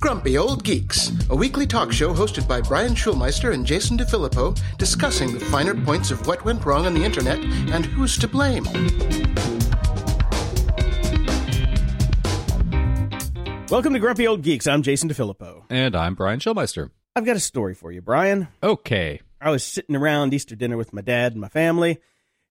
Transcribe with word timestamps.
Grumpy 0.00 0.36
Old 0.36 0.62
Geeks, 0.62 1.10
a 1.30 1.36
weekly 1.36 1.66
talk 1.66 1.90
show 1.90 2.12
hosted 2.12 2.46
by 2.46 2.60
Brian 2.60 2.94
Schulmeister 2.94 3.54
and 3.54 3.64
Jason 3.64 3.96
DeFilippo, 3.96 4.58
discussing 4.76 5.32
the 5.32 5.40
finer 5.40 5.74
points 5.74 6.10
of 6.10 6.26
what 6.26 6.44
went 6.44 6.64
wrong 6.64 6.86
on 6.86 6.94
the 6.94 7.04
internet 7.04 7.38
and 7.38 7.86
who's 7.86 8.18
to 8.18 8.28
blame. 8.28 8.64
Welcome 13.70 13.92
to 13.94 13.98
Grumpy 13.98 14.26
Old 14.26 14.42
Geeks. 14.42 14.66
I'm 14.66 14.82
Jason 14.82 15.08
DeFilippo. 15.08 15.64
And 15.70 15.96
I'm 15.96 16.14
Brian 16.14 16.40
Schulmeister. 16.40 16.90
I've 17.16 17.24
got 17.24 17.36
a 17.36 17.40
story 17.40 17.74
for 17.74 17.90
you, 17.90 18.02
Brian. 18.02 18.48
Okay. 18.62 19.20
I 19.40 19.50
was 19.50 19.64
sitting 19.64 19.96
around 19.96 20.34
Easter 20.34 20.56
dinner 20.56 20.76
with 20.76 20.92
my 20.92 21.00
dad 21.00 21.32
and 21.32 21.40
my 21.40 21.48
family, 21.48 21.98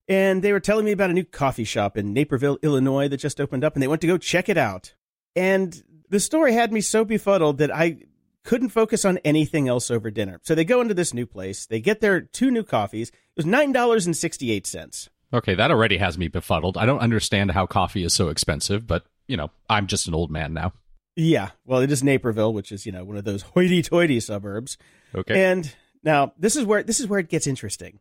and 0.08 0.42
they 0.42 0.52
were 0.52 0.60
telling 0.60 0.84
me 0.84 0.92
about 0.92 1.10
a 1.10 1.14
new 1.14 1.24
coffee 1.24 1.64
shop 1.64 1.96
in 1.96 2.12
Naperville, 2.12 2.58
Illinois 2.62 3.08
that 3.08 3.18
just 3.18 3.40
opened 3.40 3.62
up, 3.62 3.74
and 3.74 3.82
they 3.82 3.88
went 3.88 4.00
to 4.00 4.06
go 4.06 4.18
check 4.18 4.48
it 4.48 4.58
out. 4.58 4.94
And 5.38 5.82
the 6.10 6.20
story 6.20 6.52
had 6.52 6.72
me 6.72 6.80
so 6.80 7.04
befuddled 7.04 7.58
that 7.58 7.74
I 7.74 7.98
couldn't 8.44 8.70
focus 8.70 9.04
on 9.04 9.18
anything 9.18 9.68
else 9.68 9.90
over 9.90 10.10
dinner. 10.10 10.40
So 10.42 10.54
they 10.54 10.64
go 10.64 10.80
into 10.80 10.94
this 10.94 11.14
new 11.14 11.26
place, 11.26 11.66
they 11.66 11.80
get 11.80 12.00
their 12.00 12.20
two 12.20 12.50
new 12.50 12.64
coffees. 12.64 13.10
It 13.10 13.14
was 13.36 13.46
$9.68. 13.46 15.08
Okay, 15.32 15.54
that 15.54 15.70
already 15.70 15.98
has 15.98 16.16
me 16.16 16.28
befuddled. 16.28 16.76
I 16.76 16.86
don't 16.86 17.00
understand 17.00 17.52
how 17.52 17.66
coffee 17.66 18.02
is 18.02 18.14
so 18.14 18.28
expensive, 18.28 18.86
but, 18.86 19.04
you 19.26 19.36
know, 19.36 19.50
I'm 19.68 19.86
just 19.86 20.08
an 20.08 20.14
old 20.14 20.30
man 20.30 20.54
now. 20.54 20.72
Yeah, 21.14 21.50
well, 21.66 21.80
it 21.80 21.90
is 21.90 22.02
Naperville, 22.02 22.52
which 22.52 22.72
is, 22.72 22.86
you 22.86 22.92
know, 22.92 23.04
one 23.04 23.16
of 23.16 23.24
those 23.24 23.42
hoity-toity 23.54 24.20
suburbs. 24.20 24.78
Okay. 25.14 25.44
And 25.44 25.72
now 26.02 26.32
this 26.38 26.56
is 26.56 26.64
where 26.64 26.82
this 26.82 27.00
is 27.00 27.06
where 27.06 27.20
it 27.20 27.28
gets 27.28 27.46
interesting. 27.46 28.00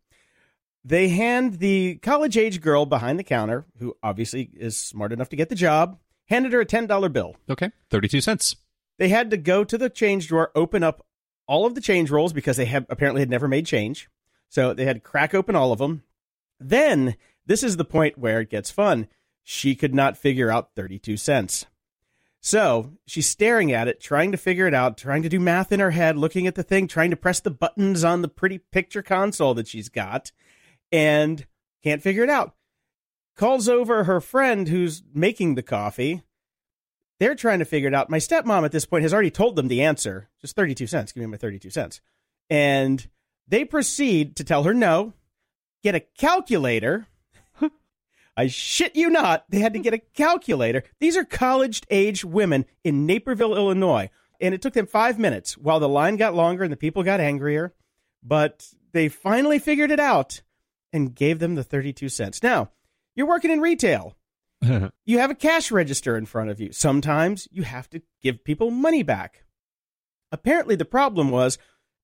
They 0.85 1.09
hand 1.09 1.59
the 1.59 1.95
college-age 1.97 2.61
girl 2.61 2.85
behind 2.85 3.19
the 3.19 3.23
counter, 3.23 3.65
who 3.79 3.95
obviously 4.01 4.49
is 4.55 4.77
smart 4.77 5.11
enough 5.11 5.29
to 5.29 5.35
get 5.35 5.49
the 5.49 5.55
job, 5.55 5.99
handed 6.27 6.53
her 6.53 6.61
a 6.61 6.65
$10 6.65 7.11
bill. 7.11 7.35
okay. 7.49 7.71
32 7.89 8.21
cents. 8.21 8.55
They 8.99 9.09
had 9.09 9.29
to 9.31 9.37
go 9.37 9.63
to 9.63 9.77
the 9.77 9.89
change 9.89 10.27
drawer, 10.27 10.51
open 10.55 10.83
up 10.83 11.05
all 11.47 11.65
of 11.65 11.75
the 11.75 11.81
change 11.81 12.09
rolls 12.09 12.33
because 12.33 12.57
they 12.57 12.65
have 12.65 12.85
apparently 12.89 13.21
had 13.21 13.29
never 13.29 13.47
made 13.47 13.65
change. 13.65 14.09
So 14.49 14.73
they 14.73 14.85
had 14.85 14.97
to 14.97 15.01
crack 15.01 15.33
open 15.33 15.55
all 15.55 15.71
of 15.71 15.79
them. 15.79 16.03
Then 16.59 17.15
this 17.45 17.63
is 17.63 17.77
the 17.77 17.85
point 17.85 18.17
where 18.17 18.41
it 18.41 18.49
gets 18.49 18.71
fun. 18.71 19.07
She 19.43 19.75
could 19.75 19.95
not 19.95 20.17
figure 20.17 20.51
out 20.51 20.71
32 20.75 21.17
cents. 21.17 21.65
So 22.41 22.93
she's 23.05 23.27
staring 23.27 23.71
at 23.71 23.87
it, 23.87 23.99
trying 23.99 24.31
to 24.31 24.37
figure 24.37 24.67
it 24.67 24.73
out, 24.73 24.97
trying 24.97 25.23
to 25.23 25.29
do 25.29 25.39
math 25.39 25.71
in 25.71 25.79
her 25.79 25.91
head, 25.91 26.17
looking 26.17 26.47
at 26.47 26.55
the 26.55 26.63
thing, 26.63 26.87
trying 26.87 27.09
to 27.11 27.17
press 27.17 27.39
the 27.39 27.51
buttons 27.51 28.03
on 28.03 28.21
the 28.21 28.27
pretty 28.27 28.57
picture 28.57 29.01
console 29.01 29.53
that 29.55 29.67
she's 29.67 29.89
got, 29.89 30.31
and 30.91 31.45
can't 31.83 32.01
figure 32.01 32.23
it 32.23 32.29
out. 32.29 32.55
Calls 33.35 33.67
over 33.67 34.05
her 34.05 34.21
friend 34.21 34.67
who's 34.67 35.03
making 35.13 35.55
the 35.55 35.63
coffee. 35.63 36.23
They're 37.19 37.35
trying 37.35 37.59
to 37.59 37.65
figure 37.65 37.87
it 37.87 37.95
out. 37.95 38.09
My 38.09 38.19
stepmom 38.19 38.63
at 38.63 38.71
this 38.71 38.85
point 38.85 39.03
has 39.03 39.13
already 39.13 39.31
told 39.31 39.55
them 39.55 39.67
the 39.67 39.81
answer 39.81 40.29
just 40.41 40.55
32 40.55 40.87
cents. 40.87 41.11
Give 41.11 41.21
me 41.21 41.27
my 41.27 41.37
32 41.37 41.69
cents. 41.69 42.01
And 42.49 43.07
they 43.47 43.65
proceed 43.65 44.35
to 44.37 44.43
tell 44.43 44.63
her 44.63 44.73
no, 44.73 45.13
get 45.83 45.95
a 45.95 45.99
calculator. 45.99 47.07
I 48.37 48.47
shit 48.47 48.95
you 48.95 49.09
not. 49.09 49.45
They 49.49 49.59
had 49.59 49.73
to 49.73 49.79
get 49.79 49.93
a 49.93 49.99
calculator. 49.99 50.83
These 50.99 51.17
are 51.17 51.23
college 51.23 51.81
age 51.89 52.23
women 52.23 52.65
in 52.83 53.05
Naperville, 53.05 53.55
Illinois. 53.55 54.09
And 54.39 54.53
it 54.53 54.61
took 54.61 54.73
them 54.73 54.85
five 54.85 55.17
minutes 55.17 55.57
while 55.57 55.79
the 55.79 55.89
line 55.89 56.17
got 56.17 56.35
longer 56.35 56.63
and 56.63 56.71
the 56.71 56.77
people 56.77 57.01
got 57.03 57.19
angrier. 57.19 57.73
But 58.21 58.67
they 58.91 59.09
finally 59.09 59.57
figured 59.57 59.89
it 59.89 59.99
out 59.99 60.41
and 60.93 61.15
gave 61.15 61.39
them 61.39 61.55
the 61.55 61.63
32 61.63 62.09
cents. 62.09 62.43
Now, 62.43 62.69
you're 63.15 63.27
working 63.27 63.51
in 63.51 63.59
retail. 63.59 64.15
You 65.05 65.19
have 65.19 65.29
a 65.31 65.35
cash 65.35 65.71
register 65.71 66.17
in 66.17 66.25
front 66.25 66.49
of 66.49 66.59
you. 66.59 66.71
Sometimes 66.71 67.47
you 67.51 67.63
have 67.63 67.89
to 67.91 68.01
give 68.21 68.43
people 68.43 68.71
money 68.71 69.03
back. 69.03 69.43
Apparently, 70.31 70.75
the 70.75 70.83
problem 70.85 71.29
was 71.29 71.57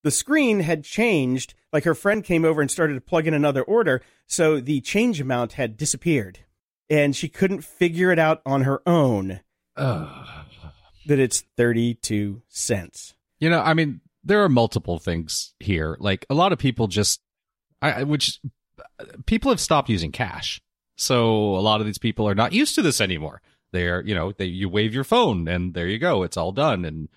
the 0.04 0.12
screen 0.12 0.62
had 0.62 0.84
changed. 0.84 1.54
Like 1.74 1.84
her 1.84 1.96
friend 1.96 2.24
came 2.24 2.46
over 2.46 2.62
and 2.62 2.70
started 2.72 2.94
to 2.94 3.02
plug 3.02 3.28
in 3.28 3.34
another 3.34 3.64
order, 3.64 4.02
so 4.28 4.60
the 4.60 4.80
change 4.82 5.20
amount 5.20 5.54
had 5.54 5.76
disappeared. 5.78 6.40
And 6.90 7.16
she 7.16 7.28
couldn't 7.28 7.64
figure 7.64 8.12
it 8.12 8.20
out 8.20 8.42
on 8.46 8.62
her 8.64 8.82
own 8.88 9.42
that 11.08 11.20
it's 11.20 11.44
32 11.58 12.42
cents. 12.48 13.16
You 13.40 13.50
know, 13.50 13.60
I 13.62 13.74
mean, 13.74 14.02
there 14.24 14.44
are 14.44 14.50
multiple 14.50 15.00
things 15.00 15.54
here. 15.60 15.98
Like 16.00 16.26
a 16.30 16.34
lot 16.36 16.54
of 16.54 16.60
people 16.60 16.88
just, 16.88 17.20
I, 17.82 17.92
I- 17.92 18.04
which 18.04 18.40
uh, 19.00 19.06
people 19.26 19.52
have 19.52 19.60
stopped 19.60 19.90
using 19.90 20.12
cash. 20.12 20.62
So 20.96 21.56
a 21.56 21.62
lot 21.62 21.80
of 21.80 21.86
these 21.86 21.98
people 21.98 22.28
are 22.28 22.36
not 22.36 22.54
used 22.54 22.76
to 22.76 22.82
this 22.82 23.02
anymore. 23.02 23.42
They're, 23.72 24.02
you 24.06 24.14
know, 24.14 24.32
they, 24.32 24.46
you 24.46 24.70
wave 24.70 24.94
your 24.94 25.04
phone 25.04 25.48
and 25.48 25.74
there 25.74 25.88
you 25.88 25.98
go. 25.98 26.24
It's 26.24 26.38
all 26.38 26.52
done. 26.52 26.86
And 26.86 27.10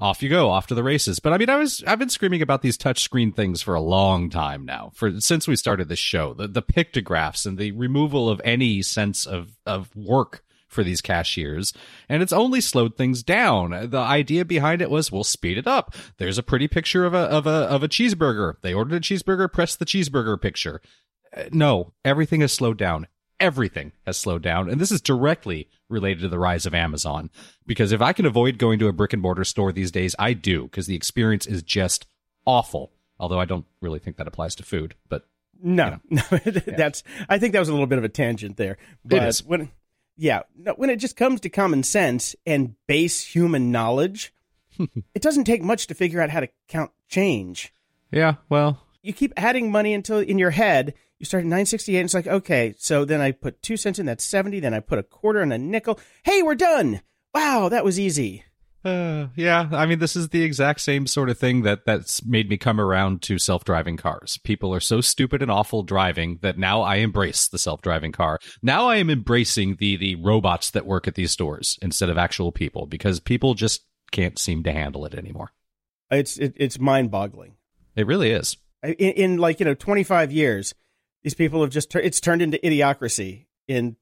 off 0.00 0.22
you 0.22 0.28
go, 0.28 0.50
off 0.50 0.66
to 0.68 0.74
the 0.74 0.82
races. 0.82 1.18
But 1.18 1.32
I 1.32 1.38
mean, 1.38 1.50
I 1.50 1.56
was, 1.56 1.82
I've 1.86 1.98
been 1.98 2.08
screaming 2.08 2.42
about 2.42 2.62
these 2.62 2.76
touch 2.76 3.02
screen 3.02 3.32
things 3.32 3.62
for 3.62 3.74
a 3.74 3.80
long 3.80 4.30
time 4.30 4.64
now, 4.64 4.90
for 4.94 5.20
since 5.20 5.48
we 5.48 5.56
started 5.56 5.88
this 5.88 5.98
show, 5.98 6.34
the, 6.34 6.48
the 6.48 6.62
pictographs 6.62 7.46
and 7.46 7.58
the 7.58 7.72
removal 7.72 8.28
of 8.28 8.40
any 8.44 8.82
sense 8.82 9.26
of, 9.26 9.56
of 9.66 9.94
work 9.96 10.44
for 10.68 10.84
these 10.84 11.00
cashiers. 11.00 11.72
And 12.08 12.22
it's 12.22 12.32
only 12.32 12.60
slowed 12.60 12.96
things 12.96 13.22
down. 13.22 13.90
The 13.90 13.98
idea 13.98 14.44
behind 14.44 14.82
it 14.82 14.90
was 14.90 15.10
we'll 15.10 15.24
speed 15.24 15.58
it 15.58 15.66
up. 15.66 15.94
There's 16.18 16.38
a 16.38 16.42
pretty 16.42 16.68
picture 16.68 17.04
of 17.04 17.14
a, 17.14 17.18
of 17.18 17.46
a, 17.46 17.50
of 17.50 17.82
a 17.82 17.88
cheeseburger. 17.88 18.54
They 18.62 18.74
ordered 18.74 18.96
a 18.96 19.00
cheeseburger, 19.00 19.52
press 19.52 19.74
the 19.74 19.86
cheeseburger 19.86 20.40
picture. 20.40 20.80
No, 21.52 21.92
everything 22.04 22.40
has 22.40 22.52
slowed 22.52 22.78
down. 22.78 23.06
Everything 23.40 23.92
has 24.04 24.16
slowed 24.16 24.42
down. 24.42 24.68
And 24.68 24.80
this 24.80 24.90
is 24.90 25.00
directly 25.00 25.68
related 25.88 26.22
to 26.22 26.28
the 26.28 26.38
rise 26.38 26.66
of 26.66 26.74
Amazon. 26.74 27.30
Because 27.66 27.92
if 27.92 28.02
I 28.02 28.12
can 28.12 28.26
avoid 28.26 28.58
going 28.58 28.78
to 28.80 28.88
a 28.88 28.92
brick 28.92 29.12
and 29.12 29.22
mortar 29.22 29.44
store 29.44 29.72
these 29.72 29.92
days, 29.92 30.16
I 30.18 30.32
do, 30.32 30.64
because 30.64 30.86
the 30.86 30.96
experience 30.96 31.46
is 31.46 31.62
just 31.62 32.06
awful. 32.44 32.90
Although 33.20 33.40
I 33.40 33.44
don't 33.44 33.66
really 33.80 33.98
think 33.98 34.16
that 34.16 34.26
applies 34.26 34.54
to 34.56 34.62
food, 34.64 34.94
but 35.08 35.26
No, 35.62 36.00
no, 36.10 36.22
that's. 36.66 37.02
I 37.28 37.38
think 37.38 37.52
that 37.52 37.60
was 37.60 37.68
a 37.68 37.72
little 37.72 37.86
bit 37.86 37.98
of 37.98 38.04
a 38.04 38.08
tangent 38.08 38.56
there. 38.56 38.76
But 39.04 39.22
is. 39.24 39.44
when, 39.44 39.70
yeah, 40.16 40.42
no, 40.56 40.72
when 40.74 40.90
it 40.90 40.96
just 40.96 41.16
comes 41.16 41.40
to 41.42 41.48
common 41.48 41.82
sense 41.84 42.34
and 42.46 42.74
base 42.86 43.22
human 43.24 43.70
knowledge, 43.70 44.32
it 44.78 45.22
doesn't 45.22 45.44
take 45.44 45.62
much 45.62 45.86
to 45.88 45.94
figure 45.94 46.20
out 46.20 46.30
how 46.30 46.40
to 46.40 46.48
count 46.68 46.90
change. 47.08 47.72
yeah, 48.10 48.34
well, 48.48 48.80
You 49.02 49.12
keep 49.12 49.32
adding 49.36 49.70
money 49.70 49.94
until 49.94 50.18
in 50.18 50.38
your 50.38 50.50
head 50.50 50.94
you 51.18 51.26
start 51.26 51.42
at 51.42 51.48
nine 51.48 51.66
sixty 51.66 51.96
eight. 51.96 52.00
and 52.00 52.06
It's 52.06 52.14
like 52.14 52.26
okay, 52.26 52.74
so 52.78 53.04
then 53.04 53.20
I 53.20 53.32
put 53.32 53.62
two 53.62 53.76
cents 53.76 53.98
in. 53.98 54.06
That's 54.06 54.24
seventy. 54.24 54.60
Then 54.60 54.74
I 54.74 54.80
put 54.80 54.98
a 54.98 55.02
quarter 55.02 55.40
and 55.40 55.52
a 55.52 55.58
nickel. 55.58 55.98
Hey, 56.24 56.42
we're 56.42 56.54
done. 56.54 57.02
Wow, 57.34 57.68
that 57.68 57.84
was 57.84 57.98
easy. 58.00 58.44
Uh, 58.84 59.26
yeah, 59.34 59.68
I 59.72 59.86
mean, 59.86 59.98
this 59.98 60.14
is 60.14 60.28
the 60.28 60.44
exact 60.44 60.80
same 60.80 61.06
sort 61.08 61.28
of 61.28 61.36
thing 61.38 61.62
that 61.62 61.84
that's 61.84 62.24
made 62.24 62.48
me 62.48 62.56
come 62.56 62.80
around 62.80 63.22
to 63.22 63.36
self-driving 63.36 63.96
cars. 63.96 64.38
People 64.44 64.72
are 64.72 64.80
so 64.80 65.00
stupid 65.00 65.42
and 65.42 65.50
awful 65.50 65.82
driving 65.82 66.38
that 66.42 66.58
now 66.58 66.82
I 66.82 66.96
embrace 66.96 67.48
the 67.48 67.58
self-driving 67.58 68.12
car. 68.12 68.38
Now 68.62 68.86
I 68.86 68.96
am 68.96 69.10
embracing 69.10 69.76
the 69.76 69.96
the 69.96 70.14
robots 70.14 70.70
that 70.70 70.86
work 70.86 71.08
at 71.08 71.16
these 71.16 71.32
stores 71.32 71.78
instead 71.82 72.08
of 72.08 72.16
actual 72.16 72.52
people 72.52 72.86
because 72.86 73.18
people 73.18 73.54
just 73.54 73.84
can't 74.12 74.38
seem 74.38 74.62
to 74.62 74.72
handle 74.72 75.04
it 75.04 75.14
anymore. 75.14 75.50
It's 76.10 76.38
it, 76.38 76.54
it's 76.56 76.78
mind 76.78 77.10
boggling. 77.10 77.56
It 77.96 78.06
really 78.06 78.30
is. 78.30 78.56
in, 78.82 78.94
in 78.94 79.36
like 79.38 79.58
you 79.58 79.66
know 79.66 79.74
25 79.74 80.30
years 80.30 80.72
these 81.22 81.34
people 81.34 81.62
have 81.62 81.70
just 81.70 81.90
tur- 81.90 82.00
it's 82.00 82.20
turned 82.20 82.42
into 82.42 82.58
idiocracy 82.58 83.46
in 83.66 83.96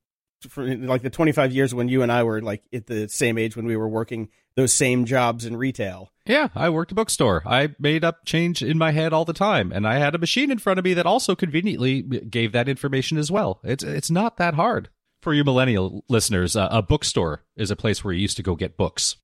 like 0.56 1.02
the 1.02 1.10
25 1.10 1.52
years 1.52 1.74
when 1.74 1.88
you 1.88 2.02
and 2.02 2.12
I 2.12 2.22
were 2.22 2.42
like 2.42 2.62
at 2.72 2.86
the 2.86 3.08
same 3.08 3.38
age 3.38 3.56
when 3.56 3.66
we 3.66 3.76
were 3.76 3.88
working 3.88 4.28
those 4.54 4.72
same 4.72 5.04
jobs 5.04 5.44
in 5.44 5.56
retail 5.56 6.12
Yeah, 6.26 6.48
I 6.54 6.68
worked 6.70 6.92
a 6.92 6.94
bookstore. 6.94 7.42
I 7.46 7.74
made 7.78 8.04
up 8.04 8.24
change 8.24 8.62
in 8.62 8.78
my 8.78 8.90
head 8.92 9.12
all 9.12 9.24
the 9.24 9.32
time, 9.32 9.72
and 9.72 9.86
I 9.86 9.98
had 9.98 10.14
a 10.14 10.18
machine 10.18 10.50
in 10.50 10.58
front 10.58 10.78
of 10.78 10.84
me 10.84 10.94
that 10.94 11.06
also 11.06 11.34
conveniently 11.34 12.02
gave 12.02 12.52
that 12.52 12.68
information 12.68 13.16
as 13.18 13.30
well. 13.30 13.60
It's 13.64 13.84
it's 13.84 14.10
not 14.10 14.36
that 14.36 14.54
hard. 14.54 14.88
For 15.22 15.32
you 15.34 15.42
millennial 15.42 16.04
listeners, 16.08 16.54
uh, 16.54 16.68
a 16.70 16.82
bookstore 16.82 17.44
is 17.56 17.70
a 17.70 17.76
place 17.76 18.04
where 18.04 18.14
you 18.14 18.20
used 18.20 18.36
to 18.36 18.42
go 18.42 18.54
get 18.54 18.76
books. 18.76 19.16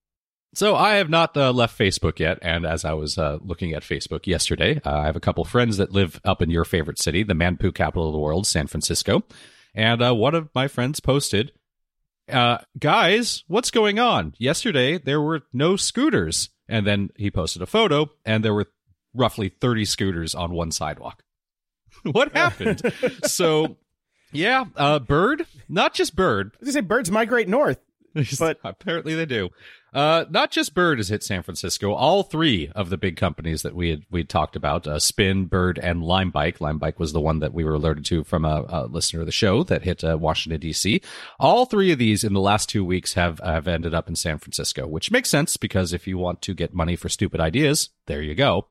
So 0.54 0.76
I 0.76 0.94
have 0.96 1.08
not 1.08 1.36
uh, 1.36 1.50
left 1.52 1.78
Facebook 1.78 2.18
yet, 2.18 2.38
and 2.42 2.66
as 2.66 2.84
I 2.84 2.92
was 2.92 3.16
uh, 3.16 3.38
looking 3.40 3.72
at 3.72 3.82
Facebook 3.82 4.26
yesterday, 4.26 4.80
uh, 4.84 4.98
I 4.98 5.06
have 5.06 5.16
a 5.16 5.20
couple 5.20 5.44
friends 5.44 5.78
that 5.78 5.92
live 5.92 6.20
up 6.24 6.42
in 6.42 6.50
your 6.50 6.64
favorite 6.64 6.98
city, 6.98 7.22
the 7.22 7.32
Manpu 7.32 7.74
capital 7.74 8.08
of 8.08 8.12
the 8.12 8.18
world, 8.18 8.46
San 8.46 8.66
Francisco, 8.66 9.22
and 9.74 10.02
uh, 10.02 10.14
one 10.14 10.34
of 10.34 10.50
my 10.54 10.68
friends 10.68 11.00
posted 11.00 11.52
uh, 12.30 12.58
guys, 12.78 13.44
what's 13.48 13.70
going 13.70 13.98
on? 13.98 14.34
Yesterday 14.38 14.98
there 14.98 15.20
were 15.20 15.42
no 15.52 15.76
scooters. 15.76 16.50
And 16.68 16.86
then 16.86 17.10
he 17.16 17.30
posted 17.30 17.62
a 17.62 17.66
photo 17.66 18.10
and 18.24 18.44
there 18.44 18.54
were 18.54 18.68
roughly 19.14 19.48
30 19.48 19.84
scooters 19.84 20.34
on 20.34 20.52
one 20.52 20.70
sidewalk. 20.70 21.22
what 22.04 22.32
happened? 22.32 22.80
so, 23.24 23.76
yeah, 24.32 24.64
uh, 24.76 24.98
Bird, 24.98 25.46
not 25.68 25.92
just 25.92 26.16
Bird. 26.16 26.52
I 26.54 26.56
was 26.60 26.68
gonna 26.68 26.72
say 26.72 26.80
birds 26.80 27.10
migrate 27.10 27.48
north 27.48 27.78
But- 28.38 28.60
apparently 28.64 29.14
they 29.14 29.26
do. 29.26 29.50
Uh, 29.92 30.24
not 30.30 30.50
just 30.50 30.74
Bird 30.74 30.98
has 30.98 31.10
hit 31.10 31.22
San 31.22 31.42
Francisco. 31.42 31.92
All 31.92 32.22
three 32.22 32.70
of 32.74 32.88
the 32.88 32.96
big 32.96 33.16
companies 33.16 33.60
that 33.60 33.74
we 33.74 33.90
had 33.90 34.04
we 34.10 34.20
had 34.20 34.28
talked 34.28 34.56
about, 34.56 34.86
uh, 34.86 34.98
Spin, 34.98 35.44
Bird, 35.44 35.78
and 35.78 36.02
Limebike. 36.02 36.58
Limebike 36.58 36.98
was 36.98 37.12
the 37.12 37.20
one 37.20 37.40
that 37.40 37.52
we 37.52 37.62
were 37.62 37.74
alerted 37.74 38.04
to 38.06 38.24
from 38.24 38.46
a, 38.46 38.64
a 38.68 38.86
listener 38.86 39.20
of 39.20 39.26
the 39.26 39.32
show 39.32 39.62
that 39.64 39.82
hit 39.82 40.02
uh, 40.02 40.16
Washington 40.18 40.60
D.C. 40.60 41.02
All 41.38 41.66
three 41.66 41.92
of 41.92 41.98
these 41.98 42.24
in 42.24 42.32
the 42.32 42.40
last 42.40 42.70
two 42.70 42.84
weeks 42.84 43.14
have 43.14 43.38
have 43.40 43.68
ended 43.68 43.92
up 43.92 44.08
in 44.08 44.16
San 44.16 44.38
Francisco, 44.38 44.86
which 44.86 45.10
makes 45.10 45.28
sense 45.28 45.58
because 45.58 45.92
if 45.92 46.06
you 46.06 46.16
want 46.16 46.40
to 46.42 46.54
get 46.54 46.72
money 46.72 46.96
for 46.96 47.10
stupid 47.10 47.40
ideas, 47.40 47.90
there 48.06 48.22
you 48.22 48.34
go. 48.34 48.68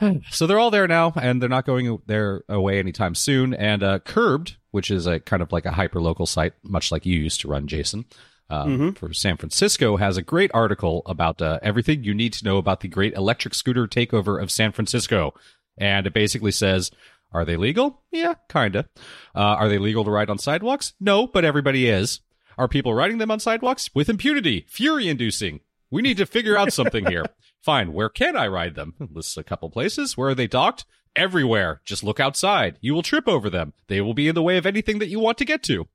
So 0.30 0.46
they're 0.46 0.60
all 0.60 0.70
there 0.70 0.86
now, 0.86 1.12
and 1.20 1.42
they're 1.42 1.48
not 1.48 1.66
going 1.66 1.98
there 2.06 2.44
away 2.48 2.78
anytime 2.78 3.16
soon. 3.16 3.52
And 3.52 3.82
uh, 3.82 3.98
Curbed, 3.98 4.56
which 4.70 4.92
is 4.92 5.06
a 5.06 5.18
kind 5.18 5.42
of 5.42 5.50
like 5.50 5.66
a 5.66 5.72
hyper 5.72 6.00
local 6.00 6.24
site, 6.26 6.52
much 6.62 6.92
like 6.92 7.04
you 7.04 7.18
used 7.18 7.40
to 7.40 7.48
run, 7.48 7.66
Jason, 7.66 8.04
um, 8.50 8.94
for 8.94 9.12
San 9.12 9.36
Francisco, 9.36 9.96
has 9.96 10.16
a 10.16 10.22
great 10.22 10.50
article 10.54 11.02
about 11.06 11.42
uh, 11.42 11.58
everything 11.62 12.04
you 12.04 12.14
need 12.14 12.32
to 12.34 12.44
know 12.44 12.56
about 12.58 12.80
the 12.80 12.88
great 12.88 13.14
electric 13.14 13.54
scooter 13.54 13.86
takeover 13.86 14.42
of 14.42 14.50
San 14.50 14.72
Francisco. 14.72 15.34
And 15.78 16.06
it 16.06 16.14
basically 16.14 16.52
says, 16.52 16.90
are 17.32 17.44
they 17.44 17.56
legal? 17.56 18.02
Yeah, 18.10 18.34
kinda. 18.48 18.88
Uh, 19.34 19.38
are 19.40 19.68
they 19.68 19.78
legal 19.78 20.04
to 20.04 20.10
ride 20.10 20.30
on 20.30 20.38
sidewalks? 20.38 20.94
No, 20.98 21.26
but 21.26 21.44
everybody 21.44 21.88
is. 21.88 22.20
Are 22.56 22.68
people 22.68 22.94
riding 22.94 23.18
them 23.18 23.30
on 23.30 23.38
sidewalks? 23.38 23.90
With 23.94 24.08
impunity, 24.08 24.64
fury 24.68 25.08
inducing. 25.08 25.60
We 25.90 26.02
need 26.02 26.16
to 26.16 26.26
figure 26.26 26.56
out 26.56 26.72
something 26.72 27.06
here. 27.06 27.24
Fine, 27.62 27.92
where 27.92 28.08
can 28.08 28.36
I 28.36 28.48
ride 28.48 28.74
them? 28.74 28.94
Lists 29.12 29.36
a 29.36 29.44
couple 29.44 29.70
places. 29.70 30.16
Where 30.16 30.30
are 30.30 30.34
they 30.34 30.46
docked? 30.46 30.84
Everywhere. 31.14 31.80
Just 31.84 32.04
look 32.04 32.20
outside. 32.20 32.78
You 32.80 32.94
will 32.94 33.02
trip 33.02 33.28
over 33.28 33.50
them. 33.50 33.72
They 33.88 34.00
will 34.00 34.14
be 34.14 34.28
in 34.28 34.34
the 34.34 34.42
way 34.42 34.56
of 34.56 34.66
anything 34.66 34.98
that 34.98 35.08
you 35.08 35.18
want 35.18 35.38
to 35.38 35.44
get 35.44 35.62
to. 35.64 35.86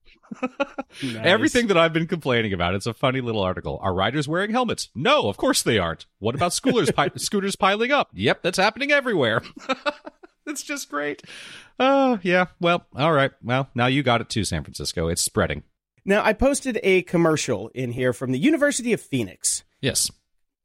Everything 1.04 1.68
that 1.68 1.78
I've 1.78 1.94
been 1.94 2.08
complaining 2.08 2.54
about. 2.54 2.76
It's 2.76 2.86
a 2.86 2.94
funny 2.94 3.22
little 3.22 3.42
article. 3.42 3.80
Are 3.82 3.94
riders 3.94 4.28
wearing 4.28 4.52
helmets? 4.52 4.90
No, 4.96 5.28
of 5.28 5.38
course 5.38 5.64
they 5.64 5.78
aren't. 5.78 6.06
What 6.20 6.36
about 6.36 6.54
scooters, 6.54 6.92
pi- 6.92 7.12
scooters 7.16 7.56
piling 7.56 7.92
up? 7.92 8.10
Yep, 8.14 8.42
that's 8.44 8.58
happening 8.58 8.92
everywhere. 8.92 9.42
it's 10.46 10.64
just 10.64 10.90
great. 10.90 11.24
Oh, 11.80 12.20
yeah. 12.22 12.48
Well, 12.60 12.86
all 12.96 13.14
right. 13.14 13.32
Well, 13.44 13.70
now 13.76 13.88
you 13.88 14.04
got 14.04 14.22
it 14.22 14.30
too, 14.30 14.44
San 14.44 14.64
Francisco. 14.64 15.08
It's 15.08 15.22
spreading. 15.22 15.64
Now, 16.06 16.24
I 16.24 16.34
posted 16.34 16.80
a 16.84 17.02
commercial 17.04 17.70
in 17.70 17.94
here 17.94 18.12
from 18.14 18.32
the 18.32 18.40
University 18.40 18.92
of 18.94 19.02
Phoenix 19.02 19.64
Yes. 19.82 20.12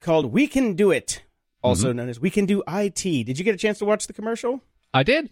called 0.01 0.33
We 0.33 0.47
Can 0.49 0.75
Do 0.75 0.91
It, 0.91 1.23
also 1.63 1.89
mm-hmm. 1.89 1.97
known 1.99 2.09
as 2.09 2.19
We 2.19 2.31
Can 2.31 2.45
Do 2.45 2.63
IT. 2.67 3.03
Did 3.03 3.39
you 3.39 3.45
get 3.45 3.55
a 3.55 3.59
chance 3.59 3.79
to 3.79 3.85
watch 3.85 4.07
the 4.07 4.13
commercial? 4.13 4.63
I 4.93 5.03
did. 5.05 5.31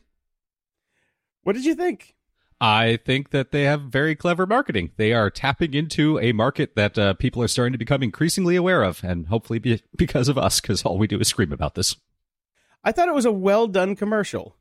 What 1.42 1.54
did 1.54 1.64
you 1.64 1.74
think? 1.74 2.15
I 2.60 2.96
think 3.04 3.30
that 3.30 3.50
they 3.52 3.64
have 3.64 3.82
very 3.82 4.14
clever 4.16 4.46
marketing. 4.46 4.92
They 4.96 5.12
are 5.12 5.28
tapping 5.30 5.74
into 5.74 6.18
a 6.18 6.32
market 6.32 6.74
that 6.74 6.96
uh, 6.98 7.14
people 7.14 7.42
are 7.42 7.48
starting 7.48 7.72
to 7.72 7.78
become 7.78 8.02
increasingly 8.02 8.56
aware 8.56 8.82
of, 8.82 9.04
and 9.04 9.26
hopefully 9.26 9.58
be- 9.58 9.82
because 9.96 10.28
of 10.28 10.38
us, 10.38 10.60
because 10.60 10.82
all 10.82 10.96
we 10.98 11.06
do 11.06 11.20
is 11.20 11.28
scream 11.28 11.52
about 11.52 11.74
this. 11.74 11.96
I 12.82 12.92
thought 12.92 13.08
it 13.08 13.14
was 13.14 13.24
a 13.26 13.32
well 13.32 13.66
done 13.66 13.94
commercial 13.96 14.56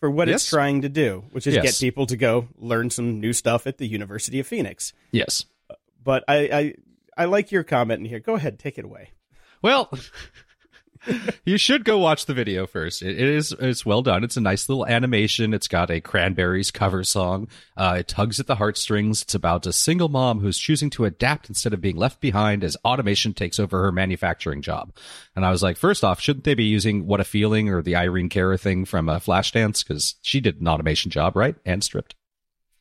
for 0.00 0.10
what 0.10 0.28
Yes. 0.28 0.42
it's 0.42 0.50
trying 0.50 0.82
to 0.82 0.88
do, 0.88 1.24
which 1.32 1.46
is 1.46 1.54
Yes. 1.54 1.64
get 1.64 1.86
people 1.86 2.06
to 2.06 2.16
go 2.16 2.48
learn 2.58 2.90
some 2.90 3.18
new 3.20 3.32
stuff 3.32 3.66
at 3.66 3.78
the 3.78 3.86
University 3.86 4.38
of 4.40 4.46
Phoenix. 4.46 4.92
Yes. 5.10 5.44
But 6.04 6.24
I, 6.28 6.36
I, 6.36 6.74
I 7.16 7.24
like 7.24 7.50
your 7.50 7.64
comment 7.64 8.00
in 8.00 8.04
here. 8.06 8.20
Go 8.20 8.34
ahead, 8.34 8.58
take 8.58 8.78
it 8.78 8.84
away. 8.84 9.10
Well, 9.62 9.90
you 11.44 11.58
should 11.58 11.84
go 11.84 11.98
watch 11.98 12.26
the 12.26 12.34
video 12.34 12.66
first. 12.66 13.02
It, 13.02 13.18
it 13.18 13.28
is 13.28 13.54
it's 13.58 13.86
well 13.86 14.02
done. 14.02 14.24
It's 14.24 14.36
a 14.36 14.40
nice 14.40 14.68
little 14.68 14.86
animation. 14.86 15.54
It's 15.54 15.68
got 15.68 15.90
a 15.90 16.00
Cranberries 16.00 16.70
cover 16.70 17.04
song. 17.04 17.48
Uh, 17.76 17.96
it 18.00 18.08
tugs 18.08 18.40
at 18.40 18.46
the 18.46 18.56
heartstrings. 18.56 19.22
It's 19.22 19.34
about 19.34 19.66
a 19.66 19.72
single 19.72 20.08
mom 20.08 20.40
who's 20.40 20.58
choosing 20.58 20.90
to 20.90 21.04
adapt 21.04 21.48
instead 21.48 21.72
of 21.72 21.80
being 21.80 21.96
left 21.96 22.20
behind 22.20 22.64
as 22.64 22.76
automation 22.84 23.34
takes 23.34 23.58
over 23.58 23.82
her 23.82 23.92
manufacturing 23.92 24.62
job. 24.62 24.92
And 25.34 25.44
I 25.44 25.50
was 25.50 25.62
like, 25.62 25.76
first 25.76 26.04
off, 26.04 26.20
shouldn't 26.20 26.44
they 26.44 26.54
be 26.54 26.64
using 26.64 27.06
"What 27.06 27.20
a 27.20 27.24
Feeling" 27.24 27.68
or 27.68 27.82
the 27.82 27.96
Irene 27.96 28.28
Cara 28.28 28.58
thing 28.58 28.84
from 28.84 29.08
uh, 29.08 29.18
Flashdance 29.18 29.86
because 29.86 30.16
she 30.22 30.40
did 30.40 30.60
an 30.60 30.68
automation 30.68 31.10
job, 31.10 31.36
right? 31.36 31.56
And 31.64 31.82
stripped. 31.82 32.14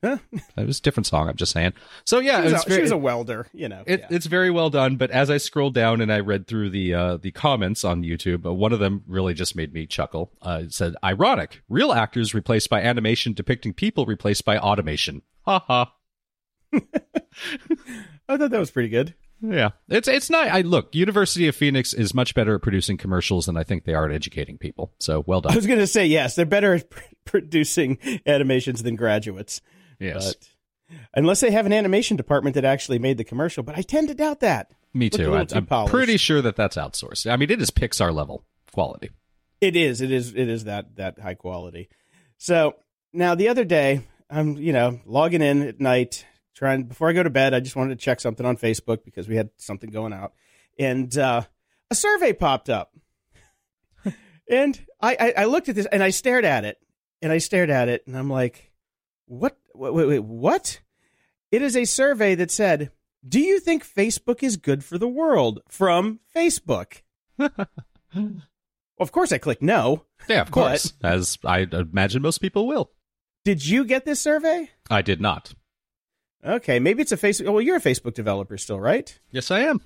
Huh? 0.03 0.17
It 0.55 0.67
was 0.67 0.77
a 0.77 0.81
different 0.81 1.07
song. 1.07 1.27
I'm 1.27 1.35
just 1.35 1.51
saying. 1.51 1.73
So 2.05 2.19
yeah, 2.19 2.45
She 2.45 2.53
was, 2.53 2.65
a, 2.65 2.69
very- 2.69 2.77
she 2.77 2.81
was 2.83 2.91
a 2.91 2.97
welder, 2.97 3.47
you 3.51 3.67
know. 3.67 3.83
it, 3.87 4.01
yeah. 4.01 4.07
It's 4.11 4.27
very 4.27 4.51
well 4.51 4.69
done, 4.69 4.95
but 4.97 5.09
as 5.09 5.29
I 5.31 5.37
scrolled 5.37 5.73
down 5.73 6.01
and 6.01 6.13
I 6.13 6.19
read 6.19 6.45
through 6.47 6.69
the 6.69 6.93
uh, 6.93 7.17
the 7.17 7.31
comments 7.31 7.83
on 7.83 8.03
YouTube, 8.03 8.45
uh, 8.45 8.53
one 8.53 8.73
of 8.73 8.79
them 8.79 9.03
really 9.07 9.33
just 9.33 9.55
made 9.55 9.73
me 9.73 9.87
chuckle. 9.87 10.31
Uh, 10.41 10.61
it 10.65 10.73
said, 10.73 10.95
"Ironic: 11.03 11.61
real 11.67 11.91
actors 11.93 12.33
replaced 12.35 12.69
by 12.69 12.81
animation 12.81 13.33
depicting 13.33 13.73
people 13.73 14.05
replaced 14.05 14.45
by 14.45 14.57
automation." 14.59 15.23
Ha 15.45 15.59
ha. 15.65 15.93
I 18.29 18.37
thought 18.37 18.49
that 18.51 18.59
was 18.59 18.71
pretty 18.71 18.89
good. 18.89 19.15
Yeah, 19.41 19.69
it's 19.87 20.07
it's 20.07 20.29
not. 20.29 20.47
I 20.47 20.61
look. 20.61 20.95
University 20.95 21.47
of 21.47 21.55
Phoenix 21.55 21.93
is 21.93 22.13
much 22.13 22.33
better 22.33 22.55
at 22.55 22.61
producing 22.61 22.97
commercials 22.97 23.45
than 23.45 23.55
I 23.55 23.63
think 23.63 23.85
they 23.85 23.93
are 23.93 24.05
at 24.05 24.11
educating 24.11 24.57
people. 24.57 24.93
So 24.99 25.23
well 25.27 25.41
done. 25.41 25.53
I 25.53 25.55
was 25.55 25.67
going 25.67 25.79
to 25.79 25.87
say 25.87 26.05
yes, 26.07 26.35
they're 26.35 26.45
better 26.45 26.73
at 26.73 26.89
pr- 26.89 27.01
producing 27.25 27.99
animations 28.25 28.81
than 28.83 28.95
graduates. 28.95 29.61
Yes, 29.99 30.35
But 30.35 30.97
unless 31.13 31.39
they 31.41 31.51
have 31.51 31.65
an 31.65 31.73
animation 31.73 32.17
department 32.17 32.55
that 32.55 32.65
actually 32.65 32.99
made 32.99 33.17
the 33.17 33.23
commercial, 33.23 33.63
but 33.63 33.77
I 33.77 33.81
tend 33.81 34.07
to 34.09 34.13
doubt 34.13 34.39
that. 34.41 34.71
me 34.93 35.09
too. 35.09 35.35
I, 35.35 35.45
polished. 35.45 35.93
pretty 35.93 36.17
sure 36.17 36.41
that 36.41 36.55
that's 36.55 36.75
outsourced. 36.75 37.29
I 37.31 37.35
mean, 37.37 37.51
it 37.51 37.61
is 37.61 37.71
Pixar 37.71 38.13
level 38.13 38.43
quality. 38.73 39.09
It 39.59 39.75
is. 39.75 40.01
It 40.01 40.11
is. 40.11 40.33
It 40.33 40.49
is 40.49 40.65
that 40.65 40.95
that 40.97 41.19
high 41.19 41.33
quality. 41.33 41.89
So 42.37 42.75
now 43.13 43.35
the 43.35 43.49
other 43.49 43.65
day, 43.65 44.01
I'm 44.29 44.57
you 44.57 44.73
know 44.73 44.99
logging 45.05 45.41
in 45.41 45.63
at 45.63 45.79
night, 45.79 46.25
trying 46.55 46.83
before 46.83 47.09
I 47.09 47.13
go 47.13 47.23
to 47.23 47.29
bed. 47.29 47.53
I 47.53 47.59
just 47.59 47.75
wanted 47.75 47.97
to 47.97 48.03
check 48.03 48.19
something 48.19 48.45
on 48.45 48.57
Facebook 48.57 49.03
because 49.03 49.27
we 49.27 49.35
had 49.35 49.49
something 49.57 49.89
going 49.89 50.13
out, 50.13 50.33
and 50.77 51.15
uh, 51.17 51.41
a 51.89 51.95
survey 51.95 52.33
popped 52.33 52.69
up, 52.69 52.93
and 54.49 54.79
I, 55.01 55.17
I 55.19 55.33
I 55.37 55.45
looked 55.45 55.69
at 55.69 55.75
this 55.75 55.87
and 55.91 56.03
I 56.03 56.11
stared 56.11 56.45
at 56.45 56.63
it 56.63 56.77
and 57.21 57.31
I 57.31 57.37
stared 57.37 57.69
at 57.69 57.89
it 57.89 58.05
and 58.07 58.17
I'm 58.17 58.29
like, 58.29 58.71
what? 59.25 59.57
Wait, 59.77 59.93
wait, 59.93 60.07
wait 60.07 60.23
what? 60.23 60.81
It 61.51 61.61
is 61.61 61.77
a 61.77 61.85
survey 61.85 62.35
that 62.35 62.51
said, 62.51 62.91
"Do 63.27 63.39
you 63.39 63.59
think 63.59 63.85
Facebook 63.85 64.43
is 64.43 64.57
good 64.57 64.83
for 64.83 64.97
the 64.97 65.07
world?" 65.07 65.61
From 65.69 66.19
Facebook. 66.35 67.01
Of 68.99 69.11
course, 69.11 69.31
I 69.31 69.37
clicked 69.37 69.61
no. 69.61 70.05
Yeah, 70.27 70.41
of 70.41 70.51
course, 70.51 70.93
as 71.03 71.37
I 71.45 71.67
imagine 71.71 72.21
most 72.21 72.39
people 72.39 72.67
will. 72.67 72.91
Did 73.45 73.65
you 73.65 73.85
get 73.85 74.05
this 74.05 74.19
survey? 74.19 74.71
I 74.89 75.01
did 75.01 75.21
not. 75.21 75.53
Okay, 76.43 76.79
maybe 76.79 77.01
it's 77.01 77.11
a 77.11 77.17
Facebook. 77.17 77.51
Well, 77.51 77.61
you're 77.61 77.77
a 77.77 77.81
Facebook 77.81 78.13
developer 78.13 78.57
still, 78.57 78.79
right? 78.79 79.17
Yes, 79.31 79.51
I 79.51 79.59
am. 79.61 79.81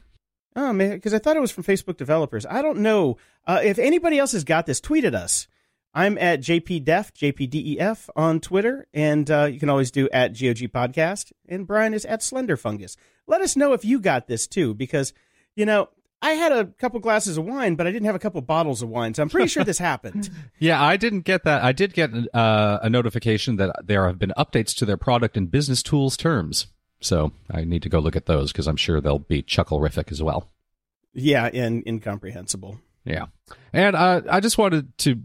Oh 0.56 0.74
man, 0.74 0.92
because 0.92 1.14
I 1.14 1.20
thought 1.20 1.38
it 1.38 1.42
was 1.42 1.52
from 1.52 1.64
Facebook 1.64 1.98
developers. 1.98 2.46
I 2.46 2.62
don't 2.62 2.80
know 2.80 3.18
uh, 3.46 3.62
if 3.64 3.80
anybody 3.80 4.18
else 4.18 4.32
has 4.32 4.44
got 4.44 4.66
this. 4.66 4.80
Tweet 4.80 5.06
at 5.06 5.16
us. 5.16 5.48
I'm 5.94 6.18
at 6.18 6.40
JPDef, 6.40 7.12
JPDEF 7.14 8.08
E 8.08 8.12
on 8.16 8.40
Twitter, 8.40 8.88
and 8.94 9.30
uh, 9.30 9.46
you 9.46 9.60
can 9.60 9.70
always 9.70 9.92
do 9.92 10.08
at 10.14 10.30
GOG 10.30 10.72
Podcast. 10.72 11.32
And 11.50 11.68
Brian 11.68 11.94
is 11.94 12.06
at 12.06 12.24
Slender 12.24 12.56
Fungus. 12.56 12.96
Let 13.28 13.42
us 13.42 13.56
know 13.56 13.74
if 13.74 13.84
you 13.84 14.00
got 14.00 14.28
this 14.28 14.48
too, 14.48 14.74
because 14.74 15.14
you 15.56 15.66
know 15.66 15.90
I 16.22 16.32
had 16.32 16.52
a 16.52 16.66
couple 16.66 17.00
glasses 17.00 17.38
of 17.38 17.46
wine, 17.46 17.76
but 17.76 17.88
I 17.88 17.92
didn't 17.92 18.06
have 18.06 18.16
a 18.16 18.20
couple 18.20 18.40
bottles 18.42 18.82
of 18.82 18.90
wine, 18.90 19.14
so 19.14 19.24
I'm 19.24 19.30
pretty 19.30 19.48
sure 19.48 19.64
this 19.64 19.78
happened. 19.80 20.30
Yeah, 20.60 20.82
I 20.82 20.96
didn't 20.96 21.22
get 21.22 21.44
that. 21.44 21.64
I 21.64 21.72
did 21.72 21.94
get 21.94 22.12
uh, 22.34 22.80
a 22.82 22.90
notification 22.90 23.56
that 23.58 23.76
there 23.84 24.06
have 24.06 24.20
been 24.20 24.34
updates 24.38 24.76
to 24.78 24.86
their 24.86 24.98
product 24.98 25.36
and 25.36 25.50
business 25.50 25.82
tools 25.82 26.16
terms. 26.16 26.68
So 27.00 27.32
I 27.50 27.64
need 27.64 27.82
to 27.82 27.90
go 27.90 28.00
look 28.00 28.16
at 28.16 28.28
those 28.28 28.52
because 28.52 28.68
I'm 28.68 28.78
sure 28.78 29.02
they'll 29.02 29.18
be 29.18 29.42
chuckle-rific 29.42 30.12
as 30.12 30.22
well. 30.22 30.52
Yeah, 31.14 31.50
and 31.52 31.84
incomprehensible. 31.88 32.80
Yeah, 33.04 33.26
and 33.74 33.96
uh, 33.96 34.22
I 34.30 34.40
just 34.40 34.58
wanted 34.60 34.96
to. 35.00 35.20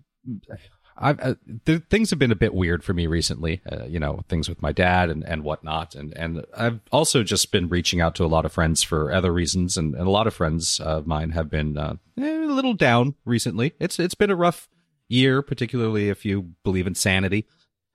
I've 0.98 1.20
uh, 1.20 1.34
the, 1.64 1.80
things 1.80 2.10
have 2.10 2.18
been 2.18 2.32
a 2.32 2.36
bit 2.36 2.54
weird 2.54 2.82
for 2.82 2.94
me 2.94 3.06
recently. 3.06 3.60
Uh, 3.70 3.84
you 3.84 4.00
know, 4.00 4.24
things 4.28 4.48
with 4.48 4.62
my 4.62 4.72
dad 4.72 5.10
and 5.10 5.24
and 5.24 5.44
whatnot, 5.44 5.94
and 5.94 6.16
and 6.16 6.44
I've 6.56 6.80
also 6.90 7.22
just 7.22 7.52
been 7.52 7.68
reaching 7.68 8.00
out 8.00 8.14
to 8.16 8.24
a 8.24 8.28
lot 8.28 8.46
of 8.46 8.52
friends 8.52 8.82
for 8.82 9.12
other 9.12 9.32
reasons, 9.32 9.76
and, 9.76 9.94
and 9.94 10.06
a 10.06 10.10
lot 10.10 10.26
of 10.26 10.34
friends 10.34 10.80
of 10.80 11.06
mine 11.06 11.30
have 11.30 11.50
been 11.50 11.76
uh, 11.76 11.96
eh, 12.18 12.44
a 12.44 12.46
little 12.46 12.74
down 12.74 13.14
recently. 13.24 13.74
It's 13.78 13.98
it's 13.98 14.14
been 14.14 14.30
a 14.30 14.36
rough 14.36 14.68
year, 15.08 15.42
particularly 15.42 16.08
if 16.08 16.24
you 16.24 16.54
believe 16.64 16.86
in 16.86 16.94
sanity. 16.94 17.46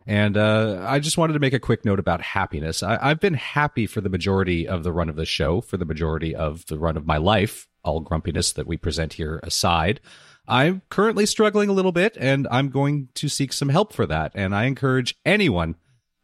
And 0.07 0.35
uh, 0.35 0.83
I 0.87 0.99
just 0.99 1.17
wanted 1.17 1.33
to 1.33 1.39
make 1.39 1.53
a 1.53 1.59
quick 1.59 1.85
note 1.85 1.99
about 1.99 2.21
happiness. 2.21 2.81
I, 2.81 2.97
I've 3.01 3.19
been 3.19 3.35
happy 3.35 3.85
for 3.85 4.01
the 4.01 4.09
majority 4.09 4.67
of 4.67 4.83
the 4.83 4.91
run 4.91 5.09
of 5.09 5.15
the 5.15 5.25
show, 5.25 5.61
for 5.61 5.77
the 5.77 5.85
majority 5.85 6.35
of 6.35 6.65
the 6.67 6.79
run 6.79 6.97
of 6.97 7.05
my 7.05 7.17
life, 7.17 7.67
all 7.83 7.99
grumpiness 7.99 8.53
that 8.53 8.65
we 8.65 8.77
present 8.77 9.13
here 9.13 9.39
aside. 9.43 9.99
I'm 10.47 10.81
currently 10.89 11.25
struggling 11.25 11.69
a 11.69 11.73
little 11.73 11.91
bit, 11.91 12.17
and 12.19 12.47
I'm 12.51 12.69
going 12.69 13.09
to 13.15 13.29
seek 13.29 13.53
some 13.53 13.69
help 13.69 13.93
for 13.93 14.05
that. 14.07 14.31
And 14.35 14.55
I 14.55 14.65
encourage 14.65 15.15
anyone 15.25 15.75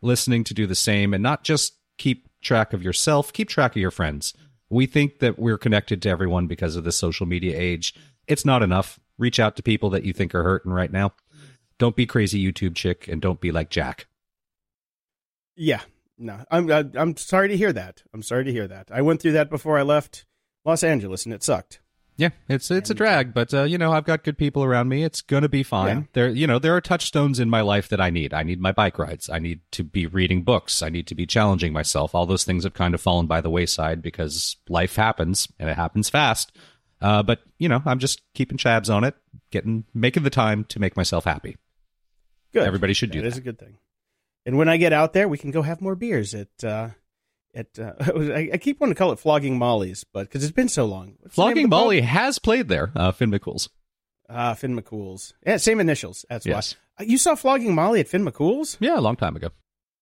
listening 0.02 0.44
to 0.46 0.54
do 0.54 0.68
the 0.68 0.76
same 0.76 1.14
and 1.14 1.24
not 1.24 1.44
just 1.44 1.78
keep 1.98 2.28
track 2.42 2.74
of 2.74 2.84
yourself, 2.84 3.34
keep 3.34 3.50
track 3.50 3.72
of 3.72 3.82
your 3.82 3.92
friends. 3.92 4.34
We 4.70 4.86
think 4.86 5.20
that 5.20 5.40
we're 5.40 5.58
connected 5.58 6.02
to 6.02 6.10
everyone 6.10 6.48
because 6.48 6.76
of 6.76 6.84
the 6.84 6.92
social 6.92 7.26
media 7.26 7.58
age. 7.58 7.94
It's 8.28 8.46
not 8.46 8.64
enough. 8.64 9.00
Reach 9.18 9.40
out 9.40 9.56
to 9.56 9.64
people 9.64 9.90
that 9.92 10.04
you 10.04 10.14
think 10.14 10.36
are 10.36 10.44
hurting 10.44 10.72
right 10.72 10.92
now. 10.92 11.14
Don't 11.80 11.96
be 11.96 12.06
crazy 12.06 12.44
YouTube 12.44 12.76
chick 12.76 13.08
and 13.08 13.22
don't 13.22 13.40
be 13.40 13.52
like 13.52 13.70
Jack. 13.70 14.08
Yeah, 15.56 15.82
No, 16.18 16.44
I'm 16.52 16.70
I'm 16.70 17.18
sorry 17.18 17.48
to 17.50 17.58
hear 17.58 17.74
that. 17.74 18.04
I'm 18.14 18.22
sorry 18.22 18.44
to 18.46 18.52
hear 18.52 18.68
that. 18.68 18.90
I 18.92 19.02
went 19.02 19.22
through 19.22 19.34
that 19.34 19.50
before 19.50 19.78
I 19.78 19.84
left 19.84 20.26
Los 20.66 20.84
Angeles, 20.84 21.26
and 21.26 21.34
it 21.34 21.44
sucked. 21.44 21.80
Yeah, 22.18 22.30
it's 22.50 22.72
it's 22.72 22.90
a 22.90 22.96
drag, 22.96 23.36
but 23.36 23.54
uh, 23.54 23.64
you 23.64 23.78
know 23.78 23.92
I've 23.92 24.04
got 24.04 24.24
good 24.24 24.40
people 24.40 24.64
around 24.64 24.90
me. 24.90 25.04
It's 25.04 25.22
gonna 25.22 25.48
be 25.48 25.62
fine. 25.62 25.98
Yeah. 25.98 26.04
There, 26.14 26.30
you 26.30 26.48
know, 26.48 26.58
there 26.58 26.76
are 26.76 26.82
touchstones 26.82 27.40
in 27.40 27.48
my 27.48 27.62
life 27.62 27.90
that 27.90 28.02
I 28.02 28.10
need. 28.10 28.34
I 28.34 28.42
need 28.42 28.60
my 28.60 28.72
bike 28.72 28.98
rides. 28.98 29.30
I 29.30 29.38
need 29.38 29.62
to 29.74 29.84
be 29.84 30.08
reading 30.08 30.42
books. 30.42 30.82
I 30.82 30.90
need 30.90 31.06
to 31.08 31.16
be 31.16 31.28
challenging 31.28 31.74
myself. 31.74 32.16
All 32.16 32.26
those 32.26 32.44
things 32.44 32.64
have 32.64 32.74
kind 32.74 32.96
of 32.96 33.02
fallen 33.02 33.28
by 33.28 33.40
the 33.42 33.52
wayside 33.52 34.02
because 34.02 34.58
life 34.68 34.96
happens 34.96 35.48
and 35.60 35.70
it 35.70 35.76
happens 35.76 36.10
fast. 36.10 36.52
Uh, 37.00 37.22
but 37.22 37.42
you 37.60 37.70
know, 37.70 37.84
I'm 37.86 38.00
just 38.00 38.22
keeping 38.34 38.58
chabs 38.58 38.94
on 38.94 39.04
it, 39.04 39.14
getting 39.52 39.86
making 39.94 40.24
the 40.24 40.32
time 40.32 40.66
to 40.70 40.80
make 40.80 40.98
myself 40.98 41.24
happy. 41.24 41.56
Good. 42.52 42.66
Everybody 42.66 42.94
should 42.94 43.12
do 43.12 43.22
That 43.22 43.28
is 43.28 43.38
a 43.38 43.42
good 43.42 43.60
thing. 43.60 43.78
And 44.48 44.58
when 44.58 44.70
I 44.70 44.78
get 44.78 44.94
out 44.94 45.14
there, 45.14 45.28
we 45.28 45.38
can 45.38 45.52
go 45.52 45.62
have 45.62 45.82
more 45.82 45.96
beers 45.96 46.34
at 46.34 46.64
uh, 46.64 46.90
at. 47.58 47.80
Uh, 47.80 47.94
I, 48.34 48.50
I 48.54 48.58
keep 48.58 48.80
wanting 48.80 48.94
to 48.96 48.98
call 49.00 49.12
it 49.12 49.20
Flogging 49.20 49.58
Molly's, 49.58 50.04
but 50.04 50.28
because 50.28 50.44
it's 50.44 50.54
been 50.54 50.70
so 50.70 50.86
long. 50.86 51.16
What's 51.20 51.36
the 51.36 51.42
name 51.42 51.50
of 51.50 51.54
Flogging? 51.56 51.70
Molly 51.70 52.02
has 52.02 52.40
played 52.40 52.68
there. 52.68 52.92
Uh, 52.96 53.12
Finn 53.12 53.32
McCool's. 53.32 53.70
Ah, 54.30 54.54
Finn 54.54 54.80
McCool's. 54.80 55.34
Yeah, 55.46 55.58
same 55.58 55.80
initials. 55.80 56.26
That's 56.30 56.46
Yes. 56.46 56.76
why. 56.98 57.04
Uh, 57.04 57.08
You 57.08 57.18
saw 57.18 57.36
Flogging 57.36 57.74
Molly 57.76 58.00
at 58.02 58.08
Finn 58.08 58.26
McCool's? 58.26 58.78
Yeah, 58.80 58.98
a 58.98 59.02
long 59.02 59.16
time 59.16 59.36
ago. 59.36 59.50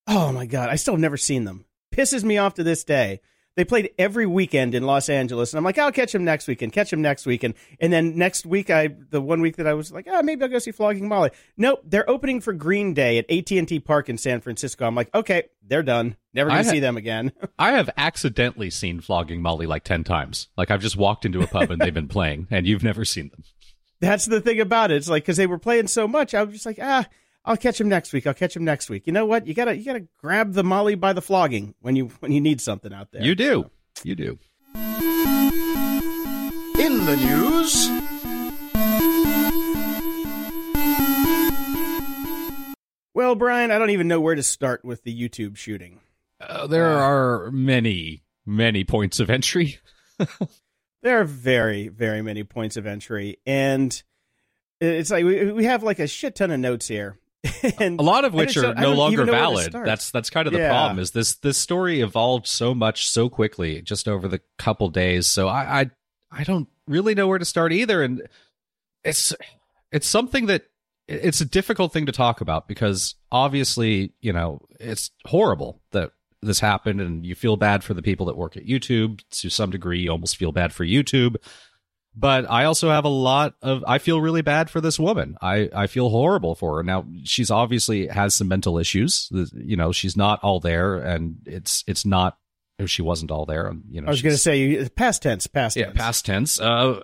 Oh 0.08 0.32
my 0.32 0.46
god, 0.46 0.70
I 0.70 0.76
still 0.76 0.94
have 0.96 1.02
never 1.02 1.18
seen 1.18 1.46
them. 1.46 1.66
Pisses 1.94 2.24
me 2.24 2.38
off 2.38 2.56
to 2.56 2.64
this 2.64 2.84
day. 2.84 3.22
They 3.56 3.64
played 3.64 3.92
every 3.98 4.26
weekend 4.26 4.76
in 4.76 4.84
Los 4.84 5.08
Angeles, 5.08 5.54
and 5.54 5.58
I'm 5.58 5.64
like, 5.64 5.78
I'll 5.78 5.92
catch 5.92 6.12
them 6.12 6.26
next 6.26 6.48
weekend, 6.48 6.74
catch 6.74 6.92
them 6.92 7.02
next 7.02 7.26
weekend, 7.26 7.54
and 7.80 7.92
then 7.92 8.18
next 8.18 8.46
week, 8.46 8.70
I 8.70 8.90
the 9.10 9.22
one 9.22 9.40
week 9.40 9.56
that 9.58 9.68
I 9.68 9.74
was 9.74 9.92
like, 9.94 10.08
ah, 10.12 10.22
maybe 10.22 10.44
I'll 10.44 10.50
go 10.50 10.60
see 10.60 10.72
Flogging 10.72 11.08
Molly. 11.08 11.32
Nope, 11.56 11.82
they're 11.86 12.10
opening 12.10 12.42
for 12.42 12.52
Green 12.52 12.94
Day 12.94 13.18
at 13.18 13.32
AT 13.32 13.52
and 13.52 13.68
T 13.68 13.80
Park 13.80 14.10
in 14.10 14.18
San 14.18 14.42
Francisco. 14.42 14.86
I'm 14.86 14.96
like, 14.96 15.14
okay, 15.16 15.44
they're 15.66 15.84
done. 15.84 16.18
Never 16.34 16.50
gonna 16.50 16.64
ha- 16.64 16.70
see 16.70 16.80
them 16.80 16.98
again. 16.98 17.32
I 17.60 17.72
have 17.72 17.90
accidentally 17.96 18.70
seen 18.70 19.00
Flogging 19.00 19.42
Molly 19.42 19.68
like 19.68 19.86
10 19.86 20.04
times. 20.04 20.50
Like 20.58 20.70
I've 20.70 20.82
just 20.82 20.98
walked 20.98 21.26
into 21.26 21.42
a 21.42 21.48
pub 21.48 21.72
and 21.72 21.82
they've 21.82 21.94
been 21.94 22.10
playing 22.10 22.48
and 22.52 22.68
you've 22.68 22.84
never 22.84 23.06
seen 23.06 23.30
them. 23.30 23.44
That's 24.02 24.26
the 24.26 24.42
thing 24.42 24.60
about 24.60 24.92
it. 24.92 24.98
It's 24.98 25.10
like 25.10 25.24
because 25.24 25.38
they 25.38 25.48
were 25.48 25.58
playing 25.58 25.88
so 25.88 26.08
much, 26.08 26.34
I 26.34 26.44
was 26.44 26.54
just 26.54 26.66
like, 26.66 26.80
ah, 26.82 27.06
I'll 27.46 27.58
catch 27.58 27.80
him 27.80 27.88
next 27.88 28.12
week. 28.12 28.26
I'll 28.26 28.34
catch 28.34 28.56
him 28.56 28.66
next 28.66 28.90
week. 28.90 29.06
You 29.06 29.14
know 29.14 29.26
what? 29.26 29.46
You 29.46 29.54
gotta 29.54 29.78
you 29.78 29.86
gotta 29.86 30.08
grab 30.20 30.54
the 30.54 30.64
Molly 30.64 30.96
by 30.96 31.14
the 31.14 31.22
flogging 31.22 31.76
when 31.82 31.96
you 31.96 32.08
when 32.20 32.32
you 32.32 32.42
need 32.42 32.60
something 32.60 32.92
out 32.92 33.12
there. 33.12 33.22
You 33.24 33.36
do. 33.36 33.70
You 34.04 34.16
do. 34.16 34.40
In 36.78 37.06
the 37.06 37.16
news, 37.16 37.90
Well, 43.14 43.36
Brian, 43.36 43.72
I 43.72 43.78
don't 43.78 43.92
even 43.92 44.10
know 44.10 44.20
where 44.20 44.36
to 44.36 44.44
start 44.44 44.84
with 44.84 45.04
the 45.04 45.18
YouTube 45.18 45.56
shooting. 45.56 46.02
Uh, 46.42 46.68
there 46.68 46.90
are 46.90 47.50
many, 47.50 48.24
many 48.46 48.84
points 48.84 49.22
of 49.22 49.30
entry. 49.30 49.80
There 51.06 51.22
are 51.22 51.26
very, 51.26 51.88
very 51.88 52.24
many 52.24 52.44
points 52.44 52.78
of 52.78 52.88
entry, 52.88 53.38
and 53.46 54.02
it's 54.82 55.12
like 55.12 55.24
we, 55.24 55.52
we 55.52 55.66
have 55.66 55.84
like 55.84 56.00
a 56.00 56.08
shit 56.08 56.34
ton 56.34 56.50
of 56.50 56.60
notes 56.60 56.88
here, 56.88 57.20
and 57.80 58.00
A 58.00 58.04
lot 58.04 58.26
of 58.26 58.34
which 58.34 58.58
are 58.58 58.74
no 58.74 58.94
longer 58.94 59.22
even 59.24 59.26
know 59.28 59.52
where 59.52 59.66
to 59.66 59.70
valid. 59.72 59.86
That's 59.86 60.12
that's 60.12 60.30
kind 60.30 60.48
of 60.48 60.54
the 60.54 60.60
Yeah. 60.60 60.70
problem. 60.70 61.00
Is 61.00 61.12
this 61.12 61.36
this 61.36 61.58
story 61.58 62.02
evolved 62.02 62.48
so 62.48 62.74
much 62.74 63.08
so 63.08 63.30
quickly 63.30 63.82
just 63.82 64.08
over 64.08 64.28
the 64.28 64.42
couple 64.58 64.90
days. 64.90 65.28
So 65.28 65.48
I 65.48 65.82
I, 65.82 65.90
I 66.32 66.44
don't 66.44 66.68
really 66.88 67.16
know 67.16 67.28
where 67.28 67.40
to 67.40 67.46
start 67.46 67.72
either, 67.74 68.04
and 68.04 68.22
it's 69.04 69.34
it's 69.92 70.08
something 70.08 70.48
that 70.48 70.64
it's 71.08 71.40
a 71.42 71.46
difficult 71.46 71.94
thing 71.94 72.08
to 72.08 72.12
talk 72.12 72.42
about 72.42 72.68
because 72.68 73.16
obviously 73.32 74.14
you 74.22 74.34
know 74.34 74.60
it's 74.80 75.12
horrible 75.26 75.82
that 75.92 76.12
this 76.42 76.60
happened 76.60 77.00
and 77.02 77.26
you 77.26 77.36
feel 77.36 77.58
bad 77.58 77.84
for 77.84 77.94
the 77.94 78.02
people 78.02 78.26
that 78.28 78.38
work 78.38 78.58
at 78.58 78.66
YouTube 78.66 79.22
to 79.32 79.50
some 79.50 79.70
degree 79.70 80.00
you 80.00 80.10
almost 80.12 80.36
feel 80.38 80.52
bad 80.52 80.74
for 80.74 80.84
YouTube 80.86 81.36
but 82.16 82.50
I 82.50 82.66
also 82.66 82.90
have 82.90 83.06
a 83.06 83.10
lot 83.10 83.56
of 83.62 83.84
I 83.88 83.98
feel 83.98 84.22
really 84.22 84.42
bad 84.42 84.70
for 84.70 84.82
this 84.82 85.00
woman. 85.00 85.38
I 85.42 85.70
I 85.74 85.88
feel 85.88 86.10
horrible 86.10 86.56
for 86.56 86.78
her. 86.78 86.84
Now 86.84 87.06
she's 87.24 87.52
obviously 87.52 88.08
has 88.08 88.36
some 88.36 88.48
mental 88.48 88.78
issues. 88.78 89.30
You 89.32 89.76
know, 89.76 89.92
she's 89.92 90.16
not 90.16 90.44
all 90.44 90.60
there 90.60 90.96
and 90.96 91.38
it's 91.46 91.84
it's 91.88 92.06
not 92.06 92.38
if 92.78 92.90
she 92.90 93.02
wasn't 93.02 93.32
all 93.32 93.46
there, 93.46 93.72
you 93.90 94.02
know. 94.02 94.08
I 94.08 94.12
was 94.12 94.22
going 94.22 94.36
to 94.36 94.40
say 94.42 94.88
past 94.90 95.22
tense, 95.22 95.48
past 95.48 95.78
yeah, 95.78 95.86
tense. 95.86 95.98
past 95.98 96.26
tense. 96.26 96.60
Uh, 96.60 97.00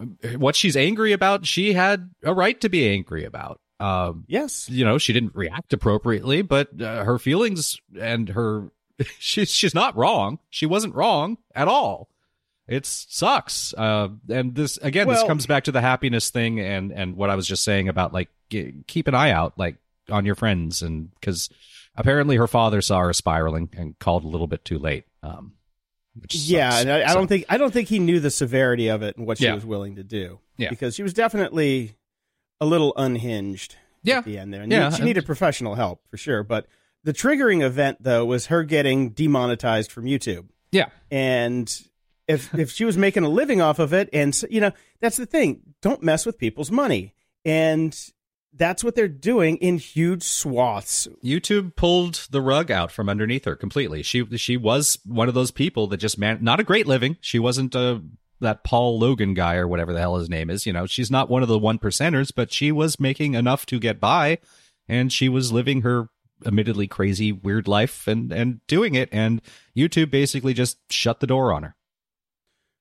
uh, 0.00 0.06
what 0.36 0.54
she's 0.54 0.76
angry 0.76 1.12
about, 1.12 1.44
she 1.44 1.72
had 1.72 2.10
a 2.22 2.32
right 2.32 2.60
to 2.60 2.68
be 2.68 2.88
angry 2.88 3.24
about. 3.24 3.60
Um, 3.80 4.24
Yes, 4.28 4.68
you 4.68 4.84
know, 4.84 4.98
she 4.98 5.12
didn't 5.12 5.34
react 5.34 5.72
appropriately, 5.72 6.42
but 6.42 6.80
uh, 6.80 7.04
her 7.04 7.18
feelings 7.18 7.80
and 7.98 8.28
her 8.30 8.70
she's 9.18 9.50
she's 9.50 9.74
not 9.74 9.96
wrong. 9.96 10.38
She 10.50 10.66
wasn't 10.66 10.94
wrong 10.94 11.38
at 11.54 11.68
all. 11.68 12.08
It 12.68 12.84
sucks. 12.86 13.72
Uh, 13.74 14.08
and 14.28 14.54
this 14.54 14.76
again, 14.78 15.08
this 15.08 15.22
comes 15.24 15.46
back 15.46 15.64
to 15.64 15.72
the 15.72 15.80
happiness 15.80 16.30
thing 16.30 16.60
and 16.60 16.92
and 16.92 17.16
what 17.16 17.30
I 17.30 17.34
was 17.34 17.46
just 17.46 17.64
saying 17.64 17.88
about 17.88 18.12
like 18.12 18.28
g- 18.50 18.84
keep 18.86 19.08
an 19.08 19.14
eye 19.14 19.30
out 19.30 19.58
like 19.58 19.76
on 20.10 20.26
your 20.26 20.34
friends 20.34 20.82
and 20.82 21.10
because 21.14 21.48
apparently 21.96 22.36
her 22.36 22.46
father 22.46 22.80
saw 22.82 23.00
her 23.00 23.12
spiraling 23.12 23.68
and 23.76 23.98
called 23.98 24.24
a 24.24 24.28
little 24.28 24.46
bit 24.46 24.64
too 24.64 24.78
late. 24.78 25.04
Um, 25.22 25.54
yeah, 26.30 26.70
sucks. 26.70 26.82
and 26.82 26.92
I, 26.92 27.10
I 27.10 27.14
don't 27.14 27.26
think 27.28 27.44
I 27.48 27.56
don't 27.58 27.72
think 27.72 27.88
he 27.88 27.98
knew 27.98 28.20
the 28.20 28.30
severity 28.30 28.88
of 28.88 29.02
it 29.02 29.16
and 29.16 29.26
what 29.26 29.38
she 29.38 29.44
Yeah. 29.44 29.54
was 29.54 29.64
willing 29.64 29.96
to 29.96 30.04
do. 30.04 30.40
Yeah. 30.56 30.70
because 30.70 30.94
she 30.96 31.02
was 31.04 31.14
definitely 31.14 31.94
a 32.60 32.66
little 32.66 32.92
unhinged. 32.96 33.76
Yeah. 34.02 34.18
at 34.18 34.24
the 34.24 34.38
end 34.38 34.52
there, 34.54 34.62
and 34.62 34.70
Yeah, 34.72 34.90
she 34.90 35.02
needed 35.04 35.26
professional 35.26 35.74
help 35.74 36.02
for 36.10 36.16
sure. 36.16 36.42
But 36.42 36.66
the 37.04 37.12
triggering 37.12 37.62
event 37.62 37.98
though 38.02 38.24
was 38.26 38.46
her 38.46 38.62
getting 38.64 39.10
demonetized 39.10 39.90
from 39.92 40.04
YouTube. 40.04 40.46
yeah. 40.72 40.86
and 41.10 41.80
if 42.28 42.54
if 42.58 42.70
she 42.70 42.84
was 42.84 42.96
making 42.96 43.24
a 43.24 43.28
living 43.28 43.60
off 43.60 43.78
of 43.78 43.92
it 43.92 44.08
and 44.12 44.40
you 44.50 44.60
know 44.60 44.72
that's 45.00 45.16
the 45.16 45.26
thing 45.26 45.60
don't 45.82 46.02
mess 46.02 46.24
with 46.24 46.38
people's 46.38 46.70
money 46.70 47.14
and 47.44 48.12
that's 48.54 48.82
what 48.82 48.94
they're 48.94 49.08
doing 49.08 49.56
in 49.58 49.78
huge 49.78 50.22
swaths 50.22 51.08
YouTube 51.24 51.74
pulled 51.76 52.26
the 52.30 52.40
rug 52.40 52.70
out 52.70 52.90
from 52.90 53.08
underneath 53.08 53.44
her 53.44 53.56
completely. 53.56 54.02
She 54.02 54.24
she 54.36 54.56
was 54.56 54.98
one 55.04 55.28
of 55.28 55.34
those 55.34 55.50
people 55.50 55.86
that 55.88 55.98
just 55.98 56.18
man 56.18 56.38
not 56.40 56.60
a 56.60 56.64
great 56.64 56.86
living. 56.86 57.16
She 57.20 57.38
wasn't 57.38 57.76
uh 57.76 58.00
that 58.40 58.64
Paul 58.64 58.98
Logan 58.98 59.34
guy 59.34 59.56
or 59.56 59.66
whatever 59.66 59.92
the 59.92 60.00
hell 60.00 60.16
his 60.16 60.30
name 60.30 60.50
is. 60.50 60.66
You 60.66 60.72
know, 60.72 60.86
she's 60.86 61.10
not 61.10 61.28
one 61.28 61.42
of 61.42 61.48
the 61.48 61.58
one 61.58 61.78
percenters, 61.78 62.32
but 62.34 62.52
she 62.52 62.72
was 62.72 63.00
making 63.00 63.34
enough 63.34 63.66
to 63.66 63.78
get 63.78 64.00
by, 64.00 64.38
and 64.88 65.12
she 65.12 65.28
was 65.28 65.52
living 65.52 65.82
her 65.82 66.08
admittedly 66.46 66.86
crazy 66.86 67.32
weird 67.32 67.66
life 67.66 68.06
and 68.06 68.32
and 68.32 68.64
doing 68.66 68.94
it. 68.94 69.08
And 69.12 69.42
YouTube 69.76 70.10
basically 70.10 70.54
just 70.54 70.78
shut 70.90 71.20
the 71.20 71.26
door 71.26 71.52
on 71.52 71.64
her. 71.64 71.76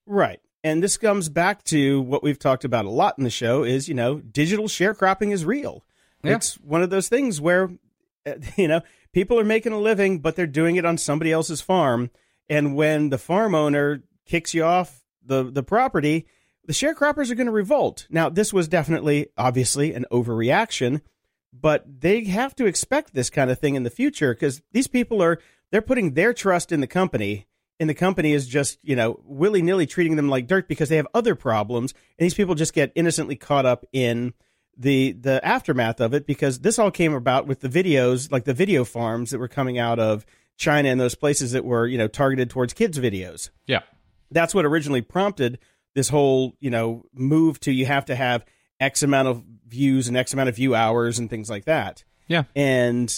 Right. 0.08 0.40
And 0.64 0.82
this 0.82 0.98
comes 0.98 1.30
back 1.30 1.64
to 1.66 2.02
what 2.02 2.24
we've 2.24 2.40
talked 2.40 2.66
about 2.66 2.86
a 2.86 2.90
lot 2.90 3.18
in 3.18 3.24
the 3.24 3.30
show 3.30 3.64
is 3.64 3.88
you 3.88 3.94
know 3.94 4.20
digital 4.20 4.66
sharecropping 4.66 5.32
is 5.32 5.46
real. 5.46 5.84
Yeah. 6.24 6.36
it's 6.36 6.56
one 6.56 6.82
of 6.82 6.90
those 6.90 7.10
things 7.10 7.40
where 7.40 7.70
uh, 8.26 8.34
you 8.56 8.68
know 8.68 8.82
people 9.12 9.40
are 9.40 9.46
making 9.46 9.74
a 9.74 9.80
living 9.80 10.20
but 10.20 10.36
they're 10.36 10.48
doing 10.48 10.76
it 10.76 10.86
on 10.86 10.98
somebody 10.98 11.32
else's 11.32 11.62
farm. 11.62 12.10
And 12.50 12.76
when 12.76 13.10
the 13.10 13.18
farm 13.18 13.54
owner 13.54 14.04
kicks 14.26 14.54
you 14.54 14.64
off 14.64 15.04
the 15.24 15.44
the 15.44 15.64
property 15.64 16.26
the 16.66 16.74
sharecroppers 16.74 17.32
are 17.32 17.36
going 17.36 17.48
to 17.48 17.54
revolt. 17.54 18.08
Now 18.10 18.30
this 18.30 18.52
was 18.52 18.68
definitely 18.68 19.28
obviously 19.38 19.94
an 19.94 20.06
overreaction 20.12 21.02
but 21.54 21.86
they 22.02 22.24
have 22.26 22.56
to 22.56 22.66
expect 22.66 23.14
this 23.14 23.30
kind 23.30 23.50
of 23.50 23.60
thing 23.60 23.76
in 23.76 23.84
the 23.84 23.90
future 23.90 24.34
because 24.34 24.62
these 24.72 24.88
people 24.88 25.22
are 25.22 25.40
they're 25.72 25.82
putting 25.82 26.14
their 26.14 26.34
trust 26.34 26.72
in 26.72 26.82
the 26.82 26.88
company 26.88 27.46
and 27.80 27.90
the 27.90 27.94
company 27.94 28.34
is 28.34 28.48
just 28.48 28.80
you 28.84 28.96
know 28.96 29.20
willy-nilly 29.24 29.86
treating 29.86 30.16
them 30.16 30.30
like 30.30 30.48
dirt 30.48 30.68
because 30.68 30.90
they 30.90 30.96
have 30.98 31.08
other 31.14 31.36
problems 31.36 31.94
and 32.18 32.26
these 32.26 32.34
people 32.34 32.56
just 32.56 32.74
get 32.74 32.92
innocently 32.96 33.36
caught 33.36 33.66
up 33.66 33.86
in 33.94 34.34
the 34.78 35.12
the 35.14 35.44
aftermath 35.46 36.00
of 36.00 36.14
it 36.14 36.28
because 36.28 36.60
this 36.60 36.78
all 36.80 36.92
came 36.92 37.14
about 37.14 37.48
with 37.48 37.62
the 37.62 37.70
videos 37.70 38.32
like 38.32 38.44
the 38.46 38.54
video 38.54 38.84
farms 38.84 39.32
that 39.32 39.40
were 39.40 39.48
coming 39.48 39.78
out 39.80 40.00
of 40.00 40.26
China 40.58 40.90
and 40.90 41.00
those 41.00 41.16
places 41.16 41.52
that 41.52 41.66
were 41.66 41.86
you 41.88 41.98
know 41.98 42.08
targeted 42.08 42.50
towards 42.50 42.74
kids 42.74 42.98
videos 43.00 43.50
Yeah. 43.66 43.82
that's 44.32 44.54
what 44.56 44.66
originally 44.66 45.02
prompted 45.02 45.60
this 45.96 46.10
whole 46.10 46.56
you 46.60 46.70
know 46.70 47.04
move 47.14 47.60
to 47.62 47.72
you 47.72 47.86
have 47.88 48.06
to 48.06 48.16
have 48.16 48.46
x 48.80 49.02
amount 49.02 49.28
of 49.28 49.44
views 49.68 50.08
and 50.08 50.16
x 50.16 50.34
amount 50.34 50.50
of 50.50 50.56
view 50.56 50.76
hours 50.76 51.18
and 51.20 51.30
things 51.30 51.50
like 51.50 51.66
that 51.66 52.04
Yeah. 52.28 52.44
and 52.56 53.12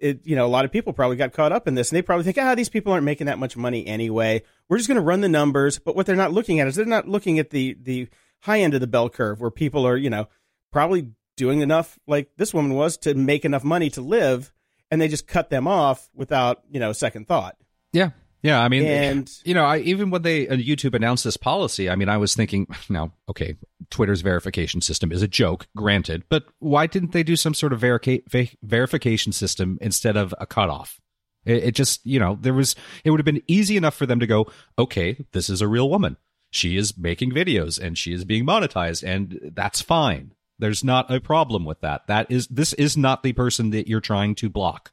it 0.00 0.26
you 0.26 0.34
know 0.34 0.46
a 0.46 0.48
lot 0.48 0.64
of 0.64 0.72
people 0.72 0.92
probably 0.92 1.16
got 1.16 1.32
caught 1.32 1.52
up 1.52 1.68
in 1.68 1.74
this 1.74 1.90
and 1.90 1.96
they 1.96 2.02
probably 2.02 2.24
think 2.24 2.38
ah 2.38 2.54
these 2.54 2.68
people 2.68 2.92
aren't 2.92 3.04
making 3.04 3.26
that 3.26 3.38
much 3.38 3.56
money 3.56 3.86
anyway 3.86 4.42
we're 4.68 4.76
just 4.78 4.88
going 4.88 4.96
to 4.96 5.02
run 5.02 5.20
the 5.20 5.28
numbers 5.28 5.78
but 5.78 5.94
what 5.94 6.06
they're 6.06 6.16
not 6.16 6.32
looking 6.32 6.58
at 6.60 6.66
is 6.66 6.74
they're 6.74 6.84
not 6.86 7.08
looking 7.08 7.38
at 7.38 7.50
the 7.50 7.76
the 7.82 8.08
high 8.40 8.60
end 8.60 8.74
of 8.74 8.80
the 8.80 8.86
bell 8.86 9.08
curve 9.08 9.40
where 9.40 9.50
people 9.50 9.86
are 9.86 9.96
you 9.96 10.10
know 10.10 10.26
probably 10.72 11.08
doing 11.36 11.60
enough 11.60 11.98
like 12.06 12.30
this 12.36 12.52
woman 12.52 12.74
was 12.74 12.96
to 12.96 13.14
make 13.14 13.44
enough 13.44 13.64
money 13.64 13.90
to 13.90 14.00
live 14.00 14.52
and 14.90 15.00
they 15.00 15.08
just 15.08 15.26
cut 15.26 15.50
them 15.50 15.68
off 15.68 16.08
without 16.14 16.62
you 16.70 16.80
know 16.80 16.92
second 16.92 17.28
thought 17.28 17.56
Yeah. 17.92 18.10
Yeah, 18.42 18.60
I 18.62 18.68
mean, 18.68 18.84
And- 18.86 19.30
you 19.44 19.54
know, 19.54 19.64
I 19.64 19.78
even 19.78 20.10
when 20.10 20.22
they 20.22 20.48
uh, 20.48 20.56
YouTube 20.56 20.94
announced 20.94 21.24
this 21.24 21.36
policy, 21.36 21.90
I 21.90 21.94
mean, 21.96 22.08
I 22.08 22.16
was 22.16 22.34
thinking, 22.34 22.66
now, 22.88 23.12
okay, 23.28 23.56
Twitter's 23.90 24.22
verification 24.22 24.80
system 24.80 25.12
is 25.12 25.22
a 25.22 25.28
joke, 25.28 25.66
granted, 25.76 26.24
but 26.28 26.44
why 26.58 26.86
didn't 26.86 27.12
they 27.12 27.22
do 27.22 27.36
some 27.36 27.54
sort 27.54 27.72
of 27.72 27.80
verica- 27.80 28.22
ve- 28.30 28.56
verification 28.62 29.32
system 29.32 29.78
instead 29.80 30.16
of 30.16 30.34
a 30.38 30.46
cutoff? 30.46 31.00
It, 31.44 31.64
it 31.64 31.74
just, 31.74 32.04
you 32.06 32.18
know, 32.20 32.38
there 32.40 32.54
was, 32.54 32.76
it 33.04 33.10
would 33.10 33.20
have 33.20 33.24
been 33.26 33.42
easy 33.46 33.76
enough 33.76 33.94
for 33.94 34.06
them 34.06 34.20
to 34.20 34.26
go, 34.26 34.46
okay, 34.78 35.24
this 35.32 35.48
is 35.50 35.60
a 35.60 35.68
real 35.68 35.88
woman. 35.90 36.16
She 36.50 36.76
is 36.76 36.96
making 36.98 37.30
videos 37.32 37.78
and 37.80 37.96
she 37.96 38.12
is 38.12 38.24
being 38.24 38.44
monetized, 38.46 39.02
and 39.04 39.52
that's 39.54 39.80
fine. 39.80 40.32
There's 40.58 40.82
not 40.84 41.10
a 41.10 41.20
problem 41.20 41.64
with 41.64 41.80
that. 41.80 42.06
That 42.08 42.30
is, 42.30 42.46
this 42.48 42.72
is 42.74 42.96
not 42.96 43.22
the 43.22 43.32
person 43.32 43.70
that 43.70 43.88
you're 43.88 44.00
trying 44.00 44.34
to 44.36 44.48
block. 44.50 44.92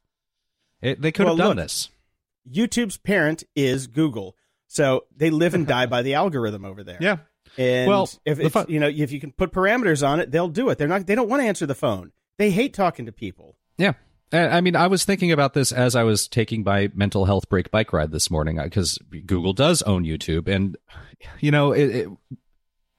It, 0.81 1.01
they 1.01 1.11
could 1.11 1.25
Well, 1.25 1.35
have 1.35 1.39
done 1.39 1.47
look, 1.57 1.65
this. 1.65 1.89
YouTube's 2.51 2.97
parent 2.97 3.43
is 3.55 3.87
Google, 3.87 4.35
so 4.67 5.05
they 5.15 5.29
live 5.29 5.53
and 5.53 5.67
die 5.67 5.85
by 5.85 6.01
the 6.01 6.13
algorithm 6.15 6.65
over 6.65 6.83
there. 6.83 6.97
Yeah. 6.99 7.17
And 7.57 7.87
Well, 7.87 8.09
if 8.25 8.39
it's, 8.39 8.53
fun- 8.53 8.67
you 8.69 8.79
know 8.79 8.87
if 8.87 9.11
you 9.11 9.19
can 9.19 9.31
put 9.31 9.51
parameters 9.51 10.07
on 10.07 10.19
it, 10.19 10.31
they'll 10.31 10.47
do 10.49 10.69
it. 10.69 10.77
They're 10.77 10.87
not. 10.87 11.07
They 11.07 11.15
don't 11.15 11.29
want 11.29 11.41
to 11.41 11.47
answer 11.47 11.65
the 11.65 11.75
phone. 11.75 12.11
They 12.37 12.51
hate 12.51 12.73
talking 12.73 13.05
to 13.05 13.11
people. 13.11 13.57
Yeah. 13.77 13.93
Uh, 14.31 14.37
I 14.37 14.61
mean, 14.61 14.75
I 14.75 14.87
was 14.87 15.05
thinking 15.05 15.31
about 15.31 15.53
this 15.53 15.71
as 15.71 15.95
I 15.95 16.03
was 16.03 16.27
taking 16.27 16.63
my 16.63 16.91
mental 16.93 17.25
health 17.25 17.47
break 17.49 17.71
bike 17.71 17.93
ride 17.93 18.11
this 18.11 18.29
morning 18.29 18.59
because 18.61 18.99
Google 19.25 19.53
does 19.53 19.81
own 19.83 20.03
YouTube. 20.03 20.49
And, 20.49 20.75
you 21.39 21.49
know, 21.49 21.71
it, 21.71 21.95
it, 21.95 22.09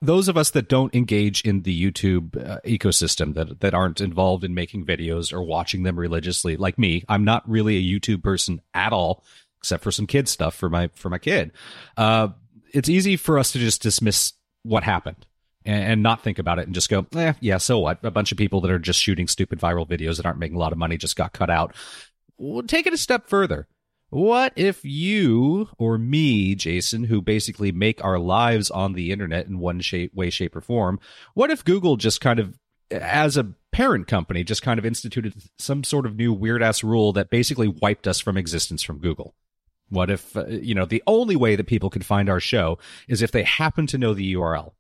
those 0.01 0.29
of 0.29 0.37
us 0.37 0.51
that 0.51 0.69
don't 0.69 0.95
engage 0.95 1.43
in 1.43 1.63
the 1.63 1.91
YouTube 1.91 2.37
uh, 2.49 2.61
ecosystem, 2.65 3.35
that, 3.35 3.61
that 3.61 3.75
aren't 3.75 4.01
involved 4.01 4.45
in 4.45 4.55
making 4.55 4.87
videos 4.87 5.33
or 5.33 5.43
watching 5.43 5.83
them 5.83 5.99
religiously, 5.99 6.57
like 6.57 6.79
me, 6.79 7.05
I'm 7.09 7.25
not 7.25 7.49
really 7.49 7.77
a 7.77 8.01
YouTube 8.01 8.23
person 8.23 8.61
at 8.75 8.93
all, 8.93 9.25
except 9.59 9.83
for 9.83 9.91
some 9.91 10.07
kid 10.07 10.29
stuff 10.29 10.55
for 10.55 10.71
my, 10.71 10.89
for 10.95 11.11
my 11.11 11.19
kid. 11.19 11.53
Uh, 11.97 12.29
it's 12.73 12.89
easy 12.89 13.17
for 13.17 13.39
us 13.39 13.53
to 13.53 13.59
just 13.59 13.83
dismiss 13.83 14.35
what 14.63 14.85
happened 14.85 15.27
and, 15.65 15.85
and 15.85 16.03
not 16.03 16.23
think 16.23 16.39
about 16.39 16.59
it 16.59 16.67
and 16.67 16.75
just 16.75 16.91
go, 16.91 17.07
eh, 17.17 17.33
yeah, 17.41 17.59
so 17.59 17.81
what? 17.81 17.99
A 18.05 18.11
bunch 18.11 18.31
of 18.31 18.39
people 18.39 18.61
that 18.61 18.71
are 18.71 18.79
just 18.79 19.01
shooting 19.01 19.27
stupid 19.27 19.59
viral 19.59 19.89
videos 19.89 20.17
that 20.17 20.27
aren't 20.27 20.39
making 20.39 20.57
a 20.57 20.61
lot 20.61 20.73
of 20.73 20.79
money 20.79 20.97
just 20.97 21.17
got 21.17 21.33
cut 21.33 21.51
out. 21.51 21.75
Well, 22.37 22.63
take 22.63 22.87
it 22.87 22.93
a 22.93 22.99
step 22.99 23.29
further. 23.29 23.67
What 24.11 24.55
if 24.57 24.85
you 24.85 25.69
or 25.77 25.99
me, 25.99 26.55
Jason, 26.55 27.05
who 27.05 27.21
basically 27.21 27.73
make 27.73 28.03
our 28.03 28.19
lives 28.19 28.71
on 28.71 28.95
the 28.95 29.13
internet 29.13 29.47
in 29.47 29.59
one 29.59 29.81
shape, 29.81 30.15
way, 30.15 30.31
shape, 30.31 30.57
or 30.57 30.63
form, 30.63 30.99
what 31.35 31.51
if 31.51 31.65
Google 31.65 31.97
just 31.97 32.21
kind 32.21 32.39
of, 32.39 32.59
as 32.91 33.37
a 33.37 33.53
parent 33.71 34.07
company, 34.07 34.45
just 34.45 34.63
kind 34.63 34.79
of 34.79 34.87
instituted 34.87 35.35
some 35.59 35.85
sort 35.85 36.07
of 36.07 36.17
new 36.17 36.33
weird 36.33 36.63
ass 36.63 36.83
rule 36.83 37.13
that 37.13 37.29
basically 37.29 37.69
wiped 37.69 38.09
us 38.09 38.19
from 38.19 38.39
existence 38.39 38.83
from 38.83 38.99
Google? 38.99 39.35
What 39.91 40.11
if, 40.11 40.35
uh, 40.37 40.47
you 40.47 40.75
know, 40.75 40.87
the 40.87 41.03
only 41.07 41.37
way 41.37 41.57
that 41.57 41.67
people 41.67 41.91
could 41.91 42.05
find 42.05 42.31
our 42.31 42.41
show 42.41 42.79
is 43.09 43.21
if 43.21 43.33
they 43.33 43.43
happen 43.43 43.87
to 43.89 43.99
know 43.99 44.15
the 44.15 44.35
URL? 44.35 44.73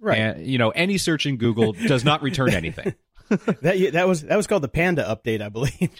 Right. 0.00 0.18
And, 0.18 0.46
you 0.46 0.58
know, 0.58 0.70
any 0.70 0.98
search 0.98 1.26
in 1.26 1.36
Google 1.36 1.72
does 1.72 2.04
not 2.04 2.22
return 2.22 2.50
anything. 2.50 2.94
that 3.62 3.90
that 3.92 4.08
was 4.08 4.22
that 4.22 4.36
was 4.36 4.46
called 4.46 4.62
the 4.62 4.68
Panda 4.68 5.04
update, 5.04 5.40
I 5.40 5.48
believe. 5.48 5.90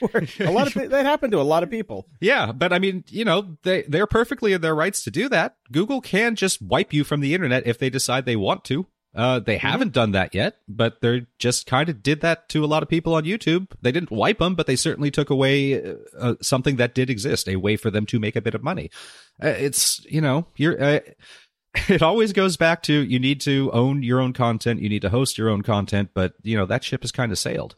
A 0.40 0.50
lot 0.50 0.66
of 0.66 0.90
that 0.90 1.06
happened 1.06 1.32
to 1.32 1.40
a 1.40 1.42
lot 1.42 1.62
of 1.62 1.70
people. 1.70 2.06
Yeah, 2.20 2.52
but 2.52 2.72
I 2.72 2.78
mean, 2.78 3.04
you 3.08 3.24
know, 3.24 3.56
they 3.62 3.82
they're 3.82 4.06
perfectly 4.06 4.52
in 4.52 4.60
their 4.60 4.74
rights 4.74 5.02
to 5.04 5.10
do 5.10 5.28
that. 5.28 5.56
Google 5.70 6.00
can 6.00 6.36
just 6.36 6.60
wipe 6.60 6.92
you 6.92 7.04
from 7.04 7.20
the 7.20 7.34
internet 7.34 7.66
if 7.66 7.78
they 7.78 7.90
decide 7.90 8.24
they 8.26 8.36
want 8.36 8.64
to. 8.64 8.86
Uh, 9.14 9.38
they 9.40 9.58
haven't 9.58 9.92
done 9.92 10.12
that 10.12 10.34
yet, 10.34 10.56
but 10.66 11.02
they 11.02 11.26
just 11.38 11.66
kind 11.66 11.90
of 11.90 12.02
did 12.02 12.22
that 12.22 12.48
to 12.48 12.64
a 12.64 12.66
lot 12.66 12.82
of 12.82 12.88
people 12.88 13.14
on 13.14 13.24
YouTube. 13.24 13.68
They 13.82 13.92
didn't 13.92 14.10
wipe 14.10 14.38
them, 14.38 14.54
but 14.54 14.66
they 14.66 14.76
certainly 14.76 15.10
took 15.10 15.28
away 15.28 15.82
uh, 15.84 15.94
uh, 16.18 16.34
something 16.40 16.76
that 16.76 16.94
did 16.94 17.10
exist, 17.10 17.46
a 17.46 17.56
way 17.56 17.76
for 17.76 17.90
them 17.90 18.06
to 18.06 18.18
make 18.18 18.36
a 18.36 18.40
bit 18.40 18.54
of 18.54 18.62
money. 18.62 18.90
Uh, 19.42 19.48
it's 19.48 20.04
you 20.06 20.20
know, 20.20 20.46
you're. 20.56 21.02
It 21.88 22.02
always 22.02 22.32
goes 22.32 22.56
back 22.56 22.82
to 22.84 22.92
you 22.92 23.18
need 23.18 23.40
to 23.42 23.70
own 23.72 24.02
your 24.02 24.20
own 24.20 24.32
content, 24.32 24.80
you 24.80 24.88
need 24.88 25.02
to 25.02 25.08
host 25.10 25.38
your 25.38 25.48
own 25.48 25.62
content, 25.62 26.10
but 26.14 26.34
you 26.42 26.56
know 26.56 26.66
that 26.66 26.84
ship 26.84 27.02
has 27.02 27.12
kind 27.12 27.32
of 27.32 27.38
sailed. 27.38 27.76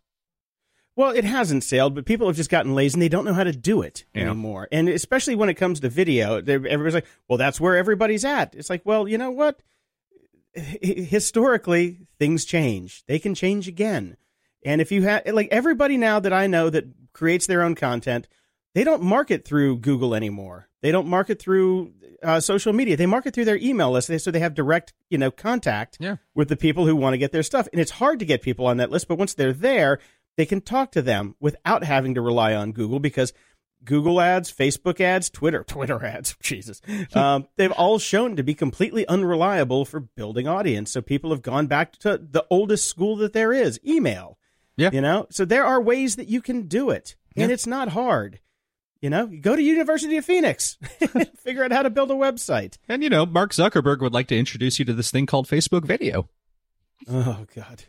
Well, 0.97 1.11
it 1.11 1.25
hasn't 1.25 1.65
sailed, 1.65 1.95
but 1.97 2.05
people 2.07 2.27
have 2.29 2.37
just 2.37 2.51
gotten 2.51 2.75
lazy 2.75 2.95
and 2.95 3.03
they 3.03 3.09
don't 3.09 3.25
know 3.25 3.35
how 3.35 3.43
to 3.45 3.53
do 3.53 3.83
it 3.83 4.05
Yeah. 4.15 4.23
anymore. 4.27 4.69
And 4.71 4.89
especially 4.89 5.35
when 5.35 5.49
it 5.49 5.55
comes 5.55 5.81
to 5.81 5.89
video, 5.89 6.37
everybody's 6.39 6.95
like, 6.95 7.07
"Well, 7.29 7.39
that's 7.39 7.61
where 7.61 7.77
everybody's 7.77 8.25
at." 8.25 8.55
It's 8.55 8.71
like, 8.71 8.83
well, 8.85 9.09
you 9.09 9.19
know 9.19 9.31
what? 9.33 9.61
Historically, 10.55 12.07
things 12.19 12.45
change. 12.45 13.05
They 13.07 13.19
can 13.19 13.35
change 13.35 13.67
again. 13.69 14.17
And 14.65 14.81
if 14.81 14.93
you 14.93 15.03
have 15.03 15.27
like 15.27 15.49
everybody 15.51 15.97
now 15.97 16.21
that 16.21 16.33
I 16.33 16.47
know 16.47 16.71
that 16.71 16.87
creates 17.13 17.47
their 17.47 17.63
own 17.63 17.75
content, 17.75 18.29
they 18.75 18.85
don't 18.85 19.03
market 19.03 19.45
through 19.45 19.79
Google 19.79 20.15
anymore. 20.15 20.69
They 20.83 20.93
don't 20.93 21.07
market 21.07 21.41
through 21.41 21.93
uh, 22.23 22.41
social 22.41 22.73
media. 22.73 22.97
They 22.97 23.07
market 23.07 23.35
through 23.35 23.47
their 23.47 23.57
email 23.57 23.91
list, 23.91 24.11
so 24.23 24.31
they 24.31 24.41
have 24.41 24.55
direct, 24.55 24.93
you 25.11 25.17
know, 25.19 25.31
contact 25.31 25.97
Yeah. 26.01 26.17
with 26.35 26.49
the 26.49 26.57
people 26.57 26.87
who 26.87 26.95
want 26.97 27.15
to 27.15 27.19
get 27.19 27.33
their 27.33 27.43
stuff. 27.43 27.69
And 27.73 27.81
it's 27.81 27.93
hard 27.93 28.19
to 28.19 28.25
get 28.25 28.43
people 28.43 28.67
on 28.67 28.77
that 28.79 28.91
list, 28.91 29.09
but 29.09 29.17
once 29.19 29.35
they're 29.35 29.53
there, 29.53 29.99
they 30.37 30.45
can 30.47 30.61
talk 30.61 30.91
to 30.93 31.03
them 31.03 31.37
without 31.41 31.85
having 31.85 32.15
to 32.15 32.21
rely 32.21 32.55
on 32.55 32.73
Google 32.73 32.99
because 33.01 33.33
Google 33.85 34.21
ads, 34.21 34.51
Facebook 34.53 35.01
ads, 35.01 35.31
Twitter, 35.31 35.63
Twitter 35.69 36.05
ads, 36.05 36.37
Jesus, 36.43 36.81
um, 37.15 37.47
they've 37.57 37.73
all 37.73 37.99
shown 37.99 38.35
to 38.37 38.43
be 38.43 38.55
completely 38.55 39.07
unreliable 39.07 39.85
for 39.85 40.01
building 40.01 40.49
audience. 40.49 40.91
So 40.91 41.01
people 41.03 41.31
have 41.31 41.43
gone 41.43 41.67
back 41.67 41.93
to 41.99 42.19
the 42.19 42.45
oldest 42.51 42.87
school 42.89 43.17
that 43.17 43.33
there 43.33 43.53
is, 43.53 43.79
email. 43.87 44.39
Yeah. 44.77 44.91
You 44.93 45.01
know, 45.03 45.27
so 45.31 45.45
there 45.45 45.65
are 45.65 45.81
ways 45.81 46.17
that 46.17 46.29
you 46.29 46.43
can 46.43 46.63
do 46.67 46.91
it, 46.91 47.15
and 47.37 47.49
Yeah. 47.49 47.55
it's 47.55 47.67
not 47.67 47.91
hard. 47.91 48.41
You 49.05 49.11
know, 49.11 49.27
go 49.27 49.55
to 49.55 49.61
University 49.61 50.17
of 50.17 50.25
Phoenix, 50.25 50.79
figure 51.37 51.63
out 51.63 51.73
how 51.73 51.83
to 51.83 51.91
build 51.91 52.11
a 52.11 52.15
website. 52.15 52.79
And 52.89 53.03
you 53.03 53.11
know, 53.11 53.27
Mark 53.27 53.53
Zuckerberg 53.53 54.01
would 54.01 54.15
like 54.15 54.29
to 54.29 54.39
introduce 54.39 54.79
you 54.79 54.87
to 54.87 54.95
this 54.95 55.11
thing 55.11 55.27
called 55.27 55.47
Facebook 55.47 55.85
Video. 55.85 56.31
Oh 57.07 57.45
God. 57.55 57.85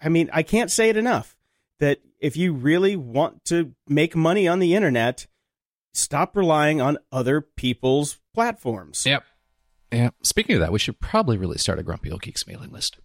I 0.00 0.08
mean, 0.08 0.30
I 0.32 0.44
can't 0.44 0.70
say 0.70 0.88
it 0.88 0.96
enough 0.96 1.36
that 1.80 1.98
if 2.20 2.36
you 2.36 2.52
really 2.52 2.94
want 2.94 3.44
to 3.46 3.72
make 3.88 4.14
money 4.14 4.46
on 4.46 4.60
the 4.60 4.76
internet, 4.76 5.26
stop 5.92 6.36
relying 6.36 6.80
on 6.80 6.98
other 7.10 7.40
people's 7.40 8.20
platforms. 8.32 9.04
Yep. 9.04 9.24
Yeah. 9.90 10.10
Speaking 10.22 10.54
of 10.54 10.60
that, 10.60 10.70
we 10.70 10.78
should 10.78 11.00
probably 11.00 11.38
really 11.38 11.58
start 11.58 11.80
a 11.80 11.82
Grumpy 11.82 12.12
Old 12.12 12.22
Geeks 12.22 12.46
mailing 12.46 12.70
list. 12.70 12.98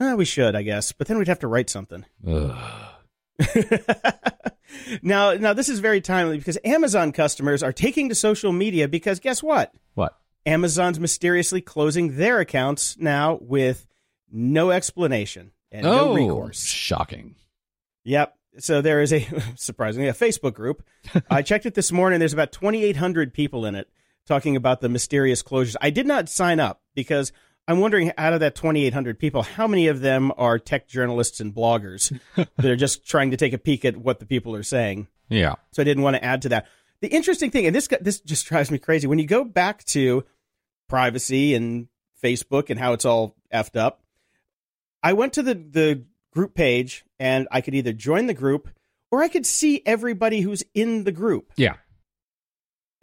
Uh, 0.00 0.14
we 0.16 0.24
should, 0.24 0.56
I 0.56 0.62
guess, 0.62 0.92
but 0.92 1.08
then 1.08 1.18
we'd 1.18 1.28
have 1.28 1.40
to 1.40 1.46
write 1.46 1.68
something. 1.68 2.06
Now, 5.02 5.34
now 5.34 5.52
this 5.52 5.68
is 5.68 5.80
very 5.80 6.00
timely 6.00 6.38
because 6.38 6.58
Amazon 6.64 7.12
customers 7.12 7.62
are 7.62 7.72
taking 7.72 8.08
to 8.08 8.14
social 8.14 8.52
media 8.52 8.88
because 8.88 9.20
guess 9.20 9.42
what? 9.42 9.74
What? 9.94 10.16
Amazon's 10.46 11.00
mysteriously 11.00 11.60
closing 11.60 12.16
their 12.16 12.40
accounts 12.40 12.96
now 12.98 13.38
with 13.40 13.86
no 14.30 14.70
explanation 14.70 15.52
and 15.70 15.86
oh, 15.86 16.14
no 16.14 16.14
recourse. 16.14 16.62
shocking. 16.64 17.34
Yep. 18.04 18.36
So 18.58 18.80
there 18.80 19.00
is 19.00 19.12
a 19.12 19.26
surprisingly 19.56 20.08
a 20.08 20.14
Facebook 20.14 20.54
group. 20.54 20.84
I 21.30 21.42
checked 21.42 21.66
it 21.66 21.74
this 21.74 21.90
morning. 21.92 22.18
There's 22.18 22.32
about 22.32 22.52
2,800 22.52 23.32
people 23.32 23.66
in 23.66 23.74
it 23.74 23.88
talking 24.26 24.56
about 24.56 24.80
the 24.80 24.88
mysterious 24.88 25.42
closures. 25.42 25.76
I 25.80 25.90
did 25.90 26.06
not 26.06 26.28
sign 26.28 26.60
up 26.60 26.82
because 26.94 27.32
I'm 27.66 27.80
wondering 27.80 28.12
out 28.18 28.34
of 28.34 28.40
that 28.40 28.54
2,800 28.54 29.18
people, 29.18 29.42
how 29.42 29.66
many 29.66 29.88
of 29.88 30.00
them 30.00 30.32
are 30.36 30.58
tech 30.58 30.86
journalists 30.86 31.40
and 31.40 31.54
bloggers 31.54 32.18
that 32.36 32.64
are 32.64 32.76
just 32.76 33.06
trying 33.06 33.30
to 33.30 33.36
take 33.36 33.52
a 33.52 33.58
peek 33.58 33.84
at 33.84 33.96
what 33.96 34.18
the 34.18 34.26
people 34.26 34.54
are 34.54 34.62
saying. 34.62 35.08
Yeah. 35.28 35.54
So 35.72 35.82
I 35.82 35.84
didn't 35.84 36.02
want 36.02 36.16
to 36.16 36.24
add 36.24 36.42
to 36.42 36.50
that. 36.50 36.66
The 37.00 37.08
interesting 37.08 37.50
thing, 37.50 37.66
and 37.66 37.74
this 37.74 37.88
this 38.00 38.20
just 38.20 38.46
drives 38.48 38.70
me 38.70 38.78
crazy, 38.78 39.06
when 39.06 39.18
you 39.18 39.26
go 39.26 39.44
back 39.44 39.84
to 39.84 40.24
privacy 40.88 41.54
and 41.54 41.88
Facebook 42.22 42.70
and 42.70 42.78
how 42.78 42.92
it's 42.92 43.04
all 43.04 43.36
effed 43.52 43.76
up. 43.76 44.02
I 45.02 45.12
went 45.12 45.34
to 45.34 45.42
the 45.42 45.54
the 45.54 46.04
group 46.32 46.54
page 46.54 47.04
and 47.20 47.46
I 47.50 47.60
could 47.60 47.74
either 47.74 47.92
join 47.92 48.26
the 48.26 48.34
group 48.34 48.68
or 49.10 49.22
I 49.22 49.28
could 49.28 49.46
see 49.46 49.82
everybody 49.86 50.40
who's 50.40 50.64
in 50.74 51.04
the 51.04 51.12
group. 51.12 51.52
Yeah. 51.56 51.74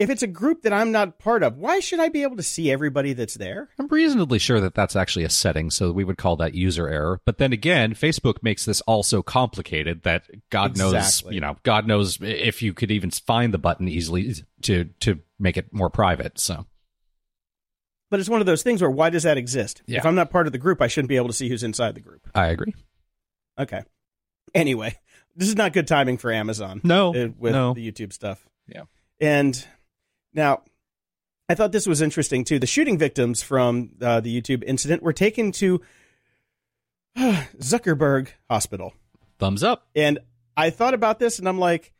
If 0.02 0.10
it's 0.10 0.22
a 0.22 0.26
group 0.26 0.62
that 0.62 0.72
I'm 0.72 0.90
not 0.92 1.18
part 1.18 1.42
of, 1.42 1.56
why 1.56 1.80
should 1.80 2.00
I 2.00 2.08
be 2.08 2.22
able 2.22 2.36
to 2.36 2.42
see 2.42 2.70
everybody 2.70 3.12
that's 3.12 3.34
there? 3.34 3.68
I'm 3.78 3.86
reasonably 3.88 4.38
sure 4.38 4.60
that 4.60 4.74
that's 4.74 4.96
actually 4.96 5.24
a 5.24 5.30
setting, 5.30 5.70
so 5.70 5.92
we 5.92 6.04
would 6.04 6.18
call 6.18 6.36
that 6.36 6.54
user 6.54 6.88
error. 6.88 7.20
But 7.24 7.38
then 7.38 7.52
again, 7.52 7.94
Facebook 7.94 8.42
makes 8.42 8.64
this 8.64 8.80
all 8.82 9.02
so 9.02 9.22
complicated 9.22 10.02
that 10.02 10.24
God 10.50 10.76
knows, 10.76 11.22
you 11.30 11.40
know, 11.40 11.56
God 11.62 11.86
knows 11.86 12.18
if 12.20 12.62
you 12.62 12.74
could 12.74 12.90
even 12.90 13.10
find 13.10 13.54
the 13.54 13.58
button 13.58 13.88
easily 13.88 14.34
to 14.62 14.84
to 15.00 15.20
make 15.38 15.56
it 15.56 15.72
more 15.72 15.90
private. 15.90 16.38
So 16.38 16.66
But 18.10 18.20
it's 18.20 18.28
one 18.28 18.40
of 18.40 18.46
those 18.46 18.62
things 18.62 18.80
where 18.80 18.90
why 18.90 19.10
does 19.10 19.22
that 19.22 19.36
exist? 19.36 19.82
Yeah. 19.86 19.98
If 19.98 20.06
I'm 20.06 20.14
not 20.14 20.30
part 20.30 20.46
of 20.46 20.52
the 20.52 20.58
group, 20.58 20.82
I 20.82 20.88
shouldn't 20.88 21.08
be 21.08 21.16
able 21.16 21.28
to 21.28 21.34
see 21.34 21.48
who's 21.48 21.62
inside 21.62 21.94
the 21.94 22.00
group. 22.00 22.28
I 22.34 22.46
agree. 22.46 22.74
Okay. 23.58 23.82
Anyway, 24.54 24.96
this 25.36 25.48
is 25.48 25.56
not 25.56 25.72
good 25.72 25.86
timing 25.86 26.18
for 26.18 26.32
Amazon. 26.32 26.80
No, 26.84 27.14
uh, 27.14 27.28
with 27.38 27.52
no. 27.52 27.74
the 27.74 27.90
YouTube 27.90 28.12
stuff. 28.12 28.46
Yeah. 28.66 28.84
And 29.20 29.64
now, 30.34 30.62
I 31.48 31.54
thought 31.54 31.72
this 31.72 31.86
was 31.86 32.00
interesting 32.00 32.44
too. 32.44 32.58
The 32.58 32.66
shooting 32.66 32.98
victims 32.98 33.42
from 33.42 33.90
uh, 34.00 34.20
the 34.20 34.40
YouTube 34.40 34.64
incident 34.64 35.02
were 35.02 35.12
taken 35.12 35.52
to 35.52 35.80
Zuckerberg 37.18 38.28
Hospital, 38.48 38.94
Thumbs 39.38 39.62
up. 39.62 39.86
and 39.94 40.18
I 40.56 40.70
thought 40.70 40.94
about 40.94 41.18
this, 41.18 41.38
and 41.38 41.48
I'm 41.48 41.58
like, 41.58 41.92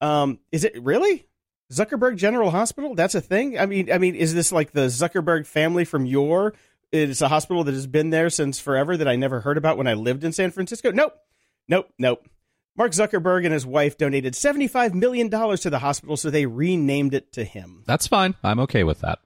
um, 0.00 0.38
is 0.52 0.64
it 0.64 0.82
really 0.82 1.26
Zuckerberg 1.72 2.16
General 2.16 2.50
Hospital? 2.50 2.94
That's 2.94 3.14
a 3.14 3.20
thing. 3.20 3.58
I 3.58 3.66
mean, 3.66 3.92
I 3.92 3.98
mean, 3.98 4.14
is 4.14 4.34
this 4.34 4.52
like 4.52 4.72
the 4.72 4.86
Zuckerberg 4.86 5.46
family 5.46 5.84
from 5.84 6.06
your? 6.06 6.54
It's 6.92 7.20
a 7.20 7.28
hospital 7.28 7.62
that 7.64 7.74
has 7.74 7.86
been 7.86 8.10
there 8.10 8.30
since 8.30 8.58
forever 8.58 8.96
that 8.96 9.06
I 9.06 9.16
never 9.16 9.40
heard 9.40 9.56
about 9.56 9.78
when 9.78 9.86
I 9.86 9.94
lived 9.94 10.24
in 10.24 10.32
San 10.32 10.50
Francisco. 10.50 10.90
Nope, 10.90 11.14
nope, 11.68 11.88
nope. 11.98 12.26
Mark 12.80 12.92
Zuckerberg 12.92 13.44
and 13.44 13.52
his 13.52 13.66
wife 13.66 13.98
donated 13.98 14.32
$75 14.32 14.94
million 14.94 15.28
to 15.28 15.68
the 15.68 15.80
hospital, 15.80 16.16
so 16.16 16.30
they 16.30 16.46
renamed 16.46 17.12
it 17.12 17.30
to 17.34 17.44
him. 17.44 17.84
That's 17.86 18.06
fine. 18.06 18.36
I'm 18.42 18.58
okay 18.60 18.84
with 18.84 19.00
that. 19.00 19.18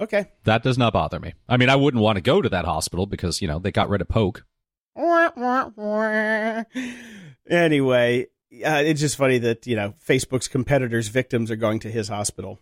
Okay. 0.00 0.30
That 0.44 0.62
does 0.62 0.78
not 0.78 0.94
bother 0.94 1.20
me. 1.20 1.34
I 1.46 1.58
mean, 1.58 1.68
I 1.68 1.76
wouldn't 1.76 2.02
want 2.02 2.16
to 2.16 2.22
go 2.22 2.40
to 2.40 2.48
that 2.48 2.64
hospital 2.64 3.04
because, 3.04 3.42
you 3.42 3.48
know, 3.48 3.58
they 3.58 3.70
got 3.70 3.90
rid 3.90 4.00
of 4.00 4.08
Poke. 4.08 4.46
anyway, 7.50 8.22
uh, 8.64 8.82
it's 8.82 9.00
just 9.00 9.16
funny 9.16 9.36
that, 9.36 9.66
you 9.66 9.76
know, 9.76 9.92
Facebook's 10.08 10.48
competitors' 10.48 11.08
victims 11.08 11.50
are 11.50 11.56
going 11.56 11.80
to 11.80 11.90
his 11.90 12.08
hospital. 12.08 12.60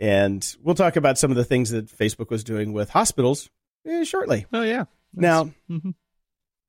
And 0.00 0.44
we'll 0.60 0.74
talk 0.74 0.96
about 0.96 1.18
some 1.18 1.30
of 1.30 1.36
the 1.36 1.44
things 1.44 1.70
that 1.70 1.86
Facebook 1.86 2.30
was 2.30 2.42
doing 2.42 2.72
with 2.72 2.90
hospitals 2.90 3.48
eh, 3.86 4.02
shortly. 4.02 4.46
Oh, 4.52 4.62
yeah. 4.62 4.86
Now, 5.14 5.52
mm-hmm. 5.70 5.90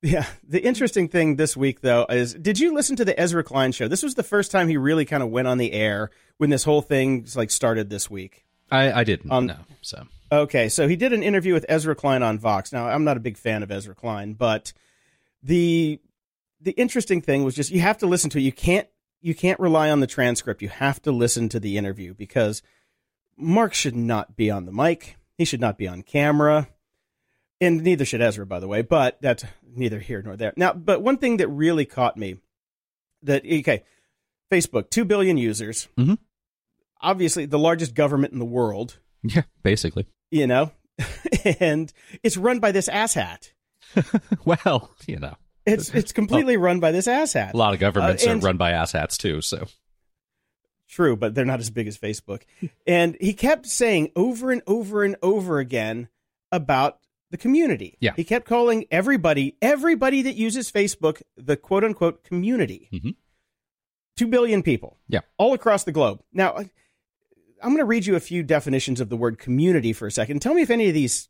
Yeah, 0.01 0.25
the 0.47 0.63
interesting 0.63 1.07
thing 1.07 1.35
this 1.35 1.55
week, 1.57 1.81
though, 1.81 2.05
is 2.09 2.33
did 2.33 2.59
you 2.59 2.73
listen 2.73 2.95
to 2.97 3.05
the 3.05 3.19
Ezra 3.19 3.43
Klein 3.43 3.71
show? 3.71 3.87
This 3.87 4.03
was 4.03 4.15
the 4.15 4.23
first 4.23 4.51
time 4.51 4.67
he 4.67 4.77
really 4.77 5.05
kind 5.05 5.23
of 5.23 5.29
went 5.29 5.47
on 5.47 5.57
the 5.57 5.71
air 5.73 6.11
when 6.37 6.49
this 6.49 6.63
whole 6.63 6.81
thing 6.81 7.25
like 7.35 7.49
started 7.51 7.89
this 7.89 8.09
week. 8.09 8.45
I, 8.71 8.91
I 8.91 9.03
didn't 9.03 9.31
Um, 9.31 9.45
know. 9.47 9.59
So 9.81 10.03
Okay, 10.31 10.69
so 10.69 10.87
he 10.87 10.95
did 10.95 11.13
an 11.13 11.21
interview 11.23 11.53
with 11.53 11.65
Ezra 11.69 11.95
Klein 11.95 12.23
on 12.23 12.39
Vox. 12.39 12.73
Now, 12.73 12.87
I'm 12.87 13.03
not 13.03 13.15
a 13.15 13.19
big 13.19 13.37
fan 13.37 13.61
of 13.63 13.71
Ezra 13.71 13.93
Klein, 13.95 14.33
but 14.33 14.73
the 15.43 15.99
the 16.61 16.71
interesting 16.71 17.21
thing 17.21 17.43
was 17.43 17.55
just 17.55 17.71
you 17.71 17.79
have 17.81 17.97
to 17.99 18.07
listen 18.07 18.29
to 18.31 18.39
it. 18.39 18.41
You 18.41 18.51
can't 18.51 18.87
you 19.21 19.35
can't 19.35 19.59
rely 19.59 19.89
on 19.91 19.99
the 19.99 20.07
transcript. 20.07 20.61
You 20.61 20.69
have 20.69 21.01
to 21.03 21.11
listen 21.11 21.47
to 21.49 21.59
the 21.59 21.77
interview 21.77 22.13
because 22.13 22.61
Mark 23.37 23.73
should 23.73 23.95
not 23.95 24.35
be 24.35 24.49
on 24.51 24.65
the 24.65 24.71
mic. 24.71 25.17
He 25.37 25.45
should 25.45 25.61
not 25.61 25.77
be 25.77 25.87
on 25.87 26.01
camera. 26.01 26.67
And 27.61 27.81
neither 27.83 28.03
should 28.05 28.21
Ezra, 28.21 28.45
by 28.45 28.59
the 28.59 28.67
way, 28.67 28.81
but 28.81 29.17
that's 29.21 29.45
neither 29.65 29.99
here 29.99 30.21
nor 30.21 30.35
there. 30.35 30.53
Now, 30.57 30.73
but 30.73 31.01
one 31.01 31.17
thing 31.17 31.37
that 31.37 31.47
really 31.47 31.85
caught 31.85 32.17
me 32.17 32.35
that 33.23 33.43
okay, 33.45 33.83
Facebook, 34.51 34.89
2 34.89 35.05
billion 35.05 35.37
users. 35.37 35.87
Mhm. 35.97 36.17
Obviously 37.01 37.45
the 37.45 37.59
largest 37.59 37.93
government 37.93 38.33
in 38.33 38.39
the 38.39 38.45
world 38.45 38.99
yeah, 39.23 39.43
basically. 39.63 40.07
you 40.31 40.47
know, 40.47 40.71
and 41.59 41.91
it's 42.23 42.37
run 42.37 42.59
by 42.59 42.71
this 42.71 42.89
asshat. 42.89 43.51
Well, 44.45 44.91
you 45.07 45.17
know, 45.19 45.35
It's 45.65 45.93
it's 45.93 46.11
completely 46.11 46.57
run 46.57 46.79
by 46.79 46.91
this 46.91 47.07
asshat. 47.07 47.53
a 47.53 47.57
lot 47.57 47.73
of 47.73 47.79
governments 47.79 48.25
Uh, 48.27 48.31
are 48.31 48.37
run 48.37 48.57
by 48.57 48.71
asshats 48.71 49.17
too. 49.17 49.41
So 49.41 49.65
True, 50.87 51.15
but 51.15 51.33
they're 51.35 51.45
not 51.45 51.59
as 51.59 51.69
big 51.69 51.87
as 51.87 51.97
Facebook. 51.97 52.43
And 52.85 53.17
he 53.19 53.33
kept 53.33 53.65
saying 53.65 54.11
over 54.15 54.51
and 54.51 54.61
over 54.67 55.03
and 55.03 55.15
over 55.23 55.59
again 55.59 56.09
about 56.51 56.99
the 57.35 57.41
community. 57.41 57.97
Yeah. 57.99 58.13
He 58.15 58.23
kept 58.23 58.47
calling 58.47 58.85
everybody, 58.91 59.57
everybody 59.61 60.21
that 60.21 60.35
uses 60.35 60.71
Facebook, 60.71 61.21
the 61.35 61.57
quote 61.57 61.83
unquote 61.83 62.23
community. 62.23 62.87
Mhm. 62.93 63.15
Two 64.15 64.27
billion 64.27 64.63
people. 64.63 64.97
Yeah. 65.09 65.19
All 65.37 65.53
across 65.53 65.83
the 65.83 65.91
globe. 65.91 66.21
Now, 66.31 66.55
I'm 66.55 67.71
going 67.71 67.77
to 67.79 67.85
read 67.85 68.05
you 68.05 68.15
a 68.15 68.19
few 68.21 68.43
definitions 68.43 69.01
of 69.01 69.09
the 69.09 69.17
word 69.17 69.37
community 69.37 69.91
for 69.91 70.07
a 70.07 70.11
second. 70.11 70.41
Tell 70.41 70.53
me 70.53 70.61
if 70.61 70.69
any 70.69 70.87
of 70.87 70.93
these 70.93 71.27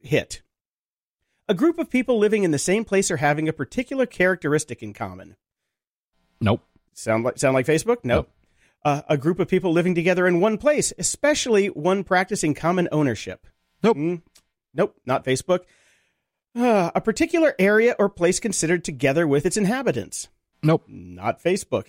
hit. 0.00 0.40
A 1.48 1.54
group 1.54 1.78
of 1.78 1.90
people 1.90 2.18
living 2.18 2.42
in 2.44 2.50
the 2.52 2.58
same 2.58 2.84
place 2.84 3.10
or 3.10 3.18
having 3.18 3.48
a 3.48 3.52
particular 3.52 4.06
characteristic 4.06 4.82
in 4.82 4.94
common. 4.94 5.36
nope. 6.40 6.62
Sound 6.96 7.24
like 7.24 7.38
sound 7.38 7.54
like 7.54 7.66
Facebook? 7.66 7.98
Nope. 8.04 8.04
Nope. 8.04 8.30
Uh, 8.84 9.02
a 9.08 9.16
group 9.18 9.40
of 9.40 9.48
people 9.48 9.72
living 9.72 9.94
together 9.96 10.26
in 10.28 10.40
one 10.40 10.56
place, 10.58 10.92
especially 10.98 11.66
one 11.66 12.04
practicing 12.04 12.54
common 12.54 12.86
ownership. 12.92 13.46
Nope. 13.82 13.96
Mm, 13.96 14.22
nope, 14.74 14.96
not 15.06 15.24
Facebook. 15.24 15.60
Uh, 16.56 16.90
a 16.94 17.00
particular 17.00 17.54
area 17.58 17.96
or 17.98 18.08
place 18.08 18.38
considered 18.38 18.84
together 18.84 19.26
with 19.26 19.44
its 19.44 19.56
inhabitants. 19.56 20.28
Nope. 20.62 20.84
Not 20.88 21.42
Facebook. 21.42 21.88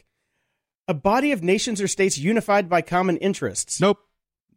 A 0.87 0.93
body 0.93 1.31
of 1.31 1.43
nations 1.43 1.81
or 1.81 1.87
states 1.87 2.17
unified 2.17 2.67
by 2.69 2.81
common 2.81 3.17
interests. 3.17 3.79
Nope. 3.79 3.99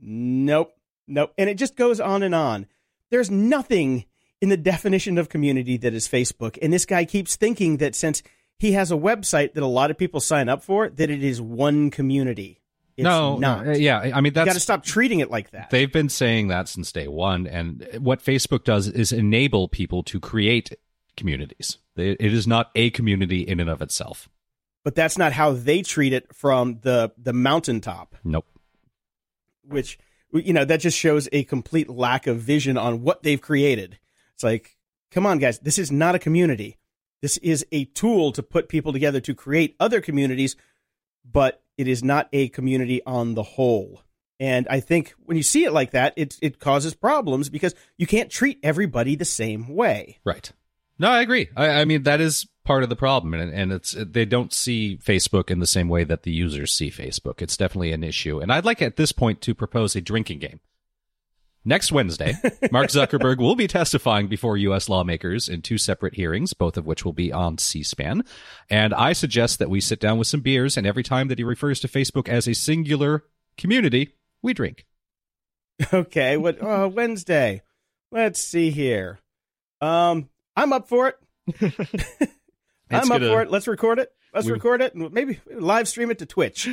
Nope. 0.00 0.72
Nope. 1.06 1.32
And 1.38 1.48
it 1.48 1.54
just 1.54 1.76
goes 1.76 2.00
on 2.00 2.22
and 2.22 2.34
on. 2.34 2.66
There's 3.10 3.30
nothing 3.30 4.06
in 4.40 4.48
the 4.48 4.56
definition 4.56 5.18
of 5.18 5.28
community 5.28 5.76
that 5.78 5.94
is 5.94 6.08
Facebook. 6.08 6.58
And 6.60 6.72
this 6.72 6.86
guy 6.86 7.04
keeps 7.04 7.36
thinking 7.36 7.78
that 7.78 7.94
since 7.94 8.22
he 8.58 8.72
has 8.72 8.90
a 8.90 8.96
website 8.96 9.54
that 9.54 9.62
a 9.62 9.66
lot 9.66 9.90
of 9.90 9.98
people 9.98 10.20
sign 10.20 10.48
up 10.48 10.62
for, 10.62 10.88
that 10.88 11.10
it 11.10 11.22
is 11.22 11.40
one 11.40 11.90
community. 11.90 12.57
It's 12.98 13.04
no, 13.04 13.38
not. 13.38 13.66
uh, 13.66 13.70
yeah, 13.70 14.00
I 14.00 14.20
mean 14.20 14.32
you 14.34 14.44
got 14.44 14.52
to 14.52 14.60
stop 14.60 14.82
treating 14.82 15.20
it 15.20 15.30
like 15.30 15.52
that. 15.52 15.70
they've 15.70 15.92
been 15.92 16.08
saying 16.08 16.48
that 16.48 16.68
since 16.68 16.90
day 16.90 17.06
one, 17.06 17.46
and 17.46 17.88
what 18.00 18.22
Facebook 18.22 18.64
does 18.64 18.88
is 18.88 19.12
enable 19.12 19.68
people 19.68 20.02
to 20.02 20.18
create 20.18 20.76
communities. 21.16 21.78
It 21.96 22.20
is 22.20 22.46
not 22.46 22.70
a 22.74 22.90
community 22.90 23.42
in 23.42 23.60
and 23.60 23.70
of 23.70 23.80
itself. 23.82 24.28
but 24.82 24.94
that's 24.94 25.16
not 25.16 25.32
how 25.32 25.52
they 25.52 25.82
treat 25.82 26.12
it 26.12 26.34
from 26.34 26.80
the 26.82 27.12
the 27.16 27.32
mountaintop. 27.32 28.16
Nope. 28.24 28.46
which 29.62 29.98
you 30.32 30.52
know 30.52 30.64
that 30.64 30.80
just 30.80 30.98
shows 30.98 31.28
a 31.32 31.44
complete 31.44 31.88
lack 31.88 32.26
of 32.26 32.38
vision 32.38 32.76
on 32.76 33.02
what 33.02 33.22
they've 33.22 33.40
created. 33.40 33.98
It's 34.34 34.42
like, 34.42 34.76
come 35.10 35.24
on, 35.24 35.38
guys, 35.38 35.60
this 35.60 35.78
is 35.78 35.92
not 35.92 36.14
a 36.14 36.18
community. 36.18 36.78
This 37.20 37.36
is 37.38 37.64
a 37.72 37.84
tool 37.86 38.32
to 38.32 38.42
put 38.42 38.68
people 38.68 38.92
together 38.92 39.20
to 39.20 39.34
create 39.34 39.74
other 39.80 40.00
communities, 40.00 40.56
but 41.24 41.62
it 41.78 41.88
is 41.88 42.04
not 42.04 42.28
a 42.32 42.48
community 42.48 43.00
on 43.06 43.34
the 43.34 43.42
whole. 43.42 44.02
And 44.40 44.68
I 44.68 44.80
think 44.80 45.14
when 45.24 45.36
you 45.36 45.42
see 45.42 45.64
it 45.64 45.72
like 45.72 45.92
that, 45.92 46.12
it 46.16 46.36
it 46.42 46.60
causes 46.60 46.94
problems 46.94 47.48
because 47.48 47.74
you 47.96 48.06
can't 48.06 48.30
treat 48.30 48.58
everybody 48.62 49.16
the 49.16 49.24
same 49.24 49.74
way. 49.74 50.18
Right. 50.24 50.52
No, 50.98 51.08
I 51.08 51.22
agree. 51.22 51.48
I, 51.56 51.68
I 51.68 51.84
mean, 51.84 52.02
that 52.04 52.20
is 52.20 52.46
part 52.64 52.82
of 52.82 52.88
the 52.88 52.96
problem, 52.96 53.32
and, 53.34 53.52
and 53.52 53.72
it's 53.72 53.92
they 53.92 54.24
don't 54.24 54.52
see 54.52 54.98
Facebook 55.02 55.50
in 55.50 55.60
the 55.60 55.66
same 55.66 55.88
way 55.88 56.04
that 56.04 56.24
the 56.24 56.32
users 56.32 56.74
see 56.74 56.90
Facebook. 56.90 57.40
It's 57.40 57.56
definitely 57.56 57.92
an 57.92 58.04
issue, 58.04 58.40
and 58.40 58.52
I'd 58.52 58.64
like 58.64 58.82
at 58.82 58.96
this 58.96 59.12
point 59.12 59.40
to 59.42 59.54
propose 59.54 59.96
a 59.96 60.00
drinking 60.00 60.40
game. 60.40 60.60
Next 61.64 61.92
Wednesday, 61.92 62.34
Mark 62.72 62.88
Zuckerberg 62.88 63.38
will 63.38 63.56
be 63.56 63.66
testifying 63.66 64.28
before 64.28 64.56
U.S. 64.56 64.88
lawmakers 64.88 65.48
in 65.48 65.60
two 65.60 65.76
separate 65.76 66.14
hearings, 66.14 66.54
both 66.54 66.76
of 66.76 66.86
which 66.86 67.04
will 67.04 67.12
be 67.12 67.32
on 67.32 67.58
C-SPAN. 67.58 68.24
And 68.70 68.94
I 68.94 69.12
suggest 69.12 69.58
that 69.58 69.68
we 69.68 69.80
sit 69.80 70.00
down 70.00 70.18
with 70.18 70.28
some 70.28 70.40
beers, 70.40 70.76
and 70.76 70.86
every 70.86 71.02
time 71.02 71.28
that 71.28 71.38
he 71.38 71.44
refers 71.44 71.80
to 71.80 71.88
Facebook 71.88 72.28
as 72.28 72.48
a 72.48 72.54
singular 72.54 73.24
community, 73.58 74.14
we 74.40 74.54
drink. 74.54 74.86
Okay, 75.92 76.36
what 76.36 76.62
uh, 76.62 76.88
Wednesday? 76.92 77.62
Let's 78.10 78.40
see 78.40 78.70
here. 78.70 79.18
Um, 79.80 80.28
I'm 80.56 80.72
up 80.72 80.88
for 80.88 81.08
it. 81.08 81.18
I'm 82.90 83.00
up 83.00 83.08
gonna- 83.08 83.28
for 83.28 83.42
it. 83.42 83.50
Let's 83.50 83.68
record 83.68 83.98
it. 83.98 84.10
Let's 84.32 84.46
We- 84.46 84.52
record 84.52 84.80
it 84.80 84.94
and 84.94 85.12
maybe 85.12 85.40
live 85.52 85.88
stream 85.88 86.10
it 86.10 86.18
to 86.20 86.26
Twitch. 86.26 86.68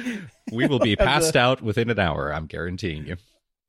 We 0.52 0.67
will 0.67 0.80
be 0.80 0.95
passed 0.95 1.36
out 1.36 1.62
within 1.62 1.89
an 1.89 2.00
hour. 2.00 2.34
I'm 2.34 2.45
guaranteeing 2.48 3.06
you. 3.08 3.17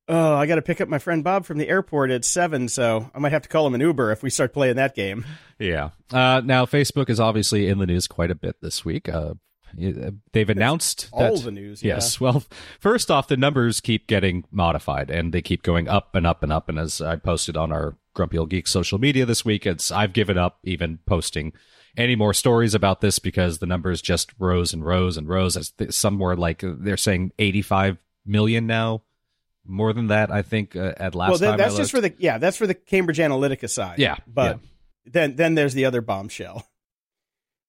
Oh, 0.08 0.34
I 0.36 0.46
got 0.46 0.54
to 0.56 0.62
pick 0.62 0.80
up 0.80 0.88
my 0.88 0.98
friend 0.98 1.24
Bob 1.24 1.46
from 1.46 1.58
the 1.58 1.68
airport 1.68 2.10
at 2.10 2.24
seven, 2.24 2.68
so 2.68 3.10
I 3.14 3.18
might 3.18 3.32
have 3.32 3.42
to 3.42 3.48
call 3.48 3.66
him 3.66 3.74
an 3.74 3.80
Uber 3.80 4.12
if 4.12 4.22
we 4.22 4.30
start 4.30 4.52
playing 4.52 4.76
that 4.76 4.94
game. 4.94 5.24
Yeah. 5.58 5.90
Uh, 6.12 6.42
now, 6.44 6.64
Facebook 6.66 7.10
is 7.10 7.18
obviously 7.18 7.66
in 7.66 7.78
the 7.78 7.86
news 7.86 8.06
quite 8.06 8.30
a 8.30 8.34
bit 8.36 8.56
this 8.62 8.84
week. 8.84 9.08
Uh, 9.08 9.34
they've 10.32 10.48
announced 10.48 11.08
All 11.12 11.34
that. 11.36 11.44
the 11.44 11.50
news, 11.50 11.82
yeah. 11.82 11.94
Yes. 11.94 12.20
Well, 12.20 12.44
first 12.78 13.10
off, 13.10 13.28
the 13.28 13.36
numbers 13.36 13.80
keep 13.80 14.06
getting 14.06 14.44
modified 14.50 15.10
and 15.10 15.32
they 15.32 15.42
keep 15.42 15.62
going 15.62 15.88
up 15.88 16.14
and 16.14 16.26
up 16.26 16.42
and 16.42 16.52
up. 16.52 16.68
And 16.68 16.78
as 16.78 17.00
I 17.00 17.16
posted 17.16 17.56
on 17.56 17.72
our 17.72 17.96
Grumpy 18.14 18.38
Old 18.38 18.50
Geek 18.50 18.66
social 18.68 18.98
media 18.98 19.26
this 19.26 19.44
week, 19.44 19.66
it's 19.66 19.90
I've 19.90 20.12
given 20.12 20.38
up 20.38 20.58
even 20.62 20.98
posting 21.06 21.52
any 21.96 22.14
more 22.14 22.32
stories 22.34 22.74
about 22.74 23.00
this 23.00 23.18
because 23.18 23.58
the 23.58 23.66
numbers 23.66 24.00
just 24.02 24.32
rose 24.38 24.72
and 24.72 24.84
rose 24.84 25.16
and 25.16 25.28
rose. 25.28 25.56
As 25.56 25.70
th- 25.70 25.92
somewhere 25.92 26.36
like 26.36 26.62
uh, 26.62 26.74
they're 26.78 26.96
saying 26.96 27.32
85 27.38 27.98
million 28.24 28.66
now. 28.66 29.02
More 29.68 29.92
than 29.92 30.08
that, 30.08 30.30
I 30.30 30.42
think. 30.42 30.76
Uh, 30.76 30.92
at 30.96 31.14
last 31.14 31.30
well, 31.30 31.38
then, 31.38 31.56
that's 31.56 31.76
just 31.76 31.90
for 31.90 32.00
the 32.00 32.14
yeah, 32.18 32.38
that's 32.38 32.56
for 32.56 32.66
the 32.66 32.74
Cambridge 32.74 33.18
Analytica 33.18 33.68
side. 33.68 33.98
Yeah, 33.98 34.16
but 34.26 34.60
then 35.04 35.36
then 35.36 35.54
there's 35.54 35.74
the 35.74 35.84
other 35.84 36.00
bombshell, 36.00 36.66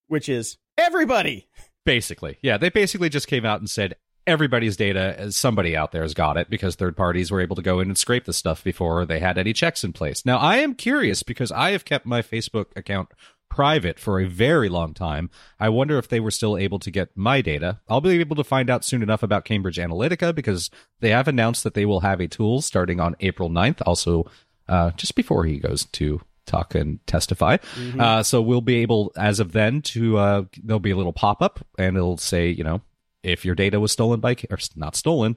which 0.07 0.29
is 0.29 0.57
everybody. 0.77 1.47
Basically, 1.85 2.37
yeah, 2.41 2.57
they 2.57 2.69
basically 2.69 3.09
just 3.09 3.27
came 3.27 3.45
out 3.45 3.59
and 3.59 3.69
said 3.69 3.95
everybody's 4.27 4.75
data, 4.75 5.19
uh, 5.19 5.31
somebody 5.31 5.75
out 5.75 5.91
there 5.93 6.01
has 6.01 6.13
got 6.13 6.37
it 6.37 6.49
because 6.49 6.75
third 6.75 6.95
parties 6.97 7.31
were 7.31 7.41
able 7.41 7.55
to 7.55 7.61
go 7.61 7.79
in 7.79 7.87
and 7.87 7.97
scrape 7.97 8.25
the 8.25 8.33
stuff 8.33 8.63
before 8.63 9.05
they 9.05 9.19
had 9.19 9.37
any 9.37 9.53
checks 9.53 9.83
in 9.83 9.93
place. 9.93 10.25
Now, 10.25 10.37
I 10.37 10.57
am 10.57 10.75
curious 10.75 11.23
because 11.23 11.51
I 11.51 11.71
have 11.71 11.85
kept 11.85 12.05
my 12.05 12.21
Facebook 12.21 12.65
account 12.75 13.09
private 13.49 13.99
for 13.99 14.19
a 14.19 14.27
very 14.27 14.69
long 14.69 14.93
time. 14.93 15.29
I 15.59 15.69
wonder 15.69 15.97
if 15.97 16.07
they 16.07 16.19
were 16.19 16.31
still 16.31 16.57
able 16.57 16.79
to 16.79 16.91
get 16.91 17.09
my 17.15 17.41
data. 17.41 17.79
I'll 17.87 18.01
be 18.01 18.19
able 18.19 18.35
to 18.35 18.43
find 18.43 18.69
out 18.69 18.85
soon 18.85 19.01
enough 19.01 19.23
about 19.23 19.45
Cambridge 19.45 19.77
Analytica 19.77 20.33
because 20.33 20.69
they 20.99 21.09
have 21.09 21.27
announced 21.27 21.63
that 21.63 21.73
they 21.73 21.85
will 21.85 22.01
have 22.01 22.19
a 22.19 22.27
tool 22.27 22.61
starting 22.61 22.99
on 22.99 23.15
April 23.19 23.49
9th, 23.49 23.81
also 23.85 24.29
uh, 24.67 24.91
just 24.91 25.15
before 25.15 25.45
he 25.45 25.57
goes 25.57 25.85
to 25.85 26.21
talk 26.45 26.75
and 26.75 27.05
testify. 27.07 27.57
Uh, 27.99 28.23
so 28.23 28.41
we'll 28.41 28.61
be 28.61 28.77
able, 28.77 29.11
as 29.17 29.39
of 29.39 29.51
then, 29.51 29.81
to 29.81 30.17
uh, 30.17 30.43
there'll 30.63 30.79
be 30.79 30.91
a 30.91 30.97
little 30.97 31.13
pop 31.13 31.41
up 31.41 31.65
and 31.77 31.97
it'll 31.97 32.17
say, 32.17 32.49
you 32.49 32.63
know, 32.63 32.81
if 33.23 33.43
your 33.43 33.55
data 33.55 33.79
was 33.79 33.91
stolen 33.91 34.19
by, 34.19 34.35
or 34.49 34.57
not 34.75 34.95
stolen, 34.95 35.35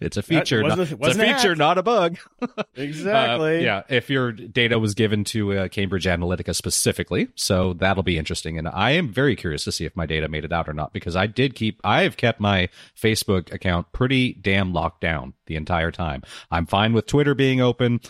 It's 0.00 0.16
a 0.16 0.22
feature, 0.22 0.62
not, 0.62 0.78
it's 0.78 0.92
a 0.92 1.14
feature, 1.14 1.56
not 1.56 1.76
a 1.78 1.82
bug. 1.82 2.18
Exactly. 2.76 3.58
Uh, 3.58 3.60
yeah, 3.60 3.82
if 3.88 4.08
your 4.08 4.30
data 4.30 4.78
was 4.78 4.94
given 4.94 5.24
to 5.24 5.52
uh, 5.52 5.68
Cambridge 5.68 6.04
Analytica 6.04 6.54
specifically, 6.54 7.26
so 7.34 7.72
that'll 7.72 8.04
be 8.04 8.16
interesting. 8.16 8.56
And 8.56 8.68
I 8.68 8.92
am 8.92 9.08
very 9.08 9.34
curious 9.34 9.64
to 9.64 9.72
see 9.72 9.84
if 9.84 9.96
my 9.96 10.06
data 10.06 10.28
made 10.28 10.44
it 10.44 10.52
out 10.52 10.68
or 10.68 10.72
not 10.72 10.92
because 10.92 11.16
I 11.16 11.26
did 11.26 11.56
keep, 11.56 11.80
I 11.82 12.02
have 12.02 12.16
kept 12.16 12.38
my 12.38 12.68
Facebook 12.96 13.52
account 13.52 13.90
pretty 13.92 14.34
damn 14.34 14.72
locked 14.72 15.00
down 15.00 15.34
the 15.46 15.56
entire 15.56 15.90
time. 15.90 16.22
I'm 16.52 16.66
fine 16.66 16.92
with 16.92 17.06
Twitter 17.06 17.34
being 17.34 17.60
open. 17.60 18.00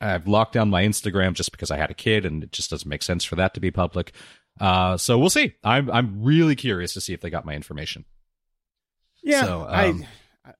I've 0.00 0.26
locked 0.26 0.54
down 0.54 0.70
my 0.70 0.84
Instagram 0.84 1.34
just 1.34 1.52
because 1.52 1.70
I 1.70 1.76
had 1.76 1.90
a 1.90 1.94
kid 1.94 2.24
and 2.24 2.42
it 2.42 2.52
just 2.52 2.70
doesn't 2.70 2.88
make 2.88 3.02
sense 3.02 3.24
for 3.24 3.36
that 3.36 3.52
to 3.54 3.60
be 3.60 3.70
public. 3.70 4.12
Uh, 4.58 4.96
so 4.96 5.18
we'll 5.18 5.30
see. 5.30 5.54
I'm 5.62 5.90
I'm 5.90 6.22
really 6.22 6.56
curious 6.56 6.94
to 6.94 7.00
see 7.00 7.12
if 7.12 7.20
they 7.20 7.28
got 7.30 7.44
my 7.44 7.54
information. 7.54 8.04
Yeah, 9.22 9.44
So, 9.44 9.62
um, 9.62 9.68
I, 9.70 10.08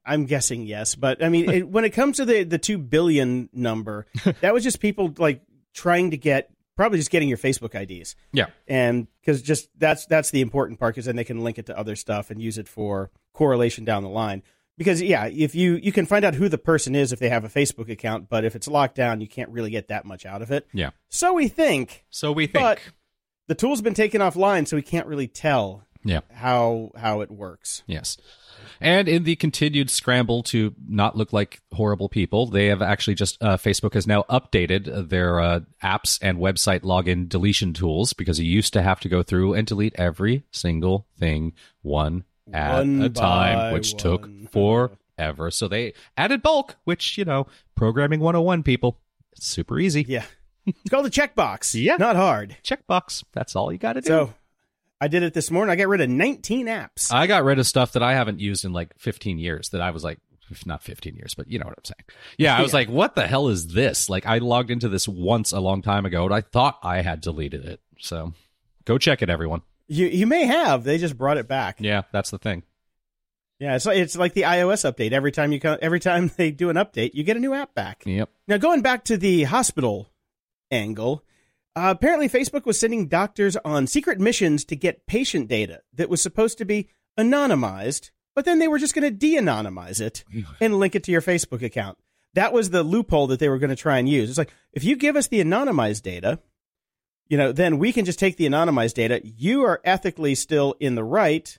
I'm 0.04 0.24
guessing 0.26 0.62
yes, 0.66 0.94
but 0.94 1.22
I 1.22 1.28
mean, 1.28 1.50
it, 1.50 1.68
when 1.74 1.84
it 1.84 1.90
comes 1.90 2.16
to 2.18 2.24
the 2.24 2.44
the 2.44 2.58
two 2.58 2.78
billion 2.78 3.48
number, 3.52 4.06
that 4.40 4.54
was 4.54 4.62
just 4.64 4.80
people 4.80 5.12
like 5.18 5.42
trying 5.74 6.10
to 6.12 6.16
get 6.16 6.50
probably 6.76 6.98
just 6.98 7.10
getting 7.10 7.28
your 7.28 7.38
Facebook 7.38 7.74
IDs, 7.74 8.16
Yeah. 8.32 8.46
and 8.66 9.06
because 9.20 9.42
just 9.42 9.68
that's 9.78 10.06
that's 10.06 10.30
the 10.30 10.40
important 10.40 10.78
part, 10.80 10.94
because 10.94 11.06
then 11.06 11.16
they 11.16 11.24
can 11.24 11.44
link 11.44 11.58
it 11.58 11.66
to 11.66 11.78
other 11.78 11.96
stuff 11.96 12.30
and 12.30 12.40
use 12.42 12.58
it 12.58 12.68
for 12.68 13.10
correlation 13.32 13.84
down 13.84 14.02
the 14.02 14.08
line. 14.08 14.42
Because 14.76 15.00
yeah, 15.00 15.26
if 15.26 15.54
you 15.54 15.74
you 15.76 15.92
can 15.92 16.04
find 16.06 16.24
out 16.24 16.34
who 16.34 16.48
the 16.48 16.58
person 16.58 16.94
is 16.96 17.12
if 17.12 17.20
they 17.20 17.28
have 17.28 17.44
a 17.44 17.48
Facebook 17.48 17.88
account, 17.90 18.28
but 18.28 18.44
if 18.44 18.56
it's 18.56 18.66
locked 18.66 18.96
down, 18.96 19.20
you 19.20 19.28
can't 19.28 19.50
really 19.50 19.70
get 19.70 19.88
that 19.88 20.04
much 20.04 20.26
out 20.26 20.42
of 20.42 20.50
it. 20.50 20.66
Yeah. 20.72 20.90
So 21.10 21.32
we 21.34 21.46
think, 21.48 22.04
So 22.10 22.32
we 22.32 22.46
think. 22.48 22.60
but 22.64 22.78
the 23.46 23.54
tool's 23.54 23.82
been 23.82 23.94
taken 23.94 24.20
offline, 24.20 24.66
so 24.66 24.74
we 24.76 24.82
can't 24.82 25.06
really 25.06 25.28
tell 25.28 25.84
yeah. 26.02 26.20
how 26.32 26.90
how 26.96 27.20
it 27.20 27.30
works. 27.30 27.84
Yes. 27.86 28.16
And 28.80 29.08
in 29.08 29.24
the 29.24 29.36
continued 29.36 29.90
scramble 29.90 30.42
to 30.44 30.74
not 30.86 31.16
look 31.16 31.32
like 31.32 31.60
horrible 31.72 32.08
people, 32.08 32.46
they 32.46 32.66
have 32.66 32.82
actually 32.82 33.14
just, 33.14 33.42
uh, 33.42 33.56
Facebook 33.56 33.94
has 33.94 34.06
now 34.06 34.24
updated 34.30 35.08
their 35.08 35.40
uh, 35.40 35.60
apps 35.82 36.18
and 36.22 36.38
website 36.38 36.80
login 36.80 37.28
deletion 37.28 37.72
tools 37.72 38.12
because 38.12 38.40
you 38.40 38.50
used 38.50 38.72
to 38.72 38.82
have 38.82 39.00
to 39.00 39.08
go 39.08 39.22
through 39.22 39.54
and 39.54 39.66
delete 39.66 39.94
every 39.96 40.44
single 40.50 41.06
thing 41.18 41.52
one 41.82 42.24
at 42.52 42.78
One 42.78 43.02
a 43.02 43.08
time, 43.08 43.72
which 43.72 43.94
took 43.96 44.28
forever. 44.50 45.50
So 45.50 45.68
they 45.68 45.94
added 46.16 46.42
bulk, 46.42 46.76
which, 46.84 47.16
you 47.16 47.24
know, 47.24 47.46
programming 47.74 48.20
101 48.20 48.62
people, 48.62 49.00
it's 49.32 49.46
super 49.46 49.78
easy. 49.78 50.04
Yeah. 50.06 50.24
It's 50.66 50.90
called 50.90 51.06
a 51.06 51.10
checkbox. 51.10 51.74
Yeah. 51.80 51.96
Not 51.96 52.16
hard. 52.16 52.56
Checkbox. 52.62 53.24
That's 53.32 53.54
all 53.56 53.72
you 53.72 53.78
got 53.78 53.94
to 53.94 54.00
do. 54.00 54.06
So 54.06 54.34
I 55.04 55.08
did 55.08 55.22
it 55.22 55.34
this 55.34 55.50
morning. 55.50 55.70
I 55.70 55.76
got 55.76 55.88
rid 55.88 56.00
of 56.00 56.08
19 56.08 56.66
apps. 56.66 57.12
I 57.12 57.26
got 57.26 57.44
rid 57.44 57.58
of 57.58 57.66
stuff 57.66 57.92
that 57.92 58.02
I 58.02 58.14
haven't 58.14 58.40
used 58.40 58.64
in 58.64 58.72
like 58.72 58.98
15 58.98 59.38
years 59.38 59.68
that 59.70 59.80
I 59.82 59.90
was 59.90 60.02
like, 60.02 60.18
not 60.66 60.82
15 60.82 61.14
years, 61.16 61.34
but 61.34 61.50
you 61.50 61.58
know 61.58 61.66
what 61.66 61.76
I'm 61.76 61.84
saying. 61.84 62.04
Yeah, 62.38 62.56
I 62.56 62.62
was 62.62 62.72
Yeah. 62.72 62.76
like, 62.78 62.88
what 62.88 63.14
the 63.14 63.26
hell 63.26 63.48
is 63.48 63.68
this? 63.74 64.08
Like, 64.08 64.24
I 64.26 64.38
logged 64.38 64.70
into 64.70 64.88
this 64.88 65.06
once 65.08 65.52
a 65.52 65.60
long 65.60 65.82
time 65.82 66.06
ago 66.06 66.24
and 66.24 66.32
I 66.34 66.40
thought 66.42 66.78
I 66.82 67.02
had 67.02 67.20
deleted 67.20 67.64
it. 67.64 67.80
So 67.98 68.32
go 68.84 68.96
check 68.98 69.20
it, 69.22 69.28
everyone. 69.30 69.62
you 69.88 70.06
you 70.06 70.26
may 70.26 70.44
have. 70.46 70.84
They 70.84 70.96
just 70.98 71.18
brought 71.18 71.36
it 71.38 71.48
back. 71.48 71.76
Yeah, 71.80 72.02
that's 72.12 72.30
the 72.30 72.38
thing. 72.38 72.62
Yeah, 73.60 73.76
it's 73.76 73.86
like, 73.86 73.98
it's 73.98 74.16
like 74.16 74.32
the 74.34 74.42
iOS 74.42 74.90
update. 74.90 75.12
Every 75.12 75.32
time 75.32 75.52
you 75.52 75.60
come, 75.60 75.78
every 75.82 76.00
time 76.00 76.30
they 76.36 76.50
do 76.50 76.70
an 76.70 76.76
update, 76.76 77.10
you 77.14 77.24
get 77.24 77.36
a 77.36 77.40
new 77.40 77.52
app 77.54 77.74
back. 77.74 78.02
Yep. 78.06 78.30
Now 78.48 78.56
going 78.56 78.80
back 78.82 79.04
to 79.04 79.16
the 79.16 79.42
hospital 79.44 80.08
angle, 80.70 81.22
uh, 81.76 81.92
apparently 81.96 82.28
Facebook 82.28 82.66
was 82.66 82.78
sending 82.78 83.08
doctors 83.08 83.56
on 83.64 83.86
secret 83.86 84.20
missions 84.20 84.64
to 84.66 84.76
get 84.76 85.06
patient 85.06 85.48
data 85.48 85.80
that 85.92 86.08
was 86.08 86.22
supposed 86.22 86.58
to 86.58 86.64
be 86.64 86.88
anonymized, 87.18 88.10
but 88.34 88.44
then 88.44 88.58
they 88.58 88.68
were 88.68 88.78
just 88.78 88.94
going 88.94 89.02
to 89.04 89.10
de-anonymize 89.10 90.00
it 90.00 90.24
and 90.60 90.78
link 90.78 90.94
it 90.94 91.04
to 91.04 91.12
your 91.12 91.22
Facebook 91.22 91.62
account. 91.62 91.98
That 92.34 92.52
was 92.52 92.70
the 92.70 92.82
loophole 92.82 93.28
that 93.28 93.38
they 93.38 93.48
were 93.48 93.58
going 93.58 93.70
to 93.70 93.76
try 93.76 93.98
and 93.98 94.08
use. 94.08 94.28
It's 94.28 94.38
like 94.38 94.52
if 94.72 94.84
you 94.84 94.96
give 94.96 95.16
us 95.16 95.28
the 95.28 95.42
anonymized 95.42 96.02
data, 96.02 96.40
you 97.28 97.38
know, 97.38 97.52
then 97.52 97.78
we 97.78 97.92
can 97.92 98.04
just 98.04 98.18
take 98.18 98.36
the 98.36 98.46
anonymized 98.46 98.94
data. 98.94 99.20
You 99.24 99.64
are 99.64 99.80
ethically 99.84 100.34
still 100.34 100.74
in 100.80 100.94
the 100.94 101.04
right, 101.04 101.58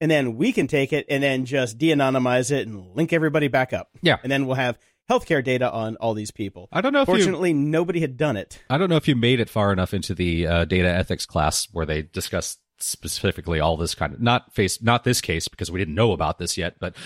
and 0.00 0.10
then 0.10 0.36
we 0.36 0.52
can 0.52 0.66
take 0.66 0.92
it 0.92 1.06
and 1.08 1.22
then 1.22 1.44
just 1.44 1.78
de-anonymize 1.78 2.50
it 2.50 2.66
and 2.66 2.94
link 2.94 3.12
everybody 3.12 3.48
back 3.48 3.72
up. 3.72 3.90
Yeah. 4.00 4.16
and 4.22 4.30
then 4.32 4.46
we'll 4.46 4.56
have 4.56 4.78
healthcare 5.12 5.44
data 5.44 5.70
on 5.70 5.96
all 5.96 6.14
these 6.14 6.30
people. 6.30 6.68
I 6.72 6.80
don't 6.80 6.92
know 6.92 7.02
if 7.02 7.08
you, 7.08 7.14
Fortunately, 7.14 7.52
nobody 7.52 8.00
had 8.00 8.16
done 8.16 8.36
it. 8.36 8.62
I 8.70 8.78
don't 8.78 8.88
know 8.88 8.96
if 8.96 9.08
you 9.08 9.16
made 9.16 9.40
it 9.40 9.48
far 9.48 9.72
enough 9.72 9.92
into 9.92 10.14
the 10.14 10.46
uh, 10.46 10.64
data 10.64 10.88
ethics 10.88 11.26
class 11.26 11.68
where 11.72 11.86
they 11.86 12.02
discuss 12.02 12.58
specifically 12.78 13.60
all 13.60 13.76
this 13.76 13.94
kind 13.94 14.12
of 14.12 14.20
not 14.20 14.52
face 14.52 14.82
not 14.82 15.04
this 15.04 15.20
case 15.20 15.46
because 15.46 15.70
we 15.70 15.78
didn't 15.78 15.94
know 15.94 16.12
about 16.12 16.38
this 16.38 16.58
yet, 16.58 16.74
but 16.80 16.96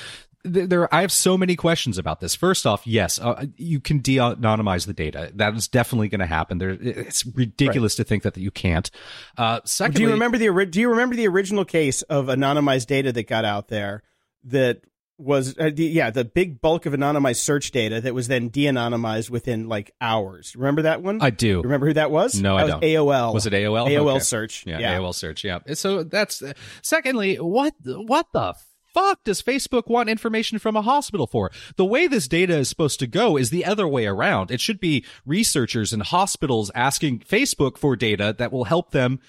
there 0.42 0.92
I 0.94 1.00
have 1.00 1.12
so 1.12 1.36
many 1.36 1.56
questions 1.56 1.98
about 1.98 2.20
this. 2.20 2.34
First 2.34 2.66
off, 2.66 2.86
yes, 2.86 3.18
uh, 3.20 3.46
you 3.56 3.80
can 3.80 3.98
de-anonymize 3.98 4.86
the 4.86 4.92
data. 4.92 5.32
That 5.34 5.54
is 5.54 5.68
definitely 5.68 6.08
going 6.08 6.20
to 6.20 6.26
happen. 6.26 6.58
There, 6.58 6.70
it's 6.70 7.26
ridiculous 7.26 7.96
to 7.96 8.04
think 8.04 8.22
that, 8.22 8.34
that 8.34 8.40
you 8.40 8.50
can't. 8.50 8.90
Uh, 9.36 9.60
secondly, 9.64 9.98
do 9.98 10.02
you 10.06 10.12
remember 10.12 10.38
the 10.38 10.66
Do 10.66 10.80
you 10.80 10.90
remember 10.90 11.16
the 11.16 11.28
original 11.28 11.64
case 11.64 12.02
of 12.02 12.26
anonymized 12.26 12.86
data 12.86 13.12
that 13.12 13.28
got 13.28 13.44
out 13.44 13.68
there 13.68 14.02
that 14.44 14.82
was 15.18 15.57
uh, 15.59 15.70
the, 15.72 15.85
yeah 15.85 16.11
the 16.11 16.24
big 16.24 16.61
bulk 16.61 16.85
of 16.87 16.92
anonymized 16.92 17.37
search 17.40 17.70
data 17.70 18.00
that 18.00 18.12
was 18.14 18.29
then 18.29 18.48
de-anonymized 18.48 19.31
within 19.31 19.68
like 19.68 19.92
hours? 20.00 20.55
Remember 20.57 20.83
that 20.83 21.02
one? 21.02 21.20
I 21.22 21.31
do. 21.31 21.62
remember 21.62 21.87
who 21.87 21.94
that 21.94 22.11
was? 22.11 22.40
No, 22.40 22.57
that 22.57 22.61
I 22.61 22.64
was 22.64 22.72
don't. 22.72 22.83
AOL. 22.83 23.35
Was 23.35 23.46
it 23.46 23.52
AOL? 23.52 23.88
AOL 23.88 24.11
Okay. 24.16 24.18
search. 24.20 24.64
Yeah, 24.66 24.98
AOL 24.98 25.14
search. 25.14 25.44
Yeah. 25.44 25.61
So 25.74 26.02
that's 26.02 26.42
secondly, 26.83 27.37
what 27.37 27.74
what 27.85 28.26
the 28.33 28.55
fuck 28.94 29.22
does 29.24 29.42
Facebook 29.42 29.88
want 29.88 30.09
information 30.09 30.59
from 30.59 30.74
a 30.76 30.83
hospital 30.83 31.26
for? 31.26 31.50
The 31.76 31.85
way 31.85 32.07
this 32.07 32.29
data 32.29 32.57
is 32.57 32.68
supposed 32.68 32.98
to 33.00 33.07
go 33.07 33.37
is 33.37 33.50
the 33.50 33.64
other 33.64 33.87
way 33.87 34.07
around. 34.07 34.50
It 34.50 34.61
should 34.61 34.81
be 34.81 35.05
researchers 35.26 35.92
and 35.92 36.02
hospitals 36.02 36.70
asking 36.74 37.20
Facebook 37.20 37.76
for 37.79 37.94
data 37.96 38.35
that 38.38 38.52
will 38.52 38.64
help 38.64 38.92
them 38.92 39.20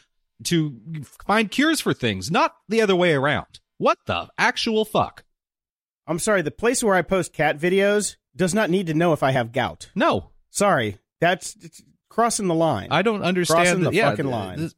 to 0.45 0.79
find 1.25 1.49
cures 1.51 1.79
for 1.81 1.93
things, 1.93 2.29
not 2.31 2.55
the 2.69 2.81
other 2.81 2.95
way 2.95 3.13
around. 3.13 3.59
What 3.77 3.97
the 4.05 4.27
actual 4.37 4.85
fuck? 4.85 5.23
I'm 6.07 6.19
sorry. 6.19 6.41
The 6.41 6.51
place 6.51 6.83
where 6.83 6.95
I 6.95 7.01
post 7.01 7.33
cat 7.33 7.59
videos 7.59 8.15
does 8.35 8.53
not 8.53 8.69
need 8.69 8.87
to 8.87 8.93
know 8.93 9.13
if 9.13 9.23
I 9.23 9.31
have 9.31 9.51
gout. 9.51 9.89
No, 9.95 10.31
Sorry, 10.49 10.97
that's 11.21 11.55
it's 11.61 11.83
crossing 12.09 12.47
the 12.47 12.55
line. 12.55 12.87
I 12.89 13.01
don't 13.03 13.21
understand 13.23 13.65
Crossing 13.65 13.83
the 13.83 13.91
yeah, 13.93 14.09
fucking 14.09 14.25
line. 14.25 14.59
this- 14.59 14.73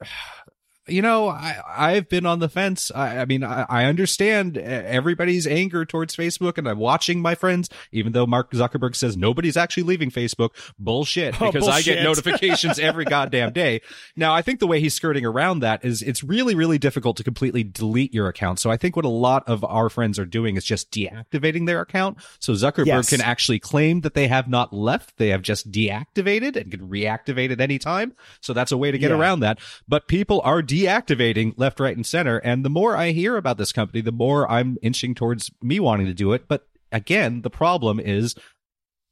you 0.90 1.02
know, 1.02 1.28
I 1.30 1.58
I've 1.68 2.10
been 2.10 2.26
on 2.26 2.40
the 2.40 2.50
fence. 2.50 2.92
I, 2.94 3.20
I 3.20 3.26
mean, 3.26 3.44
I, 3.44 3.66
I 3.70 3.86
understand 3.86 4.58
everybody's 4.58 5.46
anger 5.48 5.86
towards 5.86 6.16
Facebook, 6.16 6.58
and 6.58 6.68
I'm 6.68 6.80
watching 6.80 7.22
my 7.22 7.36
friends. 7.36 7.70
Even 7.92 8.12
though 8.14 8.26
Mark 8.26 8.52
Zuckerberg 8.52 8.96
says 8.96 9.16
nobody's 9.18 9.58
actually 9.58 9.84
leaving 9.84 10.12
Facebook, 10.12 10.50
bullshit. 10.78 11.36
Oh, 11.42 11.52
Because 11.52 11.68
I 11.68 11.82
get 11.82 12.04
notifications 12.10 12.80
every 12.80 13.06
goddamn 13.06 13.54
day. 13.54 13.82
Now, 14.16 14.34
I 14.34 14.42
think 14.42 14.60
the 14.60 14.68
way 14.68 14.80
he's 14.82 14.94
skirting 14.94 15.26
around 15.26 15.60
that 15.60 15.84
is 15.86 16.02
it's 16.02 16.24
really 16.24 16.56
really 16.56 16.78
difficult 16.78 17.18
to 17.18 17.24
completely 17.24 17.64
delete 17.64 18.14
your 18.14 18.28
account. 18.28 18.60
So 18.60 18.70
I 18.70 18.78
think 18.78 18.96
what 18.96 19.06
a 19.06 19.10
lot 19.10 19.48
of 19.48 19.64
our 19.64 19.90
friends 19.90 20.20
are 20.20 20.26
doing 20.26 20.58
is 20.58 20.66
just 20.66 20.92
deactivating 20.92 21.66
their 21.66 21.82
account. 21.82 22.18
So 22.40 22.54
Zuckerberg 22.54 22.88
Yes. 22.88 23.10
can 23.10 23.22
actually 23.22 23.60
claim 23.60 24.02
that 24.02 24.14
they 24.16 24.28
have 24.28 24.48
not 24.48 24.74
left; 24.74 25.18
they 25.18 25.30
have 25.30 25.42
just 25.42 25.72
deactivated 25.72 26.56
and 26.56 26.72
can 26.72 26.90
reactivate 26.90 27.52
at 27.52 27.62
any 27.62 27.80
time. 27.80 28.14
So 28.42 28.54
that's 28.54 28.72
a 28.72 28.78
way 28.78 28.92
to 28.92 28.98
get 28.98 29.12
Yeah. 29.12 29.18
around 29.18 29.40
that. 29.42 29.60
But 29.88 30.08
people 30.08 30.42
are 30.44 30.62
deactivating 30.86 31.54
left, 31.58 31.80
right, 31.80 31.96
and 31.96 32.06
center. 32.06 32.38
And 32.38 32.64
the 32.66 32.70
more 32.70 32.96
I 32.96 33.12
hear 33.12 33.38
about 33.38 33.58
this 33.58 33.72
company, 33.72 34.02
the 34.02 34.12
more 34.12 34.50
I'm 34.50 34.78
inching 34.82 35.16
towards 35.16 35.52
me 35.62 35.80
wanting 35.80 36.06
to 36.08 36.14
do 36.14 36.34
it. 36.34 36.48
But 36.48 36.68
again, 36.92 37.42
the 37.42 37.50
problem 37.50 38.00
is 38.00 38.36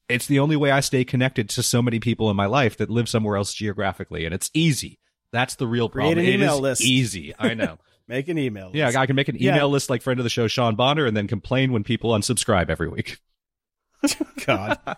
it's 0.09 0.27
the 0.27 0.39
only 0.39 0.55
way 0.55 0.71
I 0.71 0.79
stay 0.79 1.03
connected 1.03 1.49
to 1.49 1.63
so 1.63 1.81
many 1.81 1.99
people 1.99 2.29
in 2.29 2.35
my 2.37 2.45
life 2.45 2.77
that 2.77 2.89
live 2.89 3.09
somewhere 3.09 3.35
else 3.37 3.53
geographically. 3.53 4.25
And 4.25 4.33
it's 4.33 4.49
easy. 4.53 4.99
That's 5.33 5.55
the 5.55 5.67
real 5.67 5.89
problem. 5.89 6.13
Create 6.15 6.27
an 6.29 6.33
It 6.33 6.43
email 6.43 6.55
is 6.55 6.61
list. 6.61 6.81
easy. 6.83 7.33
I 7.37 7.53
know. 7.53 7.77
Make 8.07 8.29
an 8.29 8.37
email. 8.37 8.67
List. 8.67 8.75
Yeah. 8.75 8.91
I 9.01 9.05
can 9.05 9.17
make 9.17 9.27
an 9.27 9.35
Yeah. 9.37 9.51
email 9.55 9.67
list 9.67 9.89
like 9.89 10.01
friend 10.01 10.17
of 10.17 10.23
the 10.23 10.29
show, 10.29 10.47
Sean 10.47 10.75
Bonner, 10.75 11.05
and 11.05 11.17
then 11.17 11.27
complain 11.27 11.73
when 11.73 11.83
people 11.83 12.11
unsubscribe 12.11 12.69
every 12.69 12.87
week. 12.87 13.17
God. 14.45 14.79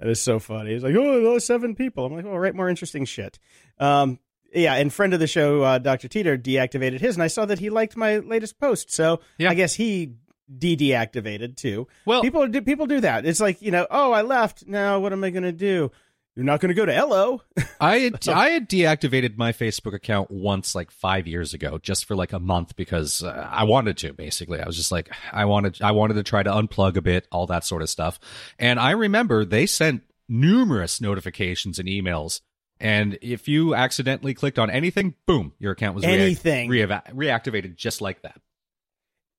That 0.00 0.08
is 0.10 0.20
so 0.20 0.40
funny. 0.40 0.72
He's 0.72 0.82
like, 0.82 0.94
oh, 0.96 1.22
those 1.22 1.46
seven 1.46 1.76
people. 1.76 2.04
I'm 2.04 2.12
like, 2.14 2.24
well, 2.24 2.36
write 2.36 2.56
more 2.56 2.68
interesting 2.68 3.04
shit. 3.04 3.38
Um, 3.78 4.18
yeah, 4.54 4.74
and 4.74 4.92
friend 4.92 5.12
of 5.14 5.20
the 5.20 5.26
show, 5.26 5.62
uh, 5.62 5.78
Dr. 5.78 6.08
Teeter, 6.08 6.38
deactivated 6.38 7.00
his, 7.00 7.16
and 7.16 7.22
I 7.22 7.26
saw 7.28 7.44
that 7.46 7.58
he 7.58 7.70
liked 7.70 7.96
my 7.96 8.18
latest 8.18 8.58
post. 8.58 8.90
So 8.92 9.20
Yeah. 9.38 9.50
I 9.50 9.54
guess 9.54 9.74
he 9.74 10.14
de 10.58 10.76
deactivated 10.76 11.56
too. 11.56 11.88
Well, 12.04 12.22
people 12.22 12.46
do 12.48 12.60
people 12.62 12.86
do 12.86 13.00
that. 13.00 13.26
It's 13.26 13.40
like 13.40 13.62
you 13.62 13.70
know, 13.70 13.86
oh, 13.90 14.12
I 14.12 14.22
left. 14.22 14.66
Now 14.66 15.00
what 15.00 15.12
am 15.12 15.24
I 15.24 15.30
going 15.30 15.44
to 15.44 15.52
do? 15.52 15.90
You're 16.36 16.44
not 16.44 16.60
going 16.60 16.70
to 16.70 16.74
go 16.74 16.84
to 16.84 16.92
Hello. 16.92 17.42
I 17.80 17.98
had, 17.98 18.28
I 18.28 18.50
had 18.50 18.68
deactivated 18.68 19.36
my 19.36 19.52
Facebook 19.52 19.94
account 19.94 20.32
once, 20.32 20.74
like 20.74 20.90
five 20.90 21.28
years 21.28 21.54
ago, 21.54 21.78
just 21.78 22.06
for 22.06 22.16
like 22.16 22.32
a 22.32 22.40
month 22.40 22.74
because 22.74 23.22
uh, 23.22 23.48
I 23.50 23.62
wanted 23.64 23.96
to. 23.98 24.12
Basically, 24.12 24.60
I 24.60 24.66
was 24.66 24.76
just 24.76 24.90
like, 24.90 25.10
I 25.32 25.44
wanted, 25.44 25.80
I 25.80 25.92
wanted 25.92 26.14
to 26.14 26.24
try 26.24 26.42
to 26.42 26.50
unplug 26.50 26.96
a 26.96 27.02
bit, 27.02 27.28
all 27.30 27.46
that 27.46 27.64
sort 27.64 27.82
of 27.82 27.90
stuff. 27.90 28.18
And 28.58 28.80
I 28.80 28.90
remember 28.90 29.44
they 29.44 29.66
sent 29.66 30.02
numerous 30.28 31.00
notifications 31.00 31.78
and 31.78 31.88
emails. 31.88 32.40
And 32.80 33.18
if 33.22 33.48
you 33.48 33.74
accidentally 33.74 34.34
clicked 34.34 34.58
on 34.58 34.70
anything, 34.70 35.14
boom, 35.26 35.52
your 35.58 35.72
account 35.72 35.94
was 35.94 36.04
Anything. 36.04 36.68
reactivated 36.70 37.76
just 37.76 38.00
like 38.00 38.22
that. 38.22 38.40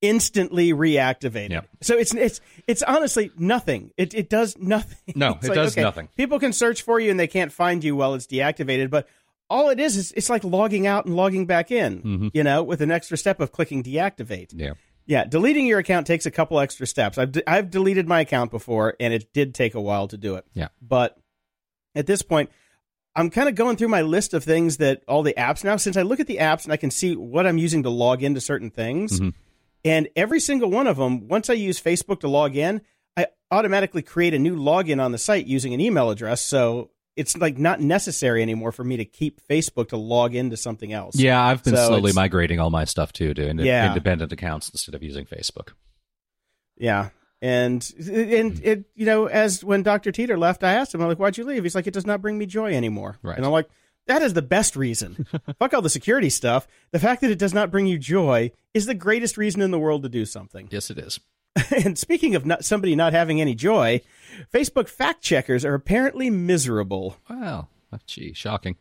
instantly 0.02 0.72
reactivated. 0.72 1.50
Yep. 1.52 1.68
So 1.82 1.98
it's 1.98 2.14
it's 2.14 2.42
it's 2.68 2.84
honestly 2.84 3.32
nothing. 3.38 3.92
It 3.98 4.14
it 4.14 4.30
does 4.30 4.58
nothing. 4.58 5.14
No, 5.16 5.32
it 5.42 5.50
like, 5.50 5.54
does 5.56 5.74
okay, 5.74 5.82
nothing. 5.82 6.10
People 6.16 6.40
can 6.40 6.54
search 6.54 6.82
for 6.84 7.00
you 7.00 7.12
and 7.12 7.20
they 7.20 7.28
can't 7.28 7.52
find 7.52 7.84
you 7.84 7.96
while 7.96 8.14
it's 8.14 8.28
deactivated, 8.28 8.90
but 8.90 9.08
all 9.50 9.70
it 9.70 9.80
is 9.80 9.98
is 9.98 10.12
it's 10.14 10.30
like 10.30 10.44
logging 10.44 10.88
out 10.88 11.06
and 11.06 11.16
logging 11.16 11.46
back 11.46 11.72
in. 11.72 12.02
Mm-hmm. 12.02 12.28
You 12.34 12.44
know, 12.44 12.64
with 12.64 12.82
an 12.82 12.92
extra 12.92 13.18
step 13.18 13.40
of 13.40 13.52
clicking 13.52 13.84
deactivate. 13.84 14.52
Yeah. 14.54 14.74
Yeah, 15.08 15.24
deleting 15.26 15.68
your 15.68 15.78
account 15.78 16.08
takes 16.08 16.26
a 16.26 16.32
couple 16.32 16.60
extra 16.60 16.88
steps. 16.88 17.20
I've 17.20 17.32
de- 17.32 17.48
I've 17.48 17.70
deleted 17.70 18.08
my 18.08 18.22
account 18.22 18.50
before, 18.50 18.96
and 19.00 19.14
it 19.14 19.32
did 19.34 19.54
take 19.54 19.76
a 19.76 19.82
while 19.82 20.08
to 20.08 20.18
do 20.18 20.36
it. 20.36 20.46
Yeah. 20.54 20.70
but 20.82 21.16
at 21.94 22.08
this 22.08 22.24
point, 22.24 22.50
I'm 23.16 23.30
kind 23.30 23.48
of 23.48 23.56
going 23.56 23.78
through 23.78 23.88
my 23.88 24.02
list 24.02 24.34
of 24.34 24.44
things 24.44 24.78
that 24.78 25.04
all 25.08 25.24
the 25.24 25.34
apps 25.38 25.64
now. 25.64 25.78
Since 25.78 25.96
I 25.98 26.02
look 26.02 26.20
at 26.20 26.28
the 26.28 26.38
apps 26.38 26.64
and 26.66 26.74
I 26.74 26.78
can 26.78 26.92
see 26.92 27.16
what 27.16 27.48
I'm 27.48 27.58
using 27.58 27.84
to 27.84 27.90
log 27.90 28.24
into 28.24 28.42
certain 28.42 28.70
things, 28.70 29.20
Mhm. 29.20 29.34
and 29.86 30.10
every 30.16 30.40
single 30.40 30.70
one 30.70 30.88
of 30.88 30.98
them, 30.98 31.28
once 31.28 31.50
I 31.50 31.54
use 31.54 31.80
Facebook 31.82 32.20
to 32.22 32.28
log 32.28 32.56
in, 32.58 32.82
I 33.16 33.28
automatically 33.52 34.02
create 34.02 34.34
a 34.34 34.40
new 34.40 34.56
login 34.58 35.02
on 35.02 35.12
the 35.14 35.18
site 35.18 35.46
using 35.48 35.74
an 35.74 35.80
email 35.80 36.10
address. 36.10 36.42
So 36.42 36.92
it's 37.16 37.38
like 37.38 37.58
not 37.58 37.80
necessary 37.80 38.42
anymore 38.42 38.74
for 38.74 38.84
me 38.84 38.98
to 38.98 39.06
keep 39.06 39.40
Facebook 39.48 39.88
to 39.90 39.98
log 39.98 40.36
into 40.36 40.58
something 40.58 40.92
else. 40.92 41.16
Yeah, 41.18 41.42
I've 41.42 41.64
been 41.64 41.78
So 41.78 41.88
slowly 41.88 42.12
migrating 42.12 42.60
all 42.60 42.70
my 42.70 42.84
stuff 42.84 43.14
too 43.14 43.34
to 43.34 43.48
ind- 43.48 43.62
Yeah. 43.62 43.88
independent 43.88 44.34
accounts 44.34 44.70
instead 44.70 44.94
of 44.96 45.02
using 45.02 45.26
Facebook. 45.26 45.70
Yeah. 46.78 47.10
And 47.46 47.94
and 48.00 48.60
it 48.64 48.86
you 48.96 49.06
know 49.06 49.28
as 49.28 49.64
when 49.64 49.84
Dr. 49.84 50.12
Teeter 50.12 50.36
left, 50.36 50.64
I 50.64 50.74
asked 50.74 50.96
him 50.96 51.02
I'm 51.02 51.08
like, 51.08 51.20
"Why'd 51.20 51.38
you 51.38 51.44
leave?" 51.44 51.62
He's 51.62 51.76
like, 51.76 51.86
"It 51.86 51.94
does 51.94 52.08
not 52.08 52.20
bring 52.20 52.40
me 52.40 52.48
joy 52.48 52.74
anymore." 52.74 53.20
Right. 53.22 53.38
And 53.38 53.46
I'm 53.46 53.52
like, 53.52 53.70
"That 54.08 54.24
is 54.24 54.34
the 54.34 54.42
best 54.42 54.76
reason. 54.76 55.28
Fuck 55.60 55.76
all 55.76 55.84
the 55.84 55.90
security 55.92 56.32
stuff. 56.32 56.68
The 56.90 56.98
fact 56.98 57.22
that 57.22 57.30
it 57.30 57.38
does 57.38 57.54
not 57.54 57.70
bring 57.70 57.86
you 57.86 58.00
joy 58.00 58.52
is 58.74 58.88
the 58.88 58.96
greatest 58.96 59.38
reason 59.38 59.62
in 59.62 59.70
the 59.70 59.78
world 59.78 60.02
to 60.02 60.10
do 60.10 60.26
something." 60.26 60.70
Yes, 60.72 60.90
it 60.90 60.98
is. 60.98 61.20
and 61.86 62.00
speaking 62.00 62.34
of 62.34 62.48
not, 62.48 62.66
somebody 62.66 62.96
not 62.96 63.14
having 63.14 63.40
any 63.40 63.54
joy, 63.54 64.02
Facebook 64.52 64.90
fact 64.90 65.22
checkers 65.22 65.64
are 65.64 65.76
apparently 65.76 66.32
miserable. 66.32 67.18
Wow. 67.30 67.68
Gee, 68.08 68.34
shocking. 68.34 68.76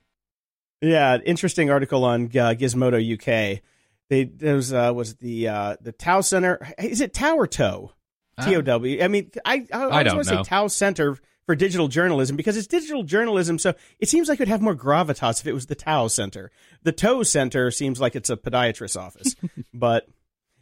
Yeah, 0.81 1.19
interesting 1.19 1.71
article 1.71 2.03
on 2.03 2.25
uh, 2.29 2.55
Gizmodo 2.59 2.99
UK. 2.99 3.61
They 4.09 4.25
there 4.25 4.57
was 4.57 4.73
uh, 4.73 4.91
was 4.95 5.17
the 5.17 5.49
uh, 5.49 5.77
the 5.83 5.93
Tow 5.93 6.23
Center. 6.23 6.67
Is 6.79 7.03
it 7.03 7.13
Tower 7.13 7.47
Toe? 7.47 7.93
T 8.43 8.57
O 8.57 8.63
W. 8.63 9.03
I 9.03 9.09
mean, 9.09 9.31
I 9.45 9.67
I, 9.73 9.77
always 9.77 10.05
don't 10.05 10.17
want 10.17 10.29
to 10.29 10.37
say. 10.37 10.43
Tow 10.43 10.69
Center 10.69 11.19
for 11.47 11.55
Digital 11.55 11.89
Journalism 11.89 12.37
because 12.37 12.57
it's 12.57 12.67
digital 12.67 13.03
journalism, 13.03 13.59
so 13.59 13.75
it 13.99 14.09
seems 14.09 14.29
like 14.29 14.37
it 14.37 14.43
would 14.43 14.49
have 14.49 14.63
more 14.63 14.75
gravitas 14.75 15.41
if 15.41 15.47
it 15.47 15.53
was 15.53 15.67
the 15.67 15.75
Tau 15.75 16.09
Center. 16.09 16.51
The 16.83 16.93
Toe 16.93 17.23
Center 17.23 17.71
seems 17.71 18.01
like 18.01 18.17
it's 18.17 18.31
a 18.31 18.37
podiatrist's 18.37 18.97
office, 18.97 19.37
but 19.75 20.09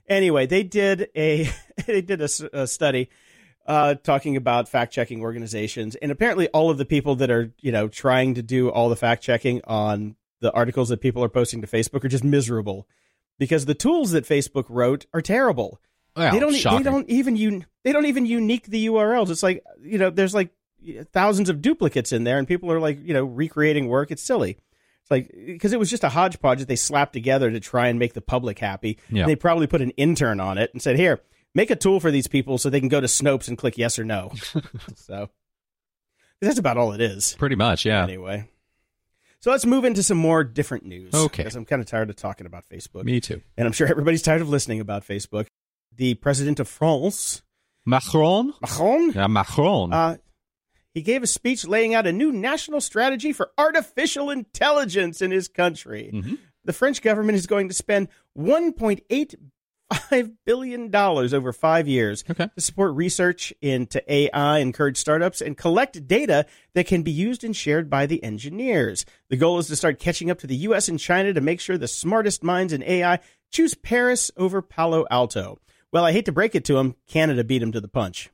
anyway, 0.08 0.46
they 0.46 0.62
did 0.62 1.08
a 1.16 1.48
they 1.86 2.02
did 2.02 2.20
a 2.20 2.66
study 2.66 3.08
uh, 3.66 3.94
talking 3.94 4.36
about 4.36 4.68
fact 4.68 4.92
checking 4.92 5.22
organizations, 5.22 5.94
and 5.96 6.10
apparently 6.10 6.48
all 6.48 6.70
of 6.70 6.78
the 6.78 6.84
people 6.84 7.16
that 7.16 7.30
are 7.30 7.52
you 7.60 7.72
know 7.72 7.88
trying 7.88 8.34
to 8.34 8.42
do 8.42 8.68
all 8.68 8.88
the 8.88 8.96
fact 8.96 9.22
checking 9.22 9.60
on 9.64 10.16
the 10.40 10.52
articles 10.52 10.88
that 10.88 11.00
people 11.00 11.22
are 11.22 11.28
posting 11.28 11.60
to 11.60 11.68
Facebook 11.68 12.04
are 12.04 12.08
just 12.08 12.24
miserable 12.24 12.88
because 13.38 13.64
the 13.64 13.74
tools 13.74 14.10
that 14.10 14.24
Facebook 14.24 14.66
wrote 14.68 15.06
are 15.14 15.22
terrible 15.22 15.80
Well, 16.16 16.32
they 16.32 16.40
don't. 16.40 16.54
shocking. 16.54 16.78
They 16.82 16.90
don't 16.90 17.08
even 17.10 17.36
un, 17.36 17.66
They 17.84 17.92
don't 17.92 18.06
even 18.06 18.26
unique 18.26 18.66
the 18.66 18.86
URLs. 18.86 19.30
It's 19.30 19.42
like 19.42 19.64
you 19.82 19.98
know, 19.98 20.10
there's 20.10 20.34
like 20.34 20.50
thousands 21.12 21.48
of 21.48 21.62
duplicates 21.62 22.12
in 22.12 22.24
there, 22.24 22.38
and 22.38 22.46
people 22.46 22.70
are 22.70 22.80
like 22.80 22.98
you 23.02 23.14
know 23.14 23.24
recreating 23.24 23.88
work. 23.88 24.10
It's 24.10 24.22
silly. 24.22 24.58
It's 25.02 25.10
like 25.10 25.32
because 25.34 25.72
it 25.72 25.78
was 25.78 25.90
just 25.90 26.04
a 26.04 26.08
hodgepodge 26.08 26.60
that 26.60 26.68
they 26.68 26.76
slapped 26.76 27.12
together 27.12 27.50
to 27.50 27.60
try 27.60 27.88
and 27.88 27.98
make 27.98 28.14
the 28.14 28.20
public 28.20 28.58
happy. 28.58 28.98
Yeah. 29.10 29.26
They 29.26 29.36
probably 29.36 29.66
put 29.66 29.80
an 29.82 29.90
intern 29.90 30.40
on 30.40 30.58
it 30.58 30.70
and 30.72 30.82
said, 30.82 30.96
"Here, 30.96 31.20
make 31.54 31.70
a 31.70 31.76
tool 31.76 31.98
for 31.98 32.10
these 32.10 32.26
people 32.26 32.58
so 32.58 32.70
they 32.70 32.80
can 32.80 32.88
go 32.88 33.00
to 33.00 33.06
Snopes 33.06 33.48
and 33.48 33.56
click 33.56 33.78
yes 33.78 33.98
or 33.98 34.04
no." 34.04 34.32
so 34.94 35.30
that's 36.40 36.58
about 36.58 36.76
all 36.76 36.92
it 36.92 37.00
is. 37.00 37.34
Pretty 37.38 37.56
much, 37.56 37.84
yeah. 37.84 38.02
Anyway. 38.02 38.48
So 39.40 39.50
let's 39.50 39.66
move 39.66 39.84
into 39.84 40.04
some 40.04 40.18
more 40.18 40.44
different 40.44 40.84
news. 40.84 41.12
Okay. 41.12 41.42
Because 41.42 41.56
I'm 41.56 41.64
kind 41.64 41.82
of 41.82 41.86
tired 41.88 42.10
of 42.10 42.14
talking 42.14 42.46
about 42.46 42.68
Facebook. 42.68 43.02
Me 43.02 43.20
too. 43.20 43.42
And 43.56 43.66
I'm 43.66 43.72
sure 43.72 43.88
everybody's 43.88 44.22
tired 44.22 44.40
of 44.40 44.48
listening 44.48 44.78
about 44.78 45.04
Facebook. 45.04 45.48
The 45.96 46.14
president 46.14 46.58
of 46.60 46.68
France, 46.68 47.42
Macron? 47.84 48.54
Macron, 48.60 49.12
Yeah, 49.12 49.26
Macron. 49.26 49.92
uh, 49.92 50.16
he 50.94 51.02
gave 51.02 51.22
a 51.22 51.26
speech 51.26 51.66
laying 51.66 51.94
out 51.94 52.06
a 52.06 52.12
new 52.12 52.32
national 52.32 52.80
strategy 52.80 53.32
for 53.32 53.50
artificial 53.58 54.30
intelligence 54.30 55.20
in 55.22 55.30
his 55.30 55.48
country. 55.48 56.10
Mhm. 56.12 56.38
The 56.64 56.72
French 56.72 57.02
government 57.02 57.36
is 57.36 57.46
going 57.46 57.68
to 57.68 57.74
spend 57.74 58.08
$1.85 58.38 60.32
billion 60.46 60.94
over 60.94 61.52
five 61.52 61.88
years 61.88 62.24
Okay. 62.30 62.48
to 62.54 62.60
support 62.60 62.94
research 62.94 63.52
into 63.60 64.02
AI, 64.12 64.58
encourage 64.58 64.96
startups, 64.96 65.40
and 65.40 65.56
collect 65.56 66.06
data 66.06 66.46
that 66.74 66.86
can 66.86 67.02
be 67.02 67.10
used 67.10 67.42
and 67.44 67.54
shared 67.56 67.90
by 67.90 68.06
the 68.06 68.22
engineers. 68.22 69.04
The 69.28 69.36
goal 69.36 69.58
is 69.58 69.66
to 69.68 69.76
start 69.76 69.98
catching 69.98 70.30
up 70.30 70.38
to 70.40 70.46
the 70.46 70.56
US 70.56 70.88
and 70.88 70.98
China 70.98 71.32
to 71.32 71.40
make 71.40 71.60
sure 71.60 71.76
the 71.76 71.88
smartest 71.88 72.42
minds 72.42 72.72
in 72.72 72.82
AI 72.82 73.18
choose 73.50 73.74
Paris 73.74 74.30
over 74.36 74.62
Palo 74.62 75.04
Alto. 75.10 75.58
Well, 75.92 76.04
I 76.04 76.12
hate 76.12 76.24
to 76.26 76.32
break 76.32 76.54
it 76.54 76.64
to 76.66 76.74
them, 76.74 76.96
Canada 77.08 77.44
beat 77.44 77.58
them 77.58 77.72
to 77.72 77.80
the 77.80 77.88
punch. 77.88 78.30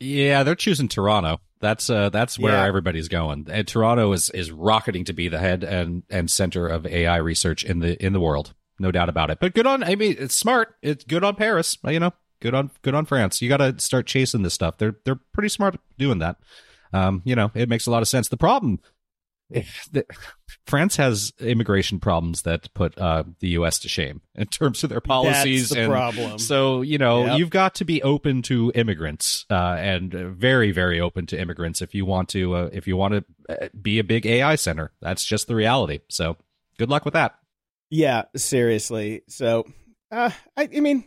Yeah, 0.00 0.42
they're 0.42 0.54
choosing 0.54 0.88
Toronto. 0.88 1.40
That's 1.60 1.90
uh, 1.90 2.10
that's 2.10 2.38
where 2.38 2.52
Yeah. 2.52 2.64
everybody's 2.66 3.08
going. 3.08 3.48
And 3.50 3.66
Toronto 3.66 4.12
is 4.12 4.30
is 4.30 4.52
rocketing 4.52 5.04
to 5.06 5.12
be 5.12 5.28
the 5.28 5.38
head 5.38 5.64
and 5.64 6.04
and 6.08 6.30
center 6.30 6.68
of 6.68 6.86
AI 6.86 7.16
research 7.16 7.64
in 7.64 7.80
the 7.80 8.00
in 8.04 8.12
the 8.12 8.20
world, 8.20 8.54
no 8.78 8.92
doubt 8.92 9.08
about 9.08 9.30
it. 9.30 9.38
But 9.40 9.54
good 9.54 9.66
on. 9.66 9.82
I 9.82 9.96
mean, 9.96 10.14
it's 10.18 10.36
smart. 10.36 10.76
It's 10.82 11.02
good 11.02 11.24
on 11.24 11.34
Paris. 11.34 11.76
You 11.84 11.98
know, 11.98 12.12
good 12.40 12.54
on 12.54 12.70
good 12.82 12.94
on 12.94 13.06
France. 13.06 13.42
You 13.42 13.48
got 13.48 13.56
to 13.56 13.74
start 13.80 14.06
chasing 14.06 14.42
this 14.42 14.54
stuff. 14.54 14.78
They're 14.78 14.94
they're 15.04 15.18
pretty 15.32 15.48
smart 15.48 15.80
doing 15.98 16.20
that. 16.20 16.36
Um, 16.92 17.22
you 17.24 17.34
know, 17.34 17.50
it 17.54 17.68
makes 17.68 17.86
a 17.86 17.90
lot 17.90 18.02
of 18.02 18.08
sense. 18.08 18.28
The 18.28 18.36
problem, 18.36 18.78
the, 19.50 20.04
France 20.66 20.96
has 20.96 21.32
immigration 21.40 21.98
problems 21.98 22.42
that 22.42 22.72
put 22.74 22.96
uh, 22.98 23.24
the 23.40 23.48
U.S. 23.50 23.78
to 23.80 23.88
shame 23.88 24.20
in 24.34 24.46
terms 24.46 24.84
of 24.84 24.90
their 24.90 25.00
policies. 25.00 25.70
That's 25.70 25.74
the 25.74 25.82
and 25.84 25.92
problem. 25.92 26.38
So 26.38 26.82
you 26.82 26.98
know, 26.98 27.26
Yep. 27.26 27.38
you've 27.38 27.50
got 27.50 27.74
to 27.76 27.84
be 27.84 28.02
open 28.02 28.42
to 28.42 28.70
immigrants, 28.74 29.46
uh, 29.50 29.76
and 29.78 30.12
very, 30.12 30.70
very 30.70 31.00
open 31.00 31.26
to 31.26 31.40
immigrants 31.40 31.80
if 31.80 31.94
you 31.94 32.04
want 32.04 32.28
to. 32.30 32.54
Uh, 32.54 32.70
if 32.72 32.86
you 32.86 32.96
want 32.96 33.14
to 33.14 33.24
uh, 33.64 33.68
be 33.80 33.98
a 33.98 34.04
big 34.04 34.26
AI 34.26 34.56
center, 34.56 34.92
that's 35.00 35.24
just 35.24 35.48
the 35.48 35.54
reality. 35.54 36.00
So 36.08 36.36
good 36.78 36.90
luck 36.90 37.04
with 37.04 37.14
that. 37.14 37.38
Yeah, 37.90 38.24
seriously. 38.36 39.22
So, 39.28 39.64
uh, 40.12 40.30
I, 40.56 40.68
I 40.76 40.80
mean, 40.80 41.04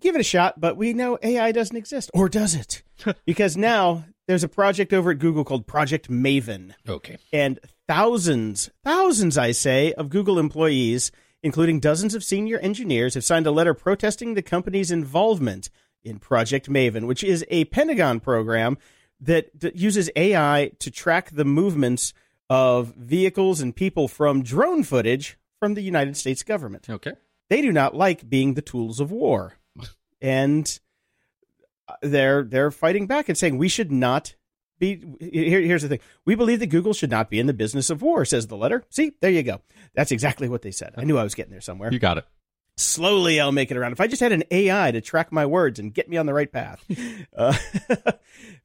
give 0.00 0.14
it 0.14 0.20
a 0.20 0.24
shot, 0.24 0.60
but 0.60 0.76
we 0.76 0.92
know 0.92 1.18
AI 1.22 1.52
doesn't 1.52 1.76
exist, 1.76 2.10
or 2.12 2.28
does 2.28 2.54
it? 2.54 2.82
because 3.26 3.56
now 3.56 4.04
there's 4.26 4.44
a 4.44 4.48
project 4.48 4.92
over 4.92 5.10
at 5.10 5.18
Google 5.18 5.44
called 5.44 5.66
Project 5.66 6.10
Maven, 6.10 6.72
Okay. 6.88 7.16
and 7.32 7.58
thousands, 7.88 8.70
thousands, 8.84 9.38
I 9.38 9.52
say, 9.52 9.92
of 9.94 10.08
Google 10.10 10.38
employees, 10.38 11.10
including 11.42 11.80
dozens 11.80 12.14
of 12.14 12.24
senior 12.24 12.58
engineers, 12.58 13.14
have 13.14 13.24
signed 13.24 13.46
a 13.46 13.50
letter 13.52 13.74
protesting 13.74 14.34
the 14.34 14.42
company's 14.42 14.90
involvement 14.90 15.70
in 16.02 16.18
Project 16.18 16.68
Maven, 16.68 17.06
which 17.06 17.22
is 17.24 17.44
a 17.48 17.64
Pentagon 17.66 18.20
program 18.20 18.78
that, 19.20 19.48
that 19.60 19.76
uses 19.76 20.10
AI 20.16 20.72
to 20.80 20.90
track 20.90 21.30
the 21.30 21.44
movements 21.44 22.12
of 22.50 22.94
vehicles 22.96 23.60
and 23.60 23.74
people 23.74 24.06
from 24.08 24.42
drone 24.42 24.82
footage 24.82 25.36
from 25.58 25.74
the 25.74 25.82
United 25.82 26.16
States 26.16 26.42
government. 26.42 26.88
Okay. 26.88 27.12
They 27.48 27.62
do 27.62 27.72
not 27.72 27.94
like 27.94 28.28
being 28.28 28.54
the 28.54 28.62
tools 28.62 29.00
of 29.00 29.10
war. 29.10 29.54
And 30.22 30.80
they're 32.02 32.42
they're 32.42 32.70
fighting 32.70 33.06
back 33.06 33.28
and 33.28 33.36
saying 33.38 33.58
we 33.58 33.68
should 33.68 33.92
not 33.92 34.34
be 34.78 35.02
here, 35.20 35.60
here's 35.60 35.82
the 35.82 35.88
thing. 35.88 36.00
We 36.24 36.34
believe 36.34 36.60
that 36.60 36.66
Google 36.66 36.92
should 36.92 37.10
not 37.10 37.30
be 37.30 37.38
in 37.38 37.46
the 37.46 37.54
business 37.54 37.90
of 37.90 38.02
war, 38.02 38.24
says 38.24 38.46
the 38.46 38.56
letter. 38.56 38.84
See, 38.90 39.12
there 39.20 39.30
you 39.30 39.42
go. 39.42 39.60
That's 39.94 40.12
exactly 40.12 40.48
what 40.48 40.62
they 40.62 40.70
said. 40.70 40.94
I 40.96 41.04
knew 41.04 41.16
I 41.16 41.22
was 41.22 41.34
getting 41.34 41.52
there 41.52 41.60
somewhere. 41.60 41.92
You 41.92 41.98
got 41.98 42.18
it. 42.18 42.26
Slowly, 42.78 43.40
I'll 43.40 43.52
make 43.52 43.70
it 43.70 43.78
around. 43.78 43.92
If 43.92 44.02
I 44.02 44.06
just 44.06 44.20
had 44.20 44.32
an 44.32 44.42
AI 44.50 44.90
to 44.90 45.00
track 45.00 45.32
my 45.32 45.46
words 45.46 45.78
and 45.78 45.94
get 45.94 46.10
me 46.10 46.18
on 46.18 46.26
the 46.26 46.34
right 46.34 46.52
path. 46.52 46.84
uh, 47.36 47.56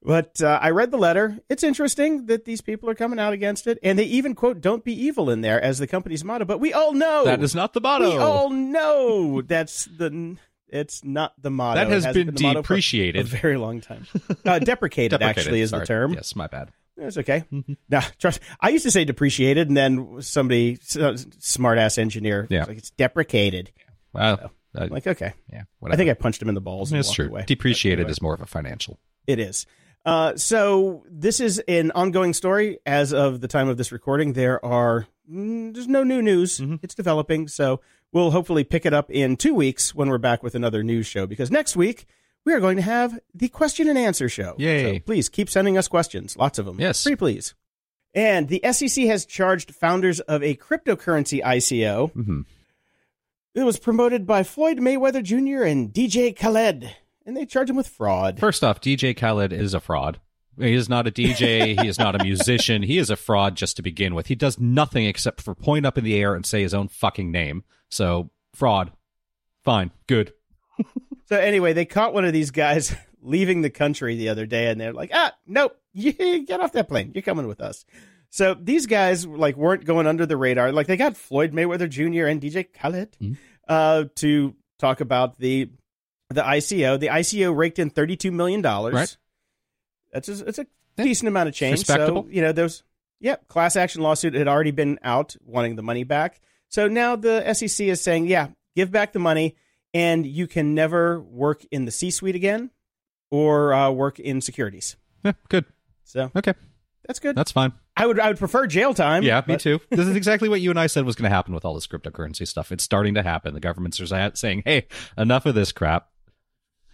but 0.03 0.41
uh, 0.41 0.59
I 0.61 0.71
read 0.71 0.91
the 0.91 0.97
letter. 0.97 1.39
It's 1.47 1.63
interesting 1.63 2.25
that 2.25 2.43
these 2.43 2.59
people 2.59 2.89
are 2.89 2.95
coming 2.95 3.19
out 3.19 3.31
against 3.31 3.67
it. 3.67 3.79
And 3.81 3.97
they 3.97 4.03
even 4.03 4.35
quote, 4.35 4.59
don't 4.59 4.83
be 4.83 4.91
evil 4.93 5.29
in 5.29 5.39
there 5.39 5.61
as 5.61 5.77
the 5.77 5.87
company's 5.87 6.25
motto. 6.25 6.43
But 6.43 6.59
we 6.59 6.73
all 6.73 6.91
know 6.91 7.23
That 7.23 7.41
is 7.41 7.55
not 7.55 7.71
the 7.71 7.79
motto. 7.79 8.11
we 8.11 8.17
all 8.17 8.49
know 8.49 9.41
that's 9.41 9.85
the. 9.85 10.35
It's 10.71 11.03
not 11.03 11.33
the 11.41 11.51
motto. 11.51 11.79
That 11.81 11.89
has 11.91 12.07
been 12.13 12.33
the 12.33 12.41
motto 12.43 12.59
for 12.61 12.75
depreciated. 12.75 13.21
A 13.21 13.23
very 13.25 13.57
long 13.57 13.81
time. 13.81 14.07
Uh, 14.45 14.59
deprecated, 14.59 15.19
Deprecated, 15.19 15.21
actually, 15.21 15.61
is 15.61 15.69
sorry. 15.71 15.81
the 15.81 15.85
term. 15.85 16.13
Yes, 16.13 16.35
my 16.35 16.47
bad. 16.47 16.71
It's 16.97 17.17
okay. 17.17 17.43
Now, 17.89 18.01
trust. 18.19 18.39
I 18.59 18.69
used 18.69 18.83
to 18.83 18.91
say 18.91 19.03
depreciated, 19.05 19.67
and 19.67 19.75
then 19.75 20.21
somebody, 20.21 20.77
smart 20.81 21.77
ass 21.77 21.97
engineer, 21.97 22.47
Yeah. 22.49 22.59
was 22.59 22.67
like 22.69 22.77
it's 22.77 22.91
deprecated. 22.91 23.71
Well, 24.13 24.51
uh, 24.75 24.87
like, 24.89 25.07
okay. 25.07 25.33
yeah, 25.51 25.63
I 25.85 25.95
think 25.97 26.09
I 26.09 26.13
punched 26.13 26.41
him 26.41 26.47
in 26.49 26.55
the 26.55 26.61
balls. 26.61 26.91
Walked 26.93 27.13
true. 27.13 27.27
Away. 27.27 27.43
Depreciated 27.45 27.99
anyway, 27.99 28.11
is 28.11 28.21
more 28.21 28.33
of 28.33 28.41
a 28.41 28.45
financial. 28.45 28.99
It 29.27 29.39
is. 29.39 29.65
Uh, 30.05 30.35
so 30.35 31.03
this 31.09 31.39
is 31.39 31.59
an 31.67 31.91
ongoing 31.91 32.33
story. 32.33 32.79
As 32.85 33.13
of 33.13 33.41
the 33.41 33.47
time 33.47 33.67
of 33.69 33.77
this 33.77 33.91
recording, 33.91 34.33
there 34.33 34.63
are 34.65 35.05
there's 35.31 35.87
no 35.87 36.03
new 36.03 36.21
news. 36.21 36.59
Mhm. 36.59 36.79
It's 36.83 36.95
developing, 36.95 37.47
so 37.47 37.79
we'll 38.11 38.31
hopefully 38.31 38.63
pick 38.63 38.85
it 38.85 38.93
up 38.93 39.09
in 39.09 39.37
two 39.37 39.53
weeks 39.53 39.95
when 39.95 40.09
we're 40.09 40.17
back 40.17 40.43
with 40.43 40.55
another 40.55 40.83
news 40.83 41.07
show. 41.07 41.25
Because 41.25 41.49
next 41.51 41.75
week 41.75 42.05
we 42.45 42.53
are 42.53 42.59
going 42.59 42.75
to 42.75 42.81
have 42.83 43.19
the 43.33 43.47
question 43.49 43.87
and 43.87 43.97
answer 43.97 44.27
show. 44.27 44.55
Yay. 44.57 44.95
So 44.97 44.99
please 45.05 45.29
keep 45.29 45.49
sending 45.49 45.77
us 45.77 45.87
questions, 45.87 46.35
lots 46.37 46.59
of 46.59 46.65
them. 46.65 46.79
Yes. 46.79 47.03
pretty 47.03 47.15
please. 47.15 47.53
And 48.13 48.49
the 48.49 48.61
SEC 48.71 49.05
has 49.05 49.25
charged 49.25 49.73
founders 49.73 50.19
of 50.21 50.43
a 50.43 50.55
cryptocurrency 50.55 51.41
ICO. 51.41 52.11
hmm 52.11 52.41
It 53.55 53.63
was 53.63 53.79
promoted 53.79 54.25
by 54.27 54.43
Floyd 54.43 54.77
Mayweather 54.79 55.23
Jr. 55.23 55.63
and 55.63 55.93
DJ 55.93 56.35
Khaled, 56.37 56.89
and 57.25 57.37
they 57.37 57.45
charge 57.45 57.69
him 57.69 57.75
with 57.77 57.87
fraud. 57.87 58.39
First 58.39 58.63
off, 58.63 58.81
DJ 58.81 59.15
Khaled 59.15 59.53
is 59.53 59.73
a 59.73 59.79
fraud. 59.79 60.19
He 60.59 60.73
is 60.73 60.89
not 60.89 61.07
a 61.07 61.11
DJ. 61.11 61.79
he 61.81 61.87
is 61.87 61.97
not 61.97 62.19
a 62.19 62.23
musician. 62.23 62.83
He 62.83 62.97
is 62.97 63.09
a 63.09 63.15
fraud 63.15 63.55
just 63.55 63.77
to 63.77 63.81
begin 63.81 64.13
with. 64.15 64.27
He 64.27 64.35
does 64.35 64.59
nothing 64.59 65.05
except 65.05 65.41
for 65.41 65.55
point 65.55 65.85
up 65.85 65.97
in 65.97 66.03
the 66.03 66.15
air 66.19 66.35
and 66.35 66.45
say 66.45 66.61
his 66.61 66.73
own 66.73 66.87
fucking 66.87 67.31
name. 67.31 67.63
So, 67.89 68.29
fraud. 68.53 68.91
Fine. 69.63 69.91
Good. 70.07 70.33
So 71.27 71.37
anyway, 71.37 71.71
they 71.71 71.85
caught 71.85 72.13
one 72.13 72.25
of 72.25 72.33
these 72.33 72.51
guys 72.51 72.93
leaving 73.21 73.61
the 73.61 73.69
country 73.69 74.17
the 74.17 74.27
other 74.27 74.45
day, 74.45 74.67
and 74.67 74.81
they're 74.81 74.91
like, 74.91 75.11
"Ah, 75.13 75.31
nope, 75.47 75.77
you 75.93 76.45
get 76.45 76.59
off 76.59 76.73
that 76.73 76.89
plane. 76.89 77.13
You're 77.15 77.21
coming 77.21 77.47
with 77.47 77.61
us." 77.61 77.85
So 78.31 78.53
these 78.53 78.85
guys 78.85 79.25
like 79.25 79.55
weren't 79.55 79.85
going 79.85 80.07
under 80.07 80.25
the 80.25 80.35
radar. 80.35 80.73
Like 80.73 80.87
they 80.87 80.97
got 80.97 81.15
Floyd 81.15 81.53
Mayweather 81.53 81.89
Jr. 81.89 82.25
and 82.27 82.41
DJ 82.41 82.65
Khaled 82.73 83.15
Mhm. 83.21 83.37
uh, 83.65 84.05
to 84.15 84.55
talk 84.77 84.99
about 84.99 85.39
the 85.39 85.69
the 86.29 86.41
ICO. 86.41 86.99
The 86.99 87.07
ICO 87.07 87.55
raked 87.55 87.79
in 87.79 87.91
thirty 87.91 88.17
two 88.17 88.31
million 88.33 88.61
dollars. 88.61 88.93
Right. 88.93 89.17
That's 90.11 90.27
a, 90.29 90.45
it's 90.47 90.59
a 90.59 90.65
Yeah. 90.97 91.05
decent 91.05 91.27
amount 91.27 91.49
of 91.49 91.55
change. 91.55 91.85
So 91.85 92.27
you 92.29 92.41
know 92.41 92.51
those. 92.51 92.83
Yep, 93.23 93.47
class 93.47 93.75
action 93.75 94.01
lawsuit 94.01 94.33
had 94.33 94.47
already 94.47 94.71
been 94.71 94.97
out 95.03 95.35
wanting 95.45 95.75
the 95.75 95.83
money 95.83 96.03
back. 96.03 96.41
So 96.69 96.87
now 96.87 97.15
the 97.15 97.53
SEC 97.53 97.87
is 97.87 98.01
saying, 98.01 98.25
yeah, 98.25 98.47
give 98.75 98.91
back 98.91 99.13
the 99.13 99.19
money, 99.19 99.55
and 99.93 100.25
you 100.25 100.47
can 100.47 100.73
never 100.73 101.21
work 101.21 101.63
in 101.69 101.85
the 101.85 101.91
C-suite 101.91 102.33
again 102.35 102.71
or 103.29 103.73
uh, 103.73 103.91
work 103.91 104.19
in 104.19 104.41
securities. 104.41 104.95
Yeah, 105.23 105.33
good. 105.49 105.65
So 106.03 106.31
Okay. 106.35 106.53
that's 107.07 107.19
good. 107.19 107.35
That's 107.35 107.51
fine. 107.51 107.73
I 107.95 108.07
would 108.07 108.19
I 108.19 108.29
would 108.29 108.39
prefer 108.39 108.65
jail 108.67 108.93
time. 108.95 109.21
Yeah, 109.21 109.41
me 109.41 109.53
but- 109.53 109.59
too. 109.59 109.79
This 109.91 110.07
is 110.07 110.15
exactly 110.15 110.49
what 110.49 110.61
you 110.61 110.69
and 110.71 110.79
I 110.79 110.87
said 110.87 111.05
was 111.05 111.15
going 111.15 111.29
to 111.29 111.35
happen 111.35 111.53
with 111.53 111.63
all 111.65 111.75
this 111.75 111.85
cryptocurrency 111.85 112.47
stuff. 112.47 112.71
It's 112.71 112.83
starting 112.83 113.13
to 113.15 113.21
happen. 113.21 113.53
The 113.53 113.59
governments 113.59 113.99
are 114.01 114.31
saying, 114.33 114.63
hey, 114.65 114.87
enough 115.17 115.45
of 115.45 115.53
this 115.53 115.71
crap. 115.71 116.07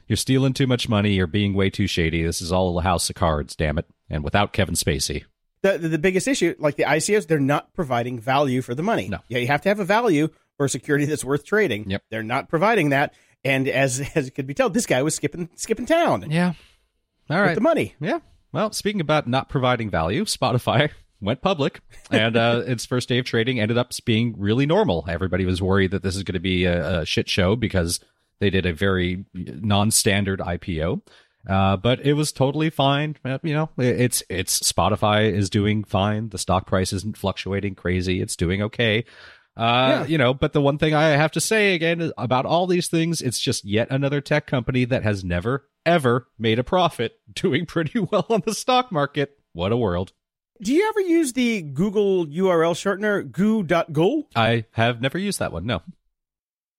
You're 0.07 0.17
stealing 0.17 0.53
too 0.53 0.67
much 0.67 0.87
money. 0.87 1.13
You're 1.13 1.27
being 1.27 1.53
way 1.53 1.69
too 1.69 1.87
shady. 1.87 2.23
This 2.23 2.41
is 2.41 2.51
all 2.51 2.77
a 2.79 2.81
house 2.81 3.09
of 3.09 3.15
cards, 3.15 3.55
damn 3.55 3.77
it. 3.77 3.85
And 4.09 4.23
without 4.23 4.53
Kevin 4.53 4.75
Spacey. 4.75 5.25
The, 5.63 5.77
the 5.77 5.89
the 5.89 5.97
biggest 5.97 6.27
issue, 6.27 6.55
like 6.59 6.75
the 6.75 6.83
ICOs, 6.83 7.27
they're 7.27 7.39
not 7.39 7.73
providing 7.73 8.19
value 8.19 8.61
for 8.61 8.75
the 8.75 8.83
money. 8.83 9.09
No. 9.09 9.19
Yeah, 9.27 9.39
you 9.39 9.47
have 9.47 9.61
to 9.61 9.69
have 9.69 9.79
a 9.79 9.85
value 9.85 10.29
for 10.55 10.65
a 10.67 10.69
security 10.69 11.05
that's 11.05 11.25
worth 11.25 11.45
trading. 11.45 11.89
Yep. 11.89 12.03
They're 12.11 12.23
not 12.23 12.47
providing 12.47 12.89
that. 12.89 13.13
And 13.43 13.67
as 13.67 13.99
as 14.15 14.27
it 14.27 14.31
could 14.35 14.47
be 14.47 14.53
told, 14.53 14.73
this 14.73 14.85
guy 14.85 15.01
was 15.03 15.15
skipping 15.15 15.49
skipping 15.55 15.85
town 15.85 16.29
Yeah. 16.29 16.53
All 17.29 17.37
right. 17.39 17.47
with 17.47 17.55
the 17.55 17.61
money. 17.61 17.95
Yeah. 17.99 18.19
Well, 18.53 18.71
speaking 18.71 19.01
about 19.01 19.27
not 19.27 19.49
providing 19.49 19.89
value, 19.89 20.23
Spotify 20.25 20.91
went 21.21 21.41
public, 21.41 21.81
and 22.11 22.37
uh, 22.37 22.61
its 22.67 22.85
first 22.85 23.09
day 23.09 23.17
of 23.17 23.25
trading 23.25 23.59
ended 23.59 23.77
up 23.77 23.91
being 24.05 24.35
really 24.37 24.65
normal. 24.65 25.05
Everybody 25.09 25.43
was 25.45 25.61
worried 25.61 25.91
that 25.91 26.01
this 26.03 26.15
is 26.15 26.23
going 26.23 26.33
to 26.35 26.39
be 26.39 26.65
a, 26.65 26.99
a 27.01 27.05
shit 27.05 27.27
show 27.27 27.55
because 27.55 27.99
they 28.39 28.49
did 28.49 28.65
a 28.65 28.73
very 28.73 29.25
non-standard 29.33 30.39
IPO. 30.39 31.01
Uh, 31.49 31.77
but 31.77 32.05
it 32.05 32.13
was 32.13 32.31
totally 32.33 32.69
fine. 32.69 33.15
Uh, 33.23 33.37
You 33.41 33.53
know, 33.53 33.69
it's 33.77 34.21
it's 34.29 34.59
Spotify 34.59 35.31
is 35.31 35.49
doing 35.49 35.83
fine. 35.85 36.29
The 36.29 36.37
stock 36.37 36.67
price 36.67 36.91
isn't 36.91 37.17
fluctuating 37.17 37.75
crazy. 37.75 38.21
It's 38.21 38.35
doing 38.35 38.61
okay. 38.63 39.05
Uh, 39.55 39.61
Yeah. 40.03 40.05
you 40.07 40.17
know, 40.17 40.33
but 40.33 40.51
the 40.53 40.61
one 40.61 40.77
thing 40.77 40.93
I 40.93 41.09
have 41.09 41.31
to 41.31 41.39
say 41.41 41.73
again 41.73 42.11
about 42.17 42.45
all 42.45 42.67
these 42.67 42.89
things, 42.89 43.21
it's 43.21 43.39
just 43.39 43.63
yet 43.63 43.87
another 43.89 44.19
tech 44.19 44.45
company 44.45 44.83
that 44.85 45.03
has 45.03 45.23
never, 45.23 45.69
ever 45.85 46.27
made 46.37 46.59
a 46.59 46.63
profit 46.65 47.13
doing 47.33 47.65
pretty 47.65 47.99
well 48.11 48.25
on 48.29 48.43
the 48.45 48.53
stock 48.53 48.91
market. 48.91 49.37
What 49.53 49.71
a 49.71 49.77
world. 49.77 50.11
Do 50.61 50.73
you 50.73 50.87
ever 50.89 50.99
use 51.01 51.33
the 51.33 51.61
Google 51.61 52.25
URL 52.25 52.73
shortener 52.73 53.31
goo.gl? 53.31 54.23
I 54.35 54.65
have 54.71 54.99
never 55.01 55.17
used 55.17 55.39
that 55.39 55.51
one. 55.53 55.65
No. 55.65 55.81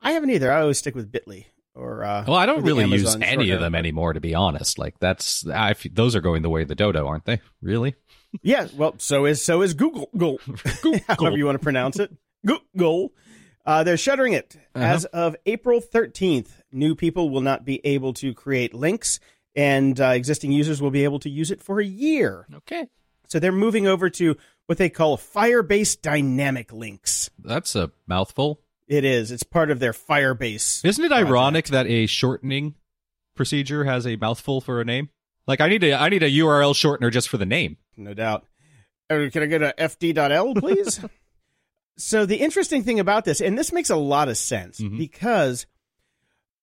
I 0.00 0.12
haven't 0.12 0.30
either. 0.30 0.50
I 0.52 0.60
always 0.62 0.78
stick 0.78 0.94
with 0.94 1.10
Bitly 1.10 1.46
or 1.74 2.04
uh, 2.04 2.24
Well, 2.26 2.36
I 2.36 2.46
don't 2.46 2.62
really 2.64 2.84
use 2.86 3.16
any 3.20 3.50
of 3.50 3.60
them 3.60 3.74
anymore, 3.74 4.12
to 4.12 4.20
be 4.20 4.34
honest. 4.34 4.78
Like 4.78 4.98
that's, 4.98 5.46
I, 5.46 5.70
f- 5.70 5.86
those 5.92 6.14
are 6.16 6.20
going 6.20 6.42
the 6.42 6.50
way 6.50 6.62
of 6.62 6.68
the 6.68 6.74
dodo, 6.74 7.06
aren't 7.06 7.24
they? 7.24 7.40
Really? 7.62 7.94
Yeah, 8.42 8.68
well, 8.76 8.94
so 8.98 9.24
is 9.26 9.42
so 9.44 9.62
is 9.62 9.74
Google. 9.74 10.08
Google, 10.16 10.38
however 11.08 11.36
you 11.36 11.46
want 11.46 11.58
to 11.58 11.62
pronounce 11.62 11.98
it. 11.98 12.12
Google. 12.46 13.12
Uh, 13.66 13.84
they're 13.84 13.96
shuttering 13.98 14.32
it 14.32 14.56
Uh-huh. 14.74 14.84
as 14.84 15.04
of 15.06 15.36
April 15.46 15.80
13th. 15.80 16.48
New 16.72 16.94
people 16.94 17.28
will 17.30 17.40
not 17.42 17.64
be 17.64 17.80
able 17.84 18.12
to 18.14 18.32
create 18.34 18.72
links, 18.74 19.20
and 19.54 20.00
uh, 20.00 20.06
existing 20.08 20.52
users 20.52 20.80
will 20.80 20.90
be 20.90 21.04
able 21.04 21.18
to 21.20 21.28
use 21.30 21.50
it 21.50 21.62
for 21.62 21.80
a 21.80 21.84
year. 21.84 22.46
Okay. 22.54 22.86
So 23.26 23.38
they're 23.38 23.52
moving 23.52 23.86
over 23.86 24.08
to 24.10 24.36
what 24.66 24.78
they 24.78 24.88
call 24.88 25.18
Firebase 25.18 26.00
Dynamic 26.00 26.72
Links. 26.72 27.28
That's 27.42 27.74
a 27.76 27.90
mouthful. 28.06 28.60
It 28.88 29.04
is. 29.04 29.30
It's 29.30 29.42
part 29.42 29.70
of 29.70 29.78
their 29.80 29.92
Firebase. 29.92 30.84
Isn't 30.84 31.04
it 31.04 31.08
project. 31.08 31.28
ironic 31.28 31.66
that 31.68 31.86
a 31.86 32.06
shortening 32.06 32.74
procedure 33.36 33.84
has 33.84 34.06
a 34.06 34.16
mouthful 34.16 34.60
for 34.60 34.80
a 34.80 34.84
name? 34.84 35.10
Like 35.46 35.60
I 35.60 35.68
need 35.68 35.84
a, 35.84 35.92
I 35.94 36.08
need 36.08 36.22
a 36.22 36.30
URL 36.30 36.74
shortener 36.74 37.12
just 37.12 37.28
for 37.28 37.36
the 37.36 37.46
name. 37.46 37.76
No 37.96 38.14
doubt. 38.14 38.44
Uh, 39.10 39.28
Can 39.32 39.42
I 39.42 39.46
get 39.46 39.62
a 39.62 39.74
FD.L, 39.78 40.54
please? 40.54 41.00
so 41.98 42.26
the 42.26 42.36
interesting 42.36 42.82
thing 42.82 42.98
about 43.00 43.24
this, 43.24 43.40
and 43.40 43.56
this 43.58 43.72
makes 43.72 43.90
a 43.90 43.96
lot 43.96 44.28
of 44.28 44.36
sense 44.36 44.80
Mhm. 44.80 44.98
because 44.98 45.66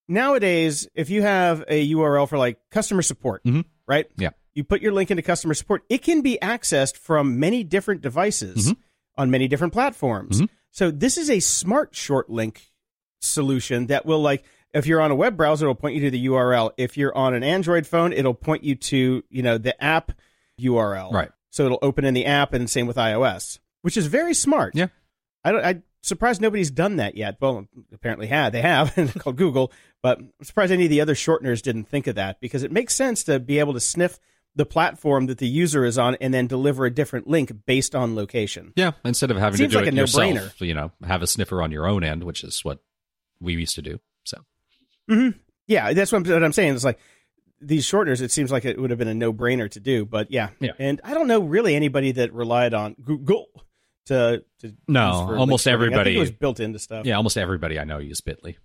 nowadays, 0.08 0.88
if 0.96 1.10
you 1.10 1.22
have 1.22 1.64
a 1.68 1.90
URL 1.94 2.28
for 2.28 2.38
like 2.38 2.58
customer 2.72 3.02
support, 3.02 3.44
Mhm. 3.44 3.66
right? 3.88 4.06
Yeah. 4.18 4.30
You 4.54 4.64
put 4.64 4.82
your 4.82 4.94
link 4.94 5.12
into 5.12 5.24
customer 5.24 5.54
support, 5.54 5.84
it 5.90 6.00
can 6.04 6.22
be 6.22 6.38
accessed 6.42 6.98
from 6.98 7.40
many 7.40 7.64
different 7.64 8.02
devices 8.02 8.70
Mhm. 8.72 8.78
on 9.18 9.32
many 9.32 9.48
different 9.48 9.74
platforms. 9.74 10.42
So 10.76 10.92
this 10.92 11.18
is 11.18 11.30
a 11.30 11.40
smart 11.40 11.96
short 11.96 12.30
link 12.30 12.70
solution 13.22 13.88
that 13.88 14.06
will 14.06 14.22
like 14.22 14.44
if 14.74 14.86
you're 14.86 15.00
on 15.00 15.10
a 15.10 15.16
web 15.16 15.38
browser 15.38 15.66
it'll 15.66 15.74
point 15.74 15.96
you 15.96 16.02
to 16.02 16.12
the 16.12 16.26
URL. 16.28 16.72
If 16.76 16.98
you're 16.98 17.16
on 17.18 17.34
an 17.34 17.44
Android 17.44 17.88
phone 17.88 18.12
it'll 18.12 18.34
point 18.34 18.66
you 18.66 18.76
to, 18.76 19.24
you 19.30 19.42
know, 19.42 19.58
the 19.58 19.82
app 19.82 20.12
URL. 20.60 21.14
Right. 21.14 21.32
So 21.50 21.66
it'll 21.66 21.80
open 21.82 22.04
in 22.04 22.14
the 22.14 22.26
app 22.26 22.54
and 22.54 22.70
same 22.70 22.88
with 22.88 22.98
iOS, 22.98 23.60
which 23.84 23.96
is 23.96 24.08
very 24.08 24.34
smart. 24.34 24.76
Yeah. 24.76 24.88
I 25.46 25.54
don't 25.54 25.66
I'm 25.66 25.84
surprised 26.02 26.42
nobody's 26.42 26.72
done 26.72 26.98
that 26.98 27.16
yet. 27.16 27.38
Well, 27.40 27.70
apparently 27.94 28.28
had. 28.28 28.52
They 28.52 28.62
have 28.62 28.94
called 29.20 29.38
Google, 29.38 29.72
but 30.04 30.20
I'm 30.20 30.34
surprised 30.44 30.74
any 30.74 30.84
of 30.84 30.90
the 30.90 31.00
other 31.00 31.16
shorteners 31.16 31.62
didn't 31.62 31.88
think 31.88 32.06
of 32.08 32.16
that 32.16 32.42
because 32.42 32.64
it 32.64 32.72
makes 32.74 32.94
sense 32.94 33.24
to 33.24 33.40
be 33.40 33.60
able 33.60 33.74
to 33.76 33.80
sniff 33.80 34.20
the 34.56 34.66
platform 34.66 35.26
that 35.26 35.38
the 35.40 35.48
user 35.48 35.84
is 35.86 35.98
on 35.98 36.16
and 36.22 36.34
then 36.34 36.48
deliver 36.48 36.86
a 36.86 36.90
different 36.94 37.28
link 37.28 37.52
based 37.66 37.94
on 37.96 38.16
location. 38.16 38.72
Yeah, 38.76 38.92
instead 39.04 39.32
of 39.32 39.38
having 39.38 39.58
Seems 39.58 39.74
to 39.74 39.80
do 39.80 39.80
like 39.86 39.88
it 39.88 39.94
a 39.94 39.98
yourself, 39.98 40.34
no-brainer. 40.34 40.62
you 40.62 40.74
know, 40.74 40.92
have 41.06 41.22
a 41.22 41.28
sniffer 41.28 41.62
on 41.62 41.72
your 41.72 41.88
own 41.88 42.04
end, 42.04 42.24
which 42.24 42.44
is 42.44 42.64
what 42.64 42.80
we 43.42 43.54
used 43.54 43.76
to 43.76 43.82
do. 43.82 44.00
So 44.24 44.38
Yeah, 45.68 45.94
that's 45.94 46.12
what 46.12 46.26
I'm, 46.26 46.32
what 46.34 46.44
I'm 46.44 46.54
saying. 46.54 46.74
It's 46.76 46.84
like 46.86 47.00
these 47.60 47.86
shorteners. 47.86 48.22
It 48.22 48.32
seems 48.32 48.52
like 48.52 48.66
it 48.66 48.80
would 48.80 48.92
have 48.92 49.00
been 49.00 49.08
a 49.08 49.14
no 49.14 49.34
brainer 49.34 49.70
to 49.72 49.80
do, 49.80 50.06
but 50.06 50.32
yeah. 50.32 50.50
Yeah. 50.60 50.72
And 50.80 51.02
I 51.04 51.14
don't 51.14 51.28
know 51.28 51.42
really 51.42 51.76
anybody 51.76 52.12
that 52.14 52.34
relied 52.34 52.74
on 52.74 52.96
Google 53.04 53.48
to 54.06 54.44
to 54.60 54.76
No, 54.88 55.36
almost 55.38 55.68
everybody- 55.68 56.12
think 56.12 56.18
it 56.18 56.20
was 56.20 56.32
built 56.32 56.60
into 56.60 56.80
stuff. 56.80 57.06
yeah, 57.06 57.16
almost 57.18 57.38
everybody 57.38 57.80
I 57.80 57.84
know 57.84 57.98
use 57.98 58.22
Bitly. 58.22 58.56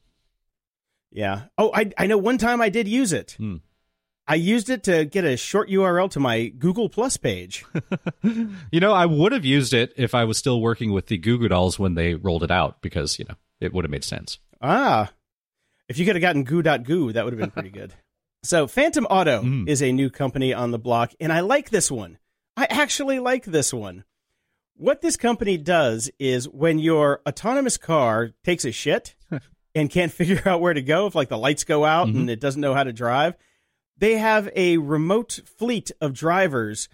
Yeah. 1.10 1.42
Oh, 1.58 1.72
I 1.74 1.90
I 1.98 2.06
know 2.06 2.18
one 2.18 2.38
time 2.38 2.60
I 2.60 2.68
did 2.68 2.86
use 2.86 3.12
it. 3.12 3.32
Hmm. 3.38 3.56
I 4.30 4.34
used 4.36 4.70
it 4.70 4.84
to 4.84 5.04
get 5.04 5.24
a 5.24 5.36
short 5.36 5.68
URL 5.68 6.08
to 6.12 6.20
my 6.20 6.46
Google 6.48 6.88
Plus 6.88 7.16
page. 7.16 7.64
you 8.22 8.80
know, 8.80 8.92
I 8.92 9.04
would 9.06 9.32
have 9.32 9.44
used 9.44 9.74
it 9.74 9.92
if 9.96 10.14
I 10.14 10.24
was 10.24 10.38
still 10.38 10.60
working 10.60 10.92
with 10.92 11.06
the 11.06 11.18
Goo 11.18 11.36
Goo 11.38 11.48
Dolls 11.48 11.78
when 11.78 11.94
they 11.94 12.14
rolled 12.14 12.42
it 12.44 12.50
out 12.50 12.80
because 12.80 13.18
you 13.18 13.24
know 13.28 13.34
it 13.60 13.72
would 13.72 13.84
have 13.84 13.90
made 13.90 14.04
sense. 14.04 14.38
Ah, 14.62 15.10
if 15.88 15.98
you 15.98 16.06
could 16.06 16.14
have 16.14 16.22
gotten 16.22 16.44
goo.goo, 16.44 17.12
that 17.12 17.24
would 17.24 17.32
have 17.32 17.40
been 17.40 17.50
pretty 17.50 17.70
good. 17.70 17.94
So, 18.42 18.66
Phantom 18.66 19.04
Auto 19.10 19.42
Mm. 19.42 19.68
is 19.68 19.82
a 19.82 19.92
new 19.92 20.08
company 20.08 20.54
on 20.54 20.70
the 20.70 20.78
block, 20.78 21.12
and 21.20 21.30
I 21.30 21.40
like 21.40 21.68
this 21.68 21.90
one. 21.90 22.16
I 22.56 22.66
actually 22.70 23.18
like 23.18 23.44
this 23.44 23.70
one. 23.70 24.04
What 24.76 25.02
this 25.02 25.18
company 25.18 25.58
does 25.58 26.10
is 26.18 26.48
when 26.48 26.78
your 26.78 27.20
autonomous 27.28 27.76
car 27.76 28.30
takes 28.42 28.64
a 28.64 28.72
shit 28.72 29.14
and 29.74 29.90
can't 29.90 30.10
figure 30.10 30.40
out 30.48 30.62
where 30.62 30.72
to 30.72 30.80
go, 30.80 31.06
if 31.06 31.14
like 31.14 31.28
the 31.28 31.36
lights 31.36 31.64
go 31.64 31.84
out 31.84 32.08
Mhm. 32.08 32.16
and 32.16 32.30
it 32.30 32.40
doesn't 32.40 32.62
know 32.62 32.72
how 32.72 32.82
to 32.84 32.94
drive, 32.94 33.34
they 34.00 34.18
have 34.18 34.50
a 34.56 34.78
remote 34.78 35.40
fleet 35.56 35.90
of 36.00 36.12
drivers 36.12 36.88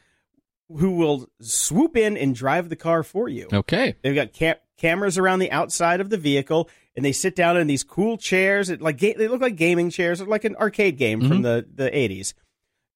who 0.69 0.93
will 0.93 1.29
swoop 1.41 1.97
in 1.97 2.17
and 2.17 2.35
drive 2.35 2.69
the 2.69 2.77
car 2.77 3.03
for 3.03 3.29
you. 3.29 3.49
Okay, 3.53 3.97
They've 4.03 4.15
got 4.15 4.37
ca- 4.37 4.61
cameras 4.77 5.17
around 5.17 5.39
the 5.39 5.51
outside 5.51 6.01
of 6.01 6.11
the 6.11 6.19
vehicle, 6.19 6.69
and 6.95 7.05
they 7.05 7.13
sit 7.13 7.35
down 7.35 7.57
in 7.57 7.67
these 7.67 7.85
cool 7.85 8.19
chairs. 8.19 8.69
It, 8.69 8.83
like 8.83 8.99
they 8.99 9.29
look 9.29 9.41
like 9.41 9.57
gaming 9.57 9.91
chairs, 9.91 10.21
like 10.21 10.45
an 10.45 10.57
arcade 10.57 10.99
game 10.99 11.21
from 11.21 11.31
mm-hmm. 11.31 11.43
the 11.43 11.67
the 11.75 11.97
eighties, 11.97 12.35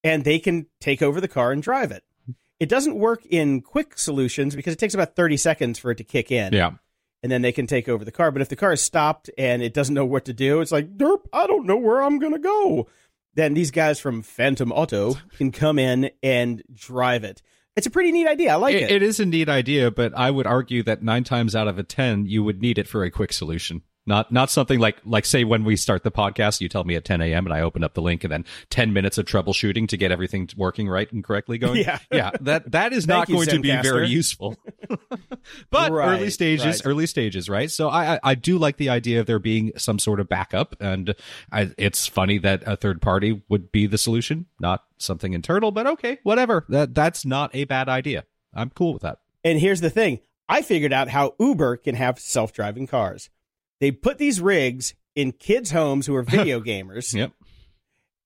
and 0.05 0.25
they 0.25 0.39
can 0.39 0.67
take 0.81 1.01
over 1.01 1.21
the 1.21 1.29
car 1.29 1.53
and 1.53 1.63
drive 1.63 1.91
it. 1.91 2.05
It 2.61 2.69
doesn't 2.69 2.95
work 2.95 3.25
in 3.25 3.63
quick 3.63 3.99
solutions 3.99 4.55
because 4.55 4.75
it 4.75 4.79
takes 4.79 4.93
about 4.93 5.17
30 5.17 5.39
seconds 5.39 5.79
for 5.79 5.91
it 5.91 5.97
to 5.97 6.05
kick 6.05 6.31
in. 6.31 6.53
Yeah. 6.53 6.73
And 7.23 7.33
then 7.33 7.41
they 7.41 7.53
can 7.53 7.67
take 7.67 7.89
over 7.89 8.05
the 8.05 8.13
car. 8.13 8.31
But 8.31 8.43
if 8.43 8.51
the 8.51 8.57
car 8.57 8.73
is 8.73 8.83
stopped 8.83 9.31
and 9.39 9.63
it 9.63 9.73
doesn't 9.73 9.95
know 9.95 10.05
what 10.05 10.27
to 10.27 10.35
do, 10.35 10.61
it's 10.61 10.71
like, 10.71 10.97
derp, 10.97 11.21
I 11.33 11.47
don't 11.47 11.67
know 11.67 11.79
where 11.79 12.03
I'm 12.03 12.19
going 12.19 12.35
to 12.35 12.39
go. 12.39 12.87
Then 13.35 13.55
these 13.55 13.71
guys 13.71 14.01
from 14.01 14.23
Phantom 14.23 14.73
Auto 14.73 15.15
can 15.37 15.53
come 15.53 15.79
in 15.79 16.11
and 16.23 16.63
drive 16.73 17.25
it. 17.25 17.43
It's 17.77 17.87
a 17.87 17.91
pretty 17.91 18.13
neat 18.13 18.27
idea. 18.27 18.53
I 18.53 18.57
like 18.57 18.75
it. 18.75 18.83
It, 18.83 18.91
it 18.91 19.03
is 19.03 19.21
a 19.21 19.27
neat 19.27 19.49
idea, 19.49 19.91
but 19.91 20.13
I 20.17 20.31
would 20.31 20.47
argue 20.47 20.83
that 20.83 21.03
nine 21.03 21.25
times 21.25 21.55
out 21.55 21.69
of 21.69 21.79
a 21.79 21.83
ten, 21.83 22.27
you 22.27 22.43
would 22.43 22.61
need 22.61 22.79
it 22.79 22.89
for 22.89 23.05
a 23.05 23.11
quick 23.11 23.33
solution. 23.33 23.83
Not 24.07 24.33
not 24.33 24.51
something 24.51 24.81
like 24.81 24.97
like 25.05 25.27
say 25.27 25.45
when 25.45 25.63
we 25.63 25.77
start 25.77 26.05
the 26.05 26.11
podcast, 26.11 26.61
you 26.61 26.69
tell 26.69 26.85
me 26.85 26.95
at 26.97 27.05
10 27.05 27.21
a.m. 27.21 27.47
and 27.47 27.53
I 27.53 27.61
open 27.61 27.85
up 27.85 27.95
the 27.95 28.01
link, 28.01 28.25
and 28.25 28.33
then 28.33 28.45
10 28.71 28.93
minutes 28.93 29.19
of 29.19 29.27
troubleshooting 29.27 29.89
to 29.89 29.97
get 29.97 30.11
everything 30.11 30.49
working 30.57 30.89
right 30.89 31.11
and 31.13 31.23
correctly 31.23 31.59
going. 31.59 31.83
Yeah. 31.83 31.99
yeah. 32.11 32.31
That 32.41 32.73
that 32.73 32.93
is 32.93 33.07
not 33.07 33.29
you, 33.29 33.37
going 33.37 33.49
to 33.49 33.61
be 33.61 33.77
very 33.83 34.09
useful. 34.09 34.57
but 35.71 35.93
Right, 35.93 36.19
early 36.19 36.31
stages, 36.31 36.65
right. 36.65 36.87
early 36.87 37.07
stages, 37.07 37.49
right? 37.49 37.71
So 37.71 37.89
I, 37.89 38.15
I 38.15 38.21
I 38.25 38.35
do 38.35 38.59
like 38.59 38.79
the 38.79 38.89
idea 38.89 39.21
of 39.21 39.27
there 39.27 39.39
being 39.39 39.73
some 39.77 39.99
sort 39.99 40.19
of 40.19 40.29
backup, 40.29 40.77
and 40.81 41.15
I, 41.53 41.71
it's 41.77 42.07
funny 42.07 42.39
that 42.39 42.63
a 42.67 42.77
third 42.77 43.03
party 43.03 43.43
would 43.49 43.71
be 43.71 43.87
the 43.87 43.99
solution, 43.99 44.47
not 44.59 44.85
something 44.99 45.35
internal. 45.35 45.73
But 45.73 45.87
okay, 45.87 46.19
whatever. 46.23 46.65
That 46.69 46.95
that's 46.95 47.27
not 47.27 47.55
a 47.55 47.65
bad 47.65 47.89
idea. 47.89 48.25
I'm 48.55 48.71
cool 48.71 48.95
with 48.95 49.03
that. 49.03 49.19
And 49.45 49.59
here's 49.59 49.81
the 49.81 49.91
thing 49.91 50.21
I 50.49 50.63
figured 50.63 50.93
out 50.93 51.09
how 51.09 51.35
Uber 51.39 51.77
can 51.77 51.95
have 51.95 52.19
self 52.19 52.53
driving 52.53 52.87
cars. 52.87 53.31
They 53.81 53.91
put 53.91 54.19
these 54.19 54.41
rigs 54.41 54.95
in 55.15 55.33
kids' 55.33 55.71
homes 55.71 56.07
who 56.07 56.15
are 56.15 56.23
video 56.39 56.61
gamers, 56.61 57.13
Yep. 57.15 57.33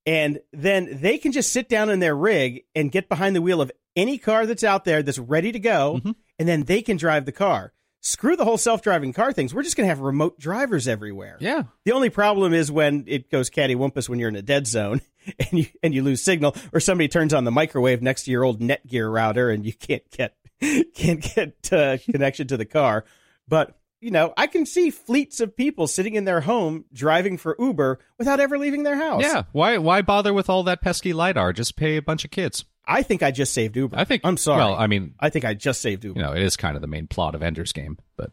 and 0.07 0.40
then 0.52 0.98
they 1.00 1.18
can 1.18 1.32
just 1.32 1.52
sit 1.52 1.68
down 1.68 1.88
in 1.90 1.98
their 2.00 2.16
rig 2.16 2.64
and 2.74 2.92
get 2.92 3.09
behind 3.09 3.34
the 3.34 3.42
wheel 3.42 3.61
of 3.61 3.72
any 3.96 4.18
car 4.18 4.44
that's 4.46 4.64
out 4.64 4.84
there 4.84 5.02
that's 5.02 5.18
ready 5.18 5.52
to 5.52 5.59
go, 5.59 6.00
Mhm. 6.05 6.14
and 6.38 6.48
then 6.48 6.64
they 6.64 6.82
can 6.82 6.96
drive 6.96 7.24
the 7.24 7.32
car. 7.32 7.72
Screw 8.02 8.36
the 8.36 8.44
whole 8.44 8.59
self 8.59 8.82
driving 8.82 9.14
car 9.14 9.32
things. 9.32 9.55
We're 9.55 9.62
just 9.62 9.76
going 9.78 9.86
to 9.86 9.88
have 9.88 10.00
remote 10.00 10.38
drivers 10.38 10.86
everywhere. 10.86 11.38
Yeah. 11.40 11.62
The 11.86 11.92
only 11.92 12.11
problem 12.11 12.52
is 12.52 12.70
when 12.70 13.05
it 13.07 13.30
goes 13.30 13.48
cattywampus 13.48 14.11
when 14.11 14.18
you're 14.18 14.28
in 14.28 14.36
a 14.36 14.42
dead 14.42 14.66
zone 14.66 15.00
and 15.38 15.59
you 15.61 15.66
and 15.82 15.94
you 15.94 16.02
lose 16.02 16.22
signal, 16.22 16.55
or 16.74 16.80
somebody 16.80 17.09
turns 17.09 17.32
on 17.32 17.44
the 17.44 17.50
microwave 17.50 18.02
next 18.02 18.24
to 18.24 18.30
your 18.30 18.44
old 18.44 18.61
Netgear 18.61 19.11
router 19.11 19.48
and 19.48 19.64
you 19.64 19.72
can't 19.72 20.02
get 20.11 20.34
can't 20.94 21.22
get 21.34 21.72
uh, 21.72 21.96
connection 22.11 22.46
to 22.48 22.59
the 22.59 22.66
car. 22.66 23.07
But 23.48 23.74
you 24.05 24.11
know, 24.11 24.34
I 24.36 24.46
can 24.46 24.66
see 24.66 24.90
fleets 24.90 25.40
of 25.40 25.57
people 25.57 25.86
sitting 25.86 26.14
in 26.14 26.26
their 26.26 26.42
home 26.42 26.84
driving 26.92 27.38
for 27.38 27.57
Uber 27.59 27.98
without 28.18 28.38
ever 28.38 28.59
leaving 28.59 28.82
their 28.82 28.96
house. 28.96 29.22
Yeah. 29.22 29.44
Why 29.52 29.78
why 29.78 30.02
bother 30.02 30.34
with 30.34 30.50
all 30.50 30.62
that 30.64 30.82
pesky 30.82 31.14
lidar? 31.14 31.55
Just 31.55 31.74
pay 31.76 31.96
a 31.96 32.02
bunch 32.02 32.24
of 32.24 32.30
kids. 32.30 32.66
I 32.86 33.02
think 33.02 33.22
I 33.22 33.30
just 33.30 33.55
saved 33.55 33.76
Uber. 33.76 33.96
I 33.98 34.05
think 34.05 34.20
I'm 34.24 34.36
sorry. 34.36 34.59
Well, 34.59 34.74
I 34.74 34.86
mean, 34.86 35.14
I 35.18 35.30
think 35.30 35.46
I 35.46 35.55
just 35.55 35.80
saved 35.80 36.05
Uber. 36.05 36.20
you 36.20 36.24
know, 36.26 36.32
it 36.34 36.42
is 36.42 36.55
kind 36.57 36.76
of 36.76 36.82
the 36.82 36.86
main 36.86 37.07
plot 37.07 37.34
of 37.34 37.42
Ender's 37.42 37.72
Game, 37.72 37.96
but 38.18 38.30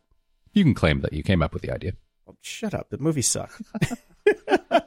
you 0.53 0.65
can 0.65 0.74
claim 0.74 0.99
that 1.01 1.13
you 1.13 1.24
came 1.24 1.41
up 1.41 1.53
with 1.53 1.61
the 1.61 1.72
idea. 1.74 1.93
Oh, 2.28 2.36
shut 2.41 2.74
up. 2.74 2.89
The 2.89 2.97
movie 2.97 3.22
sucked. 3.22 3.61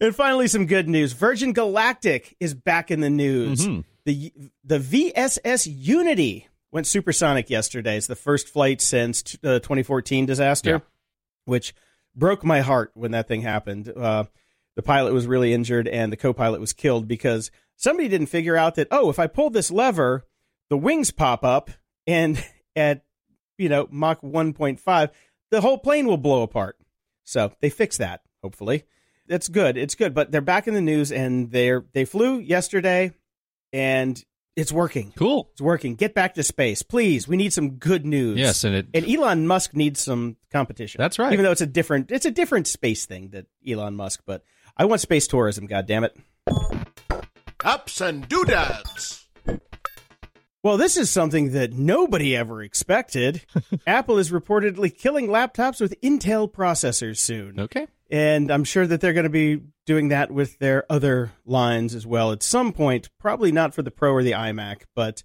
and 0.00 0.14
finally, 0.16 0.48
some 0.48 0.66
good 0.66 0.88
news. 0.88 1.12
Virgin 1.12 1.52
Galactic 1.52 2.36
is 2.40 2.54
back 2.54 2.90
in 2.90 3.00
the 3.00 3.10
news. 3.10 3.66
Mhm. 3.66 3.84
The 4.06 4.32
the 4.64 4.78
VSS 4.78 5.66
Unity 5.70 6.48
went 6.72 6.86
supersonic 6.86 7.50
yesterday. 7.50 7.96
It's 7.96 8.06
the 8.06 8.16
first 8.16 8.48
flight 8.48 8.80
since 8.80 9.22
t- 9.22 9.38
the 9.42 9.60
2014 9.60 10.26
disaster, 10.26 10.70
Yeah. 10.70 10.78
which 11.44 11.74
broke 12.14 12.44
my 12.44 12.60
heart 12.60 12.92
when 12.94 13.10
that 13.12 13.28
thing 13.28 13.42
happened. 13.42 13.92
Uh, 13.94 14.24
the 14.76 14.82
pilot 14.82 15.12
was 15.12 15.26
really 15.26 15.52
injured 15.52 15.88
and 15.88 16.12
the 16.12 16.16
co-pilot 16.16 16.60
was 16.60 16.72
killed 16.72 17.08
because 17.08 17.50
somebody 17.76 18.08
didn't 18.08 18.28
figure 18.28 18.56
out 18.56 18.76
that 18.76 18.88
oh, 18.90 19.10
if 19.10 19.18
I 19.18 19.26
pull 19.26 19.50
this 19.50 19.70
lever, 19.70 20.24
the 20.68 20.76
wings 20.78 21.10
pop 21.10 21.44
up 21.44 21.70
and 22.06 22.42
at 22.76 23.04
you 23.58 23.68
know 23.68 23.88
Mach 23.90 24.20
1.5, 24.22 25.10
the 25.50 25.60
whole 25.60 25.78
plane 25.78 26.06
will 26.06 26.16
blow 26.16 26.42
apart. 26.42 26.76
So 27.24 27.52
they 27.60 27.70
fixed 27.70 27.98
that. 27.98 28.22
Hopefully, 28.42 28.84
that's 29.26 29.48
good. 29.48 29.76
It's 29.76 29.94
good. 29.94 30.14
But 30.14 30.32
they're 30.32 30.40
back 30.40 30.66
in 30.66 30.74
the 30.74 30.80
news 30.80 31.12
and 31.12 31.50
they're 31.50 31.84
they 31.92 32.04
flew 32.04 32.38
yesterday, 32.38 33.12
and 33.72 34.24
it's 34.56 34.72
working. 34.72 35.12
Cool. 35.16 35.48
It's 35.52 35.60
working. 35.60 35.94
Get 35.94 36.14
back 36.14 36.34
to 36.34 36.42
space, 36.42 36.82
please. 36.82 37.26
We 37.28 37.36
need 37.36 37.52
some 37.52 37.72
good 37.72 38.04
news. 38.04 38.38
Yes, 38.38 38.64
and 38.64 38.74
it 38.74 38.86
And 38.94 39.08
Elon 39.08 39.46
Musk 39.46 39.74
needs 39.74 40.00
some 40.00 40.36
competition. 40.52 40.98
That's 40.98 41.18
right. 41.18 41.32
Even 41.32 41.44
though 41.44 41.52
it's 41.52 41.60
a 41.60 41.66
different, 41.66 42.10
it's 42.10 42.26
a 42.26 42.30
different 42.30 42.66
space 42.66 43.06
thing 43.06 43.30
that 43.30 43.46
Elon 43.66 43.96
Musk. 43.96 44.22
But 44.26 44.42
I 44.76 44.84
want 44.84 45.00
space 45.00 45.26
tourism. 45.26 45.66
God 45.66 45.86
damn 45.86 46.04
it. 46.04 46.16
Ups 47.64 48.00
and 48.00 48.28
doodads. 48.28 49.28
Well, 50.62 50.76
this 50.76 50.98
is 50.98 51.08
something 51.08 51.52
that 51.52 51.72
nobody 51.72 52.36
ever 52.36 52.62
expected. 52.62 53.42
Apple 53.86 54.18
is 54.18 54.30
reportedly 54.30 54.94
killing 54.94 55.28
laptops 55.28 55.80
with 55.80 55.98
Intel 56.02 56.52
processors 56.52 57.16
soon. 57.16 57.58
okay. 57.58 57.86
And 58.10 58.50
I'm 58.50 58.64
sure 58.64 58.86
that 58.86 59.00
they're 59.00 59.12
going 59.12 59.24
to 59.24 59.30
be 59.30 59.60
doing 59.86 60.08
that 60.08 60.30
with 60.30 60.58
their 60.58 60.84
other 60.90 61.32
lines 61.44 61.94
as 61.94 62.06
well 62.06 62.32
at 62.32 62.42
some 62.42 62.72
point. 62.72 63.08
Probably 63.18 63.52
not 63.52 63.74
for 63.74 63.82
the 63.82 63.90
Pro 63.90 64.12
or 64.12 64.22
the 64.22 64.32
iMac, 64.32 64.82
but 64.94 65.22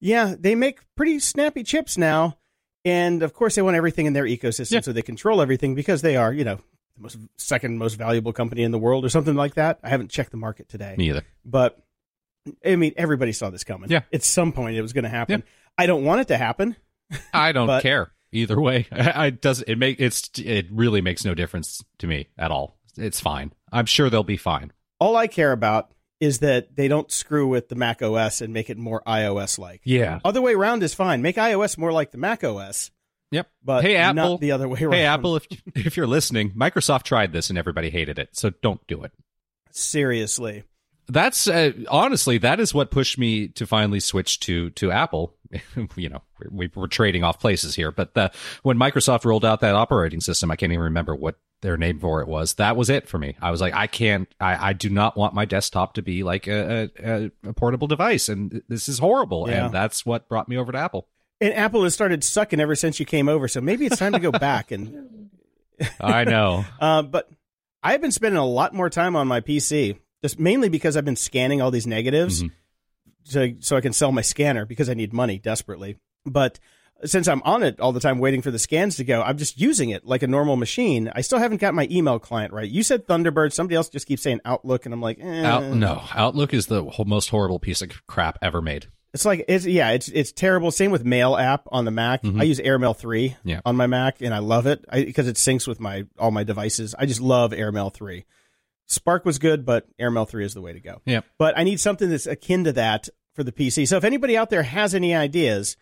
yeah, 0.00 0.34
they 0.38 0.54
make 0.54 0.80
pretty 0.96 1.18
snappy 1.18 1.62
chips 1.64 1.96
now. 1.96 2.36
And 2.84 3.22
of 3.22 3.32
course, 3.32 3.54
they 3.56 3.62
want 3.62 3.76
everything 3.76 4.06
in 4.06 4.12
their 4.12 4.24
ecosystem 4.24 4.70
Yeah. 4.72 4.80
so 4.82 4.92
they 4.92 5.02
control 5.02 5.40
everything 5.40 5.74
because 5.74 6.02
they 6.02 6.16
are, 6.16 6.32
you 6.32 6.44
know, 6.44 6.56
the 6.96 7.02
most 7.02 7.18
second 7.36 7.78
most 7.78 7.94
valuable 7.94 8.32
company 8.32 8.62
in 8.62 8.70
the 8.70 8.78
world 8.78 9.04
or 9.04 9.08
something 9.08 9.34
like 9.34 9.54
that. 9.54 9.78
I 9.82 9.88
haven't 9.88 10.10
checked 10.10 10.30
the 10.30 10.36
market 10.36 10.68
today. 10.68 10.94
Me 10.96 11.08
either. 11.08 11.22
But 11.44 11.78
I 12.64 12.76
mean, 12.76 12.92
everybody 12.96 13.32
saw 13.32 13.50
this 13.50 13.64
coming. 13.64 13.90
Yeah. 13.90 14.02
At 14.12 14.22
some 14.22 14.52
point, 14.52 14.76
it 14.76 14.82
was 14.82 14.92
going 14.92 15.02
to 15.04 15.10
happen. 15.10 15.40
Yeah. 15.44 15.52
I 15.78 15.86
don't 15.86 16.04
want 16.04 16.20
it 16.20 16.28
to 16.28 16.36
happen. 16.36 16.76
I 17.34 17.52
don't 17.52 17.80
care 17.82 18.12
either 18.32 18.60
way. 18.60 18.86
I, 18.92 19.26
I 19.26 19.30
does 19.30 19.62
it 19.62 19.76
make 19.76 20.00
it's 20.00 20.30
it 20.38 20.66
really 20.70 21.00
makes 21.00 21.24
no 21.24 21.34
difference 21.34 21.84
to 21.98 22.06
me 22.06 22.28
at 22.38 22.50
all. 22.50 22.76
It's 22.96 23.20
fine. 23.20 23.52
I'm 23.72 23.86
sure 23.86 24.08
they'll 24.10 24.22
be 24.22 24.36
fine. 24.36 24.72
All 24.98 25.16
I 25.16 25.26
care 25.26 25.52
about 25.52 25.90
is 26.18 26.38
that 26.38 26.74
they 26.74 26.88
don't 26.88 27.10
screw 27.10 27.46
with 27.46 27.68
the 27.68 27.74
Mac 27.74 28.00
OS 28.00 28.40
and 28.40 28.54
make 28.54 28.70
it 28.70 28.78
more 28.78 29.02
iOS 29.06 29.58
like. 29.58 29.82
Yeah. 29.84 30.20
Other 30.24 30.40
way 30.40 30.54
around 30.54 30.82
is 30.82 30.94
fine. 30.94 31.20
Make 31.20 31.36
iOS 31.36 31.76
more 31.76 31.92
like 31.92 32.10
the 32.10 32.16
Mac 32.18 32.42
OS, 32.42 32.90
Yep. 33.32 33.50
but 33.62 33.84
hey 33.84 33.96
Apple. 33.96 34.14
not 34.32 34.40
the 34.40 34.52
other 34.52 34.66
way 34.68 34.80
around. 34.80 34.92
Hey 34.94 35.04
Apple, 35.04 35.36
if 35.36 35.46
if 35.74 35.96
you're 35.96 36.06
listening, 36.06 36.52
Microsoft 36.52 37.02
tried 37.02 37.32
this 37.32 37.50
and 37.50 37.58
everybody 37.58 37.90
hated 37.90 38.18
it, 38.18 38.30
so 38.36 38.50
don't 38.62 38.84
do 38.86 39.02
it. 39.04 39.12
Seriously. 39.72 40.64
That's 41.08 41.46
uh, 41.46 41.72
honestly 41.88 42.38
that 42.38 42.58
is 42.58 42.74
what 42.74 42.90
pushed 42.90 43.18
me 43.18 43.48
to 43.48 43.66
finally 43.66 44.00
switch 44.00 44.40
to 44.40 44.70
to 44.70 44.90
Apple. 44.90 45.34
you 45.96 46.08
know, 46.08 46.22
we, 46.50 46.70
we're 46.74 46.88
trading 46.88 47.22
off 47.22 47.38
places 47.38 47.76
here, 47.76 47.92
but 47.92 48.14
the, 48.14 48.32
when 48.64 48.76
Microsoft 48.76 49.24
rolled 49.24 49.44
out 49.44 49.60
that 49.60 49.76
operating 49.76 50.20
system, 50.20 50.50
I 50.50 50.56
can't 50.56 50.72
even 50.72 50.84
remember 50.84 51.14
what 51.14 51.36
their 51.62 51.76
name 51.76 52.00
for 52.00 52.20
it 52.20 52.28
was. 52.28 52.54
That 52.54 52.76
was 52.76 52.90
it 52.90 53.08
for 53.08 53.18
me. 53.18 53.36
I 53.40 53.50
was 53.50 53.60
like, 53.60 53.74
I 53.74 53.86
can't. 53.86 54.28
I, 54.40 54.70
I 54.70 54.72
do 54.72 54.90
not 54.90 55.16
want 55.16 55.34
my 55.34 55.44
desktop 55.44 55.94
to 55.94 56.02
be 56.02 56.22
like 56.22 56.46
a, 56.46 56.90
a, 56.98 57.30
a 57.48 57.52
portable 57.52 57.86
device, 57.86 58.28
and 58.28 58.62
this 58.68 58.88
is 58.88 58.98
horrible. 58.98 59.48
Yeah. 59.48 59.66
And 59.66 59.74
that's 59.74 60.04
what 60.04 60.28
brought 60.28 60.48
me 60.48 60.56
over 60.56 60.72
to 60.72 60.78
Apple. 60.78 61.08
And 61.40 61.54
Apple 61.54 61.84
has 61.84 61.94
started 61.94 62.24
sucking 62.24 62.60
ever 62.60 62.74
since 62.74 62.98
you 62.98 63.06
came 63.06 63.28
over, 63.28 63.48
so 63.48 63.60
maybe 63.60 63.86
it's 63.86 63.98
time 63.98 64.12
to 64.12 64.18
go 64.18 64.32
back. 64.32 64.70
And 64.70 65.30
I 66.00 66.24
know. 66.24 66.64
uh, 66.80 67.02
but 67.02 67.30
I've 67.82 68.00
been 68.00 68.12
spending 68.12 68.38
a 68.38 68.46
lot 68.46 68.74
more 68.74 68.90
time 68.90 69.16
on 69.16 69.28
my 69.28 69.40
PC, 69.40 69.98
just 70.22 70.38
mainly 70.38 70.68
because 70.68 70.96
I've 70.96 71.04
been 71.04 71.16
scanning 71.16 71.60
all 71.60 71.70
these 71.70 71.86
negatives, 71.86 72.42
Mhm. 72.42 72.50
so 73.24 73.48
so 73.60 73.76
I 73.76 73.80
can 73.80 73.92
sell 73.92 74.12
my 74.12 74.22
scanner 74.22 74.64
because 74.64 74.88
I 74.88 74.94
need 74.94 75.12
money 75.12 75.38
desperately. 75.38 75.96
But 76.24 76.58
since 77.04 77.28
I'm 77.28 77.42
on 77.44 77.62
it 77.62 77.78
all 77.78 77.92
the 77.92 78.00
time 78.00 78.18
waiting 78.18 78.40
for 78.40 78.50
the 78.50 78.58
scans 78.58 78.96
to 78.96 79.04
go, 79.04 79.20
I'm 79.22 79.36
just 79.36 79.60
using 79.60 79.90
it 79.90 80.06
like 80.06 80.22
a 80.22 80.26
normal 80.26 80.56
machine. 80.56 81.10
I 81.14 81.20
still 81.20 81.38
haven't 81.38 81.60
got 81.60 81.74
my 81.74 81.86
email 81.90 82.18
client 82.18 82.52
right. 82.54 82.68
You 82.68 82.82
said 82.82 83.06
Thunderbird. 83.06 83.52
Somebody 83.52 83.76
else 83.76 83.88
just 83.90 84.06
keeps 84.06 84.22
saying 84.22 84.40
Outlook, 84.46 84.86
and 84.86 84.94
I'm 84.94 85.02
like, 85.02 85.18
eh. 85.20 85.44
Out, 85.44 85.64
no, 85.64 86.02
Outlook 86.14 86.54
is 86.54 86.66
the 86.66 86.90
most 87.06 87.28
horrible 87.28 87.58
piece 87.58 87.82
of 87.82 87.90
crap 88.06 88.38
ever 88.40 88.62
made. 88.62 88.86
It's 89.12 89.24
like 89.24 89.44
it's 89.48 89.64
yeah, 89.64 89.90
it's 89.92 90.08
it's 90.08 90.32
terrible. 90.32 90.70
Same 90.70 90.90
with 90.90 91.04
Mail 91.04 91.36
app 91.36 91.66
on 91.72 91.84
the 91.86 91.90
Mac. 91.90 92.20
I 92.24 92.42
use 92.42 92.60
AirMail 92.60 92.94
three 92.96 93.30
Mm-hmm. 93.30 93.48
Yeah. 93.48 93.60
on 93.64 93.74
my 93.76 93.86
Mac, 93.86 94.20
and 94.20 94.34
I 94.34 94.38
love 94.38 94.66
it 94.66 94.84
because 94.92 95.26
it 95.26 95.36
syncs 95.36 95.66
with 95.66 95.80
my 95.80 96.04
all 96.18 96.30
my 96.30 96.44
devices. 96.44 96.94
I 96.98 97.06
just 97.06 97.20
love 97.20 97.52
AirMail 97.52 97.92
three. 97.94 98.24
Spark 98.86 99.24
was 99.24 99.38
good, 99.38 99.66
but 99.66 99.86
AirMail 99.98 100.28
three 100.28 100.44
is 100.44 100.54
the 100.54 100.60
way 100.60 100.72
to 100.72 100.80
go. 100.80 101.02
Yeah. 101.04 101.20
But 101.38 101.58
I 101.58 101.64
need 101.64 101.80
something 101.80 102.08
that's 102.08 102.26
akin 102.26 102.64
to 102.64 102.72
that 102.72 103.08
for 103.34 103.44
the 103.44 103.52
PC. 103.52 103.86
So 103.86 103.96
if 103.96 104.04
anybody 104.04 104.36
out 104.36 104.50
there 104.50 104.62
has 104.62 104.94
any 104.94 105.14
ideas, 105.14 105.76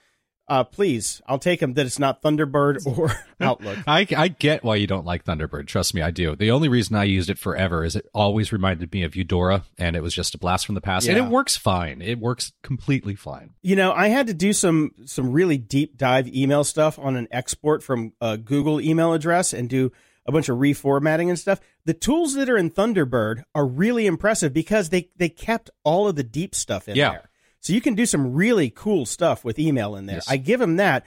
uh, 0.46 0.62
please, 0.62 1.22
I'll 1.26 1.38
take 1.38 1.60
them. 1.60 1.74
That 1.74 1.86
it's 1.86 1.98
not 1.98 2.22
Thunderbird 2.22 2.86
or 2.98 3.10
Outlook. 3.40 3.78
I, 3.86 4.06
I 4.16 4.28
get 4.28 4.62
why 4.62 4.76
you 4.76 4.86
don't 4.86 5.06
like 5.06 5.24
Thunderbird. 5.24 5.66
Trust 5.66 5.94
me, 5.94 6.02
I 6.02 6.10
do. 6.10 6.36
The 6.36 6.50
only 6.50 6.68
reason 6.68 6.96
I 6.96 7.04
used 7.04 7.30
it 7.30 7.38
forever 7.38 7.84
is 7.84 7.96
it 7.96 8.06
always 8.12 8.52
reminded 8.52 8.92
me 8.92 9.04
of 9.04 9.16
Eudora, 9.16 9.64
and 9.78 9.96
it 9.96 10.02
was 10.02 10.14
just 10.14 10.34
a 10.34 10.38
blast 10.38 10.66
from 10.66 10.74
the 10.74 10.82
past. 10.82 11.08
And 11.08 11.16
it 11.16 11.26
works 11.26 11.56
fine. 11.56 12.02
It 12.02 12.18
works 12.18 12.52
completely 12.62 13.14
fine. 13.14 13.54
You 13.62 13.76
know, 13.76 13.92
I 13.92 14.08
had 14.08 14.26
to 14.26 14.34
do 14.34 14.52
some 14.52 14.92
some 15.06 15.32
really 15.32 15.56
deep 15.56 15.96
dive 15.96 16.28
email 16.28 16.64
stuff 16.64 16.98
on 16.98 17.16
an 17.16 17.28
export 17.30 17.82
from 17.82 18.12
a 18.20 18.36
Google 18.36 18.80
email 18.80 19.14
address 19.14 19.54
and 19.54 19.68
do 19.68 19.92
a 20.26 20.32
bunch 20.32 20.48
of 20.48 20.58
reformatting 20.58 21.28
and 21.28 21.38
stuff. 21.38 21.60
The 21.84 21.94
tools 21.94 22.34
that 22.34 22.48
are 22.48 22.56
in 22.56 22.70
Thunderbird 22.70 23.42
are 23.54 23.66
really 23.66 24.06
impressive 24.06 24.52
because 24.52 24.88
they 24.90 25.10
they 25.16 25.28
kept 25.28 25.70
all 25.84 26.08
of 26.08 26.16
the 26.16 26.22
deep 26.24 26.54
stuff 26.54 26.88
in 26.88 26.96
Yeah. 26.96 27.10
there. 27.10 27.30
So 27.60 27.72
you 27.72 27.80
can 27.80 27.94
do 27.94 28.04
some 28.06 28.34
really 28.34 28.68
cool 28.70 29.06
stuff 29.06 29.42
with 29.44 29.58
email 29.58 29.96
in 29.96 30.06
there. 30.06 30.16
Yes. 30.16 30.28
I 30.28 30.36
give 30.36 30.60
them 30.60 30.76
that. 30.76 31.06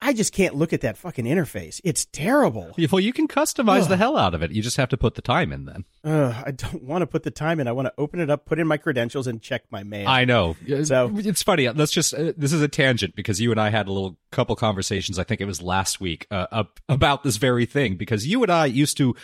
I 0.00 0.12
just 0.12 0.32
can't 0.32 0.54
look 0.54 0.72
at 0.72 0.82
that 0.82 0.96
fucking 0.96 1.24
interface. 1.24 1.80
It's 1.84 2.06
terrible. 2.06 2.74
Well, 2.90 3.00
you 3.00 3.12
can 3.12 3.28
customize 3.28 3.82
Ugh. 3.82 3.88
the 3.90 3.96
hell 3.98 4.16
out 4.16 4.34
of 4.34 4.42
it. 4.42 4.50
You 4.50 4.62
just 4.62 4.78
have 4.78 4.88
to 4.90 4.96
put 4.96 5.14
the 5.14 5.20
time 5.20 5.52
in 5.52 5.66
then. 5.66 5.84
I 6.04 6.52
don't 6.52 6.82
want 6.82 7.02
to 7.02 7.06
put 7.06 7.22
the 7.22 7.30
time 7.30 7.60
in. 7.60 7.68
I 7.68 7.72
want 7.72 7.86
to 7.86 7.92
open 7.98 8.18
it 8.18 8.30
up, 8.30 8.46
put 8.46 8.58
in 8.58 8.66
my 8.66 8.78
credentials, 8.78 9.26
and 9.26 9.42
check 9.42 9.64
my 9.70 9.82
mail. 9.82 10.08
I 10.08 10.24
know. 10.24 10.56
So- 10.84 11.12
it's 11.14 11.42
funny. 11.42 11.68
Let's 11.68 11.92
just. 11.92 12.14
Uh, 12.14 12.32
this 12.36 12.52
is 12.54 12.62
a 12.62 12.68
tangent 12.68 13.14
because 13.14 13.40
you 13.40 13.50
and 13.50 13.60
I 13.60 13.68
had 13.68 13.88
a 13.88 13.92
little 13.92 14.16
couple 14.30 14.56
conversations. 14.56 15.18
I 15.18 15.24
think 15.24 15.42
it 15.42 15.44
was 15.44 15.60
last 15.60 16.00
week 16.00 16.26
uh, 16.30 16.64
about 16.88 17.24
this 17.24 17.36
very 17.36 17.66
thing 17.66 17.96
because 17.96 18.26
you 18.26 18.42
and 18.42 18.50
I 18.50 18.66
used 18.66 18.96
to 18.98 19.14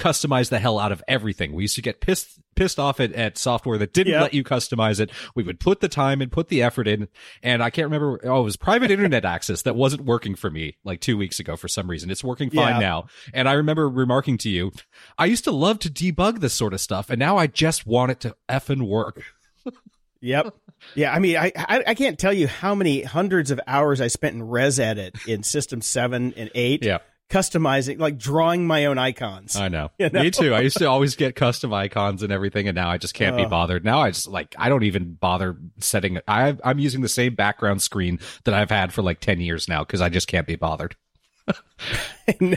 customize 0.00 0.48
the 0.48 0.58
hell 0.58 0.78
out 0.78 0.90
of 0.92 1.02
everything. 1.06 1.52
We 1.52 1.62
used 1.64 1.76
to 1.76 1.82
get 1.82 2.00
pissed 2.00 2.40
pissed 2.56 2.78
off 2.80 2.98
at, 3.00 3.12
at 3.12 3.38
software 3.38 3.78
that 3.78 3.92
didn't 3.92 4.12
Yep. 4.14 4.22
let 4.22 4.34
you 4.34 4.42
customize 4.42 4.98
it. 5.00 5.10
We 5.34 5.42
would 5.44 5.60
put 5.60 5.80
the 5.80 5.88
time 5.88 6.20
and 6.20 6.32
put 6.32 6.48
the 6.48 6.62
effort 6.62 6.88
in. 6.88 7.08
And 7.42 7.62
I 7.62 7.70
can't 7.70 7.86
remember. 7.86 8.20
Oh, 8.24 8.40
it 8.40 8.44
was 8.44 8.56
private 8.56 8.90
internet 8.90 9.24
access 9.24 9.62
that 9.62 9.76
wasn't 9.76 10.04
working 10.04 10.34
for 10.34 10.50
me 10.50 10.76
like 10.84 11.00
two 11.00 11.16
weeks 11.16 11.38
ago 11.38 11.56
for 11.56 11.68
some 11.68 11.88
reason. 11.88 12.10
It's 12.10 12.24
working 12.24 12.50
fine 12.50 12.74
Yeah. 12.74 12.80
now. 12.80 13.06
And 13.32 13.48
I 13.48 13.52
remember 13.52 13.88
remarking 13.88 14.36
to 14.38 14.50
you, 14.50 14.72
I 15.18 15.26
used 15.26 15.44
to 15.44 15.52
love 15.52 15.78
to 15.80 15.88
debug 15.90 16.40
this 16.40 16.54
sort 16.54 16.74
of 16.74 16.80
stuff, 16.80 17.10
and 17.10 17.18
now 17.18 17.36
I 17.36 17.46
just 17.46 17.86
want 17.86 18.10
it 18.10 18.20
to 18.20 18.34
effing 18.48 18.88
work. 18.88 19.22
Yep. 20.22 20.54
Yeah, 20.94 21.12
I 21.14 21.18
mean, 21.18 21.36
I, 21.36 21.52
I 21.56 21.82
I 21.88 21.94
can't 21.94 22.18
tell 22.18 22.32
you 22.32 22.46
how 22.46 22.74
many 22.74 23.02
hundreds 23.02 23.50
of 23.50 23.60
hours 23.66 24.00
I 24.00 24.08
spent 24.08 24.34
in 24.36 24.42
ResEdit 24.42 25.26
in 25.26 25.42
System 25.42 25.80
Seven 25.80 26.34
and 26.36 26.50
Eight, 26.54 26.84
Yeah. 26.84 26.98
Customizing, 27.30 27.98
like 27.98 28.18
drawing 28.18 28.66
my 28.66 28.86
own 28.86 28.98
icons. 28.98 29.56
I 29.56 29.68
know. 29.68 29.90
You 29.98 30.08
know? 30.10 30.22
Me 30.22 30.30
too. 30.30 30.54
I 30.54 30.60
used 30.60 30.78
to 30.78 30.86
always 30.86 31.14
get 31.14 31.36
custom 31.36 31.72
icons 31.72 32.22
and 32.22 32.32
everything, 32.32 32.68
and 32.68 32.74
now 32.74 32.90
I 32.90 32.96
just 32.98 33.14
can't 33.14 33.36
be 33.36 33.44
bothered. 33.44 33.84
Now 33.84 34.00
I 34.00 34.10
just 34.10 34.26
like 34.26 34.54
I 34.58 34.68
don't 34.68 34.82
even 34.82 35.14
bother 35.14 35.56
setting. 35.78 36.18
I 36.26 36.56
I'm 36.64 36.78
using 36.78 37.02
the 37.02 37.08
same 37.08 37.34
background 37.34 37.82
screen 37.82 38.18
that 38.44 38.54
I've 38.54 38.70
had 38.70 38.92
for 38.92 39.02
like 39.02 39.20
ten 39.20 39.40
years 39.40 39.68
now 39.68 39.84
because 39.84 40.00
I 40.00 40.08
just 40.08 40.26
can't 40.26 40.46
be 40.46 40.56
bothered. 40.56 40.96
no. 42.40 42.56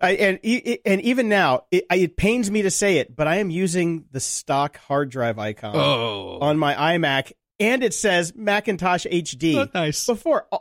I, 0.00 0.12
and 0.12 0.38
and 0.84 1.00
even 1.02 1.28
now, 1.28 1.64
it, 1.70 1.84
it 1.90 2.16
pains 2.16 2.50
me 2.50 2.62
to 2.62 2.70
say 2.70 2.98
it, 2.98 3.14
but 3.14 3.26
I 3.26 3.36
am 3.36 3.50
using 3.50 4.06
the 4.10 4.20
stock 4.20 4.76
hard 4.78 5.10
drive 5.10 5.38
icon 5.38 5.76
Oh, 5.76 6.38
on 6.40 6.58
my 6.58 6.74
iMac, 6.74 7.32
and 7.60 7.82
it 7.82 7.94
says 7.94 8.34
Macintosh 8.34 9.06
HD. 9.06 9.56
Oh, 9.56 9.68
nice. 9.74 10.06
Before, 10.06 10.46
uh, 10.50 10.58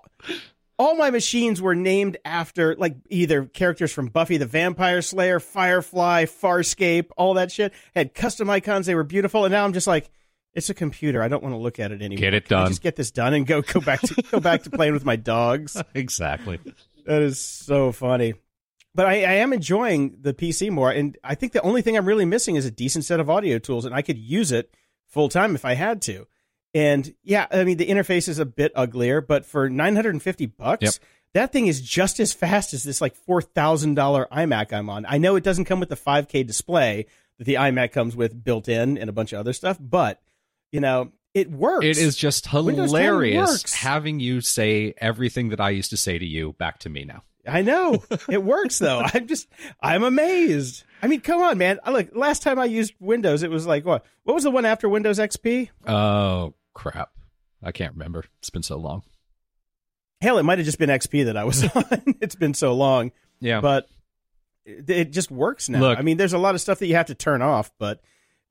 all, 0.80 0.96
my 0.96 1.10
machines 1.10 1.62
were 1.62 1.76
named 1.76 2.18
after 2.24 2.76
like 2.76 2.96
either 3.10 3.46
characters 3.46 3.92
from 3.92 4.08
Buffy 4.08 4.38
the 4.38 4.46
Vampire 4.46 5.02
Slayer, 5.02 5.40
Firefly, 5.40 6.26
Farscape, 6.26 7.10
all 7.18 7.34
that 7.36 7.52
shit. 7.52 7.74
Had 7.96 8.14
custom 8.14 8.50
icons; 8.50 8.86
they 8.86 8.96
were 8.96 9.04
beautiful, 9.04 9.46
and 9.46 9.52
now 9.52 9.66
I'm 9.66 9.74
just 9.74 9.88
like. 9.88 10.10
It's 10.54 10.72
a 10.72 10.74
computer. 10.74 11.22
I 11.22 11.28
don't 11.28 11.44
want 11.44 11.54
to 11.54 11.60
look 11.60 11.80
at 11.80 11.92
it 11.92 12.02
anymore. 12.02 12.20
Get 12.20 12.34
it 12.34 12.46
I 12.46 12.50
done. 12.50 12.68
Just 12.70 12.82
get 12.82 12.96
this 12.96 13.12
done 13.12 13.36
and 13.36 13.46
go 13.46 13.62
go 13.62 13.80
back 13.80 14.02
to 14.02 14.24
go 14.32 14.40
back 14.40 14.64
to 14.64 14.72
playing 14.72 14.94
with 14.94 15.06
my 15.06 15.16
dogs. 15.16 15.80
exactly. 15.94 16.60
That 17.06 17.22
is 17.22 17.40
so 17.40 17.92
funny. 17.92 18.34
But 18.96 19.06
I, 19.06 19.12
I 19.22 19.34
am 19.34 19.54
enjoying 19.54 20.18
the 20.22 20.34
PC 20.34 20.72
more, 20.72 20.90
and 20.90 21.16
I 21.24 21.36
think 21.36 21.54
the 21.54 21.62
only 21.62 21.84
thing 21.84 21.96
I'm 21.96 22.08
really 22.08 22.26
missing 22.26 22.56
is 22.56 22.66
a 22.66 22.72
decent 22.72 23.06
set 23.06 23.20
of 23.20 23.30
audio 23.30 23.60
tools, 23.60 23.86
and 23.86 23.94
I 23.94 24.02
could 24.02 24.18
use 24.18 24.52
it 24.52 24.74
full 25.06 25.30
time 25.30 25.54
if 25.54 25.64
I 25.64 25.76
had 25.76 26.02
to. 26.04 26.26
And 26.74 27.14
yeah, 27.24 27.48
I 27.52 27.64
mean 27.64 27.78
the 27.78 27.88
interface 27.88 28.28
is 28.28 28.40
a 28.40 28.46
bit 28.46 28.72
uglier, 28.76 29.22
but 29.22 29.46
for 29.46 29.70
950 29.70 30.46
bucks, 30.48 30.84
Yep. 30.84 30.94
that 31.34 31.52
thing 31.54 31.68
is 31.68 31.82
just 31.82 32.20
as 32.20 32.34
fast 32.34 32.74
as 32.74 32.84
this 32.84 33.02
like 33.02 33.16
four 33.16 33.42
thousand 33.42 33.96
dollar 33.96 34.28
iMac 34.32 34.72
I'm 34.74 34.90
on. 34.90 35.06
I 35.08 35.18
know 35.18 35.36
it 35.36 35.44
doesn't 35.44 35.66
come 35.66 35.80
with 35.80 35.90
the 35.90 35.96
5K 35.96 36.46
display 36.46 37.06
that 37.38 37.46
the 37.46 37.56
iMac 37.56 37.92
comes 37.92 38.16
with 38.16 38.44
built 38.44 38.68
in 38.68 38.98
and 38.98 39.10
a 39.10 39.14
bunch 39.14 39.34
of 39.34 39.40
other 39.40 39.54
stuff, 39.54 39.78
but 39.80 40.22
you 40.72 40.80
know 40.80 41.12
it 41.34 41.52
works. 41.52 41.86
It 41.86 41.98
is 41.98 42.16
just 42.16 42.48
hilarious 42.48 43.74
having 43.74 44.20
you 44.20 44.42
say 44.42 44.94
everything 44.98 45.50
that 45.50 45.62
I 45.62 45.70
used 45.70 45.92
to 45.92 45.98
say 45.98 46.18
to 46.18 46.26
you 46.26 46.54
back 46.54 46.80
to 46.80 46.90
me 46.90 47.06
now. 47.06 47.24
I 47.48 47.62
know 47.62 48.04
it 48.30 48.44
works 48.44 48.80
though. 48.80 49.02
I'm 49.04 49.28
just 49.28 49.48
I'm 49.82 50.04
amazed. 50.04 50.84
I 51.02 51.08
mean, 51.08 51.22
come 51.22 51.42
on, 51.42 51.58
man. 51.58 51.80
I 51.84 51.92
Look, 51.92 52.10
last 52.16 52.44
time 52.44 52.60
I 52.60 52.66
used 52.66 52.94
Windows, 53.00 53.44
it 53.44 53.50
was 53.52 53.66
like 53.68 53.86
what? 53.86 54.06
What 54.24 54.34
was 54.34 54.44
the 54.44 54.52
one 54.52 54.66
after 54.66 54.90
Windows 54.90 55.20
XP? 55.20 55.70
Oh 55.88 56.54
crap! 56.74 57.12
I 57.64 57.72
can't 57.72 57.94
remember. 57.94 58.26
It's 58.40 58.50
been 58.50 58.64
so 58.64 58.78
long. 58.78 59.04
Hell, 60.22 60.40
it 60.40 60.44
might 60.44 60.58
have 60.58 60.66
just 60.66 60.80
been 60.80 60.90
XP 60.90 61.26
that 61.26 61.38
I 61.38 61.44
was 61.44 61.64
on. 61.76 61.86
it's 62.22 62.36
been 62.36 62.54
so 62.56 62.74
long, 62.74 63.12
Yeah. 63.40 63.62
but 63.62 63.88
it, 64.66 64.90
it 64.90 65.12
just 65.12 65.30
works 65.30 65.70
now. 65.70 65.80
Look- 65.80 66.00
I 66.00 66.02
mean, 66.02 66.18
there's 66.18 66.34
a 66.34 66.40
lot 66.40 66.56
of 66.56 66.62
stuff 66.62 66.80
that 66.80 66.88
you 66.88 66.96
have 66.96 67.06
to 67.08 67.16
turn 67.16 67.42
off, 67.44 67.72
but 67.78 68.02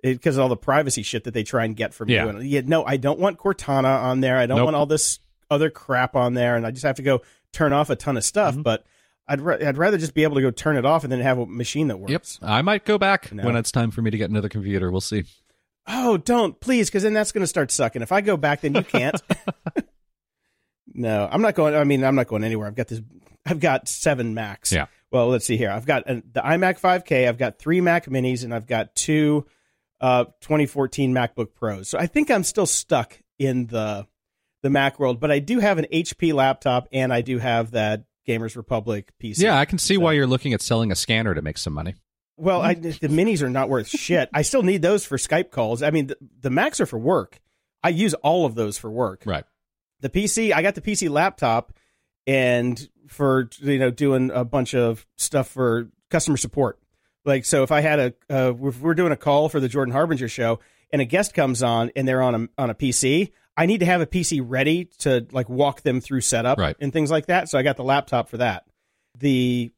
because 0.03 0.37
of 0.37 0.43
all 0.43 0.49
the 0.49 0.57
privacy 0.57 1.03
shit 1.03 1.25
that 1.25 1.35
they 1.35 1.43
try 1.43 1.65
and 1.65 1.75
get 1.75 1.93
from 1.93 2.09
Yeah. 2.09 2.25
you. 2.25 2.29
And 2.31 2.47
yeah, 2.47 2.61
no, 2.65 2.85
I 2.85 2.97
don't 2.99 3.19
want 3.19 3.39
Cortana 3.39 4.01
on 4.05 4.21
there. 4.21 4.39
I 4.39 4.47
don't 4.47 4.59
Nope. 4.59 4.67
want 4.67 4.77
all 4.77 4.87
this 4.87 5.19
other 5.51 5.69
crap 5.71 6.15
on 6.15 6.35
there, 6.35 6.55
and 6.55 6.65
I 6.65 6.71
just 6.71 6.85
have 6.85 6.97
to 6.97 7.03
go 7.03 7.23
turn 7.57 7.73
off 7.73 7.91
a 7.91 7.97
ton 7.97 8.17
of 8.17 8.25
stuff. 8.25 8.55
Mhm. 8.55 8.63
But 8.63 8.85
I'd 9.27 9.41
ra- 9.41 9.57
I'd 9.61 9.79
rather 9.79 9.99
just 9.99 10.15
be 10.15 10.23
able 10.23 10.37
to 10.37 10.43
go 10.43 10.51
turn 10.51 10.77
it 10.77 10.85
off 10.85 11.03
and 11.03 11.11
then 11.13 11.21
have 11.21 11.39
a 11.39 11.47
machine 11.47 11.89
that 11.89 11.99
works. 11.99 12.39
Yep. 12.41 12.49
I 12.51 12.63
might 12.63 12.85
go 12.85 12.99
back 12.99 13.33
No. 13.33 13.45
when 13.45 13.57
it's 13.57 13.73
time 13.73 13.91
for 13.91 14.03
me 14.03 14.11
to 14.11 14.17
get 14.19 14.31
another 14.31 14.49
computer. 14.49 14.91
We'll 14.91 15.01
see. 15.01 15.25
Oh, 15.89 16.17
don't 16.17 16.59
please, 16.61 16.89
because 16.89 17.03
then 17.05 17.13
that's 17.15 17.33
going 17.33 17.43
to 17.43 17.47
start 17.47 17.71
sucking. 17.71 18.03
If 18.03 18.13
I 18.13 18.21
go 18.21 18.37
back, 18.37 18.61
then 18.61 18.75
you 18.75 18.83
can't. 18.83 19.21
no, 20.95 21.29
I'm 21.31 21.43
not 21.43 21.55
going. 21.55 21.75
I 21.75 21.85
mean, 21.85 22.05
I'm 22.05 22.15
not 22.15 22.29
going 22.29 22.45
anywhere. 22.45 22.67
I've 22.69 22.75
got 22.75 22.89
this. 22.89 23.01
I've 23.45 23.61
got 23.61 23.89
seven 23.89 24.35
Macs. 24.35 24.73
Yeah. 24.73 24.87
Well, 25.13 25.29
let's 25.29 25.47
see 25.47 25.57
here. 25.57 25.71
I've 25.71 25.87
got 25.87 26.09
uh, 26.09 26.15
the 26.33 26.41
iMac 26.41 26.81
5K. 26.81 27.29
I've 27.29 27.39
got 27.39 27.59
three 27.59 27.81
Mac 27.81 28.07
Minis, 28.07 28.43
and 28.45 28.53
I've 28.53 28.67
got 28.67 28.95
two 28.95 29.47
uh, 30.01 30.25
2014 30.41 31.13
MacBook 31.15 31.55
Pros. 31.55 31.89
So 31.89 31.99
I 31.99 32.07
think 32.07 32.31
I'm 32.31 32.43
still 32.45 32.67
stuck 32.67 33.19
in 33.39 33.67
the 33.67 34.07
the 34.67 34.71
Mac 34.71 34.99
world, 34.99 35.21
but 35.21 35.31
I 35.31 35.39
do 35.39 35.61
have 35.61 35.79
an 35.79 35.87
HP 35.93 36.35
laptop, 36.35 36.89
and 36.93 37.13
I 37.13 37.21
do 37.21 37.39
have 37.39 37.71
that 37.71 38.05
Gamers 38.27 38.57
Republic 38.57 39.13
PC. 39.23 39.39
Yeah, 39.43 39.57
I 39.59 39.65
can 39.65 39.79
see 39.79 39.95
So- 39.95 40.01
why 40.01 40.13
you're 40.15 40.27
looking 40.27 40.53
at 40.53 40.61
selling 40.61 40.91
a 40.91 40.97
scanner 40.97 41.35
to 41.35 41.41
make 41.43 41.57
some 41.59 41.73
money. 41.73 41.95
Well, 42.37 42.61
I, 42.61 42.75
the 42.75 42.91
minis 43.09 43.41
are 43.43 43.49
not 43.49 43.69
worth 43.71 43.89
shit. 43.89 44.29
I 44.35 44.43
still 44.43 44.63
need 44.63 44.83
those 44.83 45.07
for 45.07 45.17
Skype 45.17 45.51
calls. 45.51 45.83
I 45.83 45.91
mean, 45.91 46.09
the, 46.09 46.19
the 46.41 46.51
Macs 46.51 46.81
are 46.83 46.87
for 46.87 46.99
work. 46.99 47.41
I 47.83 47.89
use 47.91 48.13
all 48.15 48.45
of 48.45 48.55
those 48.55 48.77
for 48.77 48.91
work. 48.91 49.23
Right. 49.25 49.45
The 50.01 50.11
PC, 50.11 50.53
I 50.53 50.61
got 50.61 50.75
the 50.75 50.83
PC 50.83 51.09
laptop, 51.09 51.73
and 52.27 52.89
for 53.09 53.49
you 53.61 53.79
know 53.79 53.91
doing 53.91 54.31
a 54.33 54.45
bunch 54.45 54.75
of 54.75 55.07
stuff 55.17 55.49
for 55.49 55.89
customer 56.11 56.37
support. 56.37 56.79
Like, 57.25 57.45
so 57.45 57.63
if 57.63 57.73
I 57.73 57.81
had 57.81 57.99
a, 57.99 58.15
uh, 58.31 58.53
if 58.67 58.81
we're 58.81 58.95
doing 58.95 59.13
a 59.13 59.17
call 59.17 59.49
for 59.49 59.59
the 59.59 59.69
Jordan 59.69 59.93
Harbinger 59.93 60.29
show, 60.29 60.59
and 60.93 61.01
a 61.01 61.05
guest 61.05 61.33
comes 61.35 61.63
on 61.63 61.91
and 61.97 62.07
they're 62.07 62.23
on 62.23 62.35
a 62.35 62.49
on 62.63 62.69
a 62.71 62.75
PC, 62.75 63.33
I 63.57 63.67
need 63.67 63.81
to 63.81 63.87
have 63.87 64.01
a 64.01 64.07
PC 64.07 64.43
ready 64.45 64.87
to 64.99 65.27
like 65.33 65.49
walk 65.49 65.83
them 65.83 66.01
through 66.01 66.21
setup 66.21 66.59
Right. 66.59 66.77
and 66.81 66.93
things 66.93 67.11
like 67.11 67.27
that. 67.27 67.49
So 67.49 67.59
I 67.59 67.63
got 67.63 67.77
the 67.77 67.85
laptop 67.85 68.29
for 68.29 68.37
that. 68.37 68.65
The 69.19 69.73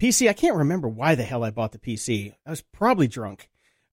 PC, 0.00 0.28
I 0.28 0.32
can't 0.34 0.56
remember 0.56 0.88
why 0.88 1.14
the 1.14 1.22
hell 1.22 1.44
I 1.44 1.50
bought 1.50 1.72
the 1.72 1.78
PC. 1.78 2.34
I 2.46 2.50
was 2.50 2.60
probably 2.60 3.08
drunk, 3.08 3.48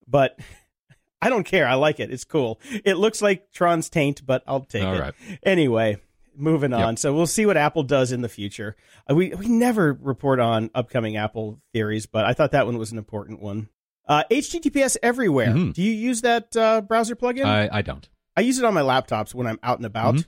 but 0.07 0.37
I 1.21 1.29
don't 1.29 1.45
care. 1.45 1.67
I 1.67 1.75
like 1.75 1.99
it. 1.99 2.11
It's 2.11 2.25
cool. 2.25 2.59
It 2.83 2.95
looks 2.97 3.21
like 3.21 3.51
Tron's 3.51 3.89
taint, 3.89 4.25
but 4.25 4.43
I'll 4.47 4.61
take 4.61 4.83
All 4.83 4.95
it. 4.95 4.99
right. 4.99 5.13
Anyway, 5.43 5.97
moving 6.35 6.73
on. 6.73 6.97
So 6.97 7.13
we'll 7.13 7.27
see 7.27 7.45
what 7.45 7.57
Apple 7.57 7.83
does 7.83 8.11
in 8.11 8.21
the 8.21 8.29
future. 8.29 8.75
Uh, 9.09 9.15
we 9.15 9.29
we 9.35 9.47
never 9.47 9.93
report 10.01 10.39
on 10.39 10.69
upcoming 10.73 11.15
Apple 11.17 11.61
theories, 11.73 12.05
but 12.05 12.25
I 12.25 12.33
thought 12.33 12.51
that 12.51 12.65
one 12.65 12.77
was 12.77 12.91
an 12.91 12.97
important 12.97 13.41
one. 13.41 13.69
Uh, 14.07 14.23
HTTPS 14.31 14.97
everywhere. 15.03 15.49
Mhm. 15.49 15.73
Do 15.73 15.83
you 15.83 15.91
use 15.91 16.21
that 16.21 16.55
uh, 16.57 16.81
browser 16.81 17.15
plugin? 17.15 17.45
I, 17.45 17.69
I 17.71 17.81
don't. 17.83 18.07
I 18.38 18.41
use 18.41 18.57
it 18.59 18.65
on 18.65 18.73
my 18.73 18.82
laptops 18.82 19.34
when 19.34 19.47
I'm 19.47 19.59
out 19.63 19.77
and 19.77 19.86
about, 19.86 20.15
Mhm. 20.15 20.25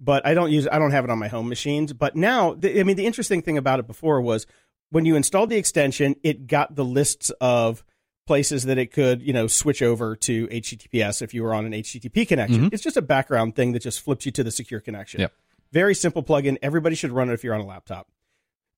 but 0.00 0.26
I 0.26 0.34
don't 0.34 0.50
use 0.50 0.66
I 0.70 0.78
don't 0.78 0.90
have 0.90 1.04
it 1.04 1.10
on 1.10 1.18
my 1.18 1.28
home 1.28 1.48
machines. 1.48 1.92
But 1.92 2.16
now, 2.16 2.54
the, 2.54 2.78
I 2.80 2.82
mean, 2.82 2.96
the 2.96 3.06
interesting 3.06 3.42
thing 3.42 3.56
about 3.58 3.80
it 3.80 3.86
before 3.86 4.20
was 4.20 4.46
when 4.90 5.04
you 5.04 5.16
installed 5.16 5.50
the 5.50 5.56
extension, 5.56 6.16
it 6.22 6.46
got 6.46 6.74
the 6.76 6.84
lists 6.84 7.30
of 7.40 7.84
places 8.26 8.64
that 8.64 8.76
it 8.76 8.92
could, 8.92 9.22
you 9.22 9.32
know, 9.32 9.46
switch 9.46 9.82
over 9.82 10.16
to 10.16 10.48
HTTPS 10.48 11.22
if 11.22 11.32
you 11.32 11.42
were 11.44 11.54
on 11.54 11.64
an 11.64 11.72
HTTP 11.72 12.26
connection. 12.26 12.68
Mhm. 12.70 12.74
It's 12.74 12.82
just 12.82 12.96
a 12.96 13.02
background 13.02 13.54
thing 13.54 13.72
that 13.72 13.82
just 13.82 14.00
flips 14.00 14.26
you 14.26 14.32
to 14.32 14.42
the 14.44 14.50
secure 14.50 14.80
connection. 14.80 15.20
Yep. 15.20 15.32
Very 15.72 15.94
simple 15.94 16.22
plugin. 16.24 16.56
Everybody 16.62 16.96
should 16.96 17.12
run 17.12 17.30
it 17.30 17.34
if 17.34 17.44
you're 17.44 17.54
on 17.54 17.60
a 17.60 17.66
laptop. 17.66 18.08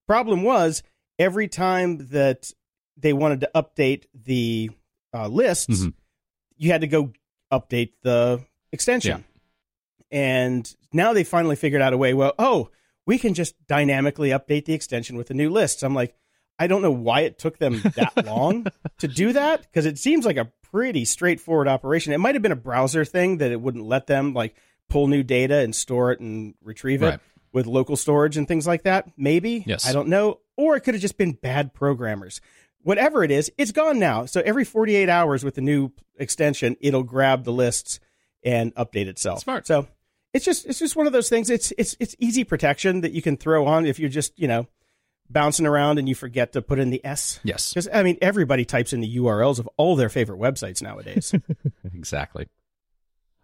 Problem 0.06 0.42
was 0.42 0.82
every 1.18 1.48
time 1.48 2.08
that 2.08 2.52
they 2.96 3.12
wanted 3.12 3.40
to 3.40 3.50
update 3.54 4.04
the 4.14 4.70
uh, 5.14 5.26
lists, 5.28 5.66
Mhm. 5.84 5.94
you 6.58 6.70
had 6.70 6.82
to 6.82 6.86
go 6.86 7.12
update 7.50 7.92
the 8.02 8.44
extension. 8.72 9.24
And 10.10 10.72
now 10.92 11.12
they 11.12 11.24
finally 11.24 11.56
figured 11.56 11.82
out 11.82 11.92
a 11.92 11.98
way. 11.98 12.14
Well, 12.14 12.34
oh, 12.38 12.70
we 13.06 13.18
can 13.18 13.34
just 13.34 13.54
dynamically 13.66 14.30
update 14.30 14.64
the 14.64 14.72
extension 14.74 15.16
with 15.16 15.28
the 15.28 15.34
new 15.34 15.50
lists. 15.50 15.82
I'm 15.82 15.94
like, 15.94 16.14
I 16.58 16.66
don't 16.66 16.82
know 16.82 16.90
why 16.90 17.20
it 17.20 17.38
took 17.38 17.58
them 17.58 17.80
that 17.94 18.12
long 18.26 18.66
to 18.98 19.08
do 19.08 19.32
that 19.34 19.62
because 19.62 19.86
it 19.86 19.98
seems 19.98 20.24
like 20.24 20.36
a 20.36 20.50
pretty 20.62 21.04
straightforward 21.04 21.68
operation. 21.68 22.12
It 22.12 22.18
might 22.18 22.34
have 22.34 22.42
been 22.42 22.52
a 22.52 22.56
browser 22.56 23.04
thing 23.04 23.38
that 23.38 23.52
it 23.52 23.60
wouldn't 23.60 23.84
let 23.84 24.06
them 24.06 24.34
like 24.34 24.54
pull 24.88 25.06
new 25.06 25.22
data 25.22 25.56
and 25.58 25.74
store 25.74 26.12
it 26.12 26.20
and 26.20 26.54
retrieve 26.62 27.02
it 27.02 27.06
Right. 27.06 27.20
with 27.52 27.66
local 27.66 27.96
storage 27.96 28.36
and 28.36 28.48
things 28.48 28.66
like 28.66 28.82
that. 28.84 29.10
Maybe. 29.16 29.62
Yes. 29.66 29.86
I 29.88 29.92
don't 29.92 30.08
know. 30.08 30.40
Or 30.56 30.74
it 30.76 30.80
could 30.80 30.94
have 30.94 31.02
just 31.02 31.18
been 31.18 31.32
bad 31.32 31.74
programmers. 31.74 32.40
Whatever 32.82 33.22
it 33.22 33.30
is, 33.30 33.52
it's 33.58 33.72
gone 33.72 33.98
now. 33.98 34.24
So 34.24 34.40
every 34.44 34.64
48 34.64 35.08
hours 35.08 35.44
with 35.44 35.54
the 35.54 35.60
new 35.60 35.92
extension, 36.16 36.76
it'll 36.80 37.02
grab 37.02 37.44
the 37.44 37.52
lists 37.52 38.00
and 38.44 38.74
update 38.74 39.06
itself. 39.06 39.40
Smart. 39.40 39.66
So 39.66 39.86
it's 40.34 40.44
just 40.44 40.66
it's 40.66 40.78
just 40.78 40.96
one 40.96 41.06
of 41.06 41.12
those 41.12 41.28
things. 41.28 41.50
It's 41.50 41.72
it's 41.78 41.96
it's 42.00 42.14
easy 42.18 42.44
protection 42.44 43.00
that 43.02 43.12
you 43.12 43.22
can 43.22 43.36
throw 43.36 43.66
on 43.66 43.86
if 43.86 43.98
you're 43.98 44.08
just 44.10 44.38
you 44.38 44.48
know 44.48 44.66
bouncing 45.30 45.66
around 45.66 45.98
and 45.98 46.08
you 46.08 46.14
forget 46.14 46.52
to 46.52 46.62
put 46.62 46.78
in 46.78 46.90
the 46.90 47.04
S. 47.04 47.40
Yes, 47.42 47.70
Because 47.74 47.88
I 47.92 48.02
mean 48.02 48.16
everybody 48.22 48.64
types 48.64 48.92
in 48.92 49.00
the 49.00 49.16
URLs 49.16 49.58
of 49.58 49.68
all 49.76 49.94
their 49.96 50.08
favorite 50.08 50.38
websites 50.40 50.80
nowadays. 50.82 51.34
exactly. 51.94 52.48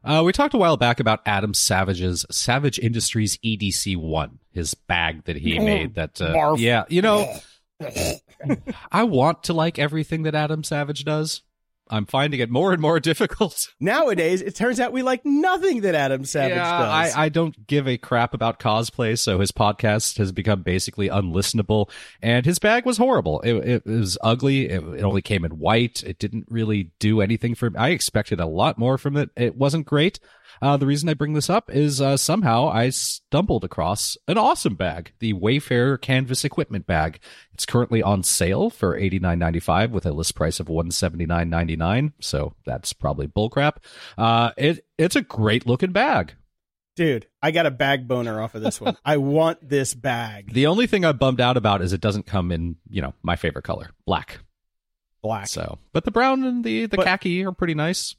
Uh, 0.02 0.22
we 0.24 0.32
talked 0.32 0.52
a 0.52 0.58
while 0.58 0.76
back 0.76 1.00
about 1.00 1.20
Adam 1.24 1.54
Savage's 1.54 2.26
Savage 2.30 2.78
Industries 2.78 3.38
EDC 3.38 3.96
One, 3.96 4.38
his 4.52 4.74
bag 4.74 5.24
that 5.24 5.36
he 5.36 5.58
made. 5.58 5.94
That 5.94 6.20
uh, 6.20 6.34
Barf. 6.34 6.58
yeah, 6.58 6.84
you 6.88 7.00
know, 7.00 7.34
I 8.92 9.04
want 9.04 9.44
to 9.44 9.54
like 9.54 9.78
everything 9.78 10.24
that 10.24 10.34
Adam 10.34 10.62
Savage 10.62 11.04
does. 11.04 11.42
I'm 11.90 12.06
finding 12.06 12.40
it 12.40 12.50
more 12.50 12.72
and 12.72 12.80
more 12.80 12.98
difficult. 13.00 13.72
Nowadays, 13.78 14.42
it 14.42 14.54
turns 14.54 14.80
out 14.80 14.92
we 14.92 15.02
like 15.02 15.24
nothing 15.24 15.82
that 15.82 15.94
Adam 15.94 16.24
Savage 16.24 16.56
yeah, 16.56 16.78
does. 16.78 17.14
I, 17.14 17.24
I 17.24 17.28
don't 17.28 17.66
give 17.66 17.86
a 17.86 17.98
crap 17.98 18.34
about 18.34 18.58
cosplay, 18.58 19.18
so 19.18 19.40
his 19.40 19.52
podcast 19.52 20.18
has 20.18 20.32
become 20.32 20.62
basically 20.62 21.08
unlistenable. 21.08 21.90
And 22.22 22.46
his 22.46 22.58
bag 22.58 22.86
was 22.86 22.96
horrible. 22.96 23.40
It, 23.42 23.54
it 23.54 23.86
was 23.86 24.18
ugly. 24.22 24.68
It, 24.68 24.82
it 24.82 25.02
only 25.02 25.22
came 25.22 25.44
in 25.44 25.58
white. 25.58 26.02
It 26.02 26.18
didn't 26.18 26.46
really 26.48 26.92
do 26.98 27.20
anything 27.20 27.54
for 27.54 27.70
me. 27.70 27.78
I 27.78 27.90
expected 27.90 28.40
a 28.40 28.46
lot 28.46 28.78
more 28.78 28.98
from 28.98 29.16
it. 29.16 29.30
It 29.36 29.56
wasn't 29.56 29.86
great. 29.86 30.18
Uh, 30.64 30.78
the 30.78 30.86
reason 30.86 31.10
I 31.10 31.14
bring 31.14 31.34
this 31.34 31.50
up 31.50 31.70
is 31.70 32.00
uh, 32.00 32.16
somehow 32.16 32.68
I 32.70 32.88
stumbled 32.88 33.64
across 33.64 34.16
an 34.26 34.38
awesome 34.38 34.76
bag, 34.76 35.12
the 35.18 35.34
Wayfair 35.34 36.00
Canvas 36.00 36.42
Equipment 36.42 36.86
Bag. 36.86 37.20
It's 37.52 37.66
currently 37.66 38.02
on 38.02 38.22
sale 38.22 38.70
for 38.70 38.96
eighty 38.96 39.18
nine 39.18 39.38
ninety 39.38 39.60
five 39.60 39.90
with 39.90 40.06
a 40.06 40.12
list 40.12 40.34
price 40.34 40.60
of 40.60 40.70
one 40.70 40.90
seventy 40.90 41.26
nine 41.26 41.50
ninety 41.50 41.76
nine. 41.76 42.14
So 42.18 42.54
that's 42.64 42.94
probably 42.94 43.26
bullcrap. 43.26 43.76
Uh, 44.16 44.52
it 44.56 44.86
it's 44.96 45.16
a 45.16 45.20
great 45.20 45.66
looking 45.66 45.92
bag. 45.92 46.32
Dude, 46.96 47.26
I 47.42 47.50
got 47.50 47.66
a 47.66 47.70
bag 47.70 48.08
boner 48.08 48.40
off 48.40 48.54
of 48.54 48.62
this 48.62 48.80
one. 48.80 48.96
I 49.04 49.18
want 49.18 49.68
this 49.68 49.92
bag. 49.92 50.50
The 50.54 50.68
only 50.68 50.86
thing 50.86 51.04
I'm 51.04 51.18
bummed 51.18 51.42
out 51.42 51.58
about 51.58 51.82
is 51.82 51.92
it 51.92 52.00
doesn't 52.00 52.24
come 52.24 52.50
in, 52.50 52.76
you 52.88 53.02
know, 53.02 53.12
my 53.22 53.36
favorite 53.36 53.64
color, 53.64 53.90
black. 54.06 54.38
Black. 55.20 55.46
So, 55.48 55.78
but 55.92 56.04
the 56.04 56.10
brown 56.10 56.42
and 56.44 56.64
the 56.64 56.86
the 56.86 56.96
But- 56.96 57.04
khaki 57.04 57.44
are 57.44 57.52
pretty 57.52 57.74
nice. 57.74 58.16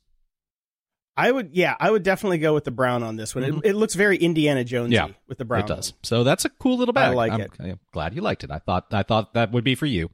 I 1.18 1.32
would, 1.32 1.52
yeah, 1.54 1.76
I 1.80 1.90
would 1.90 2.04
definitely 2.04 2.40
go 2.40 2.54
with 2.54 2.66
the 2.66 2.72
brown 2.72 3.02
on 3.04 3.16
this 3.16 3.34
one. 3.34 3.44
It, 3.46 3.56
it 3.64 3.74
looks 3.76 3.94
very 3.96 4.18
Indiana 4.18 4.64
Jonesy 4.64 4.96
Mm-hmm. 4.98 5.08
Yeah, 5.08 5.16
with 5.28 5.38
the 5.38 5.46
brown. 5.46 5.64
it 5.64 5.68
does. 5.68 5.94
So 6.04 6.24
that's 6.24 6.44
a 6.46 6.50
cool 6.50 6.78
little 6.78 6.98
I 6.98 7.08
bag. 7.08 7.16
like 7.16 7.32
I'm, 7.32 7.42
it. 7.42 7.52
I'm 7.60 7.80
glad 7.94 8.14
you 8.16 8.22
liked 8.22 8.44
it. 8.44 8.52
I 8.52 8.60
thought 8.60 8.88
I 8.92 9.04
thought 9.04 9.34
that 9.34 9.52
would 9.52 9.64
be 9.64 9.76
for 9.76 9.86
you. 9.86 10.10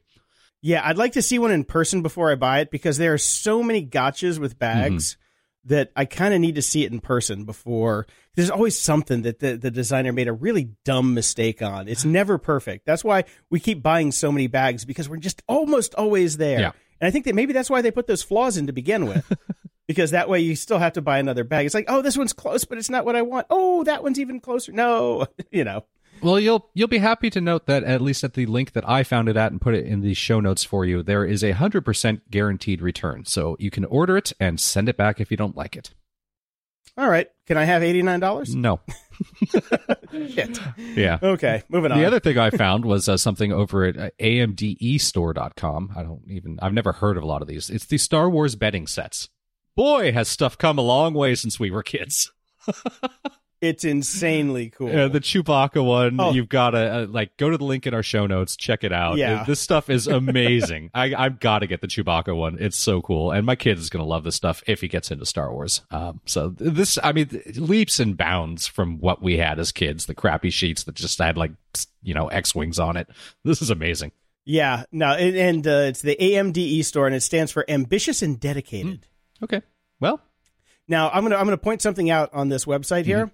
Yeah, 0.60 0.80
I'd 0.84 0.96
like 0.98 1.14
to 1.14 1.22
see 1.22 1.40
one 1.40 1.50
in 1.50 1.64
person 1.64 2.02
before 2.02 2.30
I 2.30 2.36
buy 2.36 2.60
it 2.60 2.70
because 2.70 2.96
there 2.98 3.12
are 3.12 3.18
so 3.18 3.62
many 3.64 3.84
gotchas 3.84 4.38
with 4.38 4.58
bags 4.58 5.16
Mm-hmm. 5.64 5.68
that 5.74 5.90
I 5.96 6.04
kind 6.04 6.34
of 6.34 6.40
need 6.40 6.54
to 6.54 6.62
see 6.62 6.84
it 6.84 6.92
in 6.92 7.00
person 7.00 7.44
before. 7.46 8.06
There's 8.36 8.50
always 8.50 8.78
something 8.78 9.22
that 9.22 9.40
the, 9.40 9.56
the 9.56 9.70
designer 9.72 10.12
made 10.12 10.28
a 10.28 10.32
really 10.32 10.70
dumb 10.84 11.14
mistake 11.14 11.62
on. 11.62 11.88
It's 11.88 12.04
never 12.20 12.38
perfect. 12.38 12.86
That's 12.86 13.02
why 13.02 13.24
we 13.50 13.58
keep 13.58 13.82
buying 13.82 14.12
so 14.12 14.30
many 14.30 14.46
bags 14.46 14.84
because 14.84 15.08
we're 15.08 15.16
just 15.16 15.42
almost 15.48 15.96
always 15.96 16.36
there. 16.36 16.60
Yeah. 16.60 16.70
And 17.00 17.08
I 17.08 17.10
think 17.10 17.24
that 17.24 17.34
maybe 17.34 17.52
that's 17.52 17.68
why 17.70 17.82
they 17.82 17.90
put 17.90 18.06
those 18.06 18.22
flaws 18.22 18.56
in 18.56 18.68
to 18.68 18.72
begin 18.72 19.06
with. 19.06 19.24
because 19.92 20.12
that 20.12 20.28
way 20.28 20.40
you 20.40 20.56
still 20.56 20.78
have 20.78 20.94
to 20.94 21.02
buy 21.02 21.18
another 21.18 21.44
bag. 21.44 21.66
It's 21.66 21.74
like, 21.74 21.84
oh, 21.88 22.02
this 22.02 22.16
one's 22.16 22.32
close, 22.32 22.64
but 22.64 22.78
it's 22.78 22.90
not 22.90 23.04
what 23.04 23.14
I 23.14 23.22
want. 23.22 23.46
Oh, 23.50 23.84
that 23.84 24.02
one's 24.02 24.18
even 24.18 24.40
closer. 24.40 24.72
No, 24.72 25.26
you 25.50 25.64
know. 25.64 25.84
Well, 26.22 26.38
you'll 26.38 26.70
you'll 26.72 26.88
be 26.88 26.98
happy 26.98 27.30
to 27.30 27.40
note 27.40 27.66
that 27.66 27.84
at 27.84 28.00
least 28.00 28.22
at 28.24 28.34
the 28.34 28.46
link 28.46 28.72
that 28.72 28.88
I 28.88 29.02
found 29.02 29.28
it 29.28 29.36
at 29.36 29.50
and 29.50 29.60
put 29.60 29.74
it 29.74 29.84
in 29.84 30.00
the 30.00 30.14
show 30.14 30.40
notes 30.40 30.64
for 30.64 30.84
you, 30.84 31.02
there 31.02 31.24
is 31.24 31.42
a 31.42 31.50
hundred 31.50 31.84
percent 31.84 32.30
guaranteed 32.30 32.80
return. 32.80 33.24
So 33.24 33.56
you 33.58 33.70
can 33.70 33.84
order 33.84 34.16
it 34.16 34.32
and 34.40 34.58
send 34.60 34.88
it 34.88 34.96
back 34.96 35.20
if 35.20 35.30
you 35.30 35.36
don't 35.36 35.56
like 35.56 35.76
it. 35.76 35.90
All 36.96 37.08
right. 37.08 37.28
Can 37.46 37.56
I 37.56 37.64
have 37.64 37.82
$89? 37.82 38.54
No. 38.54 38.80
Shit. 40.28 40.58
Yeah. 40.94 41.18
Okay, 41.22 41.62
moving 41.68 41.90
on. 41.90 41.98
The 41.98 42.04
other 42.04 42.20
thing 42.20 42.38
I 42.38 42.50
found 42.50 42.84
was 42.84 43.08
uh, 43.08 43.16
something 43.16 43.50
over 43.50 43.84
at 43.84 43.96
uh, 43.96 44.10
amdestore.com. 44.20 45.92
I 45.96 46.02
don't 46.02 46.22
even, 46.28 46.58
I've 46.60 46.74
never 46.74 46.92
heard 46.92 47.16
of 47.16 47.22
a 47.22 47.26
lot 47.26 47.40
of 47.40 47.48
these. 47.48 47.70
It's 47.70 47.86
the 47.86 47.98
Star 47.98 48.28
Wars 48.28 48.56
bedding 48.56 48.86
sets. 48.86 49.30
Boy, 49.76 50.12
has 50.12 50.28
stuff 50.28 50.58
come 50.58 50.78
a 50.78 50.82
long 50.82 51.14
way 51.14 51.34
since 51.34 51.58
we 51.60 51.70
were 51.70 51.82
kids. 51.82 52.30
It's 53.60 53.84
insanely 53.84 54.70
cool. 54.70 54.88
The 54.88 55.20
Chewbacca 55.20 55.84
one, 55.86 56.18
Oh. 56.20 56.32
you've 56.32 56.48
got 56.48 56.70
to 56.70 56.78
uh, 56.78 57.06
like 57.08 57.36
go 57.36 57.48
to 57.48 57.56
the 57.56 57.62
link 57.62 57.86
in 57.86 57.94
our 57.94 58.02
show 58.02 58.26
notes, 58.26 58.56
check 58.56 58.82
it 58.82 58.92
out. 58.92 59.18
Yeah. 59.18 59.42
Uh, 59.42 59.44
this 59.44 59.60
stuff 59.60 59.88
is 59.88 60.08
amazing. 60.08 60.90
I, 60.94 61.14
I've 61.16 61.38
got 61.38 61.60
to 61.60 61.68
get 61.68 61.80
the 61.80 61.86
Chewbacca 61.86 62.36
one. 62.36 62.56
It's 62.58 62.76
so 62.76 63.00
cool, 63.00 63.30
and 63.30 63.46
my 63.46 63.54
kid 63.54 63.78
is 63.78 63.88
going 63.88 64.02
to 64.02 64.08
love 64.08 64.24
this 64.24 64.34
stuff 64.34 64.64
if 64.66 64.80
he 64.80 64.88
gets 64.88 65.12
into 65.12 65.24
Star 65.26 65.52
Wars. 65.52 65.82
Um, 65.92 66.20
so 66.26 66.50
th- 66.50 66.72
this, 66.72 66.98
I 67.04 67.12
mean, 67.12 67.40
leaps 67.54 68.00
and 68.00 68.16
bounds 68.16 68.66
from 68.66 68.98
what 68.98 69.22
we 69.22 69.36
had 69.36 69.60
as 69.60 69.70
kids. 69.70 70.06
The 70.06 70.14
crappy 70.16 70.50
sheets 70.50 70.82
that 70.82 70.96
just 70.96 71.20
had 71.20 71.36
like 71.36 71.52
you 72.02 72.14
know 72.14 72.26
X 72.26 72.56
wings 72.56 72.80
on 72.80 72.96
it. 72.96 73.06
This 73.44 73.62
is 73.62 73.70
amazing. 73.70 74.10
yeah, 74.44 74.86
no, 74.90 75.12
and, 75.12 75.36
and 75.36 75.66
uh, 75.68 75.84
it's 75.86 76.02
the 76.02 76.16
AMDE 76.20 76.84
store, 76.84 77.06
and 77.06 77.14
it 77.14 77.20
stands 77.22 77.52
for 77.52 77.64
ambitious 77.70 78.22
and 78.22 78.40
dedicated. 78.40 79.06
Okay, 79.42 79.62
well, 80.00 80.20
Now, 80.88 81.10
I'm 81.10 81.22
gonna 81.24 81.36
I'm 81.36 81.44
gonna 81.44 81.56
point 81.56 81.82
something 81.82 82.10
out 82.10 82.30
on 82.32 82.48
this 82.48 82.64
website 82.64 83.04
here. 83.04 83.30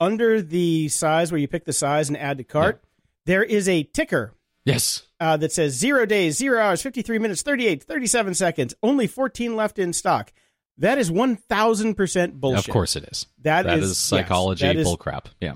Under 0.00 0.40
the 0.42 0.88
size 0.88 1.32
where 1.32 1.40
you 1.40 1.48
pick 1.48 1.64
the 1.64 1.72
size 1.72 2.08
and 2.08 2.16
add 2.16 2.38
to 2.38 2.44
cart, 2.44 2.82
there 3.26 3.42
is 3.42 3.68
a 3.68 3.82
ticker 3.82 4.32
yes, 4.64 5.02
uh, 5.18 5.36
that 5.38 5.50
says 5.52 5.74
zero 5.74 6.06
days, 6.06 6.36
zero 6.36 6.60
hours, 6.60 6.82
53 6.82 7.18
minutes, 7.18 7.42
38, 7.42 7.82
37 7.82 8.34
seconds, 8.34 8.74
only 8.82 9.06
14 9.08 9.56
left 9.56 9.78
in 9.78 9.92
stock. 9.92 10.32
That 10.76 10.98
is 10.98 11.10
1000% 11.10 12.32
bullshit. 12.34 12.68
of 12.68 12.72
course 12.72 12.94
it 12.94 13.04
is. 13.10 13.26
That 13.42 13.62
that 13.64 13.78
is- 13.80 13.90
is, 13.90 13.98
psychology 13.98 14.64
yes, 14.64 14.76
that 14.76 14.80
is- 14.80 14.86
bullcrap. 14.86 15.24
Yeah. 15.40 15.54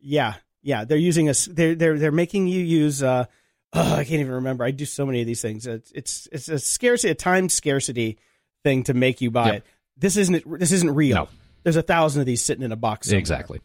Yeah, 0.00 0.34
yeah. 0.62 0.84
They're 0.84 0.96
using 0.96 1.28
us. 1.28 1.46
They're 1.46 1.74
they're 1.74 1.98
they're 1.98 2.12
making 2.12 2.46
you 2.46 2.60
use. 2.60 3.02
Uh, 3.02 3.24
oh, 3.72 3.94
I 3.94 4.04
can't 4.04 4.20
even 4.20 4.34
remember. 4.34 4.62
I 4.64 4.70
do 4.70 4.84
so 4.84 5.04
many 5.04 5.20
of 5.22 5.26
these 5.26 5.42
things. 5.42 5.66
It's 5.66 5.90
it's, 5.90 6.28
it's 6.30 6.48
a 6.48 6.60
scarcity, 6.60 7.10
a 7.10 7.14
time 7.16 7.48
scarcity 7.48 8.18
thing 8.66 8.82
to 8.84 8.94
make 8.94 9.20
you 9.20 9.30
buy 9.30 9.46
Yep. 9.46 9.54
it. 9.54 9.64
This 9.96 10.16
isn't. 10.16 10.58
This 10.58 10.72
isn't 10.72 10.94
real. 10.94 11.14
No. 11.16 11.28
There's 11.62 11.76
a 11.76 11.82
thousand 11.82 12.20
of 12.20 12.26
these 12.26 12.42
sitting 12.44 12.64
in 12.64 12.72
a 12.72 12.76
box. 12.76 13.06
somewhere. 13.06 13.20
Exactly. 13.20 13.60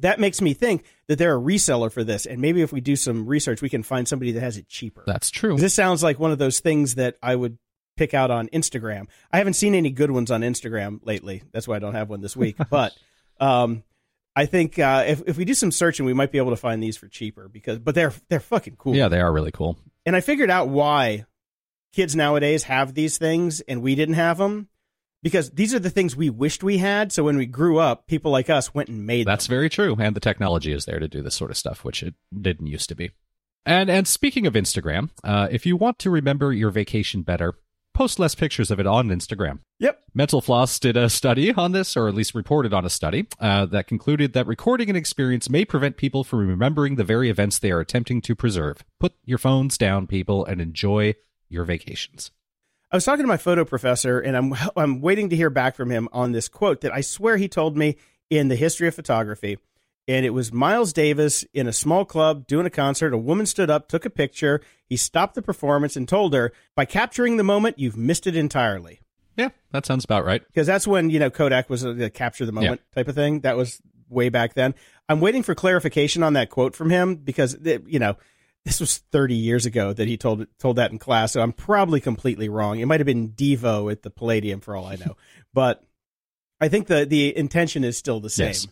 That 0.00 0.20
makes 0.20 0.40
me 0.40 0.54
think 0.54 0.84
that 1.06 1.18
they're 1.18 1.36
a 1.36 1.40
reseller 1.40 1.90
for 1.90 2.04
this, 2.04 2.26
and 2.26 2.40
maybe 2.40 2.62
if 2.62 2.72
we 2.72 2.80
do 2.80 2.96
some 2.96 3.26
research, 3.26 3.62
we 3.62 3.68
can 3.68 3.82
find 3.82 4.06
somebody 4.08 4.32
that 4.32 4.40
has 4.40 4.56
it 4.58 4.68
cheaper. 4.68 5.04
That's 5.06 5.30
true. 5.30 5.56
This 5.56 5.72
sounds 5.72 6.02
like 6.02 6.18
one 6.18 6.30
of 6.32 6.38
those 6.38 6.60
things 6.60 6.96
that 6.96 7.16
I 7.22 7.34
would 7.36 7.58
pick 7.96 8.12
out 8.12 8.30
on 8.30 8.48
Instagram. 8.48 9.06
I 9.32 9.38
haven't 9.38 9.54
seen 9.54 9.74
any 9.74 9.90
good 9.90 10.10
ones 10.10 10.30
on 10.30 10.40
Instagram 10.42 10.98
lately. 11.04 11.42
That's 11.52 11.66
why 11.68 11.76
I 11.76 11.78
don't 11.78 11.94
have 11.94 12.08
one 12.10 12.20
this 12.20 12.36
week. 12.36 12.56
but 12.70 12.92
um, 13.40 13.84
I 14.34 14.46
think 14.46 14.78
uh, 14.78 15.04
if 15.06 15.22
if 15.26 15.36
we 15.36 15.44
do 15.44 15.54
some 15.54 15.70
searching, 15.70 16.06
we 16.06 16.12
might 16.12 16.32
be 16.32 16.38
able 16.38 16.50
to 16.50 16.56
find 16.56 16.82
these 16.82 16.96
for 16.96 17.06
cheaper 17.08 17.48
because 17.48 17.78
but 17.78 17.94
they're 17.94 18.12
they're 18.28 18.40
fucking 18.40 18.76
cool. 18.76 18.96
Yeah, 18.96 19.08
they 19.08 19.20
are 19.20 19.32
really 19.32 19.52
cool. 19.52 19.78
And 20.06 20.14
I 20.16 20.20
figured 20.20 20.50
out 20.50 20.68
why 20.68 21.24
kids 21.94 22.16
nowadays 22.16 22.64
have 22.64 22.94
these 22.94 23.18
things 23.18 23.60
and 23.62 23.82
we 23.82 23.94
didn't 23.94 24.16
have 24.16 24.38
them 24.38 24.68
because 25.22 25.50
these 25.50 25.72
are 25.74 25.78
the 25.78 25.90
things 25.90 26.14
we 26.14 26.28
wished 26.28 26.62
we 26.62 26.78
had. 26.78 27.10
So 27.10 27.24
when 27.24 27.36
we 27.36 27.46
grew 27.46 27.78
up, 27.78 28.06
people 28.06 28.30
like 28.30 28.50
us 28.50 28.74
went 28.74 28.90
and 28.90 29.06
made 29.06 29.26
That's 29.26 29.46
them. 29.46 29.54
very 29.54 29.70
true, 29.70 29.96
and 29.98 30.14
the 30.14 30.20
technology 30.20 30.72
is 30.72 30.84
there 30.84 30.98
to 30.98 31.08
do 31.08 31.22
this 31.22 31.34
sort 31.34 31.50
of 31.50 31.56
stuff, 31.56 31.84
which 31.84 32.02
it 32.02 32.14
didn't 32.38 32.66
used 32.66 32.88
to 32.90 32.94
be. 32.94 33.10
And 33.66 33.88
and 33.88 34.06
speaking 34.06 34.46
of 34.46 34.52
Instagram, 34.52 35.08
uh, 35.24 35.48
if 35.50 35.64
you 35.64 35.76
want 35.76 35.98
to 36.00 36.10
remember 36.10 36.52
your 36.52 36.70
vacation 36.70 37.22
better, 37.22 37.54
post 37.94 38.18
less 38.18 38.34
pictures 38.34 38.70
of 38.70 38.78
it 38.78 38.86
on 38.86 39.08
Instagram. 39.08 39.60
Yep. 39.78 40.02
Mental 40.12 40.42
Floss 40.42 40.78
did 40.78 40.98
a 40.98 41.08
study 41.08 41.52
on 41.54 41.72
this, 41.72 41.96
or 41.96 42.06
at 42.06 42.14
least 42.14 42.34
reported 42.34 42.74
on 42.74 42.84
a 42.84 42.90
study 42.90 43.26
uh, 43.40 43.64
that 43.66 43.86
concluded 43.86 44.34
that 44.34 44.46
recording 44.46 44.90
an 44.90 44.96
experience 44.96 45.48
may 45.48 45.64
prevent 45.64 45.96
people 45.96 46.24
from 46.24 46.46
remembering 46.46 46.96
the 46.96 47.04
very 47.04 47.30
events 47.30 47.58
they 47.58 47.70
are 47.70 47.80
attempting 47.80 48.20
to 48.20 48.34
preserve. 48.34 48.84
Put 49.00 49.14
your 49.24 49.38
phones 49.38 49.78
down, 49.78 50.06
people, 50.06 50.44
and 50.44 50.60
enjoy 50.60 51.14
your 51.48 51.64
vacations. 51.64 52.30
I 52.90 52.96
was 52.96 53.04
talking 53.04 53.24
to 53.24 53.28
my 53.28 53.36
photo 53.36 53.64
professor, 53.64 54.20
and 54.20 54.36
I'm 54.36 54.54
I'm 54.76 55.00
waiting 55.00 55.30
to 55.30 55.36
hear 55.36 55.50
back 55.50 55.74
from 55.76 55.90
him 55.90 56.08
on 56.12 56.32
this 56.32 56.48
quote 56.48 56.80
that 56.82 56.94
I 56.94 57.00
swear 57.00 57.36
he 57.36 57.48
told 57.48 57.76
me 57.76 57.96
in 58.30 58.48
the 58.48 58.56
history 58.56 58.88
of 58.88 58.94
photography. 58.94 59.58
And 60.06 60.26
it 60.26 60.30
was 60.30 60.52
Miles 60.52 60.92
Davis 60.92 61.46
in 61.54 61.66
a 61.66 61.72
small 61.72 62.04
club 62.04 62.46
doing 62.46 62.66
a 62.66 62.70
concert. 62.70 63.14
A 63.14 63.18
woman 63.18 63.46
stood 63.46 63.70
up, 63.70 63.88
took 63.88 64.04
a 64.04 64.10
picture. 64.10 64.60
He 64.86 64.98
stopped 64.98 65.34
the 65.34 65.40
performance 65.40 65.96
and 65.96 66.06
told 66.06 66.34
her, 66.34 66.52
"By 66.76 66.84
capturing 66.84 67.36
the 67.36 67.42
moment, 67.42 67.78
you've 67.78 67.96
missed 67.96 68.26
it 68.26 68.36
entirely." 68.36 69.00
Yeah, 69.36 69.48
that 69.72 69.86
sounds 69.86 70.04
about 70.04 70.24
right. 70.24 70.46
Because 70.46 70.66
that's 70.66 70.86
when 70.86 71.10
you 71.10 71.18
know 71.18 71.30
Kodak 71.30 71.70
was 71.70 71.84
uh, 71.84 71.94
a, 71.94 72.04
a 72.04 72.10
capture 72.10 72.46
the 72.46 72.52
moment 72.52 72.82
type 72.94 73.08
of 73.08 73.14
thing. 73.14 73.40
That 73.40 73.56
was 73.56 73.80
way 74.08 74.28
back 74.28 74.54
then. 74.54 74.74
I'm 75.08 75.20
waiting 75.20 75.42
for 75.42 75.54
clarification 75.54 76.22
on 76.22 76.34
that 76.34 76.50
quote 76.50 76.74
from 76.74 76.90
him 76.90 77.16
because 77.16 77.56
you 77.64 77.98
know 77.98 78.16
this 78.64 78.80
was 78.80 78.98
30 79.12 79.34
years 79.34 79.66
ago 79.66 79.92
that 79.92 80.08
he 80.08 80.16
told 80.16 80.46
told 80.58 80.76
that 80.76 80.90
in 80.90 80.98
class. 80.98 81.32
So 81.32 81.40
I'm 81.40 81.52
probably 81.52 82.00
completely 82.00 82.48
wrong. 82.48 82.78
It 82.80 82.86
might 82.86 83.00
have 83.00 83.06
been 83.06 83.30
Devo 83.30 83.90
at 83.90 84.02
the 84.02 84.10
Palladium 84.10 84.60
for 84.60 84.76
all 84.76 84.86
I 84.86 84.96
know, 84.96 85.16
but 85.54 85.82
I 86.60 86.68
think 86.68 86.86
the 86.86 87.04
the 87.04 87.36
intention 87.36 87.84
is 87.84 87.96
still 87.96 88.20
the 88.20 88.30
same. 88.30 88.48
Yes. 88.48 88.66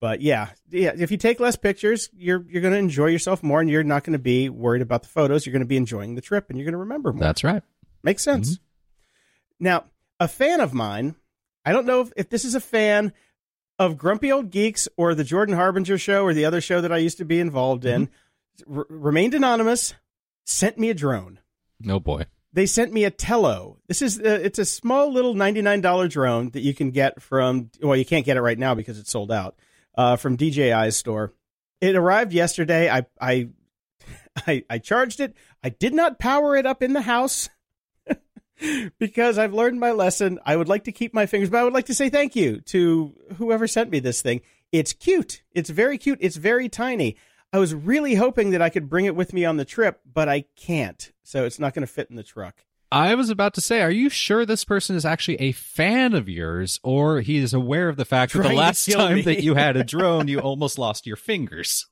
But 0.00 0.20
yeah, 0.20 0.50
yeah. 0.70 0.92
If 0.96 1.10
you 1.10 1.16
take 1.16 1.40
less 1.40 1.56
pictures, 1.56 2.10
you're 2.14 2.44
you're 2.48 2.62
going 2.62 2.74
to 2.74 2.78
enjoy 2.78 3.06
yourself 3.06 3.42
more, 3.42 3.60
and 3.60 3.70
you're 3.70 3.84
not 3.84 4.04
going 4.04 4.12
to 4.12 4.18
be 4.18 4.48
worried 4.48 4.82
about 4.82 5.02
the 5.02 5.08
photos. 5.08 5.46
You're 5.46 5.52
going 5.52 5.60
to 5.60 5.66
be 5.66 5.76
enjoying 5.76 6.14
the 6.14 6.20
trip, 6.20 6.50
and 6.50 6.58
you're 6.58 6.66
going 6.66 6.72
to 6.72 6.78
remember 6.78 7.12
more. 7.12 7.20
That's 7.20 7.44
right. 7.44 7.62
Makes 8.02 8.22
sense. 8.22 8.54
Mm-hmm. 8.54 9.64
Now, 9.64 9.84
a 10.20 10.28
fan 10.28 10.60
of 10.60 10.74
mine 10.74 11.14
I 11.64 11.72
don't 11.72 11.86
know 11.86 12.02
if, 12.02 12.12
if 12.16 12.28
this 12.28 12.44
is 12.44 12.54
a 12.54 12.60
fan 12.60 13.12
of 13.78 13.96
Grumpy 13.96 14.30
Old 14.30 14.50
Geeks 14.50 14.88
or 14.96 15.14
the 15.14 15.24
Jordan 15.24 15.56
Harbinger 15.56 15.98
show 15.98 16.24
or 16.24 16.34
the 16.34 16.44
other 16.44 16.60
show 16.60 16.80
that 16.80 16.92
I 16.92 16.98
used 16.98 17.18
to 17.18 17.24
be 17.24 17.40
involved 17.40 17.84
in. 17.84 18.06
Mm-hmm. 18.06 18.14
R- 18.70 18.86
remained 18.88 19.34
anonymous, 19.34 19.94
sent 20.44 20.78
me 20.78 20.90
a 20.90 20.94
drone. 20.94 21.40
No 21.80 22.00
boy. 22.00 22.26
They 22.52 22.66
sent 22.66 22.92
me 22.92 23.04
a 23.04 23.10
Tello. 23.10 23.78
This 23.88 24.00
is 24.00 24.18
uh, 24.20 24.40
it's 24.42 24.60
a 24.60 24.64
small 24.64 25.12
little 25.12 25.34
ninety 25.34 25.60
nine 25.60 25.80
dollar 25.80 26.06
drone 26.06 26.50
that 26.50 26.60
you 26.60 26.72
can 26.72 26.90
get 26.92 27.20
from. 27.20 27.70
Well, 27.82 27.96
you 27.96 28.04
can't 28.04 28.24
get 28.24 28.36
it 28.36 28.42
right 28.42 28.58
now 28.58 28.74
because 28.74 28.98
it's 28.98 29.10
sold 29.10 29.32
out. 29.32 29.56
Uh, 29.96 30.16
from 30.16 30.36
DJI's 30.36 30.96
store. 30.96 31.32
It 31.80 31.96
arrived 31.96 32.32
yesterday. 32.32 32.88
I 32.88 33.06
I 33.20 33.48
I, 34.46 34.64
I 34.70 34.78
charged 34.78 35.20
it. 35.20 35.34
I 35.62 35.68
did 35.68 35.94
not 35.94 36.18
power 36.18 36.56
it 36.56 36.66
up 36.66 36.82
in 36.82 36.92
the 36.92 37.02
house 37.02 37.48
because 38.98 39.38
I've 39.38 39.54
learned 39.54 39.80
my 39.80 39.90
lesson. 39.90 40.38
I 40.44 40.56
would 40.56 40.68
like 40.68 40.84
to 40.84 40.92
keep 40.92 41.12
my 41.12 41.26
fingers, 41.26 41.50
but 41.50 41.58
I 41.58 41.64
would 41.64 41.72
like 41.72 41.86
to 41.86 41.94
say 41.94 42.08
thank 42.08 42.36
you 42.36 42.60
to 42.62 43.14
whoever 43.36 43.66
sent 43.66 43.90
me 43.90 43.98
this 43.98 44.22
thing. 44.22 44.40
It's 44.72 44.92
cute. 44.92 45.42
It's 45.52 45.70
very 45.70 45.98
cute. 45.98 46.18
It's 46.20 46.36
very 46.36 46.68
tiny. 46.68 47.16
I 47.54 47.58
was 47.58 47.72
really 47.72 48.16
hoping 48.16 48.50
that 48.50 48.60
I 48.60 48.68
could 48.68 48.90
bring 48.90 49.04
it 49.04 49.14
with 49.14 49.32
me 49.32 49.44
on 49.44 49.58
the 49.58 49.64
trip, 49.64 50.00
but 50.12 50.28
I 50.28 50.46
can't. 50.56 51.12
So 51.22 51.44
it's 51.44 51.60
not 51.60 51.72
going 51.72 51.86
to 51.86 51.92
fit 51.92 52.10
in 52.10 52.16
the 52.16 52.24
truck. 52.24 52.64
I 52.90 53.14
was 53.14 53.30
about 53.30 53.54
to 53.54 53.60
say, 53.60 53.80
are 53.80 53.92
you 53.92 54.10
sure 54.10 54.44
this 54.44 54.64
person 54.64 54.96
is 54.96 55.06
actually 55.06 55.36
a 55.36 55.52
fan 55.52 56.14
of 56.14 56.28
yours, 56.28 56.80
or 56.82 57.20
he 57.20 57.36
is 57.36 57.54
aware 57.54 57.88
of 57.88 57.96
the 57.96 58.04
fact 58.04 58.32
that 58.32 58.42
the 58.42 58.54
last 58.54 58.90
time 58.90 59.14
me. 59.14 59.22
that 59.22 59.44
you 59.44 59.54
had 59.54 59.76
a 59.76 59.84
drone, 59.84 60.26
you 60.26 60.40
almost 60.40 60.80
lost 60.80 61.06
your 61.06 61.14
fingers? 61.14 61.86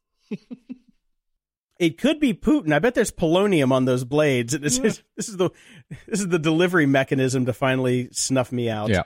It 1.78 1.96
could 1.96 2.18
be 2.18 2.34
Putin. 2.34 2.72
I 2.72 2.80
bet 2.80 2.94
there's 2.94 3.12
polonium 3.12 3.72
on 3.72 3.84
those 3.84 4.02
blades. 4.04 4.58
This 4.58 4.78
is 4.78 5.02
this 5.16 5.28
is 5.28 5.36
the 5.36 5.50
this 6.06 6.20
is 6.20 6.28
the 6.28 6.38
delivery 6.38 6.86
mechanism 6.86 7.46
to 7.46 7.52
finally 7.52 8.08
snuff 8.12 8.50
me 8.52 8.68
out. 8.68 8.90
Yeah. 8.90 9.02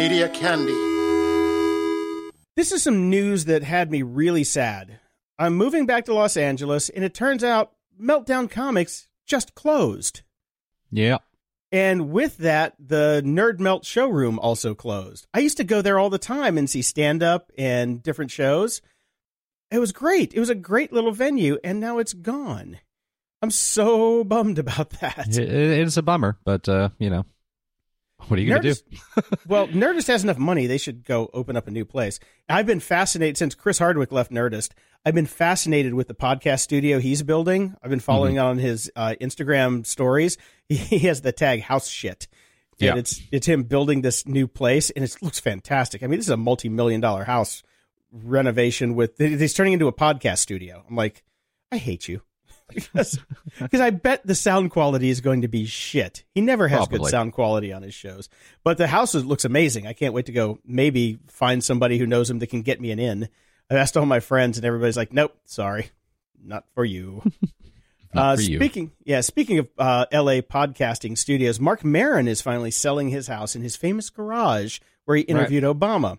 Media 0.00 0.30
Candy. 0.30 0.72
This 2.56 2.72
is 2.72 2.82
some 2.82 3.10
news 3.10 3.44
that 3.44 3.62
had 3.62 3.90
me 3.90 4.00
really 4.00 4.44
sad. 4.44 4.98
I'm 5.38 5.54
moving 5.54 5.84
back 5.84 6.06
to 6.06 6.14
Los 6.14 6.38
Angeles, 6.38 6.88
and 6.88 7.04
it 7.04 7.12
turns 7.12 7.44
out 7.44 7.72
Meltdown 8.00 8.50
Comics 8.50 9.08
just 9.26 9.54
closed. 9.54 10.22
Yeah. 10.90 11.18
And 11.70 12.10
with 12.10 12.38
that, 12.38 12.76
the 12.78 13.20
Nerd 13.26 13.60
Melt 13.60 13.84
showroom 13.84 14.38
also 14.38 14.74
closed. 14.74 15.26
I 15.34 15.40
used 15.40 15.58
to 15.58 15.64
go 15.64 15.82
there 15.82 15.98
all 15.98 16.08
the 16.08 16.16
time 16.16 16.56
and 16.56 16.70
see 16.70 16.80
stand 16.80 17.22
up 17.22 17.52
and 17.58 18.02
different 18.02 18.30
shows. 18.30 18.80
It 19.70 19.80
was 19.80 19.92
great. 19.92 20.32
It 20.32 20.40
was 20.40 20.48
a 20.48 20.54
great 20.54 20.94
little 20.94 21.12
venue, 21.12 21.58
and 21.62 21.78
now 21.78 21.98
it's 21.98 22.14
gone. 22.14 22.78
I'm 23.42 23.50
so 23.50 24.24
bummed 24.24 24.58
about 24.58 24.88
that. 25.02 25.36
It, 25.36 25.46
it 25.46 25.86
is 25.86 25.98
a 25.98 26.02
bummer, 26.02 26.38
but, 26.42 26.70
uh, 26.70 26.88
you 26.98 27.10
know, 27.10 27.26
what 28.28 28.38
are 28.38 28.42
you 28.42 28.48
going 28.50 28.62
to 28.62 28.74
do? 28.74 28.80
Well, 29.46 29.68
Nerdist 29.68 30.06
has 30.08 30.22
enough 30.24 30.38
money; 30.38 30.66
they 30.66 30.78
should 30.78 31.04
go 31.04 31.28
open 31.34 31.56
up 31.56 31.66
a 31.66 31.70
new 31.70 31.84
place. 31.84 32.20
I've 32.48 32.66
been 32.66 32.80
fascinated 32.80 33.36
since 33.36 33.54
Chris 33.54 33.78
Hardwick 33.78 34.12
left 34.12 34.30
Nerdist. 34.30 34.70
I've 35.04 35.14
been 35.14 35.26
fascinated 35.26 35.94
with 35.94 36.08
the 36.08 36.14
podcast 36.14 36.60
studio 36.60 36.98
he's 36.98 37.22
building. 37.22 37.74
I've 37.82 37.90
been 37.90 38.00
following 38.00 38.34
Mm-hmm. 38.36 38.44
on 38.46 38.58
his 38.58 38.90
uh, 38.96 39.14
Instagram 39.20 39.86
stories. 39.86 40.36
He 40.68 40.98
has 41.00 41.22
the 41.22 41.32
tag 41.32 41.62
House 41.62 41.88
Shit. 41.88 42.28
And 42.80 42.86
Yeah. 42.86 42.96
it's 42.96 43.20
it's 43.32 43.46
him 43.46 43.64
building 43.64 44.02
this 44.02 44.26
new 44.26 44.46
place, 44.46 44.90
and 44.90 45.04
it 45.04 45.16
looks 45.22 45.40
fantastic. 45.40 46.02
I 46.02 46.06
mean, 46.06 46.18
this 46.18 46.26
is 46.26 46.30
a 46.30 46.36
multi 46.36 46.68
million 46.68 47.00
dollar 47.00 47.24
house 47.24 47.62
renovation 48.12 48.94
with. 48.94 49.18
He's 49.18 49.54
turning 49.54 49.72
into 49.74 49.88
a 49.88 49.92
podcast 49.92 50.38
studio. 50.38 50.84
I'm 50.88 50.96
like, 50.96 51.22
I 51.72 51.76
hate 51.78 52.08
you. 52.08 52.22
Because 52.72 53.80
I 53.80 53.90
bet 53.90 54.26
the 54.26 54.34
sound 54.34 54.70
quality 54.70 55.10
is 55.10 55.20
going 55.20 55.42
to 55.42 55.48
be 55.48 55.66
shit. 55.66 56.24
He 56.34 56.40
never 56.40 56.68
has 56.68 56.88
good 56.88 57.06
sound 57.06 57.32
quality 57.32 57.72
on 57.72 57.82
his 57.82 57.94
shows, 57.94 58.28
but 58.64 58.78
the 58.78 58.86
house 58.86 59.14
looks 59.14 59.44
amazing. 59.44 59.86
I 59.86 59.92
can't 59.92 60.14
wait 60.14 60.26
to 60.26 60.32
go. 60.32 60.58
Maybe 60.64 61.18
find 61.28 61.62
somebody 61.62 61.98
who 61.98 62.06
knows 62.06 62.30
him 62.30 62.38
that 62.38 62.48
can 62.48 62.62
get 62.62 62.80
me 62.80 62.90
an 62.90 62.98
in. 62.98 63.28
I 63.70 63.74
asked 63.74 63.96
all 63.96 64.06
my 64.06 64.20
friends, 64.20 64.58
and 64.58 64.64
everybody's 64.64 64.96
like, 64.96 65.12
"Nope, 65.12 65.36
sorry, 65.44 65.90
not 66.42 66.64
for 66.74 66.84
you." 66.84 67.22
Not 68.12 68.32
uh, 68.32 68.36
for 68.36 68.42
you. 68.42 68.58
Speaking, 68.58 68.90
yeah, 69.04 69.20
speaking 69.20 69.58
of 69.58 69.68
uh, 69.78 70.06
L.A. 70.10 70.42
podcasting 70.42 71.16
studios, 71.16 71.60
Marc 71.60 71.84
Maron 71.84 72.26
is 72.26 72.42
finally 72.42 72.72
selling 72.72 73.08
his 73.08 73.28
house 73.28 73.54
in 73.54 73.62
his 73.62 73.76
famous 73.76 74.10
garage 74.10 74.80
where 75.04 75.16
he 75.16 75.22
interviewed 75.22 75.62
Obama. 75.62 76.18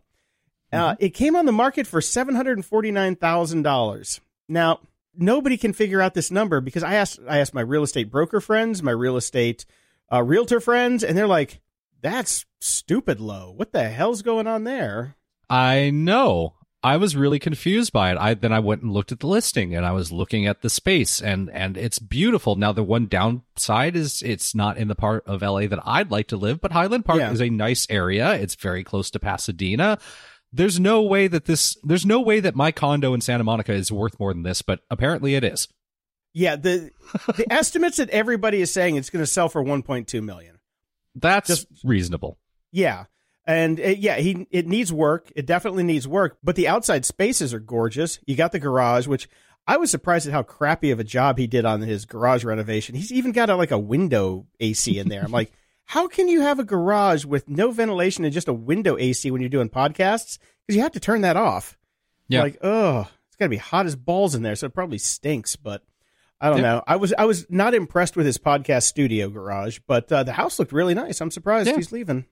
Uh, 0.71 0.95
it 0.99 1.09
came 1.09 1.35
on 1.35 1.45
the 1.45 1.51
market 1.51 1.85
for 1.85 1.99
seven 1.99 2.35
hundred 2.35 2.57
and 2.57 2.65
forty 2.65 2.91
nine 2.91 3.15
thousand 3.15 3.63
dollars. 3.63 4.21
Now 4.47 4.79
nobody 5.15 5.57
can 5.57 5.73
figure 5.73 6.01
out 6.01 6.13
this 6.13 6.31
number 6.31 6.61
because 6.61 6.83
I 6.83 6.93
asked 6.95 7.19
I 7.27 7.39
asked 7.39 7.53
my 7.53 7.61
real 7.61 7.83
estate 7.83 8.09
broker 8.11 8.41
friends, 8.41 8.81
my 8.83 8.91
real 8.91 9.17
estate 9.17 9.65
uh, 10.11 10.21
realtor 10.23 10.59
friends, 10.59 11.03
and 11.03 11.17
they're 11.17 11.27
like, 11.27 11.59
"That's 12.01 12.45
stupid 12.59 13.19
low. 13.19 13.53
What 13.55 13.71
the 13.73 13.89
hell's 13.89 14.21
going 14.21 14.47
on 14.47 14.63
there?" 14.63 15.15
I 15.49 15.89
know. 15.89 16.55
I 16.83 16.97
was 16.97 17.15
really 17.15 17.37
confused 17.37 17.93
by 17.93 18.11
it. 18.11 18.17
I 18.17 18.33
then 18.33 18.51
I 18.51 18.59
went 18.59 18.81
and 18.81 18.91
looked 18.91 19.11
at 19.11 19.19
the 19.19 19.27
listing 19.27 19.75
and 19.75 19.85
I 19.85 19.91
was 19.91 20.11
looking 20.11 20.47
at 20.47 20.61
the 20.63 20.69
space 20.69 21.21
and 21.21 21.47
and 21.51 21.77
it's 21.77 21.99
beautiful. 21.99 22.55
Now 22.55 22.71
the 22.71 22.81
one 22.81 23.05
downside 23.05 23.95
is 23.95 24.23
it's 24.23 24.55
not 24.55 24.77
in 24.79 24.87
the 24.87 24.95
part 24.95 25.23
of 25.27 25.43
LA 25.43 25.67
that 25.67 25.79
I'd 25.85 26.09
like 26.09 26.27
to 26.29 26.37
live, 26.37 26.59
but 26.59 26.71
Highland 26.71 27.05
Park 27.05 27.19
Yeah. 27.19 27.31
is 27.31 27.39
a 27.41 27.49
nice 27.51 27.85
area. 27.89 28.33
It's 28.33 28.55
very 28.55 28.83
close 28.83 29.11
to 29.11 29.19
Pasadena. 29.19 29.99
There's 30.53 30.79
no 30.79 31.01
way 31.01 31.27
that 31.27 31.45
this 31.45 31.77
there's 31.83 32.05
no 32.05 32.19
way 32.19 32.39
that 32.41 32.55
my 32.55 32.71
condo 32.71 33.13
in 33.13 33.21
Santa 33.21 33.43
Monica 33.43 33.73
is 33.73 33.91
worth 33.91 34.19
more 34.19 34.33
than 34.33 34.43
this, 34.43 34.61
but 34.61 34.81
apparently 34.89 35.35
it 35.35 35.43
is. 35.43 35.67
Yeah, 36.33 36.55
the 36.55 36.91
the 37.37 37.45
estimates 37.51 37.97
that 37.97 38.09
everybody 38.09 38.61
is 38.61 38.71
saying 38.73 38.95
it's 38.95 39.09
going 39.09 39.23
to 39.23 39.27
sell 39.27 39.49
for 39.49 39.61
one 39.63 39.81
point 39.83 40.07
two 40.07 40.21
million. 40.21 40.59
That's 41.15 41.47
Just- 41.47 41.67
reasonable. 41.83 42.37
Yeah. 42.71 43.05
And 43.47 43.79
uh, 43.79 43.87
yeah, 43.87 44.17
he 44.17 44.47
it 44.51 44.67
needs 44.67 44.93
work. 44.93 45.31
It 45.35 45.45
definitely 45.45 45.83
needs 45.83 46.07
work, 46.07 46.37
but 46.43 46.55
the 46.55 46.67
outside 46.67 47.05
spaces 47.05 47.53
are 47.53 47.59
gorgeous. 47.59 48.19
You 48.25 48.35
got 48.35 48.51
the 48.51 48.59
garage, 48.59 49.07
which 49.07 49.27
I 49.65 49.77
was 49.77 49.89
surprised 49.89 50.27
at 50.27 50.33
how 50.33 50.43
crappy 50.43 50.91
of 50.91 50.99
a 50.99 51.03
job 51.03 51.37
he 51.37 51.47
did 51.47 51.65
on 51.65 51.81
his 51.81 52.05
garage 52.05 52.43
renovation. 52.43 52.95
He's 52.95 53.11
even 53.11 53.31
got 53.31 53.49
a, 53.49 53.55
like 53.55 53.71
a 53.71 53.79
window 53.79 54.45
AC 54.59 54.97
in 54.97 55.09
there. 55.09 55.23
I'm 55.23 55.31
like, 55.31 55.51
how 55.85 56.07
can 56.07 56.27
you 56.27 56.41
have 56.41 56.59
a 56.59 56.63
garage 56.63 57.25
with 57.25 57.49
no 57.49 57.71
ventilation 57.71 58.23
and 58.23 58.33
just 58.33 58.47
a 58.47 58.53
window 58.53 58.97
AC 58.97 59.29
when 59.31 59.41
you're 59.41 59.49
doing 59.49 59.69
podcasts? 59.69 60.37
Because 60.65 60.75
you 60.77 60.81
have 60.81 60.93
to 60.93 60.99
turn 60.99 61.21
that 61.21 61.35
off. 61.37 61.77
Yeah. 62.27 62.43
Like, 62.43 62.57
oh, 62.61 63.01
it's 63.27 63.35
got 63.37 63.45
to 63.45 63.49
be 63.49 63.57
hot 63.57 63.85
as 63.85 63.95
balls 63.95 64.35
in 64.35 64.41
there, 64.43 64.55
so 64.55 64.67
it 64.67 64.73
probably 64.73 64.97
stinks. 64.99 65.55
But 65.57 65.83
I 66.39 66.49
don't 66.49 66.57
Yeah. 66.59 66.63
know. 66.63 66.83
I 66.87 66.95
was 66.95 67.13
I 67.17 67.25
was 67.25 67.45
not 67.49 67.73
impressed 67.73 68.15
with 68.15 68.25
his 68.25 68.37
podcast 68.37 68.83
studio 68.83 69.29
garage, 69.29 69.79
but 69.85 70.11
uh, 70.11 70.23
the 70.23 70.33
house 70.33 70.59
looked 70.59 70.71
really 70.71 70.93
nice. 70.93 71.19
I'm 71.19 71.31
surprised 71.31 71.67
Yeah. 71.69 71.75
he's 71.75 71.91
leaving. 71.91 72.25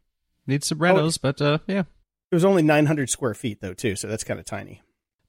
Needs 0.47 0.67
some 0.67 0.79
renos, 0.79 1.19
but 1.21 1.41
uh 1.41 1.59
yeah. 1.67 1.83
It 2.31 2.35
was 2.35 2.45
only 2.45 2.61
900 2.63 3.09
square 3.09 3.33
feet 3.33 3.59
though, 3.61 3.73
too, 3.73 3.95
so 3.95 4.07
that's 4.07 4.23
kind 4.23 4.39
of 4.39 4.45
tiny. 4.45 4.81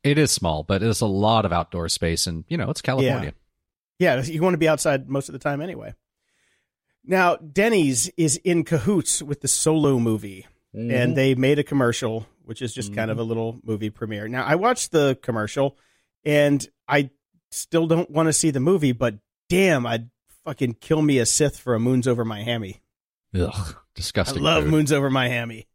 It 0.05 0.17
is 0.19 0.31
small, 0.31 0.63
but 0.63 0.83
it's 0.83 1.01
a 1.01 1.07
lot 1.07 1.45
of 1.45 1.53
outdoor 1.53 1.89
space 1.89 2.27
and 2.27 2.45
you 2.49 2.57
know, 2.57 2.71
it's 2.71 2.81
California. 2.83 3.35
Yeah, 3.99 4.23
you 4.23 4.41
want 4.43 4.55
to 4.55 4.59
be 4.59 4.69
outside 4.69 5.09
most 5.11 5.29
of 5.29 5.33
the 5.35 5.39
time 5.39 5.61
anyway. 5.61 5.93
Now, 7.05 7.37
Denny's 7.37 8.09
is 8.17 8.37
in 8.39 8.65
cahoots 8.65 9.23
with 9.23 9.41
the 9.41 9.49
Solo 9.49 9.99
movie, 9.99 10.47
and 10.73 11.13
mm. 11.13 11.15
they 11.15 11.35
made 11.35 11.59
a 11.59 11.65
commercial, 11.65 12.27
which 12.45 12.63
is 12.63 12.75
just 12.75 12.95
kind 12.95 13.11
of 13.11 13.17
mm. 13.17 13.21
a 13.21 13.25
little 13.25 13.59
movie 13.65 13.91
premiere. 13.91 14.29
Now, 14.29 14.45
I 14.45 14.57
watched 14.57 14.93
the 14.93 15.19
commercial, 15.23 15.77
and 16.25 16.67
I 16.87 17.11
still 17.51 17.87
don't 17.87 18.11
want 18.11 18.29
to 18.29 18.33
see 18.33 18.51
the 18.51 18.61
movie, 18.61 18.93
but 18.93 19.15
damn, 19.49 19.87
I'd 19.87 20.11
fucking 20.45 20.75
kill 20.75 21.03
me 21.03 21.19
a 21.19 21.27
Sith 21.27 21.59
for 21.59 21.75
a 21.75 21.81
Moons 21.81 22.07
Over 22.07 22.25
My 22.25 22.43
Hammy. 22.43 22.83
Ugh, 23.35 23.77
disgusting. 23.95 24.43
I 24.43 24.45
love 24.45 24.65
food. 24.65 24.73
Moons 24.73 24.93
Over 24.93 25.11
My 25.11 25.29
Hammy. 25.29 25.67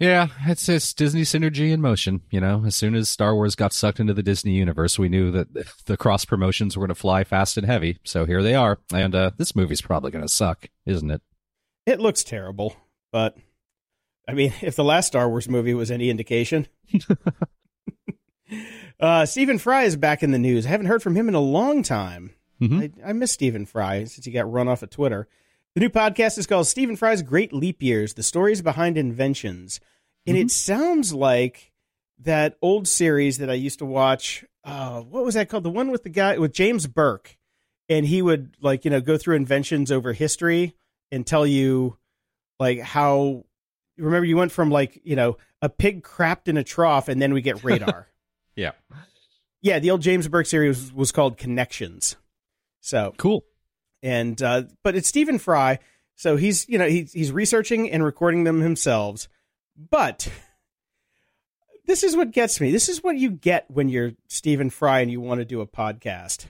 Yeah, 0.00 0.28
it's 0.46 0.68
it's 0.68 0.92
Disney 0.92 1.22
synergy 1.22 1.70
in 1.70 1.80
motion. 1.80 2.22
You 2.30 2.40
know, 2.40 2.64
as 2.66 2.74
soon 2.74 2.94
as 2.96 3.08
Star 3.08 3.34
Wars 3.34 3.54
got 3.54 3.72
sucked 3.72 4.00
into 4.00 4.12
the 4.12 4.24
Disney 4.24 4.52
universe, 4.52 4.98
we 4.98 5.08
knew 5.08 5.30
that 5.30 5.48
the 5.86 5.96
cross 5.96 6.24
promotions 6.24 6.76
were 6.76 6.80
going 6.82 6.94
to 6.94 7.00
fly 7.00 7.22
fast 7.24 7.56
and 7.56 7.66
heavy. 7.66 7.98
So 8.04 8.24
here 8.24 8.42
they 8.42 8.54
are, 8.54 8.78
and 8.92 9.14
uh, 9.14 9.30
this 9.38 9.54
movie's 9.54 9.80
probably 9.80 10.10
going 10.10 10.24
to 10.24 10.28
suck, 10.28 10.66
isn't 10.84 11.10
it? 11.10 11.22
It 11.86 12.00
looks 12.00 12.24
terrible, 12.24 12.76
but 13.12 13.36
I 14.26 14.34
mean, 14.34 14.52
if 14.62 14.74
the 14.76 14.84
last 14.84 15.06
Star 15.06 15.28
Wars 15.28 15.48
movie 15.48 15.74
was 15.74 15.90
any 15.90 16.10
indication. 16.10 16.66
uh, 19.00 19.26
Stephen 19.26 19.58
Fry 19.58 19.84
is 19.84 19.96
back 19.96 20.22
in 20.22 20.32
the 20.32 20.38
news. 20.38 20.66
I 20.66 20.70
haven't 20.70 20.86
heard 20.86 21.02
from 21.02 21.14
him 21.16 21.28
in 21.28 21.34
a 21.34 21.40
long 21.40 21.82
time. 21.82 22.32
Mhm. 22.60 22.92
I, 23.04 23.10
I 23.10 23.12
miss 23.12 23.32
Stephen 23.32 23.66
Fry 23.66 24.04
since 24.04 24.24
he 24.24 24.32
got 24.32 24.50
run 24.50 24.68
off 24.68 24.82
of 24.82 24.90
Twitter. 24.90 25.28
The 25.74 25.80
new 25.80 25.90
podcast 25.90 26.38
is 26.38 26.46
called 26.46 26.68
Stephen 26.68 26.94
Fry's 26.94 27.20
Great 27.20 27.52
Leap 27.52 27.82
Years 27.82 28.14
The 28.14 28.22
Stories 28.22 28.62
Behind 28.62 28.96
Inventions. 28.96 29.80
And 30.24 30.36
it 30.36 30.52
sounds 30.52 31.12
like 31.12 31.72
that 32.20 32.56
old 32.62 32.86
series 32.86 33.38
that 33.38 33.50
I 33.50 33.54
used 33.54 33.80
to 33.80 33.84
watch. 33.84 34.44
Uh, 34.62 35.00
what 35.00 35.24
was 35.24 35.34
that 35.34 35.48
called? 35.48 35.64
The 35.64 35.70
one 35.70 35.90
with 35.90 36.04
the 36.04 36.10
guy, 36.10 36.38
with 36.38 36.52
James 36.52 36.86
Burke. 36.86 37.36
And 37.88 38.06
he 38.06 38.22
would, 38.22 38.56
like, 38.60 38.84
you 38.84 38.90
know, 38.92 39.00
go 39.00 39.18
through 39.18 39.34
inventions 39.34 39.90
over 39.90 40.12
history 40.12 40.76
and 41.10 41.26
tell 41.26 41.44
you, 41.44 41.98
like, 42.60 42.78
how. 42.78 43.44
Remember, 43.98 44.24
you 44.24 44.36
went 44.36 44.52
from, 44.52 44.70
like, 44.70 45.00
you 45.02 45.16
know, 45.16 45.38
a 45.60 45.68
pig 45.68 46.04
crapped 46.04 46.46
in 46.46 46.56
a 46.56 46.62
trough, 46.62 47.08
and 47.08 47.20
then 47.20 47.34
we 47.34 47.42
get 47.42 47.64
radar. 47.64 48.08
Yeah, 48.56 48.70
yeah, 49.62 49.80
the 49.80 49.90
old 49.90 50.00
James 50.00 50.28
Burke 50.28 50.46
series 50.46 50.78
was, 50.78 50.92
was 50.92 51.10
called 51.10 51.36
Connections. 51.36 52.14
So 52.80 53.12
cool. 53.16 53.42
And 54.04 54.40
uh, 54.42 54.64
but 54.82 54.94
it's 54.94 55.08
Stephen 55.08 55.38
Fry, 55.38 55.78
so 56.14 56.36
he's 56.36 56.68
you 56.68 56.78
know 56.78 56.86
he's 56.86 57.12
he's 57.12 57.32
researching 57.32 57.90
and 57.90 58.04
recording 58.04 58.44
them 58.44 58.60
himself. 58.60 59.28
But 59.76 60.30
this 61.86 62.04
is 62.04 62.14
what 62.14 62.30
gets 62.30 62.60
me. 62.60 62.70
This 62.70 62.88
is 62.88 63.02
what 63.02 63.16
you 63.16 63.30
get 63.30 63.64
when 63.70 63.88
you're 63.88 64.12
Stephen 64.28 64.68
Fry 64.68 65.00
and 65.00 65.10
you 65.10 65.20
want 65.20 65.40
to 65.40 65.46
do 65.46 65.62
a 65.62 65.66
podcast. 65.66 66.46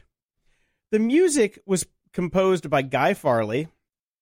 The 0.90 0.98
music 0.98 1.60
was 1.64 1.86
composed 2.12 2.68
by 2.68 2.82
Guy 2.82 3.14
Farley 3.14 3.68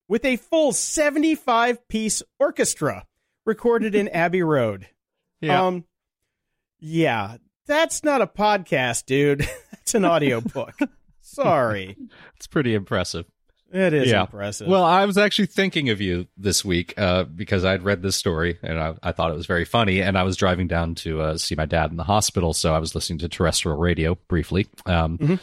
with 0.08 0.24
a 0.24 0.36
full 0.36 0.72
75 0.72 1.88
piece 1.88 2.22
orchestra 2.38 3.06
recorded 3.46 3.94
in 3.94 4.08
Abbey 4.08 4.42
Road. 4.42 4.88
Yeah. 5.40 5.66
Um, 5.66 5.84
yeah, 6.78 7.38
that's 7.66 8.04
not 8.04 8.20
a 8.20 8.26
podcast, 8.26 9.06
dude. 9.06 9.40
That's 9.72 9.94
an 9.94 10.04
audio 10.04 10.40
book. 10.40 10.78
Sorry. 11.34 11.96
it's 12.36 12.46
pretty 12.46 12.74
impressive. 12.74 13.26
It 13.72 13.94
is 13.94 14.10
Yeah. 14.10 14.22
impressive. 14.22 14.68
Well, 14.68 14.84
I 14.84 15.06
was 15.06 15.16
actually 15.16 15.46
thinking 15.46 15.88
of 15.88 15.98
you 16.00 16.26
this 16.36 16.62
week 16.62 16.92
uh, 16.98 17.24
because 17.24 17.64
I'd 17.64 17.82
read 17.82 18.02
this 18.02 18.16
story 18.16 18.58
and 18.62 18.78
I, 18.78 18.94
I 19.02 19.12
thought 19.12 19.30
it 19.30 19.36
was 19.36 19.46
very 19.46 19.64
funny. 19.64 20.00
And 20.02 20.18
I 20.18 20.24
was 20.24 20.36
driving 20.36 20.66
down 20.68 20.94
to 20.96 21.22
uh, 21.22 21.38
see 21.38 21.54
my 21.54 21.64
dad 21.64 21.90
in 21.90 21.96
the 21.96 22.04
hospital, 22.04 22.52
so 22.52 22.74
I 22.74 22.78
was 22.78 22.94
listening 22.94 23.18
to 23.20 23.28
terrestrial 23.30 23.78
radio 23.78 24.16
briefly. 24.28 24.66
Um, 24.84 25.16
Mhm. 25.18 25.40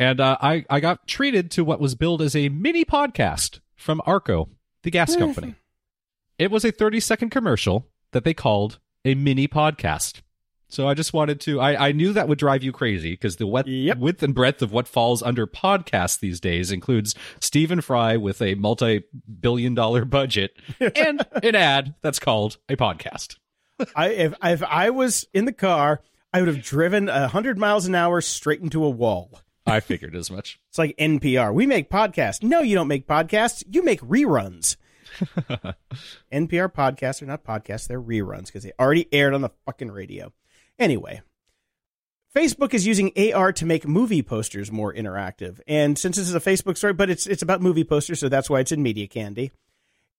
And 0.00 0.20
uh, 0.20 0.36
I 0.40 0.64
I 0.70 0.78
got 0.80 1.06
treated 1.08 1.50
to 1.52 1.64
what 1.64 1.80
was 1.80 1.94
billed 1.96 2.22
as 2.22 2.36
a 2.36 2.48
mini 2.50 2.84
podcast 2.84 3.58
from 3.76 4.00
Arco, 4.06 4.48
the 4.84 4.90
gas 4.92 5.16
company. 5.16 5.54
It 6.38 6.50
was 6.52 6.64
a 6.64 6.70
30 6.70 7.00
second 7.00 7.30
commercial 7.30 7.88
that 8.12 8.22
they 8.24 8.32
called 8.34 8.78
a 9.04 9.14
mini 9.16 9.48
podcast. 9.48 10.20
So 10.70 10.86
I 10.86 10.94
just 10.94 11.12
wanted 11.14 11.40
to. 11.42 11.60
I, 11.60 11.88
I 11.88 11.92
knew 11.92 12.12
that 12.12 12.28
would 12.28 12.38
drive 12.38 12.62
you 12.62 12.72
crazy 12.72 13.12
because 13.12 13.36
the 13.36 13.46
wet, 13.46 13.66
Yep. 13.66 13.98
width 13.98 14.22
and 14.22 14.34
breadth 14.34 14.60
of 14.60 14.70
what 14.70 14.86
falls 14.86 15.22
under 15.22 15.46
podcasts 15.46 16.18
these 16.20 16.40
days 16.40 16.70
includes 16.70 17.14
Stephen 17.40 17.80
Fry 17.80 18.16
with 18.18 18.42
a 18.42 18.54
multi-billion 18.54 19.74
dollar 19.74 20.04
budget 20.04 20.52
and 20.80 21.24
an 21.42 21.54
ad 21.54 21.94
that's 22.02 22.18
called 22.18 22.58
a 22.68 22.76
podcast. 22.76 23.36
I 23.96 24.08
if 24.10 24.34
if 24.42 24.62
I 24.62 24.90
was 24.90 25.26
in 25.32 25.46
the 25.46 25.52
car, 25.52 26.02
I 26.34 26.40
would 26.40 26.48
have 26.48 26.62
driven 26.62 27.08
a 27.08 27.28
hundred 27.28 27.56
miles 27.58 27.86
an 27.86 27.94
hour 27.94 28.20
straight 28.20 28.60
into 28.60 28.84
a 28.84 28.90
wall. 28.90 29.40
I 29.66 29.80
figured 29.80 30.14
as 30.16 30.30
much. 30.30 30.58
It's 30.68 30.78
like 30.78 30.96
NPR. 30.98 31.52
We 31.54 31.66
make 31.66 31.88
podcasts. 31.90 32.42
No, 32.42 32.60
you 32.60 32.74
don't 32.74 32.88
make 32.88 33.06
podcasts. 33.06 33.62
You 33.70 33.82
make 33.84 34.00
reruns. 34.00 34.76
NPR 36.32 36.72
podcasts 36.72 37.22
are 37.22 37.26
not 37.26 37.44
podcasts, 37.44 37.86
they're 37.86 38.00
reruns 38.00 38.46
because 38.46 38.62
they 38.62 38.72
already 38.78 39.08
aired 39.12 39.34
on 39.34 39.40
the 39.42 39.50
fucking 39.66 39.90
radio. 39.90 40.32
Anyway, 40.78 41.22
Facebook 42.34 42.74
is 42.74 42.86
using 42.86 43.12
AR 43.34 43.52
to 43.52 43.66
make 43.66 43.86
movie 43.86 44.22
posters 44.22 44.70
more 44.70 44.92
interactive. 44.92 45.60
And 45.66 45.98
since 45.98 46.16
this 46.16 46.28
is 46.28 46.34
a 46.34 46.40
Facebook 46.40 46.76
story, 46.76 46.92
but 46.92 47.10
it's 47.10 47.26
it's 47.26 47.42
about 47.42 47.62
movie 47.62 47.84
posters, 47.84 48.20
so 48.20 48.28
that's 48.28 48.48
why 48.50 48.60
it's 48.60 48.72
in 48.72 48.82
Media 48.82 49.06
Candy. 49.06 49.50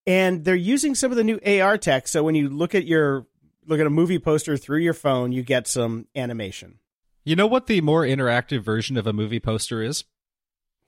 And 0.08 0.44
they're 0.44 0.56
using 0.56 0.96
some 0.96 1.12
of 1.12 1.18
the 1.18 1.24
new 1.24 1.40
AR 1.46 1.78
tech, 1.78 2.08
so 2.08 2.24
when 2.24 2.36
you 2.36 2.50
look 2.50 2.74
at 2.74 2.86
your 2.86 3.28
look 3.68 3.80
at 3.80 3.86
a 3.86 3.92
movie 3.92 4.20
poster 4.20 4.58
through 4.58 4.80
your 4.80 4.94
phone, 4.94 5.32
you 5.32 5.44
get 5.44 5.68
some 5.68 6.08
animation. 6.16 6.80
You 7.24 7.36
know 7.36 7.48
what 7.48 7.68
the 7.68 7.82
more 7.82 8.04
interactive 8.04 8.64
version 8.64 8.98
of 8.98 9.06
a 9.06 9.14
movie 9.14 9.40
poster 9.40 9.84
is? 9.84 10.04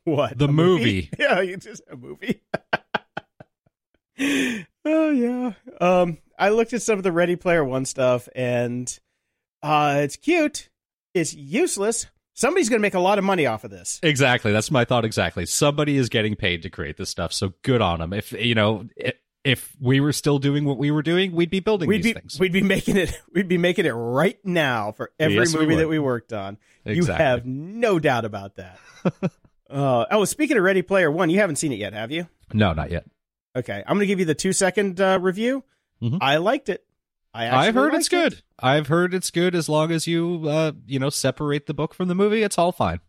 What? 0.03 0.37
The 0.37 0.47
A 0.47 0.51
movie. 0.51 1.09
Yeah, 1.19 1.41
you 1.41 1.57
just 1.57 1.83
a 1.89 1.95
movie. 1.95 2.41
oh 4.85 5.11
yeah. 5.11 5.53
Um 5.79 6.17
I 6.39 6.49
looked 6.49 6.73
at 6.73 6.81
some 6.81 6.97
of 6.97 7.03
the 7.03 7.11
Ready 7.11 7.35
Player 7.35 7.63
One 7.63 7.85
stuff 7.85 8.27
and 8.35 8.99
uh 9.63 9.99
it's 10.03 10.15
cute. 10.15 10.69
It's 11.13 11.33
useless. 11.33 12.07
Somebody's 12.33 12.69
going 12.69 12.79
to 12.79 12.81
make 12.81 12.93
a 12.93 12.99
lot 12.99 13.17
of 13.19 13.23
money 13.25 13.45
off 13.45 13.65
of 13.65 13.71
this. 13.71 13.99
Exactly. 14.01 14.51
That's 14.53 14.71
my 14.71 14.85
thought. 14.85 15.03
Exactly. 15.03 15.45
Somebody 15.45 15.97
is 15.97 16.07
getting 16.09 16.35
paid 16.37 16.61
to 16.63 16.69
create 16.69 16.95
this 16.97 17.09
stuff, 17.09 17.33
so 17.33 17.53
good 17.61 17.81
on 17.81 17.99
them. 17.99 18.13
If 18.13 18.31
you 18.31 18.55
know, 18.55 18.87
if 19.43 19.75
we 19.81 19.99
were 19.99 20.13
still 20.13 20.39
doing 20.39 20.63
what 20.65 20.77
we 20.77 20.89
were 20.91 21.01
doing, 21.03 21.33
we'd 21.33 21.49
be 21.49 21.59
building 21.59 21.89
We'd 21.89 22.03
these 22.03 22.13
be 22.13 22.19
things. 22.19 22.39
we'd 22.39 22.53
be 22.53 22.61
making 22.61 22.95
it 22.97 23.19
we'd 23.35 23.49
be 23.49 23.57
making 23.57 23.85
it 23.85 23.91
right 23.91 24.39
now 24.45 24.93
for 24.93 25.11
every 25.19 25.35
Yes, 25.35 25.53
movie 25.53 25.67
would. 25.67 25.79
that 25.79 25.89
we 25.89 25.99
worked 25.99 26.31
on. 26.31 26.57
You 26.85 27.05
have 27.05 27.45
no 27.45 27.99
doubt 27.99 28.23
about 28.25 28.55
that. 28.55 28.79
uh, 29.69 30.05
oh, 30.09 30.25
speaking 30.25 30.57
of 30.57 30.63
Ready 30.63 30.81
Player 30.81 31.11
One, 31.11 31.29
you 31.29 31.39
haven't 31.39 31.57
seen 31.57 31.71
it 31.73 31.79
yet, 31.79 31.93
have 31.93 32.11
you? 32.11 32.27
No, 32.53 32.73
not 32.73 32.91
yet. 32.91 33.05
Okay, 33.55 33.83
I'm 33.85 33.95
going 33.97 33.99
to 33.99 34.05
give 34.07 34.19
you 34.19 34.25
the 34.25 34.33
two 34.35 34.53
second 34.53 35.01
uh, 35.01 35.19
review. 35.21 35.63
Mhm. 36.01 36.19
I 36.21 36.37
liked 36.37 36.69
it. 36.69 36.83
I 37.33 37.67
I've 37.67 37.75
heard 37.75 37.93
it's 37.93 38.11
liked 38.11 38.25
it. 38.25 38.29
good. 38.35 38.43
I've 38.59 38.87
heard 38.87 39.13
it's 39.13 39.31
good 39.31 39.55
as 39.55 39.69
long 39.69 39.91
as 39.91 40.05
you, 40.07 40.43
uh, 40.47 40.73
you 40.85 40.99
know, 40.99 41.09
separate 41.09 41.65
the 41.65 41.73
book 41.73 41.93
from 41.93 42.07
the 42.09 42.15
movie. 42.15 42.43
It's 42.43 42.57
all 42.57 42.71
fine. 42.71 42.99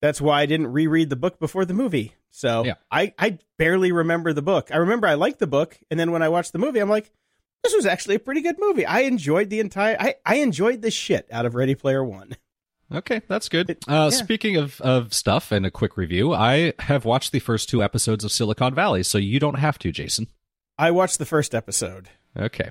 That's 0.00 0.20
why 0.20 0.40
I 0.42 0.46
didn't 0.46 0.68
reread 0.68 1.10
the 1.10 1.16
book 1.16 1.38
before 1.38 1.64
the 1.64 1.74
movie. 1.74 2.14
So 2.30 2.64
Yeah. 2.64 2.74
I, 2.90 3.12
I 3.18 3.38
barely 3.58 3.92
remember 3.92 4.32
the 4.32 4.42
book. 4.42 4.70
I 4.72 4.76
remember 4.78 5.06
I 5.06 5.14
liked 5.14 5.38
the 5.38 5.46
book, 5.46 5.78
and 5.90 5.98
then 6.00 6.12
when 6.12 6.22
I 6.22 6.28
watched 6.28 6.52
the 6.52 6.58
movie, 6.58 6.78
I'm 6.80 6.88
like, 6.88 7.10
this 7.62 7.74
was 7.74 7.86
actually 7.86 8.16
a 8.16 8.20
pretty 8.20 8.40
good 8.40 8.56
movie. 8.58 8.86
I 8.86 9.00
enjoyed 9.00 9.50
the 9.50 9.60
entire. 9.60 9.96
I, 10.00 10.14
I 10.26 10.36
enjoyed 10.36 10.82
the 10.82 10.90
shit 10.90 11.28
out 11.30 11.46
of 11.46 11.54
Ready 11.54 11.74
Player 11.74 12.04
One. 12.04 12.36
Okay, 12.92 13.22
that's 13.26 13.48
good. 13.48 13.70
It- 13.70 13.84
Uh, 13.88 14.10
yeah. 14.12 14.18
Speaking 14.18 14.56
of, 14.56 14.80
of 14.82 15.14
stuff 15.14 15.50
and 15.50 15.64
a 15.64 15.70
quick 15.70 15.96
review, 15.96 16.32
I 16.34 16.74
have 16.80 17.04
watched 17.04 17.32
the 17.32 17.38
first 17.38 17.68
two 17.68 17.82
episodes 17.82 18.22
of 18.24 18.30
Silicon 18.32 18.74
Valley, 18.74 19.02
so 19.02 19.18
you 19.18 19.40
don't 19.40 19.58
have 19.58 19.78
to, 19.78 19.90
Jason. 19.92 20.26
I 20.78 20.90
watched 20.90 21.18
the 21.18 21.24
first 21.24 21.54
episode. 21.54 22.08
Okay. 22.38 22.70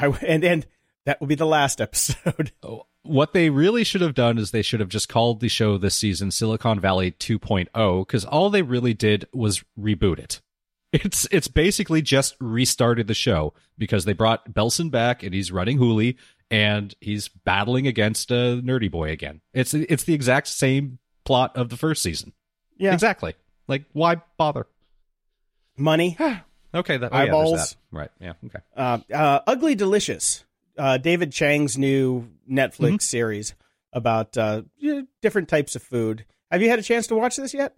I 0.00 0.06
and 0.26 0.44
and 0.44 0.66
that 1.06 1.20
will 1.20 1.26
be 1.26 1.34
the 1.34 1.46
last 1.46 1.80
episode. 1.80 2.52
Oh, 2.62 2.86
what 3.02 3.32
they 3.32 3.48
really 3.48 3.84
should 3.84 4.02
have 4.02 4.14
done 4.14 4.36
is 4.36 4.50
they 4.50 4.60
should 4.62 4.80
have 4.80 4.90
just 4.90 5.08
called 5.08 5.40
the 5.40 5.48
show 5.48 5.78
this 5.78 5.94
season 5.94 6.30
Silicon 6.30 6.78
Valley 6.78 7.12
2.0 7.12 8.06
because 8.06 8.26
all 8.26 8.50
they 8.50 8.60
really 8.60 8.92
did 8.92 9.26
was 9.32 9.64
reboot 9.78 10.18
it. 10.18 10.40
It's 10.92 11.26
it's 11.30 11.46
basically 11.46 12.02
just 12.02 12.34
restarted 12.40 13.06
the 13.06 13.14
show 13.14 13.54
because 13.78 14.04
they 14.04 14.12
brought 14.12 14.52
Belson 14.52 14.90
back 14.90 15.22
and 15.22 15.32
he's 15.32 15.52
running 15.52 15.78
Hooli 15.78 16.16
and 16.50 16.92
he's 17.00 17.28
battling 17.28 17.86
against 17.86 18.32
a 18.32 18.60
nerdy 18.60 18.90
boy 18.90 19.10
again. 19.10 19.40
It's 19.54 19.72
it's 19.72 20.02
the 20.02 20.14
exact 20.14 20.48
same 20.48 20.98
plot 21.24 21.56
of 21.56 21.68
the 21.68 21.76
first 21.76 22.02
season. 22.02 22.32
Yeah, 22.76 22.92
Exactly. 22.92 23.34
Like 23.68 23.84
why 23.92 24.20
bother? 24.36 24.66
money. 25.76 26.18
Okay, 26.74 26.96
that 26.98 27.10
oh, 27.12 27.16
yeah, 27.16 27.22
Eyeballs. 27.24 27.70
that. 27.70 27.76
Right. 27.90 28.10
Yeah. 28.20 28.32
Okay. 28.46 28.60
Uh, 28.76 28.98
uh, 29.12 29.40
Ugly 29.46 29.74
Delicious, 29.74 30.44
uh, 30.78 30.98
David 30.98 31.32
Chang's 31.32 31.76
new 31.78 32.28
Netflix 32.50 32.78
Mm-hmm. 32.78 32.96
series 32.98 33.54
about 33.92 34.36
uh, 34.36 34.62
different 35.20 35.48
types 35.48 35.74
of 35.74 35.82
food. 35.82 36.24
Have 36.50 36.62
you 36.62 36.70
had 36.70 36.78
a 36.78 36.82
chance 36.82 37.06
to 37.08 37.16
watch 37.16 37.36
this 37.36 37.52
yet? 37.54 37.74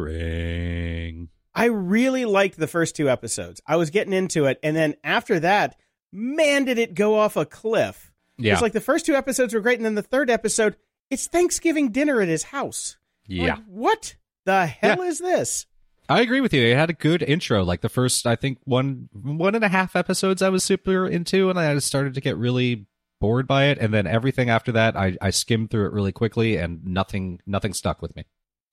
Boring. 0.00 1.28
I 1.54 1.64
really 1.66 2.24
liked 2.24 2.56
the 2.58 2.66
first 2.66 2.96
two 2.96 3.10
episodes. 3.10 3.60
I 3.66 3.76
was 3.76 3.90
getting 3.90 4.12
into 4.12 4.46
it, 4.46 4.58
and 4.62 4.74
then 4.76 4.94
after 5.04 5.40
that, 5.40 5.76
man, 6.12 6.64
did 6.64 6.78
it 6.78 6.94
go 6.94 7.18
off 7.18 7.36
a 7.36 7.44
cliff. 7.44 8.12
Yeah. 8.38 8.52
It's 8.54 8.62
like 8.62 8.72
the 8.72 8.80
first 8.80 9.04
two 9.06 9.14
episodes 9.14 9.52
were 9.52 9.60
great, 9.60 9.78
and 9.78 9.84
then 9.84 9.94
the 9.96 10.02
third 10.02 10.30
episode, 10.30 10.76
it's 11.10 11.26
Thanksgiving 11.26 11.90
dinner 11.90 12.20
at 12.20 12.28
his 12.28 12.44
house. 12.44 12.96
yeah. 13.26 13.54
Like, 13.54 13.64
what 13.66 14.14
the 14.46 14.66
hell 14.66 15.02
is 15.02 15.18
this? 15.18 15.66
I 16.10 16.20
agree 16.22 16.40
with 16.40 16.52
you. 16.52 16.62
It 16.66 16.76
had 16.76 16.90
a 16.90 16.94
good 16.94 17.22
intro. 17.22 17.62
Like 17.64 17.80
the 17.80 17.88
first, 17.88 18.26
I 18.26 18.34
think 18.36 18.58
one 18.64 19.08
one 19.12 19.54
and 19.54 19.64
a 19.64 19.68
half 19.68 19.94
episodes, 19.96 20.42
I 20.42 20.48
was 20.50 20.64
super 20.64 21.06
into, 21.06 21.48
and 21.50 21.58
I 21.58 21.78
started 21.78 22.14
to 22.14 22.20
get 22.20 22.36
really 22.36 22.86
bored 23.20 23.46
by 23.46 23.66
it. 23.66 23.78
And 23.78 23.94
then 23.94 24.06
everything 24.06 24.50
after 24.50 24.72
that, 24.72 24.96
I, 24.96 25.16
I 25.22 25.30
skimmed 25.30 25.70
through 25.70 25.86
it 25.86 25.92
really 25.92 26.12
quickly, 26.12 26.56
and 26.56 26.84
nothing 26.84 27.40
nothing 27.46 27.72
stuck 27.72 28.02
with 28.02 28.14
me. 28.16 28.26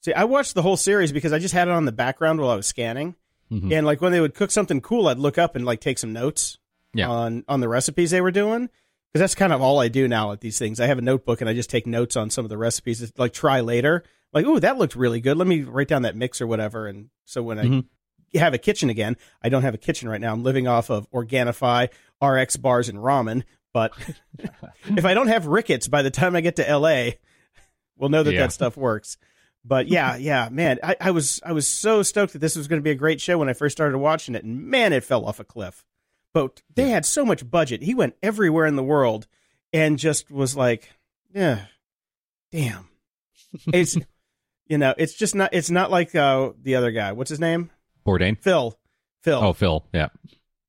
See, 0.04 0.14
I 0.14 0.24
watched 0.24 0.56
the 0.56 0.62
whole 0.64 0.78
series 0.78 1.12
because 1.12 1.32
I 1.32 1.40
just 1.40 1.54
had 1.54 1.68
it 1.68 1.72
on 1.72 1.86
the 1.86 1.92
background 1.92 2.40
while 2.42 2.50
I 2.50 2.56
was 2.56 2.68
scanning. 2.68 3.16
Mhm. 3.52 3.72
And 3.72 3.86
like 3.86 4.02
when 4.02 4.12
they 4.12 4.20
would 4.22 4.34
cook 4.36 4.52
something 4.52 4.82
cool, 4.82 5.08
I'd 5.08 5.20
look 5.20 5.38
up 5.38 5.56
and 5.56 5.64
like 5.66 5.80
take 5.80 6.00
some 6.00 6.14
notes 6.14 6.58
Yeah. 6.94 7.08
on 7.10 7.44
on 7.48 7.60
the 7.62 7.70
recipes 7.70 8.12
they 8.12 8.22
were 8.22 8.32
doing. 8.32 8.70
Because 9.18 9.32
that's 9.32 9.36
kind 9.36 9.52
of 9.52 9.62
all 9.64 9.80
I 9.80 9.88
do 9.88 10.08
now 10.08 10.32
at 10.32 10.42
these 10.42 10.60
things. 10.60 10.80
I 10.80 10.86
have 10.86 11.00
a 11.00 11.02
notebook 11.02 11.42
and 11.42 11.50
I 11.50 11.54
just 11.56 11.72
take 11.72 11.88
notes 11.88 12.16
on 12.16 12.30
some 12.30 12.46
of 12.46 12.50
the 12.50 12.58
recipes. 12.58 13.00
to, 13.00 13.12
Like 13.18 13.34
try 13.34 13.62
later. 13.62 14.04
Like, 14.32 14.46
oh, 14.46 14.60
that 14.60 14.78
looked 14.78 14.96
really 14.96 15.20
good. 15.22 15.38
Let 15.38 15.48
me 15.48 15.64
write 15.64 15.88
down 15.88 16.04
that 16.04 16.16
mix 16.16 16.40
or 16.40 16.46
whatever. 16.46 16.86
And 16.86 17.10
so 17.26 17.42
when 17.42 17.58
Mhm. 17.58 17.86
I 18.36 18.38
have 18.38 18.54
a 18.54 18.60
kitchen 18.60 18.92
again, 18.92 19.18
I 19.42 19.50
don't 19.50 19.64
have 19.64 19.74
a 19.74 19.78
kitchen 19.80 20.08
right 20.08 20.22
now. 20.22 20.32
I'm 20.34 20.44
living 20.44 20.68
off 20.68 20.92
of 20.92 21.10
Organifi, 21.10 21.90
RX 22.22 22.58
bars, 22.58 22.90
and 22.90 23.00
ramen. 23.00 23.44
But 23.74 23.94
if 24.96 25.04
I 25.04 25.16
don't 25.16 25.30
have 25.30 25.48
rickets 25.48 25.88
by 25.88 26.04
the 26.04 26.12
time 26.12 26.36
I 26.36 26.42
get 26.42 26.56
to 26.58 26.64
LA, 26.78 27.14
we'll 27.98 28.10
know 28.10 28.22
that 28.22 28.34
Yeah. 28.34 28.42
that 28.42 28.52
stuff 28.54 28.78
works. 28.78 29.18
But 29.66 29.88
yeah, 29.88 30.16
yeah, 30.16 30.50
man, 30.52 30.78
I, 30.84 30.96
I 31.02 31.10
was 31.12 31.42
I 31.44 31.54
was 31.54 31.68
so 31.68 32.04
stoked 32.04 32.34
that 32.34 32.40
this 32.40 32.56
was 32.56 32.68
going 32.68 32.80
to 32.80 32.84
be 32.84 32.92
a 32.92 32.96
great 32.96 33.20
show 33.20 33.40
when 33.40 33.50
I 33.50 33.54
first 33.54 33.76
started 33.76 33.98
watching 33.98 34.36
it, 34.36 34.44
and 34.44 34.62
man, 34.68 34.94
it 34.94 35.04
fell 35.04 35.26
off 35.26 35.40
a 35.40 35.44
cliff. 35.44 35.84
But 36.38 36.62
they 36.76 36.90
had 36.90 37.04
so 37.04 37.26
much 37.26 37.50
budget; 37.50 37.82
he 37.82 37.96
went 37.96 38.16
everywhere 38.22 38.68
in 38.68 38.76
the 38.76 38.84
world, 38.84 39.26
and 39.74 39.98
just 39.98 40.30
was 40.30 40.56
like, 40.56 40.88
yeah, 41.34 41.62
damn. 42.52 42.88
It's 43.74 43.98
you 44.68 44.78
know, 44.78 44.94
it's 45.00 45.14
just 45.16 45.34
not. 45.34 45.50
It's 45.52 45.72
not 45.72 45.90
like 45.90 46.14
uh, 46.14 46.52
the 46.62 46.76
other 46.76 46.92
guy. 46.92 47.14
What's 47.14 47.32
his 47.32 47.40
name? 47.40 47.72
Bourdain. 48.06 48.38
Phil. 48.40 48.78
Phil. 49.24 49.40
Oh, 49.44 49.54
Phil. 49.54 49.84
Yeah. 49.92 50.10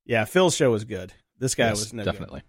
Yeah, 0.07 0.25
Phil's 0.25 0.57
show 0.57 0.71
was 0.71 0.85
good. 0.85 1.13
This 1.39 1.55
guy 1.55 1.69
Yes, 1.69 1.81
was 1.81 1.93
no 1.93 2.03
good. 2.03 2.13
definitely. 2.13 2.43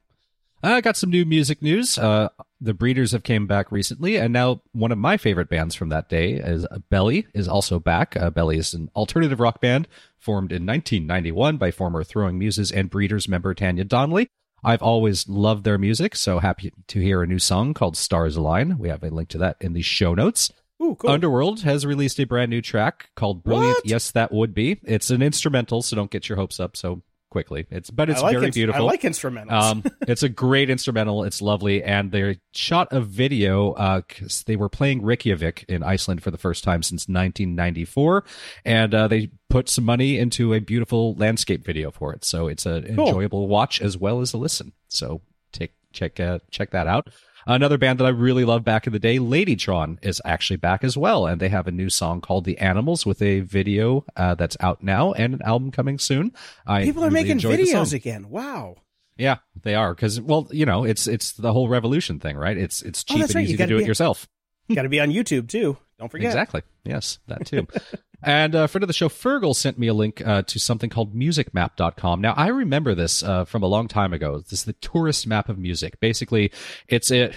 I 0.64 0.80
got 0.80 0.96
some 0.96 1.10
new 1.10 1.26
music 1.26 1.62
news. 1.62 1.98
Uh, 1.98 2.30
the 2.62 2.74
Breeders 2.74 3.14
have 3.14 3.24
came 3.24 3.48
back 3.48 3.72
recently, 3.72 4.18
and 4.18 4.34
now 4.34 4.62
one 4.74 4.92
of 4.92 4.98
my 4.98 5.18
favorite 5.18 5.50
bands 5.50 5.76
from 5.76 5.90
that 5.90 6.10
day 6.10 6.34
is 6.34 6.68
Belly 6.90 7.26
is 7.34 7.48
also 7.48 7.80
back. 7.80 8.18
Uh, 8.18 8.30
Belly 8.30 8.58
is 8.58 8.74
an 8.74 8.90
alternative 8.96 9.40
rock 9.40 9.62
band 9.62 9.88
formed 10.18 10.52
in 10.52 10.66
1991 10.66 11.58
by 11.58 11.72
former 11.72 12.04
Throwing 12.04 12.38
Muses 12.38 12.72
and 12.72 12.90
Breeders 12.90 13.28
member 13.28 13.54
Tanya 13.54 13.86
Donelly. 13.86 14.28
I've 14.64 14.82
always 14.82 15.30
loved 15.30 15.64
their 15.64 15.78
music, 15.78 16.16
so 16.16 16.40
happy 16.40 16.74
to 16.88 17.00
hear 17.00 17.24
a 17.24 17.28
new 17.28 17.40
song 17.40 17.74
called 17.74 17.96
Stars 17.96 18.36
Align. 18.36 18.78
We 18.78 18.90
have 18.90 19.04
a 19.04 19.10
link 19.10 19.30
to 19.30 19.38
that 19.38 19.56
in 19.62 19.72
the 19.72 19.82
show 19.82 20.14
notes. 20.14 20.52
Ooh, 20.82 20.96
cool. 20.96 21.10
Underworld 21.10 21.62
has 21.62 21.86
released 21.86 22.20
a 22.20 22.26
brand 22.26 22.50
new 22.50 22.62
track 22.62 23.10
called 23.16 23.44
Brilliant. 23.44 23.78
What? 23.78 23.86
Yes, 23.86 24.12
that 24.12 24.32
would 24.32 24.54
be. 24.54 24.80
It's 24.84 25.10
an 25.10 25.22
instrumental, 25.22 25.82
so 25.82 25.96
don't 25.96 26.12
get 26.12 26.30
your 26.30 26.38
hopes 26.38 26.60
up 26.60 26.76
so 26.78 27.02
quickly. 27.30 27.68
It's 27.70 27.90
but 27.90 28.10
it's 28.10 28.22
like 28.22 28.34
very 28.34 28.48
ins- 28.48 28.56
beautiful. 28.56 28.82
I 28.84 28.86
like 28.86 29.02
instrumentals. 29.02 29.52
Um, 29.52 29.84
it's 30.08 30.24
a 30.24 30.30
great 30.30 30.70
instrumental. 30.70 31.24
It's 31.24 31.42
lovely, 31.42 31.84
and 31.84 32.12
they 32.12 32.40
shot 32.54 32.88
a 32.92 33.02
video 33.02 33.74
because 34.08 34.44
they 34.44 34.56
were 34.56 34.70
playing 34.70 35.02
Reykjavik 35.04 35.66
in 35.68 35.84
Iceland 35.84 36.24
for 36.24 36.32
the 36.32 36.38
first 36.38 36.64
time 36.64 36.84
since 36.84 37.08
1994, 37.08 38.24
and 38.66 38.94
uh, 38.94 39.08
they 39.08 39.30
put 39.50 39.70
some 39.70 39.84
money 39.86 40.18
into 40.18 40.54
a 40.54 40.60
beautiful 40.60 41.16
landscape 41.16 41.66
video 41.66 41.92
for 41.92 42.14
it. 42.14 42.24
So 42.26 42.48
it's 42.48 42.66
an 42.66 42.96
Cool. 42.96 43.08
enjoyable 43.08 43.48
watch 43.48 43.82
as 43.82 43.98
well 43.98 44.22
as 44.22 44.34
a 44.34 44.38
listen. 44.38 44.74
So 44.88 45.22
take 45.52 45.74
check 45.94 46.20
uh, 46.20 46.40
check 46.52 46.72
that 46.72 46.88
out. 46.88 47.10
Another 47.48 47.78
band 47.78 48.00
that 48.00 48.06
I 48.06 48.10
really 48.10 48.46
loved 48.46 48.66
back 48.66 48.86
in 48.88 48.94
the 48.94 49.00
day, 49.00 49.18
Ladytron, 49.18 49.98
is 50.04 50.22
actually 50.26 50.58
back 50.58 50.84
as 50.84 50.98
well, 50.98 51.26
and 51.26 51.40
they 51.42 51.50
have 51.50 51.68
a 51.68 51.72
new 51.72 51.90
song 51.90 52.22
called 52.22 52.46
"The 52.46 52.58
Animals" 52.58 53.06
with 53.06 53.22
a 53.22 53.40
video 53.42 54.06
uh, 54.16 54.36
that's 54.36 54.58
out 54.60 54.84
now 54.84 55.14
and 55.14 55.34
an 55.36 55.42
album 55.44 55.72
coming 55.72 55.98
soon. 56.00 56.34
I 56.68 56.84
People 56.84 57.04
are 57.04 57.08
really 57.08 57.14
making 57.16 57.32
enjoyed 57.34 57.60
the 57.60 57.66
song. 57.66 57.86
videos 57.86 57.94
again. 57.94 58.30
Wow. 58.30 58.76
Yeah, 59.18 59.38
they 59.64 59.76
are 59.76 59.94
because 59.94 60.22
well, 60.22 60.48
you 60.52 60.66
know, 60.66 60.84
it's 60.86 61.06
it's 61.08 61.34
the 61.34 61.52
whole 61.54 61.68
revolution 61.70 62.20
thing, 62.20 62.38
right? 62.38 62.58
It's 62.58 62.82
it's 62.82 63.04
Oh, 63.10 63.14
cheap 63.14 63.20
that's 63.22 63.32
and 63.32 63.36
right. 63.38 63.44
easy 63.44 63.52
You 63.54 63.58
to 63.58 63.68
do 63.68 63.78
it 63.80 63.86
yourself. 63.86 64.28
Got 64.74 64.84
to 64.84 64.90
be 64.90 65.00
on 65.00 65.10
YouTube 65.10 65.48
too. 65.50 65.78
Don't 65.98 66.10
forget. 66.10 66.28
Exactly. 66.28 66.62
Yes, 66.86 67.20
that 67.28 67.46
too. 67.46 67.68
and 68.22 68.56
a 68.56 68.68
friend 68.68 68.84
of 68.84 68.88
the 68.88 68.94
show, 68.94 69.10
Fergal 69.10 69.56
sent 69.56 69.78
me 69.78 69.88
a 69.88 69.94
link 69.94 70.26
uh, 70.26 70.42
to 70.44 70.60
something 70.60 70.90
called 70.90 71.16
musicmap.com. 71.16 72.22
Now, 72.22 72.34
I 72.34 72.48
remember 72.48 72.96
this 72.96 73.24
uh, 73.24 73.46
from 73.46 73.64
a 73.64 73.68
long 73.68 73.88
time 73.88 74.14
ago. 74.14 74.40
This 74.40 74.54
is 74.54 74.64
the 74.66 74.74
tourist 74.74 75.26
map 75.28 75.50
of 75.50 75.58
music. 75.58 76.00
Basically, 76.00 76.52
it's 76.88 77.12
it. 77.12 77.36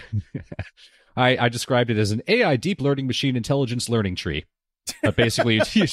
I, 1.16 1.36
I 1.36 1.48
described 1.48 1.90
it 1.90 1.98
as 1.98 2.10
an 2.10 2.22
AI 2.26 2.56
deep 2.56 2.80
learning 2.80 3.06
machine 3.06 3.36
intelligence 3.36 3.88
learning 3.88 4.16
tree. 4.16 4.44
But 5.02 5.14
basically, 5.16 5.60
you, 5.72 5.86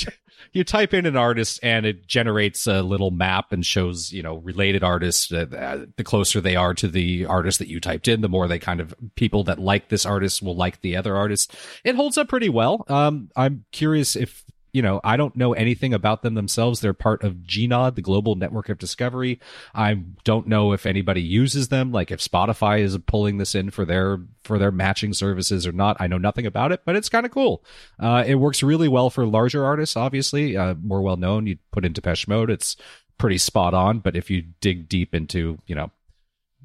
you 0.53 0.63
type 0.63 0.93
in 0.93 1.05
an 1.05 1.15
artist 1.15 1.59
and 1.61 1.85
it 1.85 2.07
generates 2.07 2.65
a 2.67 2.81
little 2.81 3.11
map 3.11 3.51
and 3.51 3.65
shows, 3.65 4.11
you 4.11 4.23
know, 4.23 4.37
related 4.37 4.83
artists. 4.83 5.31
Uh, 5.31 5.85
the 5.95 6.03
closer 6.03 6.41
they 6.41 6.55
are 6.55 6.73
to 6.75 6.87
the 6.87 7.25
artist 7.25 7.59
that 7.59 7.67
you 7.67 7.79
typed 7.79 8.07
in, 8.07 8.21
the 8.21 8.29
more 8.29 8.47
they 8.47 8.59
kind 8.59 8.79
of 8.79 8.95
people 9.15 9.43
that 9.43 9.59
like 9.59 9.89
this 9.89 10.05
artist 10.05 10.41
will 10.41 10.55
like 10.55 10.81
the 10.81 10.95
other 10.95 11.15
artist. 11.15 11.55
It 11.83 11.95
holds 11.95 12.17
up 12.17 12.29
pretty 12.29 12.49
well. 12.49 12.85
Um, 12.87 13.29
I'm 13.35 13.65
curious 13.71 14.15
if 14.15 14.43
you 14.71 14.81
know, 14.81 15.01
I 15.03 15.17
don't 15.17 15.35
know 15.35 15.53
anything 15.53 15.93
about 15.93 16.21
them 16.21 16.35
themselves. 16.35 16.79
They're 16.79 16.93
part 16.93 17.23
of 17.23 17.35
GNOD, 17.47 17.95
the 17.95 18.01
Global 18.01 18.35
Network 18.35 18.69
of 18.69 18.77
Discovery. 18.77 19.39
I 19.73 19.95
don't 20.23 20.47
know 20.47 20.73
if 20.73 20.85
anybody 20.85 21.21
uses 21.21 21.69
them, 21.69 21.91
like 21.91 22.11
if 22.11 22.19
Spotify 22.19 22.79
is 22.81 22.97
pulling 23.07 23.37
this 23.37 23.55
in 23.55 23.71
for 23.71 23.85
their 23.85 24.19
for 24.43 24.59
their 24.59 24.71
matching 24.71 25.13
services 25.13 25.65
or 25.65 25.71
not. 25.71 25.97
I 25.99 26.07
know 26.07 26.17
nothing 26.17 26.45
about 26.45 26.71
it, 26.71 26.81
but 26.85 26.95
it's 26.95 27.09
kind 27.09 27.25
of 27.25 27.31
cool. 27.31 27.63
Uh, 27.99 28.23
it 28.27 28.35
works 28.35 28.61
really 28.63 28.87
well 28.87 29.09
for 29.09 29.25
larger 29.25 29.65
artists, 29.65 29.95
obviously, 29.97 30.55
uh, 30.55 30.75
more 30.75 31.01
well 31.01 31.17
known. 31.17 31.47
You 31.47 31.57
put 31.71 31.83
in 31.85 31.93
Depeche 31.93 32.27
Mode, 32.27 32.49
it's 32.49 32.75
pretty 33.17 33.37
spot 33.37 33.73
on. 33.73 33.99
But 33.99 34.15
if 34.15 34.29
you 34.29 34.43
dig 34.61 34.87
deep 34.87 35.13
into, 35.15 35.57
you 35.67 35.75
know, 35.75 35.91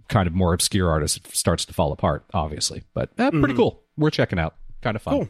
kind 0.08 0.26
of 0.26 0.34
more 0.34 0.52
obscure 0.52 0.90
artists, 0.90 1.16
it 1.16 1.26
starts 1.34 1.64
to 1.64 1.72
fall 1.72 1.90
apart, 1.92 2.24
obviously. 2.34 2.82
But 2.92 3.10
uh, 3.18 3.30
pretty 3.30 3.54
Mhm. 3.54 3.56
cool. 3.56 3.82
We're 3.96 4.10
checking 4.10 4.38
out. 4.38 4.54
Kind 4.82 4.96
of 4.96 5.02
fun. 5.02 5.14
Cool. 5.14 5.28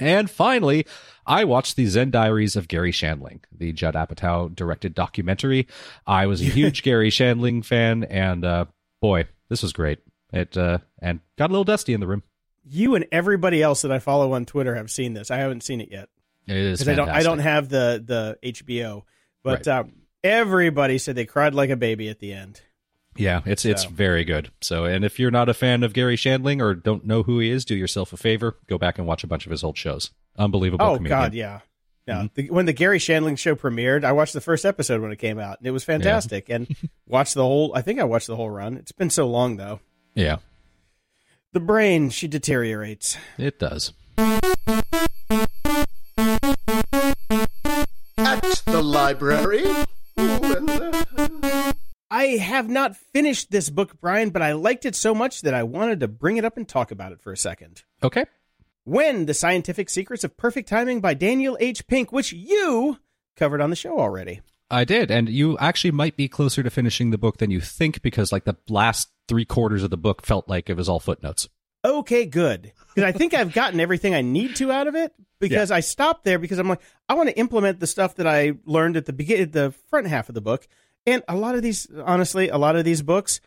And 0.00 0.30
finally, 0.30 0.86
I 1.26 1.44
watched 1.44 1.76
the 1.76 1.86
Zen 1.86 2.10
Diaries 2.10 2.56
of 2.56 2.68
Garry 2.68 2.92
Shandling, 2.92 3.40
the 3.52 3.72
Judd 3.72 3.94
Apatow 3.94 4.54
directed 4.54 4.94
documentary. 4.94 5.66
I 6.06 6.26
was 6.26 6.40
a 6.40 6.44
huge 6.58 6.82
Garry 6.82 7.10
Shandling 7.10 7.64
fan, 7.64 8.04
and 8.04 8.44
uh, 8.44 8.64
boy, 9.00 9.26
this 9.48 9.62
was 9.62 9.72
great. 9.72 9.98
It 10.32 10.56
uh, 10.56 10.78
and 11.00 11.20
got 11.36 11.50
a 11.50 11.52
little 11.52 11.64
dusty 11.64 11.92
in 11.94 12.00
the 12.00 12.06
room. 12.06 12.22
You 12.64 12.94
and 12.94 13.06
everybody 13.10 13.62
else 13.62 13.82
that 13.82 13.92
I 13.92 13.98
follow 13.98 14.32
on 14.32 14.44
Twitter 14.44 14.74
have 14.74 14.90
seen 14.90 15.14
this. 15.14 15.30
I 15.30 15.36
haven't 15.38 15.62
seen 15.62 15.80
it 15.80 15.88
yet 15.90 16.10
It 16.46 16.56
is 16.56 16.78
because 16.80 16.88
I 16.88 16.94
don't. 16.94 17.08
I 17.08 17.22
don't 17.22 17.38
have 17.38 17.68
the 17.70 18.36
the 18.42 18.52
HBO. 18.52 19.02
But 19.42 19.66
Right. 19.66 19.78
um, 19.78 19.92
everybody 20.22 20.98
said 20.98 21.14
they 21.14 21.24
cried 21.24 21.54
like 21.54 21.70
a 21.70 21.76
baby 21.76 22.08
at 22.08 22.18
the 22.18 22.32
end. 22.32 22.60
Yeah, 23.18 23.40
it's 23.44 23.64
it's 23.64 23.84
very 23.84 24.24
good. 24.24 24.50
So, 24.60 24.84
and 24.84 25.04
if 25.04 25.18
you're 25.18 25.30
not 25.30 25.48
a 25.48 25.54
fan 25.54 25.82
of 25.82 25.92
Garry 25.92 26.16
Shandling 26.16 26.60
or 26.62 26.74
don't 26.74 27.04
know 27.04 27.22
who 27.22 27.38
he 27.40 27.50
is, 27.50 27.64
do 27.64 27.74
yourself 27.74 28.12
a 28.12 28.16
favor, 28.16 28.56
go 28.68 28.78
back 28.78 28.98
and 28.98 29.06
watch 29.06 29.24
a 29.24 29.26
bunch 29.26 29.44
of 29.46 29.50
his 29.50 29.62
old 29.64 29.76
shows. 29.76 30.10
Unbelievable. 30.36 30.86
Oh 30.86 30.96
comedian. 30.96 31.18
God, 31.20 31.34
yeah. 31.34 31.60
Yeah. 32.06 32.14
Mm-hmm. 32.22 32.26
The, 32.34 32.50
when 32.50 32.64
the 32.66 32.72
Garry 32.72 32.98
Shandling 32.98 33.36
show 33.36 33.54
premiered, 33.54 34.02
I 34.04 34.12
watched 34.12 34.32
the 34.32 34.40
first 34.40 34.64
episode 34.64 35.02
when 35.02 35.12
it 35.12 35.18
came 35.18 35.38
out, 35.38 35.58
and 35.58 35.66
it 35.66 35.72
was 35.72 35.84
fantastic. 35.84 36.48
And 36.48 36.74
watched 37.06 37.34
the 37.34 37.42
whole. 37.42 37.72
I 37.74 37.82
think 37.82 38.00
I 38.00 38.04
watched 38.04 38.28
the 38.28 38.36
whole 38.36 38.48
run. 38.50 38.76
It's 38.76 38.92
been 38.92 39.10
so 39.10 39.26
long 39.28 39.56
though. 39.56 39.80
Yeah, 40.14 40.38
The 41.52 41.60
brain, 41.60 42.08
she 42.10 42.26
deteriorates. 42.28 43.18
it 43.36 43.58
does. 43.58 43.92
At 48.16 48.62
the 48.66 48.82
library. 48.82 49.62
I 52.10 52.24
have 52.38 52.68
not 52.68 52.96
finished 52.96 53.50
this 53.50 53.68
book, 53.68 54.00
Brian, 54.00 54.30
but 54.30 54.42
I 54.42 54.52
liked 54.52 54.86
it 54.86 54.94
so 54.94 55.14
much 55.14 55.42
that 55.42 55.54
I 55.54 55.62
wanted 55.62 56.00
to 56.00 56.08
bring 56.08 56.38
it 56.38 56.44
up 56.44 56.56
and 56.56 56.66
talk 56.66 56.90
about 56.90 57.12
it 57.12 57.20
for 57.20 57.32
a 57.32 57.36
second. 57.36 57.82
Okay. 58.02 58.24
When 58.84 59.26
The 59.26 59.34
Scientific 59.34 59.90
Secrets 59.90 60.24
of 60.24 60.36
Perfect 60.36 60.68
Timing 60.68 61.00
by 61.00 61.12
Daniel 61.12 61.58
H. 61.60 61.86
Pink, 61.86 62.10
which 62.10 62.32
you 62.32 62.98
covered 63.36 63.60
on 63.60 63.70
the 63.70 63.76
show 63.76 64.00
already. 64.00 64.40
I 64.70 64.84
did, 64.84 65.10
and 65.10 65.28
you 65.28 65.56
actually 65.58 65.92
might 65.92 66.16
be 66.16 66.28
closer 66.28 66.62
to 66.62 66.70
finishing 66.70 67.10
the 67.10 67.18
book 67.18 67.38
than 67.38 67.50
you 67.50 67.60
think 67.60 68.02
because, 68.02 68.32
like, 68.32 68.44
the 68.44 68.56
last 68.68 69.08
three 69.26 69.44
quarters 69.44 69.82
of 69.82 69.90
the 69.90 69.96
book 69.96 70.24
felt 70.24 70.48
like 70.48 70.68
it 70.68 70.76
was 70.76 70.88
all 70.88 71.00
footnotes. 71.00 71.48
Okay, 71.84 72.26
good. 72.26 72.72
Because 72.94 73.08
I 73.08 73.12
think 73.12 73.34
I've 73.34 73.52
gotten 73.52 73.80
everything 73.80 74.14
I 74.14 74.22
need 74.22 74.56
to 74.56 74.72
out 74.72 74.86
of 74.86 74.94
it. 74.94 75.12
Because 75.40 75.70
I 75.70 75.80
stopped 75.80 76.24
there 76.24 76.38
because 76.40 76.58
I'm 76.58 76.68
like, 76.68 76.80
I 77.08 77.14
want 77.14 77.28
to 77.28 77.38
implement 77.38 77.78
the 77.78 77.86
stuff 77.86 78.16
that 78.16 78.26
I 78.26 78.54
learned 78.64 78.96
at 78.96 79.06
the 79.06 79.12
begin, 79.12 79.52
the 79.52 79.72
front 79.88 80.08
half 80.08 80.28
of 80.28 80.34
the 80.34 80.40
book. 80.40 80.66
And 81.06 81.22
a 81.28 81.36
lot 81.36 81.54
of 81.54 81.62
these, 81.62 81.86
honestly, 82.04 82.48
a 82.48 82.58
lot 82.58 82.76
of 82.76 82.84
these 82.84 83.02
books, 83.02 83.40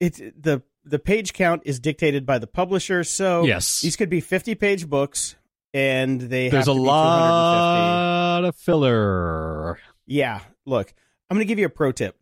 it's 0.00 0.18
the 0.18 0.62
the 0.84 0.98
page 1.00 1.32
count 1.32 1.62
is 1.64 1.80
dictated 1.80 2.24
by 2.24 2.38
the 2.38 2.46
publisher. 2.46 3.02
So 3.02 3.44
Yes. 3.44 3.80
these 3.80 3.96
could 3.96 4.08
be 4.08 4.20
50 4.20 4.54
page 4.54 4.88
books, 4.88 5.34
and 5.74 6.20
they 6.20 6.48
There's 6.48 6.66
have 6.66 6.76
a 6.76 6.78
to 6.78 6.80
be 6.80 6.86
250. 6.86 6.88
lot 6.88 8.44
of 8.44 8.54
filler. 8.56 9.78
Yeah, 10.06 10.40
look, 10.64 10.94
I'm 11.28 11.36
going 11.36 11.44
to 11.44 11.48
give 11.48 11.58
you 11.58 11.66
a 11.66 11.70
pro 11.70 11.90
tip. 11.90 12.16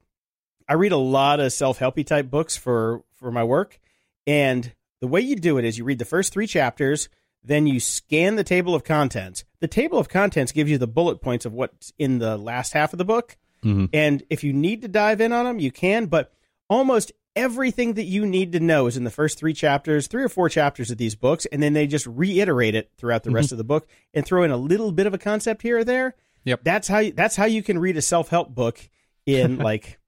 I 0.67 0.75
read 0.75 0.93
a 0.93 0.97
lot 0.97 1.41
of 1.41 1.53
self-helpy 1.53 2.07
type 2.07 2.31
books 2.31 2.57
for 2.57 3.03
for 3.17 3.31
my 3.31 3.45
work, 3.45 3.79
and 4.27 4.73
the 5.03 5.07
way 5.09 5.21
you 5.21 5.37
do 5.37 5.59
it 5.59 5.65
is 5.67 5.77
you 5.77 5.85
read 5.85 5.99
the 5.99 6.07
first 6.07 6.33
3 6.33 6.47
chapters, 6.47 7.11
then 7.43 7.67
you 7.67 7.79
scan 7.81 8.37
the 8.37 8.45
table 8.45 8.75
of 8.75 8.83
contents. 8.85 9.45
The 9.61 9.69
table 9.69 9.99
of 9.99 10.09
contents 10.09 10.53
gives 10.53 10.71
you 10.71 10.79
the 10.79 10.87
bullet 10.87 11.21
points 11.21 11.45
of 11.45 11.53
what's 11.53 11.93
in 11.99 12.19
the 12.19 12.39
last 12.39 12.73
half 12.73 12.95
of 12.95 12.99
the 12.99 13.05
book. 13.05 13.37
Mhm. 13.65 13.89
And 13.93 14.23
if 14.31 14.45
you 14.45 14.53
need 14.53 14.83
to 14.83 14.89
dive 14.89 15.21
in 15.21 15.33
on 15.33 15.45
them, 15.45 15.59
you 15.59 15.73
can, 15.73 16.07
but 16.07 16.33
almost 16.69 17.13
everything 17.37 17.95
that 17.95 18.05
you 18.05 18.25
need 18.27 18.53
to 18.53 18.61
know 18.61 18.87
is 18.87 18.97
in 18.97 19.05
the 19.05 19.11
first 19.11 19.39
3 19.39 19.53
chapters, 19.53 20.07
3 20.07 20.23
or 20.23 20.29
4 20.29 20.49
chapters 20.49 20.91
of 20.91 20.99
these 20.99 21.15
books, 21.17 21.47
and 21.47 21.63
then 21.63 21.73
they 21.73 21.87
just 21.87 22.07
reiterate 22.07 22.75
it 22.75 22.91
throughout 22.97 23.25
the 23.25 23.31
rest 23.31 23.51
of 23.51 23.59
the 23.59 23.65
book 23.65 23.89
and 24.13 24.25
throw 24.25 24.45
in 24.45 24.51
a 24.51 24.57
little 24.57 24.93
bit 24.93 25.07
of 25.07 25.15
a 25.15 25.19
concept 25.19 25.63
here 25.63 25.79
or 25.79 25.85
there 25.85 26.15
Yep. 26.45 26.61
that's 26.63 26.89
how 26.89 26.99
you, 26.99 27.13
that's 27.13 27.37
how 27.37 27.47
you 27.47 27.63
can 27.63 27.79
read 27.79 27.97
a 27.97 28.03
self-help 28.03 28.55
book 28.55 28.89
in 29.27 29.57
like 29.71 29.99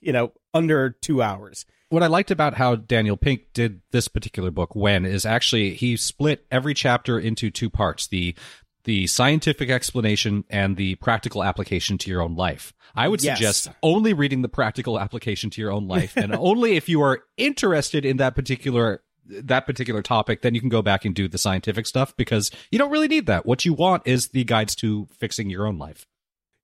you 0.00 0.12
know 0.12 0.32
under 0.52 0.90
2 0.90 1.22
hours. 1.22 1.64
What 1.90 2.02
I 2.02 2.08
liked 2.08 2.32
about 2.32 2.54
how 2.54 2.74
Daniel 2.74 3.16
Pink 3.16 3.52
did 3.52 3.80
this 3.92 4.08
particular 4.08 4.50
book, 4.50 4.74
when, 4.74 5.04
is 5.04 5.24
actually 5.24 5.74
he 5.74 5.96
split 5.96 6.44
every 6.50 6.74
chapter 6.74 7.18
into 7.20 7.50
two 7.50 7.70
parts: 7.70 8.08
the 8.08 8.34
the 8.84 9.06
scientific 9.06 9.70
explanation 9.70 10.44
and 10.50 10.76
the 10.76 10.94
practical 10.96 11.42
application 11.42 11.98
to 11.98 12.10
your 12.10 12.20
own 12.22 12.34
life. 12.36 12.72
I 12.94 13.08
would 13.08 13.22
Yes. 13.22 13.38
suggest 13.38 13.68
only 13.82 14.12
reading 14.12 14.42
the 14.42 14.48
practical 14.48 15.00
application 15.00 15.50
to 15.50 15.60
your 15.60 15.72
own 15.72 15.88
life, 15.88 16.16
and 16.16 16.34
only 16.38 16.76
if 16.76 16.88
you 16.88 17.02
are 17.02 17.22
interested 17.36 18.04
in 18.04 18.18
that 18.18 18.34
particular 18.34 19.02
that 19.26 19.64
particular 19.64 20.02
topic, 20.02 20.42
then 20.42 20.54
you 20.54 20.60
can 20.60 20.68
go 20.68 20.82
back 20.82 21.06
and 21.06 21.14
do 21.14 21.26
the 21.28 21.38
scientific 21.38 21.86
stuff 21.86 22.14
because 22.14 22.50
you 22.70 22.78
don't 22.78 22.90
really 22.90 23.08
need 23.08 23.24
that. 23.24 23.46
What 23.46 23.64
you 23.64 23.72
want 23.72 24.02
is 24.04 24.28
the 24.28 24.44
guides 24.44 24.74
to 24.76 25.08
fixing 25.18 25.48
your 25.48 25.66
own 25.66 25.78
life. 25.78 26.06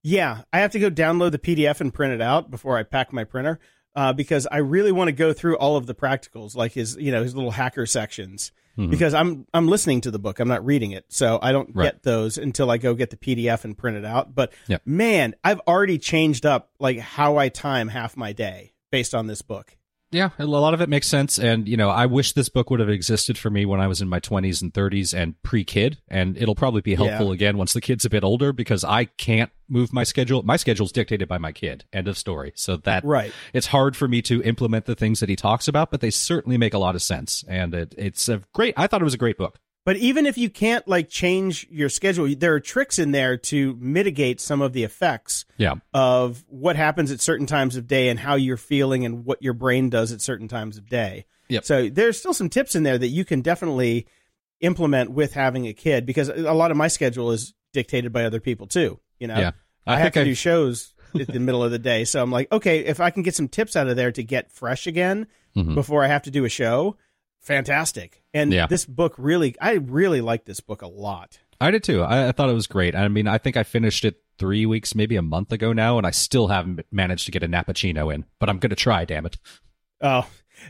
Yeah, 0.03 0.43
I 0.53 0.61
have 0.61 0.71
to 0.73 0.79
go 0.79 0.91
download 0.91 1.33
the 1.33 1.39
PDF 1.39 1.81
and 1.81 1.93
print 1.93 2.13
it 2.13 2.21
out 2.21 2.51
before 2.51 2.77
I 2.77 2.83
pack 2.83 3.15
my 3.15 3.25
printer 3.25 3.61
uh, 3.97 4.13
because 4.13 4.47
I 4.53 4.59
really 4.59 4.93
want 4.93 5.09
to 5.09 5.13
go 5.13 5.33
through 5.33 5.57
all 5.57 5.77
of 5.79 5.87
the 5.87 5.95
practicals, 5.95 6.55
like 6.55 6.73
his 6.73 6.97
you 6.97 7.11
know 7.11 7.23
his 7.23 7.35
little 7.35 7.53
hacker 7.53 7.87
sections. 7.87 8.53
Mm-hmm. 8.81 8.91
Because 8.91 9.15
I'm 9.15 9.47
I'm 9.53 9.69
listening 9.69 10.01
to 10.03 10.11
the 10.11 10.19
book, 10.19 10.41
I'm 10.41 10.49
not 10.49 10.65
reading 10.65 10.93
it, 10.93 11.05
so 11.09 11.39
I 11.43 11.53
don't 11.53 11.71
Right. 11.75 11.85
get 11.93 12.03
those 12.03 12.39
until 12.39 12.71
I 12.71 12.79
go 12.79 12.95
get 12.95 13.11
the 13.11 13.17
PDF 13.17 13.65
and 13.65 13.77
print 13.77 13.97
it 13.97 14.05
out. 14.05 14.35
But 14.35 14.53
Yep. 14.69 14.83
man, 14.87 15.35
I've 15.45 15.61
already 15.69 15.99
changed 15.99 16.47
up 16.47 16.71
like 16.79 16.99
how 16.99 17.37
I 17.37 17.49
time 17.51 17.89
half 17.89 18.17
my 18.17 18.33
day 18.33 18.73
based 18.91 19.15
on 19.15 19.27
this 19.27 19.43
book. 19.43 19.77
Yeah, 20.13 20.31
a 20.41 20.45
lot 20.45 20.75
of 20.75 20.81
it 20.81 20.89
makes 20.89 21.07
sense. 21.07 21.39
And, 21.39 21.69
you 21.69 21.77
know, 21.77 21.89
I 21.89 22.07
wish 22.07 22.33
this 22.33 22.49
book 22.49 22.69
would 22.71 22.81
have 22.81 22.89
existed 22.89 23.39
for 23.39 23.49
me 23.49 23.65
when 23.65 23.81
I 23.81 23.87
was 23.87 24.01
in 24.01 24.09
my 24.09 24.19
20s 24.19 24.61
and 24.61 24.73
30s 24.75 25.15
and 25.17 25.41
pre 25.45 25.63
kid. 25.65 25.99
And 26.09 26.37
it'll 26.37 26.57
probably 26.57 26.81
be 26.81 26.97
helpful 26.97 27.29
Yeah. 27.29 27.33
again 27.35 27.57
once 27.57 27.73
the 27.75 27.81
kid's 27.81 28.05
a 28.05 28.11
bit 28.11 28.25
older 28.25 28.53
because 28.53 28.83
I 28.83 29.05
can't 29.05 29.51
move 29.69 29.93
my 29.93 30.03
schedule. 30.03 30.43
My 30.43 30.57
schedule's 30.57 30.91
dictated 30.91 31.29
by 31.29 31.39
my 31.39 31.53
kid. 31.53 31.85
End 31.93 32.09
of 32.09 32.19
story. 32.19 32.53
So 32.57 32.77
that, 32.79 33.05
Right. 33.05 33.33
it's 33.53 33.69
hard 33.69 33.97
for 33.97 34.09
me 34.09 34.21
to 34.23 34.43
implement 34.43 34.87
the 34.87 34.97
things 34.97 35.21
that 35.21 35.29
he 35.29 35.37
talks 35.37 35.69
about, 35.69 35.93
but 35.93 36.01
they 36.01 36.11
certainly 36.11 36.59
make 36.59 36.75
a 36.75 36.79
lot 36.79 36.97
of 36.97 37.03
sense. 37.03 37.45
And 37.47 37.73
it, 37.73 37.95
it's 37.97 38.29
a 38.29 38.43
great, 38.53 38.75
I 38.77 38.89
thought 38.89 39.01
it 39.01 39.05
was 39.05 39.15
a 39.15 39.19
great 39.19 39.39
book. 39.39 39.59
But 39.87 39.97
even 39.97 40.27
if 40.27 40.37
you 40.37 40.51
can't 40.51 40.87
like 40.87 41.09
change 41.09 41.67
your 41.71 41.89
schedule, 41.89 42.33
there 42.37 42.53
are 42.55 42.61
tricks 42.61 42.99
in 42.99 43.13
there 43.13 43.37
to 43.39 43.77
mitigate 43.81 44.41
some 44.41 44.61
of 44.61 44.73
the 44.73 44.85
effects 44.85 45.47
Yeah. 45.57 45.77
of 45.95 46.45
what 46.49 46.77
happens 46.77 47.11
at 47.11 47.21
certain 47.21 47.47
times 47.47 47.77
of 47.77 47.87
day 47.87 48.09
and 48.09 48.19
how 48.19 48.35
you're 48.35 48.57
feeling 48.59 49.05
and 49.07 49.25
what 49.25 49.43
your 49.43 49.55
brain 49.55 49.89
does 49.89 50.13
at 50.13 50.21
certain 50.21 50.49
times 50.49 50.77
of 50.77 50.89
day. 50.89 51.25
Yep. 51.49 51.65
So 51.65 51.89
there's 51.89 52.19
still 52.19 52.35
some 52.35 52.49
tips 52.51 52.75
in 52.77 52.83
there 52.83 52.99
that 52.99 53.09
you 53.09 53.25
can 53.25 53.41
definitely 53.41 54.07
implement 54.61 55.11
with 55.13 55.33
having 55.33 55.67
a 55.67 55.73
kid 55.73 56.05
because 56.07 56.29
a 56.29 56.53
lot 56.53 56.71
of 56.71 56.77
my 56.77 56.89
schedule 56.89 57.31
is 57.33 57.55
dictated 57.73 58.13
by 58.13 58.25
other 58.25 58.41
people 58.41 58.67
too. 58.67 59.01
You 59.19 59.29
know, 59.29 59.39
Yeah. 59.39 59.51
I, 59.87 59.95
I 59.95 59.99
have 60.01 60.13
to 60.13 60.21
I- 60.21 60.25
do 60.25 60.35
shows 60.35 60.93
at 61.19 61.27
the 61.27 61.41
middle 61.41 61.65
of 61.65 61.71
the 61.73 61.79
day, 61.79 62.05
so 62.05 62.23
I'm 62.23 62.31
like, 62.31 62.53
okay, 62.53 62.81
if 62.81 63.01
I 63.01 63.11
can 63.11 63.23
get 63.23 63.35
some 63.35 63.49
tips 63.49 63.75
out 63.75 63.89
of 63.89 63.97
there 63.97 64.13
to 64.13 64.23
get 64.23 64.53
fresh 64.53 64.87
again 64.87 65.27
Mhm. 65.57 65.75
before 65.75 66.05
I 66.05 66.07
have 66.07 66.23
to 66.25 66.31
do 66.31 66.45
a 66.45 66.49
show, 66.49 66.97
fantastic. 67.51 68.23
And 68.33 68.53
Yeah. 68.53 68.67
this 68.67 68.87
book 68.87 69.15
really, 69.19 69.55
I 69.61 69.73
really 69.75 70.21
like 70.21 70.45
this 70.45 70.61
book 70.61 70.83
a 70.83 70.87
lot. 70.87 71.39
I 71.61 71.71
did 71.71 71.83
too. 71.85 72.03
I, 72.03 72.29
I 72.29 72.33
thought 72.33 72.49
it 72.49 72.55
was 72.55 72.67
great. 72.67 72.95
I 72.95 73.09
mean, 73.09 73.27
I 73.29 73.39
think 73.39 73.57
I 73.57 73.63
finished 73.65 74.05
it 74.05 74.23
three 74.39 74.65
weeks, 74.65 74.95
maybe 74.95 75.17
a 75.17 75.23
month 75.23 75.53
ago 75.53 75.73
now, 75.75 75.99
and 75.99 76.07
I 76.07 76.11
still 76.11 76.49
haven't 76.49 76.81
managed 76.91 77.27
to 77.27 77.31
get 77.33 77.43
a 77.43 77.49
Nappuccino 77.49 78.15
in, 78.15 78.25
but 78.39 78.49
I'm 78.49 78.59
going 78.59 78.71
to 78.71 78.77
try, 78.77 79.05
damn 79.05 79.27
it. 79.27 79.37
Oh, 80.01 80.27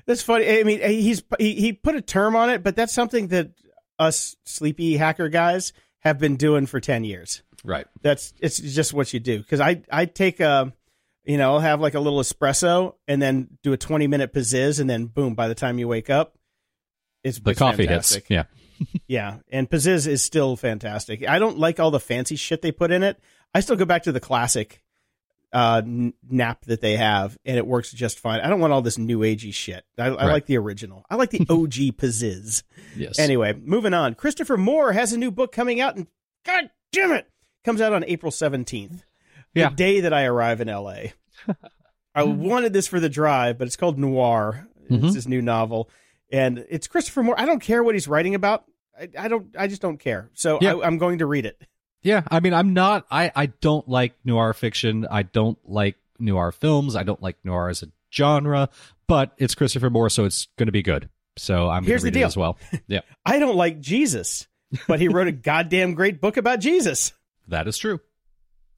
that's 0.07 0.23
funny. 0.23 0.49
I 0.59 0.65
mean, 0.65 0.81
he's 0.81 1.23
he, 1.39 1.55
he 1.55 1.73
put 1.73 1.95
a 1.95 2.01
term 2.01 2.35
on 2.35 2.51
it, 2.51 2.65
but 2.65 2.75
that's 2.75 2.93
something 2.93 3.29
that 3.29 3.53
us 3.99 4.35
sleepy 4.45 4.97
hacker 4.97 5.29
guys 5.29 5.73
have 6.01 6.19
been 6.19 6.37
doing 6.37 6.67
for 6.67 6.81
ten 6.81 7.05
years. 7.05 7.43
Right. 7.63 7.87
That's 8.03 8.33
it's 8.41 8.59
just 8.59 8.93
what 8.93 9.13
you 9.13 9.21
do. 9.21 9.39
Because 9.39 9.61
I 9.61 9.83
I 9.93 10.07
take 10.07 10.41
a, 10.41 10.73
you 11.25 11.39
know, 11.39 11.53
I'll 11.55 11.61
have 11.61 11.81
like 11.81 11.95
a 11.95 12.01
little 12.01 12.21
espresso 12.21 12.95
and 13.07 13.21
then 13.23 13.59
do 13.63 13.73
a 13.73 13.77
twenty 13.77 14.09
minute 14.09 14.33
Pzizz, 14.35 14.81
and 14.81 14.91
then 14.91 15.07
boom, 15.07 15.35
by 15.35 15.47
the 15.47 15.55
time 15.55 15.79
you 15.79 15.87
wake 15.87 16.11
up, 16.11 16.35
it's 17.25 17.39
The 17.39 17.51
it's 17.51 17.59
coffee 17.59 17.87
fantastic. 17.87 18.27
hits. 18.29 18.31
Yeah. 18.31 18.45
Yeah, 19.07 19.37
and 19.53 19.69
Pzizz 19.69 20.07
is 20.07 20.23
still 20.23 20.57
fantastic. 20.57 21.29
I 21.29 21.39
don't 21.39 21.59
like 21.59 21.79
all 21.79 21.91
the 21.91 22.01
fancy 22.01 22.37
shit 22.37 22.63
they 22.63 22.73
put 22.73 22.91
in 22.91 23.03
it. 23.03 23.19
I 23.55 23.61
still 23.61 23.77
go 23.77 23.85
back 23.85 24.05
to 24.05 24.13
the 24.13 24.21
classic 24.21 24.83
uh, 25.53 25.83
nap 25.85 26.65
that 26.65 26.81
they 26.81 26.97
have, 26.97 27.37
and 27.45 27.59
it 27.59 27.67
works 27.67 27.93
just 27.93 28.19
fine. 28.21 28.41
I 28.41 28.49
don't 28.49 28.59
want 28.61 28.73
all 28.73 28.81
this 28.81 28.97
new 28.97 29.19
agey 29.19 29.53
shit. 29.53 29.85
I, 29.99 30.07
I 30.07 30.09
Right. 30.09 30.33
like 30.33 30.47
the 30.47 30.57
original. 30.57 31.05
I 31.11 31.17
like 31.17 31.29
the 31.29 31.41
OG 31.51 31.97
Pzizz. 31.99 32.63
Yes. 32.97 33.19
Anyway, 33.19 33.53
moving 33.53 33.93
on. 33.93 34.15
Christopher 34.15 34.57
Moore 34.57 34.93
has 34.93 35.13
a 35.13 35.19
new 35.19 35.31
book 35.31 35.53
coming 35.53 35.79
out, 35.83 35.97
and 35.97 36.07
God 36.47 36.71
damn 36.91 37.13
it, 37.13 37.27
comes 37.65 37.83
out 37.83 37.93
on 37.93 38.03
April 38.07 38.33
seventeenth, 38.33 39.03
Yeah. 39.55 39.69
the 39.69 39.75
day 39.77 40.01
that 40.01 40.15
I 40.15 40.25
arrive 40.25 40.63
in 40.63 40.69
LA. 40.69 41.09
I 42.15 42.23
wanted 42.23 42.73
this 42.73 42.87
for 42.87 42.99
the 42.99 43.11
drive, 43.11 43.59
but 43.59 43.67
it's 43.67 43.77
called 43.77 43.99
Noir. 43.99 44.67
It's 44.89 45.05
Mhm. 45.05 45.15
his 45.15 45.29
new 45.29 45.43
novel, 45.43 45.91
and 46.33 46.65
it's 46.69 46.87
Christopher 46.87 47.23
Moore. 47.23 47.39
I 47.39 47.47
don't 47.47 47.61
care 47.61 47.83
what 47.83 47.95
he's 47.95 48.09
writing 48.09 48.35
about. 48.35 48.65
I, 48.99 49.09
I 49.19 49.29
don't. 49.29 49.55
I 49.59 49.67
just 49.67 49.83
don't 49.83 49.99
care. 49.99 50.31
So 50.35 50.59
Yeah. 50.61 50.75
I, 50.75 50.87
I'm 50.87 50.99
going 50.99 51.19
to 51.19 51.27
read 51.27 51.47
it. 51.47 51.61
Yeah, 52.03 52.23
I 52.31 52.41
mean, 52.41 52.55
I'm 52.55 52.73
not. 52.73 53.07
I 53.11 53.31
I 53.37 53.47
don't 53.47 53.87
like 53.89 54.15
noir 54.25 54.53
fiction. 54.55 55.07
I 55.11 55.23
don't 55.23 55.59
like 55.69 55.97
noir 56.19 56.51
films. 56.53 56.97
I 56.97 57.03
don't 57.03 57.23
like 57.23 57.37
noir 57.45 57.69
as 57.69 57.83
a 57.83 57.89
genre. 58.13 58.69
But 59.07 59.33
it's 59.39 59.55
Christopher 59.55 59.91
Moore, 59.91 60.09
so 60.09 60.25
it's 60.25 60.47
going 60.57 60.67
to 60.69 60.73
be 60.73 60.83
good. 60.83 61.09
So 61.37 61.69
I'm 61.69 61.85
Here's 61.85 62.03
read 62.03 62.15
the 62.15 62.19
it 62.19 62.21
deal. 62.21 62.27
as 62.29 62.37
well. 62.37 62.59
Yeah, 62.87 63.01
I 63.27 63.39
don't 63.39 63.57
like 63.57 63.81
Jesus, 63.81 64.47
but 64.89 64.99
he 65.01 65.09
wrote 65.09 65.29
a 65.29 65.33
goddamn 65.51 65.95
great 65.95 66.21
book 66.21 66.37
about 66.37 66.61
Jesus. 66.61 67.13
that 67.49 67.67
is 67.69 67.77
true. 67.77 68.01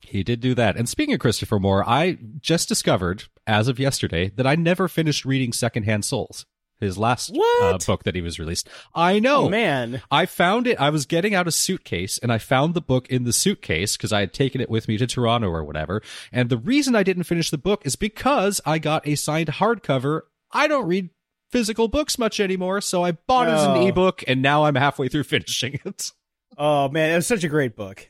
He 0.00 0.22
did 0.24 0.40
do 0.40 0.54
that. 0.56 0.76
And 0.76 0.88
speaking 0.88 1.14
of 1.14 1.20
Christopher 1.20 1.60
Moore, 1.60 1.88
I 1.88 2.18
just 2.40 2.68
discovered 2.68 3.24
as 3.46 3.68
of 3.68 3.78
yesterday 3.78 4.30
that 4.36 4.46
I 4.48 4.56
never 4.56 4.88
finished 4.88 5.24
reading 5.24 5.52
Secondhand 5.52 6.04
Souls, 6.04 6.44
his 6.82 6.98
last 6.98 7.34
uh, 7.62 7.78
book 7.86 8.02
that 8.04 8.14
he 8.14 8.20
was 8.20 8.38
released. 8.38 8.68
I 8.94 9.18
know. 9.18 9.46
Oh 9.46 9.48
man, 9.48 10.02
I 10.10 10.26
found 10.26 10.66
it. 10.66 10.78
I 10.80 10.90
was 10.90 11.06
getting 11.06 11.34
out 11.34 11.48
a 11.48 11.52
suitcase 11.52 12.18
and 12.18 12.32
I 12.32 12.38
found 12.38 12.74
the 12.74 12.80
book 12.82 13.08
in 13.08 13.24
the 13.24 13.32
suitcase 13.32 13.96
because 13.96 14.12
I 14.12 14.20
had 14.20 14.32
taken 14.32 14.60
it 14.60 14.68
with 14.68 14.88
me 14.88 14.98
to 14.98 15.06
Toronto 15.06 15.48
or 15.48 15.64
whatever. 15.64 16.02
And 16.30 16.48
the 16.50 16.58
reason 16.58 16.94
I 16.94 17.02
didn't 17.02 17.24
finish 17.24 17.50
the 17.50 17.58
book 17.58 17.86
is 17.86 17.96
because 17.96 18.60
I 18.66 18.78
got 18.78 19.06
a 19.08 19.14
signed 19.14 19.48
hardcover. 19.48 20.22
I 20.52 20.66
don't 20.68 20.86
read 20.86 21.10
physical 21.50 21.88
books 21.88 22.18
much 22.18 22.40
anymore, 22.40 22.80
so 22.80 23.02
I 23.04 23.12
bought 23.12 23.48
it 23.48 23.52
as 23.52 23.62
an 23.64 23.70
Oh. 23.72 23.86
ebook 23.88 24.22
and 24.26 24.42
now 24.42 24.64
I'm 24.64 24.74
halfway 24.74 25.08
through 25.08 25.24
finishing 25.24 25.80
it. 25.84 26.10
oh 26.58 26.88
man, 26.88 27.10
it 27.12 27.16
was 27.16 27.26
such 27.26 27.44
a 27.44 27.48
great 27.48 27.76
book. 27.76 28.08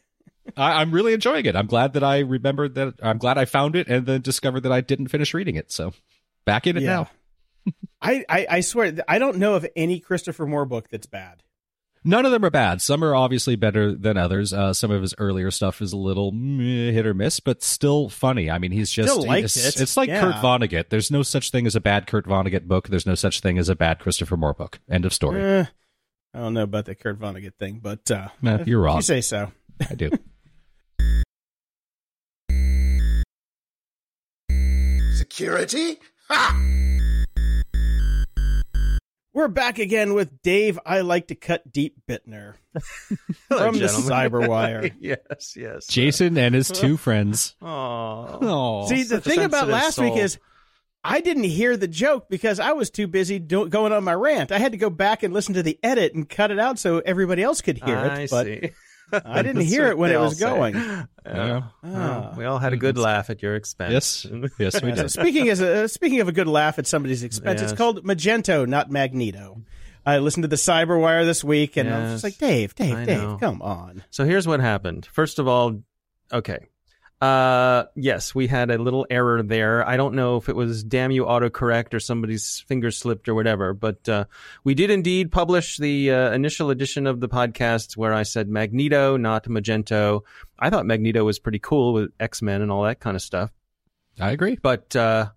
I, 0.57 0.81
I'm 0.81 0.90
really 0.90 1.12
enjoying 1.12 1.47
it. 1.47 1.55
I'm 1.55 1.66
glad 1.69 1.93
that 1.93 2.03
I 2.03 2.19
remembered 2.19 2.74
that. 2.74 2.94
I'm 3.01 3.19
glad 3.19 3.39
I 3.39 3.44
found 3.44 3.77
it 3.77 3.86
and 3.89 4.07
then 4.07 4.23
discovered 4.23 4.61
that 4.61 4.73
I 4.73 4.81
didn't 4.81 5.07
finish 5.09 5.35
reading 5.35 5.55
it. 5.55 5.70
So 5.70 5.93
back 6.44 6.66
in 6.66 6.77
it 6.77 6.82
Yeah. 6.82 6.97
now. 6.97 7.11
I, 8.03 8.24
I 8.29 8.47
I 8.51 8.61
swear 8.61 8.93
I 9.09 9.19
don't 9.19 9.37
know 9.39 9.55
of 9.55 9.66
any 9.77 10.01
Christopher 10.01 10.45
Moore 10.47 10.65
book 10.66 10.89
that's 10.91 11.07
bad. 11.07 11.43
None 12.05 12.27
of 12.27 12.33
them 12.33 12.45
are 12.45 12.51
bad. 12.51 12.83
Some 12.83 13.05
are 13.05 13.15
obviously 13.15 13.55
better 13.55 13.95
than 13.95 14.16
others. 14.16 14.53
Uh, 14.53 14.73
some 14.73 14.91
of 14.91 15.03
his 15.03 15.15
earlier 15.19 15.53
stuff 15.53 15.81
is 15.81 15.93
a 15.93 15.97
little 15.97 16.33
meh, 16.33 16.91
hit 16.91 17.07
or 17.07 17.15
miss, 17.15 17.39
but 17.39 17.62
still 17.62 18.09
funny. 18.09 18.51
I 18.51 18.59
mean, 18.59 18.73
he's 18.73 18.91
just 18.91 19.09
Still 19.09 19.24
liked 19.24 19.45
it's, 19.45 19.77
it. 19.77 19.81
it's 19.81 19.97
like 19.97 20.09
Yeah. 20.09 20.20
Kurt 20.20 20.35
Vonnegut. 20.43 20.89
There's 20.89 21.12
no 21.12 21.23
such 21.23 21.53
thing 21.53 21.65
as 21.65 21.77
a 21.77 21.81
bad 21.81 22.09
Kurt 22.09 22.27
Vonnegut 22.27 22.65
book. 22.66 22.89
There's 22.89 23.07
no 23.07 23.15
such 23.15 23.39
thing 23.39 23.57
as 23.57 23.69
a 23.69 23.77
bad 23.77 24.01
Christopher 24.01 24.37
Moore 24.37 24.53
book. 24.53 24.81
End 24.91 25.05
of 25.05 25.12
story. 25.15 25.41
Eh, 25.41 25.65
I 26.35 26.39
don't 26.41 26.55
know 26.55 26.65
about 26.65 26.87
the 26.87 26.97
Kurt 26.97 27.20
Vonnegut 27.20 27.55
thing, 27.55 27.79
but 27.81 28.11
uh, 28.11 28.31
Eh, 28.45 28.65
you're 28.66 28.81
if 28.81 28.85
wrong. 28.85 28.97
You 28.97 29.03
say 29.03 29.20
so. 29.20 29.53
I 29.89 29.95
do. 29.95 30.11
Security? 35.15 35.99
Ha! 36.29 36.91
We're 39.35 39.49
back 39.49 39.79
again 39.79 40.13
with 40.13 40.43
Dave. 40.43 40.79
I 40.85 41.01
like 41.01 41.29
to 41.29 41.35
cut 41.35 41.73
deep 41.73 41.97
Bittner 42.07 42.55
from 43.49 43.75
the 43.75 43.89
gentlemen. 43.89 44.11
Cyberwire. 44.11 44.93
yes, 45.01 45.57
yes. 45.57 45.87
Jason 45.87 46.37
and 46.37 46.55
his 46.55 46.69
two 46.69 46.97
friends. 46.99 47.57
Oh, 47.63 48.87
See, 48.89 49.05
the 49.05 49.21
thing 49.23 49.39
about 49.39 49.69
sensitive 49.69 49.73
last 49.73 49.99
week 49.99 50.17
is 50.17 50.39
I 51.03 51.21
didn't 51.23 51.45
hear 51.45 51.79
the 51.79 51.89
joke 51.89 52.29
because 52.29 52.61
I 52.61 52.73
was 52.73 52.91
too 52.91 53.07
busy 53.07 53.39
do- 53.39 53.69
going 53.69 53.93
on 53.93 54.05
my 54.05 54.15
rant. 54.15 54.53
I 54.53 54.59
had 54.59 54.73
to 54.73 54.79
go 54.79 54.91
back 54.91 55.23
and 55.23 55.33
listen 55.33 55.55
to 55.55 55.63
the 55.63 55.79
edit 55.83 56.15
and 56.15 56.29
cut 56.29 56.51
it 56.51 56.59
out 56.59 56.79
so 56.79 56.99
everybody 56.99 57.43
else 57.43 57.63
could 57.63 57.79
hear 57.83 57.97
I 57.97 58.21
it. 58.21 58.31
But 58.31 58.45
see. 58.47 58.71
I 59.13 59.43
didn't 59.43 59.63
hear 59.63 59.87
it 59.89 59.99
when 59.99 60.11
it 60.11 60.19
was 60.19 60.39
going. 60.39 60.75
Yeah. 60.75 61.05
Yeah. 61.27 61.63
Well, 61.83 62.33
Ah. 62.33 62.35
we 62.37 62.45
all 62.45 62.59
had 62.59 62.73
a 62.73 62.77
good 62.77 62.99
laugh 62.99 63.31
at 63.31 63.43
your 63.43 63.55
expense. 63.55 63.93
yes, 63.93 64.27
yes, 64.59 64.83
we 64.83 64.89
Yeah, 64.91 64.95
did. 64.95 65.11
speaking 65.11 65.49
as 65.49 65.61
a, 65.61 65.89
speaking 65.89 66.21
of 66.21 66.29
a 66.29 66.33
good 66.33 66.49
laugh 66.49 66.79
at 66.79 66.87
somebody's 66.87 67.23
expense, 67.23 67.61
it's 67.63 67.73
called 67.73 68.05
Magento, 68.05 68.67
not 68.67 68.91
Magneto. 68.91 69.63
I 70.05 70.19
listened 70.19 70.43
to 70.43 70.49
the 70.49 70.57
Cyberwire 70.57 71.25
this 71.25 71.45
week, 71.45 71.77
and 71.77 71.89
I 71.89 72.03
was 72.03 72.13
just 72.21 72.25
like, 72.25 72.39
Dave, 72.39 72.75
Dave, 72.75 72.95
I 72.97 73.05
Dave, 73.05 73.19
know. 73.23 73.37
come 73.39 73.63
on. 73.63 74.03
So 74.11 74.25
here's 74.25 74.49
what 74.49 74.59
happened. 74.59 75.07
First 75.07 75.39
of 75.39 75.47
all, 75.47 75.81
okay. 76.33 76.67
Uh, 77.23 77.85
yes, 77.94 78.35
we 78.35 78.49
had 78.49 78.69
a 78.73 78.78
little 78.78 79.07
error 79.09 79.44
there. 79.44 79.89
I 79.89 79.97
don't 79.97 80.16
know 80.16 80.39
if 80.39 80.49
it 80.49 80.57
was 80.57 80.82
damn 80.82 81.12
you 81.12 81.24
autocorrect 81.24 81.94
or 81.94 82.01
somebody's 82.01 82.65
finger 82.66 82.90
slipped 82.90 83.28
or 83.28 83.35
whatever, 83.36 83.73
but 83.74 84.09
uh, 84.09 84.24
we 84.65 84.74
did 84.74 84.90
indeed 84.90 85.31
publish 85.31 85.77
the 85.77 86.11
uh, 86.11 86.32
initial 86.32 86.70
edition 86.70 87.07
of 87.07 87.20
the 87.20 87.28
podcast 87.28 87.97
where 87.97 88.12
I 88.12 88.24
said 88.24 88.49
Magneto, 88.49 89.16
not 89.16 89.44
Magento. 89.44 90.23
I 90.59 90.69
thought 90.69 90.85
Magneto 90.85 91.23
was 91.23 91.39
pretty 91.39 91.61
cool 91.61 91.93
with 91.93 92.11
X 92.19 92.43
Men 92.43 92.61
and 92.61 92.73
all 92.73 92.82
that 92.82 92.99
kind 92.99 93.15
of 93.15 93.23
stuff, 93.23 93.53
I 94.19 94.32
agree. 94.32 94.59
but 94.61 94.97
uh, 94.97 95.31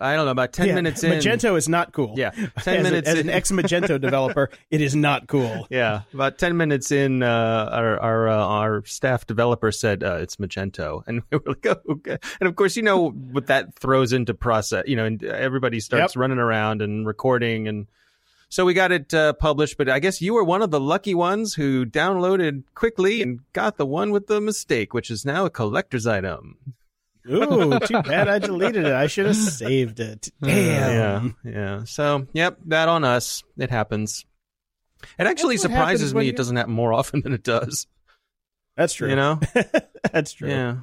I 0.00 0.14
don't 0.14 0.26
know. 0.26 0.30
About 0.30 0.52
ten 0.52 0.68
Yeah, 0.68 0.74
minutes 0.74 1.02
in, 1.02 1.12
Magento 1.12 1.56
is 1.56 1.68
not 1.68 1.92
cool. 1.92 2.14
yeah, 2.16 2.30
ten 2.62 2.78
as, 2.78 2.82
minutes 2.82 3.08
a, 3.08 3.12
as 3.12 3.18
in, 3.18 3.28
an 3.28 3.34
ex 3.34 3.50
Magento 3.50 4.00
developer, 4.00 4.50
it 4.70 4.80
is 4.80 4.94
not 4.94 5.26
cool. 5.26 5.66
Yeah, 5.70 6.02
about 6.12 6.38
ten 6.38 6.56
minutes 6.56 6.90
in, 6.92 7.22
uh, 7.22 7.70
our 7.72 7.98
our 8.00 8.28
uh, 8.28 8.36
our 8.46 8.84
staff 8.84 9.26
developer 9.26 9.72
said 9.72 10.02
uh, 10.02 10.16
it's 10.16 10.36
Magento, 10.36 11.02
and 11.06 11.22
we 11.30 11.38
were 11.38 11.44
like, 11.52 11.66
oh, 11.66 11.92
okay. 11.92 12.18
And 12.40 12.48
of 12.48 12.56
course, 12.56 12.76
you 12.76 12.82
know 12.82 13.08
what 13.10 13.46
that 13.46 13.74
throws 13.74 14.12
into 14.12 14.34
process. 14.34 14.84
You 14.86 14.96
know, 14.96 15.04
and 15.06 15.22
everybody 15.24 15.80
starts 15.80 16.14
Yep. 16.14 16.20
running 16.20 16.38
around 16.38 16.82
and 16.82 17.06
recording, 17.06 17.66
and 17.68 17.86
so 18.48 18.64
we 18.64 18.74
got 18.74 18.92
it 18.92 19.14
uh, 19.14 19.32
published. 19.32 19.76
But 19.78 19.88
I 19.88 19.98
guess 19.98 20.20
you 20.20 20.34
were 20.34 20.44
one 20.44 20.60
of 20.62 20.70
the 20.70 20.80
lucky 20.80 21.14
ones 21.14 21.54
who 21.54 21.86
downloaded 21.86 22.64
quickly 22.74 23.22
and 23.22 23.40
got 23.54 23.76
the 23.78 23.86
one 23.86 24.10
with 24.10 24.26
the 24.26 24.40
mistake, 24.40 24.92
which 24.92 25.10
is 25.10 25.24
now 25.24 25.46
a 25.46 25.50
collector's 25.50 26.06
item. 26.06 26.58
Ooh, 27.30 27.78
too 27.80 28.02
bad 28.02 28.28
I 28.28 28.38
deleted 28.38 28.86
it. 28.86 28.92
I 28.92 29.06
should 29.06 29.26
have 29.26 29.36
saved 29.36 30.00
it. 30.00 30.30
Damn. 30.42 31.36
Yeah, 31.44 31.50
yeah. 31.52 31.84
So, 31.84 32.26
yep, 32.32 32.58
that 32.66 32.88
on 32.88 33.04
us. 33.04 33.42
It 33.58 33.70
happens. 33.70 34.24
It 35.18 35.26
actually 35.26 35.56
surprises 35.56 36.14
me. 36.14 36.24
you- 36.24 36.30
It 36.30 36.36
doesn't 36.36 36.56
happen 36.56 36.72
more 36.72 36.92
often 36.92 37.20
than 37.24 37.32
it 37.32 37.42
does. 37.42 37.86
That's 38.76 38.92
true. 38.94 39.08
You 39.10 39.16
know. 39.16 39.40
That's 40.12 40.32
true. 40.32 40.48
Yeah. 40.50 40.76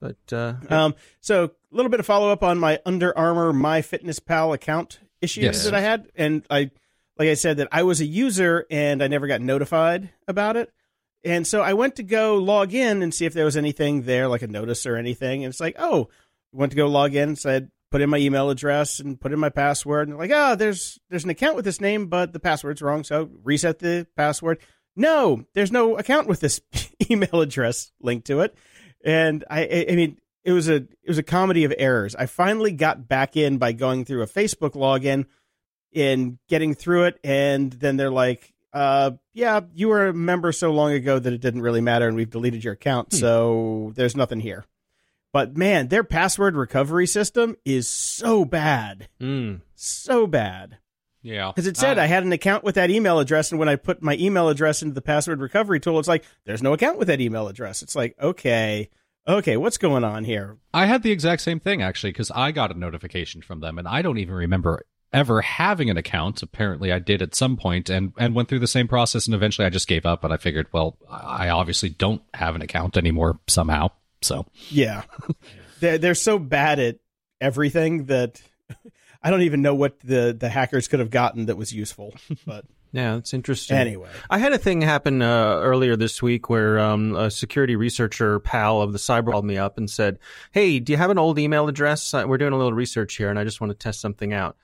But 0.00 0.16
uh 0.32 0.54
Um, 0.68 0.94
so 1.20 1.44
a 1.44 1.50
little 1.76 1.90
bit 1.90 2.00
of 2.00 2.06
follow 2.06 2.30
up 2.30 2.42
on 2.42 2.58
my 2.58 2.80
Under 2.86 3.16
Armour 3.16 3.52
MyFitnessPal 3.52 4.54
account 4.54 4.98
issues 5.20 5.44
Yes. 5.44 5.64
that 5.64 5.74
I 5.74 5.80
had, 5.80 6.08
and 6.16 6.44
I, 6.48 6.70
like 7.18 7.28
I 7.28 7.34
said, 7.34 7.58
that 7.58 7.68
I 7.72 7.82
was 7.82 8.00
a 8.00 8.06
user 8.06 8.64
and 8.70 9.02
I 9.02 9.08
never 9.08 9.26
got 9.26 9.40
notified 9.42 10.10
about 10.26 10.56
it. 10.56 10.72
And 11.24 11.46
so 11.46 11.60
I 11.60 11.74
went 11.74 11.96
to 11.96 12.02
go 12.02 12.36
log 12.36 12.72
in 12.72 13.02
and 13.02 13.12
see 13.12 13.26
if 13.26 13.34
there 13.34 13.44
was 13.44 13.56
anything 13.56 14.02
there, 14.02 14.28
like 14.28 14.42
a 14.42 14.48
notice 14.48 14.86
or 14.86 14.96
anything. 14.96 15.44
And 15.44 15.52
it's 15.52 15.60
like, 15.60 15.76
oh, 15.78 16.08
went 16.52 16.72
to 16.72 16.76
go 16.76 16.86
log 16.86 17.14
in, 17.14 17.36
said 17.36 17.70
put 17.90 18.00
in 18.00 18.10
my 18.10 18.18
email 18.18 18.50
address 18.50 19.00
and 19.00 19.20
put 19.20 19.32
in 19.32 19.38
my 19.38 19.48
password, 19.48 20.08
and 20.08 20.16
like, 20.16 20.30
oh, 20.32 20.54
there's 20.54 20.98
there's 21.10 21.24
an 21.24 21.30
account 21.30 21.56
with 21.56 21.64
this 21.64 21.80
name, 21.80 22.06
but 22.06 22.32
the 22.32 22.40
password's 22.40 22.82
wrong, 22.82 23.04
so 23.04 23.30
reset 23.42 23.78
the 23.78 24.06
password. 24.16 24.58
No, 24.96 25.44
there's 25.54 25.72
no 25.72 25.96
account 25.96 26.26
with 26.26 26.40
this 26.40 26.60
email 27.10 27.40
address 27.40 27.92
linked 28.00 28.26
to 28.28 28.40
it. 28.40 28.54
And 29.04 29.44
I, 29.50 29.86
I 29.90 29.96
mean, 29.96 30.18
it 30.44 30.52
was 30.52 30.68
a 30.68 30.76
it 30.76 31.08
was 31.08 31.18
a 31.18 31.22
comedy 31.22 31.64
of 31.64 31.74
errors. 31.76 32.14
I 32.14 32.26
finally 32.26 32.72
got 32.72 33.08
back 33.08 33.36
in 33.36 33.58
by 33.58 33.72
going 33.72 34.04
through 34.04 34.22
a 34.22 34.26
Facebook 34.26 34.72
login 34.72 35.26
and 35.94 36.38
getting 36.48 36.74
through 36.74 37.04
it, 37.04 37.20
and 37.24 37.72
then 37.72 37.96
they're 37.96 38.10
like, 38.10 38.52
uh, 38.72 39.12
yeah, 39.32 39.60
you 39.74 39.88
were 39.88 40.08
a 40.08 40.14
member 40.14 40.52
so 40.52 40.70
long 40.72 40.92
ago 40.92 41.18
that 41.18 41.32
it 41.32 41.40
didn't 41.40 41.62
really 41.62 41.80
matter, 41.80 42.06
and 42.06 42.16
we've 42.16 42.30
deleted 42.30 42.62
your 42.64 42.74
account, 42.74 43.12
so 43.12 43.92
there's 43.94 44.16
nothing 44.16 44.40
here. 44.40 44.64
But 45.32 45.56
man, 45.56 45.88
their 45.88 46.02
password 46.04 46.56
recovery 46.56 47.06
system 47.06 47.56
is 47.64 47.86
so 47.88 48.44
bad, 48.44 49.08
Mm. 49.20 49.60
so 49.74 50.26
bad. 50.26 50.78
Yeah. 51.22 51.48
Because 51.54 51.66
it 51.66 51.76
said 51.76 51.98
Uh, 51.98 52.02
I 52.02 52.06
had 52.06 52.22
an 52.24 52.32
account 52.32 52.64
with 52.64 52.74
that 52.76 52.90
email 52.90 53.18
address, 53.18 53.50
and 53.52 53.58
when 53.58 53.68
I 53.68 53.76
put 53.76 54.02
my 54.02 54.16
email 54.16 54.48
address 54.48 54.82
into 54.82 54.94
the 54.94 55.02
password 55.02 55.40
recovery 55.40 55.78
tool, 55.78 55.98
it's 55.98 56.08
like 56.08 56.24
there's 56.46 56.62
no 56.62 56.72
account 56.72 56.98
with 56.98 57.08
that 57.08 57.20
email 57.20 57.46
address. 57.46 57.82
It's 57.82 57.94
like 57.94 58.16
okay, 58.20 58.88
okay, 59.28 59.56
what's 59.56 59.76
going 59.78 60.02
on 60.02 60.24
here? 60.24 60.56
I 60.72 60.86
had 60.86 61.02
the 61.02 61.10
exact 61.12 61.42
same 61.42 61.60
thing 61.60 61.82
actually 61.82 62.10
because 62.12 62.30
I 62.30 62.52
got 62.52 62.74
a 62.74 62.78
notification 62.78 63.42
from 63.42 63.60
them 63.60 63.78
and 63.78 63.86
I 63.86 64.00
don't 64.02 64.18
even 64.18 64.34
remember 64.34 64.82
ever 65.12 65.40
having 65.42 65.90
an 65.90 65.96
account. 65.96 66.42
Apparently, 66.42 66.92
I 66.92 66.98
did 66.98 67.22
at 67.22 67.34
some 67.34 67.56
point 67.56 67.90
and 67.90 68.12
and 68.18 68.34
went 68.34 68.48
through 68.48 68.60
the 68.60 68.66
same 68.66 68.88
process 68.88 69.26
and 69.26 69.34
eventually 69.34 69.66
I 69.66 69.70
just 69.70 69.88
gave 69.88 70.06
up. 70.06 70.20
But 70.22 70.32
I 70.32 70.36
figured, 70.36 70.66
well, 70.72 70.96
I 71.10 71.48
obviously 71.48 71.88
don't 71.88 72.22
have 72.34 72.54
an 72.54 72.62
account 72.62 72.96
anymore 72.96 73.40
somehow. 73.48 73.90
So 74.22 74.46
Yeah, 74.68 75.02
they're 75.80 75.98
they're 75.98 76.14
so 76.14 76.38
bad 76.38 76.78
at 76.78 76.98
everything 77.40 78.04
that 78.06 78.40
I 79.22 79.30
don't 79.30 79.42
even 79.42 79.62
know 79.62 79.74
what 79.74 80.00
the 80.00 80.36
the 80.38 80.48
hackers 80.48 80.88
could 80.88 81.00
have 81.00 81.10
gotten 81.10 81.46
that 81.46 81.56
was 81.56 81.72
useful. 81.72 82.14
But 82.46 82.64
Yeah, 82.92 83.18
it's 83.18 83.32
interesting. 83.32 83.76
anyway, 83.76 84.08
I 84.28 84.38
had 84.38 84.52
a 84.52 84.58
thing 84.58 84.82
happen 84.82 85.22
uh, 85.22 85.60
earlier 85.62 85.94
this 85.94 86.20
week 86.20 86.50
where 86.50 86.80
um, 86.80 87.14
a 87.14 87.30
security 87.30 87.76
researcher 87.76 88.40
pal 88.40 88.82
of 88.82 88.90
the 88.92 88.98
cyber 88.98 89.30
called 89.30 89.44
me 89.44 89.56
up 89.56 89.78
and 89.78 89.88
said, 89.88 90.18
"Hey, 90.50 90.80
do 90.80 90.92
you 90.92 90.96
have 90.96 91.10
an 91.10 91.18
old 91.18 91.38
email 91.38 91.68
address? 91.68 92.12
Uh, 92.12 92.24
We're 92.26 92.36
doing 92.38 92.52
a 92.52 92.56
little 92.56 92.72
research 92.72 93.14
here, 93.14 93.30
and 93.30 93.38
I 93.38 93.44
just 93.44 93.60
want 93.60 93.70
to 93.70 93.76
test 93.76 94.00
something 94.00 94.32
out." 94.32 94.56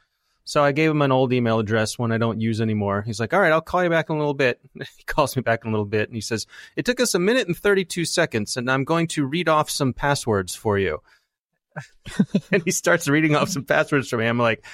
So 0.47 0.63
I 0.63 0.71
gave 0.71 0.93
him 0.93 1.03
an 1.03 1.11
old 1.11 1.33
email 1.33 1.59
address, 1.59 1.99
one 1.99 2.13
I 2.13 2.19
don't 2.19 2.41
use 2.41 2.61
anymore. 2.61 3.03
He's 3.03 3.19
like, 3.19 3.35
"All 3.35 3.41
right, 3.41 3.51
I'll 3.51 3.61
call 3.61 3.83
you 3.83 3.91
back 3.91 4.09
in 4.09 4.15
a 4.15 4.19
little 4.19 4.33
bit." 4.33 4.61
he 4.97 5.03
calls 5.05 5.35
me 5.35 5.43
back 5.43 5.65
in 5.65 5.71
a 5.71 5.73
little 5.73 5.85
bit, 5.85 6.09
and 6.09 6.15
he 6.15 6.21
says, 6.21 6.47
"It 6.77 6.85
took 6.85 7.01
us 7.01 7.15
a 7.15 7.19
minute 7.19 7.49
and 7.49 7.57
thirty-two 7.57 8.05
seconds, 8.05 8.57
and 8.57 8.71
I'm 8.71 8.85
going 8.85 9.09
to 9.09 9.27
read 9.27 9.49
off 9.49 9.69
some 9.69 9.93
passwords 9.93 10.55
for 10.55 10.79
you." 10.79 11.03
and 12.53 12.63
he 12.65 12.71
starts 12.71 13.09
reading 13.09 13.35
off 13.35 13.49
some 13.49 13.65
passwords 13.65 14.09
for 14.09 14.19
me. 14.19 14.27
I'm 14.27 14.39
like, 14.39 14.65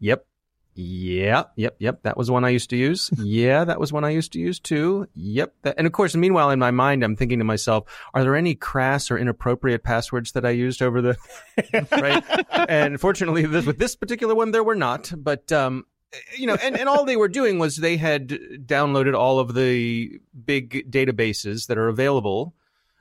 "Yep." 0.00 0.26
Yeah, 0.74 1.44
yep, 1.56 1.76
yep. 1.78 2.02
That 2.04 2.16
was 2.16 2.30
one 2.30 2.44
I 2.44 2.50
used 2.50 2.70
to 2.70 2.76
use. 2.76 3.10
Yeah, 3.18 3.64
that 3.64 3.80
was 3.80 3.92
one 3.92 4.04
I 4.04 4.10
used 4.10 4.32
to 4.32 4.38
use 4.38 4.60
too. 4.60 5.08
Yep. 5.14 5.54
That, 5.62 5.74
and 5.76 5.86
of 5.86 5.92
course, 5.92 6.14
meanwhile, 6.14 6.50
in 6.50 6.58
my 6.58 6.70
mind, 6.70 7.02
I'm 7.02 7.16
thinking 7.16 7.38
to 7.40 7.44
myself, 7.44 7.84
are 8.14 8.22
there 8.22 8.36
any 8.36 8.54
crass 8.54 9.10
or 9.10 9.18
inappropriate 9.18 9.82
passwords 9.82 10.32
that 10.32 10.46
I 10.46 10.50
used 10.50 10.80
over 10.80 11.02
the, 11.02 11.16
right? 11.92 12.24
And 12.68 13.00
fortunately, 13.00 13.46
this, 13.46 13.66
with 13.66 13.78
this 13.78 13.96
particular 13.96 14.34
one, 14.34 14.52
there 14.52 14.64
were 14.64 14.76
not. 14.76 15.12
But, 15.16 15.50
um, 15.52 15.86
you 16.36 16.46
know, 16.46 16.56
and, 16.62 16.78
and 16.78 16.88
all 16.88 17.04
they 17.04 17.16
were 17.16 17.28
doing 17.28 17.58
was 17.58 17.76
they 17.76 17.96
had 17.96 18.28
downloaded 18.28 19.14
all 19.14 19.38
of 19.38 19.54
the 19.54 20.20
big 20.44 20.90
databases 20.90 21.66
that 21.66 21.78
are 21.78 21.88
available 21.88 22.54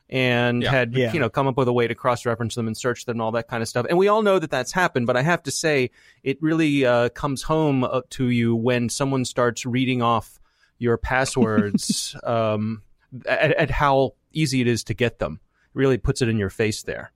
and 0.10 0.64
Yeah. 0.64 0.72
had 0.72 0.94
Yeah. 0.94 1.14
you 1.14 1.20
know 1.20 1.30
come 1.30 1.48
up 1.48 1.56
with 1.58 1.68
a 1.68 1.74
way 1.74 1.88
to 1.88 1.96
cross 1.96 2.26
reference 2.26 2.56
them 2.56 2.68
and 2.68 2.76
search 2.76 3.06
them 3.06 3.16
and 3.16 3.22
all 3.22 3.32
that 3.34 3.48
kind 3.48 3.62
of 3.62 3.70
stuff. 3.70 3.86
And 3.90 3.98
we 3.98 4.08
all 4.08 4.22
know 4.24 4.40
that 4.40 4.50
that's 4.52 4.72
happened, 4.72 5.06
but 5.08 5.16
I 5.16 5.22
have 5.22 5.44
to 5.44 5.52
say 5.52 5.92
it 6.24 6.42
really 6.42 6.86
uh, 6.86 7.10
comes 7.10 7.44
home 7.44 7.84
uh, 7.84 8.02
to 8.12 8.30
you 8.30 8.56
when 8.56 8.90
someone 8.90 9.24
starts 9.26 9.66
reading 9.66 10.02
off 10.02 10.40
your 10.80 10.98
passwords 10.98 12.16
um, 12.24 12.82
at, 13.26 13.52
at 13.52 13.70
how 13.72 14.14
easy 14.34 14.62
it 14.62 14.68
is 14.68 14.84
to 14.86 14.94
get 14.94 15.20
them. 15.20 15.40
It 15.74 15.78
really 15.78 15.98
puts 15.98 16.22
it 16.22 16.30
in 16.30 16.38
your 16.38 16.50
face 16.50 16.84
there. 16.84 17.12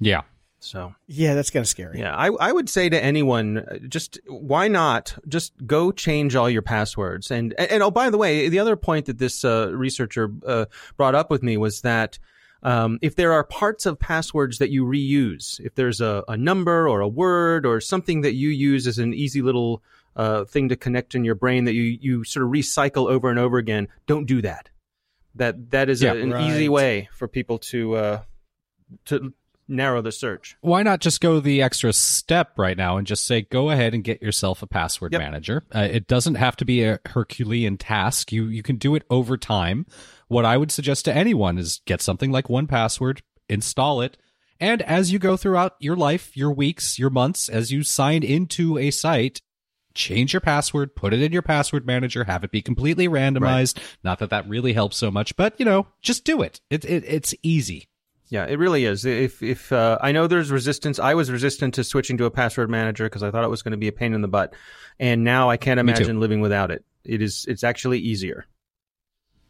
yeah. 0.00 0.22
So 0.64 0.94
yeah, 1.06 1.34
that's 1.34 1.50
kind 1.50 1.62
of 1.62 1.68
scary. 1.68 1.98
yeah, 2.00 2.14
I 2.16 2.28
I 2.28 2.52
would 2.52 2.68
say 2.68 2.88
to 2.88 3.02
anyone, 3.04 3.58
uh, 3.58 3.78
just 3.88 4.18
why 4.26 4.68
not 4.68 5.16
just 5.28 5.52
go 5.66 5.92
change 5.92 6.34
all 6.36 6.48
your 6.50 6.62
passwords 6.62 7.30
and 7.30 7.54
and, 7.58 7.70
and 7.70 7.82
oh 7.82 7.90
by 7.90 8.10
the 8.10 8.18
way, 8.18 8.48
the 8.48 8.58
other 8.58 8.76
point 8.76 9.06
that 9.06 9.18
this 9.18 9.44
uh, 9.44 9.70
researcher 9.74 10.30
uh, 10.46 10.64
brought 10.96 11.14
up 11.14 11.30
with 11.30 11.42
me 11.42 11.56
was 11.56 11.82
that. 11.82 12.18
Um, 12.66 12.98
if 13.02 13.14
there 13.14 13.34
are 13.34 13.44
parts 13.44 13.84
of 13.84 13.98
passwords 13.98 14.56
that 14.56 14.70
you 14.70 14.86
reuse, 14.86 15.60
if 15.60 15.74
there's 15.74 16.00
a, 16.00 16.24
a 16.28 16.36
number 16.38 16.88
or 16.88 17.00
a 17.02 17.06
word 17.08 17.66
or 17.66 17.78
something 17.78 18.22
that 18.22 18.32
you 18.32 18.48
use 18.48 18.86
as 18.86 18.98
an 18.98 19.12
easy 19.12 19.42
little 19.42 19.82
uh, 20.16 20.44
thing 20.46 20.70
to 20.70 20.76
connect 20.76 21.14
in 21.14 21.24
your 21.26 21.34
brain 21.34 21.64
that 21.64 21.74
you, 21.74 21.82
you 21.82 22.24
sort 22.24 22.46
of 22.46 22.50
recycle 22.52 23.10
over 23.10 23.28
and 23.28 23.38
over 23.38 23.58
again, 23.58 23.88
don't 24.06 24.24
do 24.24 24.40
that. 24.40 24.70
That 25.34 25.72
that 25.72 25.90
is 25.90 26.00
Yeah. 26.00 26.14
a, 26.14 26.22
an 26.22 26.40
easy 26.40 26.70
way 26.70 27.10
for 27.12 27.28
people 27.28 27.58
to 27.58 27.96
uh, 27.96 28.22
to 29.06 29.34
narrow 29.68 30.02
the 30.02 30.12
search. 30.12 30.56
Why 30.60 30.82
not 30.82 31.00
just 31.00 31.20
go 31.20 31.40
the 31.40 31.62
extra 31.62 31.92
step 31.92 32.52
right 32.58 32.76
now 32.76 32.96
and 32.96 33.06
just 33.06 33.24
say, 33.26 33.42
go 33.42 33.70
ahead 33.70 33.94
and 33.94 34.04
get 34.04 34.22
yourself 34.22 34.62
a 34.62 34.66
password 34.66 35.12
Yep. 35.12 35.20
manager? 35.20 35.64
Uh, 35.74 35.88
it 35.90 36.06
doesn't 36.06 36.34
have 36.36 36.56
to 36.56 36.64
be 36.64 36.82
a 36.84 37.00
Herculean 37.06 37.76
task. 37.78 38.32
You 38.32 38.46
you 38.46 38.62
can 38.62 38.76
do 38.76 38.94
it 38.94 39.04
over 39.10 39.36
time. 39.36 39.86
What 40.28 40.44
I 40.44 40.56
would 40.56 40.70
suggest 40.72 41.04
to 41.06 41.14
anyone 41.14 41.58
is 41.58 41.80
get 41.86 42.00
something 42.00 42.30
like 42.32 42.46
1Password, 42.48 43.20
install 43.48 44.00
it, 44.00 44.16
and 44.60 44.82
as 44.82 45.12
you 45.12 45.18
go 45.18 45.36
throughout 45.36 45.74
your 45.80 45.96
life, 45.96 46.36
your 46.36 46.52
weeks, 46.52 46.98
your 46.98 47.10
months, 47.10 47.48
as 47.48 47.70
you 47.72 47.82
sign 47.82 48.22
into 48.22 48.78
a 48.78 48.90
site, 48.90 49.42
change 49.94 50.32
your 50.32 50.40
password, 50.40 50.94
put 50.96 51.12
it 51.12 51.22
in 51.22 51.32
your 51.32 51.42
password 51.42 51.86
manager, 51.86 52.24
have 52.24 52.42
it 52.44 52.50
be 52.50 52.62
completely 52.62 53.06
randomized. 53.08 53.78
Not 54.02 54.18
that 54.20 54.30
that 54.30 54.48
really 54.48 54.72
helps 54.72 54.96
so 54.96 55.10
much, 55.10 55.36
but 55.36 55.54
you 55.58 55.64
know, 55.64 55.86
just 56.02 56.24
do 56.24 56.40
it. 56.42 56.60
It, 56.70 56.84
it 56.84 57.04
it's 57.06 57.34
easy. 57.42 57.88
Yeah, 58.28 58.46
it 58.46 58.58
really 58.58 58.84
is. 58.84 59.04
If 59.04 59.42
if 59.42 59.70
uh, 59.72 59.98
I 60.00 60.12
know 60.12 60.26
there's 60.26 60.50
resistance, 60.50 60.98
I 60.98 61.14
was 61.14 61.30
resistant 61.30 61.74
to 61.74 61.84
switching 61.84 62.16
to 62.18 62.24
a 62.24 62.30
password 62.30 62.70
manager 62.70 63.04
because 63.04 63.22
I 63.22 63.30
thought 63.30 63.44
it 63.44 63.50
was 63.50 63.62
going 63.62 63.72
to 63.72 63.78
be 63.78 63.88
a 63.88 63.92
pain 63.92 64.14
in 64.14 64.22
the 64.22 64.28
butt, 64.28 64.54
and 64.98 65.24
now 65.24 65.50
I 65.50 65.56
can't 65.56 65.78
imagine 65.78 66.20
living 66.20 66.40
without 66.40 66.70
it. 66.70 66.84
It 67.04 67.20
is. 67.22 67.44
It's 67.48 67.62
actually 67.62 67.98
easier. 67.98 68.46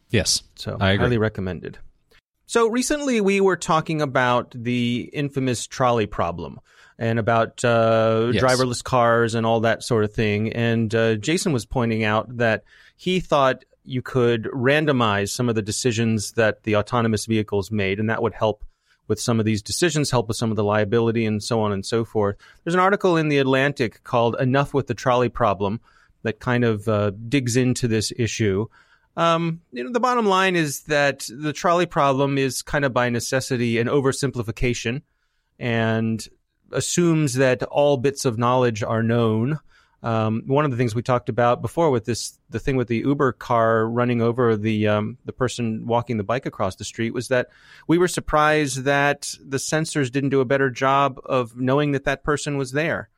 Yes. 0.09 0.43
So 0.55 0.77
I 0.79 0.91
agree. 0.91 1.05
highly 1.05 1.17
recommended. 1.17 1.79
So 2.47 2.67
recently 2.69 3.21
we 3.21 3.41
were 3.41 3.57
talking 3.57 4.01
about 4.01 4.51
the 4.51 5.09
infamous 5.13 5.65
trolley 5.65 6.05
problem 6.05 6.59
and 6.99 7.17
about 7.17 7.63
uh, 7.65 8.29
Yes. 8.33 8.43
driverless 8.43 8.83
cars 8.83 9.35
and 9.35 9.45
all 9.45 9.61
that 9.61 9.83
sort 9.83 10.03
of 10.03 10.13
thing. 10.13 10.53
And 10.53 10.93
uh, 10.93 11.15
Jason 11.15 11.53
was 11.53 11.65
pointing 11.65 12.03
out 12.03 12.37
that 12.37 12.63
he 12.97 13.19
thought 13.19 13.65
you 13.85 14.01
could 14.01 14.43
randomize 14.45 15.29
some 15.29 15.49
of 15.49 15.55
the 15.55 15.61
decisions 15.61 16.33
that 16.33 16.63
the 16.63 16.75
autonomous 16.75 17.25
vehicles 17.25 17.71
made, 17.71 17.99
and 17.99 18.09
that 18.09 18.21
would 18.21 18.33
help 18.33 18.63
with 19.07 19.19
some 19.19 19.39
of 19.39 19.45
these 19.45 19.61
decisions, 19.61 20.09
help 20.09 20.27
with 20.27 20.37
some 20.37 20.49
of 20.49 20.55
the 20.55 20.63
liability, 20.63 21.25
and 21.25 21.43
so 21.43 21.61
on 21.61 21.71
and 21.71 21.85
so 21.85 22.03
forth. 22.03 22.35
There's 22.63 22.73
an 22.73 22.79
article 22.79 23.17
in 23.17 23.29
the 23.29 23.37
Atlantic 23.37 24.03
called 24.03 24.35
"Enough 24.39 24.73
with 24.73 24.87
the 24.87 24.93
Trolley 24.93 25.29
Problem" 25.29 25.79
that 26.23 26.39
kind 26.39 26.63
of 26.63 26.87
uh, 26.87 27.11
digs 27.29 27.55
into 27.55 27.87
this 27.87 28.11
issue. 28.17 28.67
Um, 29.17 29.61
you 29.71 29.83
know, 29.83 29.91
the 29.91 29.99
bottom 29.99 30.25
line 30.25 30.55
is 30.55 30.81
that 30.83 31.27
the 31.29 31.53
trolley 31.53 31.85
problem 31.85 32.37
is 32.37 32.61
kind 32.61 32.83
of 32.83 32.93
by 32.93 33.09
necessity 33.09 33.77
an 33.77 33.87
oversimplification 33.87 35.03
and 35.57 36.27
assumes 36.71 37.35
that 37.35 37.63
all 37.63 37.97
bits 37.97 38.25
of 38.25 38.37
knowledge 38.37 38.83
are 38.83 39.03
known. 39.03 39.59
Um, 40.05 40.43
one 40.45 40.65
of 40.65 40.71
the 40.71 40.77
things 40.77 40.93
we 40.93 41.01
talked 41.01 41.29
about 41.29 41.63
before 41.63 41.89
with 41.89 42.05
this, 42.05 42.37
the 42.51 42.59
thing 42.59 42.75
with 42.75 42.87
the 42.87 42.99
Uber 42.99 43.31
car 43.31 43.89
running 43.89 44.21
over 44.21 44.55
the 44.55 44.87
um, 44.87 45.17
the 45.25 45.33
person 45.33 45.87
walking 45.87 46.17
the 46.17 46.23
bike 46.23 46.45
across 46.45 46.75
the 46.75 46.83
street 46.83 47.11
was 47.11 47.29
that 47.29 47.47
we 47.87 47.97
were 47.97 48.07
surprised 48.07 48.83
that 48.83 49.33
the 49.43 49.57
sensors 49.57 50.11
didn't 50.11 50.29
do 50.29 50.41
a 50.41 50.45
better 50.45 50.69
job 50.69 51.19
of 51.25 51.57
knowing 51.57 51.93
that 51.93 52.03
that 52.03 52.23
person 52.23 52.55
was 52.55 52.71
there. 52.71 53.09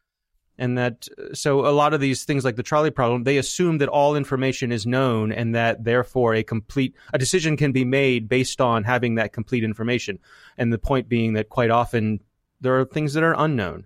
And 0.57 0.77
that 0.77 1.09
so 1.33 1.67
a 1.67 1.75
lot 1.75 1.93
of 1.93 1.99
these 1.99 2.23
things 2.23 2.45
like 2.45 2.55
the 2.55 2.63
trolley 2.63 2.89
problem 2.89 3.25
they 3.25 3.37
assume 3.37 3.79
that 3.79 3.89
all 3.89 4.15
information 4.15 4.71
is 4.71 4.87
known 4.87 5.33
and 5.33 5.53
that 5.55 5.83
therefore 5.83 6.35
a 6.35 6.41
complete 6.41 6.95
a 7.13 7.17
decision 7.17 7.57
can 7.57 7.73
be 7.73 7.83
made 7.83 8.29
based 8.29 8.61
on 8.61 8.85
having 8.85 9.15
that 9.15 9.33
complete 9.33 9.65
information. 9.65 10.19
And 10.57 10.71
the 10.71 10.79
point 10.79 11.09
being 11.09 11.33
that 11.33 11.49
quite 11.49 11.69
often 11.69 12.21
there 12.61 12.79
are 12.79 12.85
things 12.85 13.13
that 13.13 13.23
are 13.23 13.35
unknown 13.37 13.83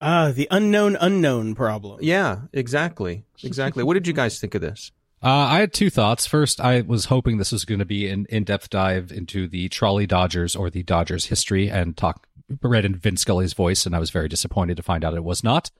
Ah, 0.00 0.32
the 0.34 0.48
unknown 0.50 0.96
unknown 1.00 1.54
problem. 1.54 1.98
yeah 2.02 2.42
exactly 2.52 3.24
exactly 3.42 3.82
what 3.84 3.94
did 3.94 4.06
you 4.06 4.12
guys 4.12 4.38
think 4.40 4.54
of 4.54 4.60
this 4.62 4.92
Uh, 5.22 5.28
I 5.28 5.60
had 5.60 5.74
two 5.74 5.90
thoughts. 5.90 6.26
First, 6.26 6.60
I 6.62 6.80
was 6.80 7.04
hoping 7.06 7.36
this 7.36 7.52
was 7.52 7.66
going 7.66 7.78
to 7.80 7.84
be 7.84 8.08
an 8.08 8.24
in-depth 8.30 8.70
dive 8.70 9.12
into 9.12 9.46
the 9.48 9.68
trolley 9.68 10.06
Dodgers 10.06 10.56
or 10.56 10.70
the 10.70 10.82
Dodgers 10.82 11.26
history 11.26 11.70
and 11.70 11.94
talk 11.94 12.26
read 12.62 12.86
in 12.86 12.96
Vince 12.96 13.20
Scully's 13.20 13.52
voice, 13.52 13.84
and 13.84 13.94
I 13.94 13.98
was 13.98 14.08
very 14.10 14.28
disappointed 14.28 14.76
to 14.78 14.82
find 14.82 15.04
out 15.04 15.12
it 15.14 15.22
was 15.22 15.44
not. 15.44 15.70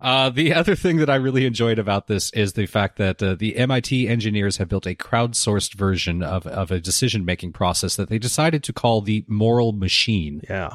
Uh, 0.00 0.30
the 0.30 0.52
other 0.60 0.74
thing 0.74 0.96
that 0.96 1.08
I 1.08 1.14
really 1.14 1.46
enjoyed 1.46 1.78
about 1.78 2.08
this 2.08 2.32
is 2.32 2.54
the 2.54 2.66
fact 2.66 2.98
that 2.98 3.22
uh, 3.22 3.36
the 3.36 3.56
MIT 3.56 4.08
engineers 4.08 4.56
have 4.56 4.68
built 4.68 4.86
a 4.88 4.96
crowdsourced 4.96 5.74
version 5.74 6.20
of, 6.24 6.44
of 6.48 6.72
a 6.72 6.80
decision 6.80 7.24
making 7.24 7.52
process 7.52 7.94
that 7.94 8.08
they 8.08 8.18
decided 8.18 8.64
to 8.64 8.72
call 8.72 9.00
the 9.00 9.24
moral 9.28 9.70
machine, 9.72 10.40
Yeah. 10.50 10.74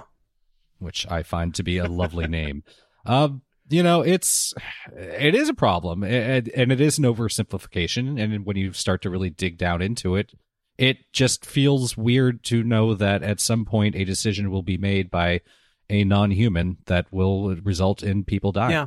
Which 0.80 1.06
I 1.10 1.24
find 1.24 1.54
to 1.56 1.64
be 1.64 1.78
a 1.78 1.86
lovely 1.86 2.28
name. 2.28 2.64
Um, 3.06 3.41
you 3.70 3.84
know, 3.84 4.02
it's 4.02 4.54
it 4.95 5.36
is 5.36 5.49
a 5.49 5.54
problem, 5.54 6.04
and, 6.04 6.48
and 6.49 6.72
it 6.72 6.80
is 6.80 6.98
an 6.98 7.04
oversimplification. 7.04 8.22
And 8.22 8.45
when 8.45 8.56
you 8.56 8.74
start 8.74 9.02
to 9.02 9.10
really 9.10 9.30
dig 9.30 9.58
down 9.58 9.82
into 9.82 10.16
it, 10.16 10.34
it 10.78 11.12
just 11.12 11.45
feels 11.45 11.98
weird 11.98 12.44
to 12.45 12.64
know 12.64 12.94
that 12.94 13.24
at 13.24 13.40
some 13.40 13.66
point 13.66 13.95
a 13.95 14.06
decision 14.06 14.52
will 14.52 14.64
be 14.64 14.78
made 14.78 15.10
by 15.10 15.41
a 15.90 16.04
non-human 16.04 16.78
that 16.86 17.08
will 17.12 17.56
result 17.58 18.04
in 18.04 18.24
people 18.24 18.52
dying. 18.52 18.72
Yeah. 18.72 18.86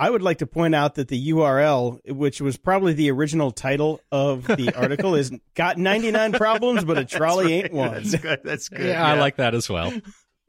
I 0.00 0.08
would 0.08 0.22
like 0.22 0.38
to 0.38 0.46
point 0.46 0.76
out 0.76 0.94
that 0.94 1.08
the 1.08 1.30
URL, 1.30 1.98
which 2.08 2.40
was 2.40 2.56
probably 2.56 2.92
the 2.92 3.10
original 3.10 3.50
title 3.50 4.00
of 4.12 4.46
the 4.46 4.72
article, 4.76 5.16
is 5.16 5.32
got 5.54 5.76
99 5.76 6.32
problems, 6.32 6.84
but 6.84 6.98
a 6.98 7.04
trolley 7.16 7.54
ain't 7.54 7.72
one. 7.72 7.94
That's 7.94 8.14
good. 8.14 8.40
That's 8.44 8.68
good. 8.68 8.86
Yeah, 8.86 9.04
I 9.04 9.14
like 9.14 9.36
that 9.36 9.56
as 9.56 9.68
well. 9.68 9.92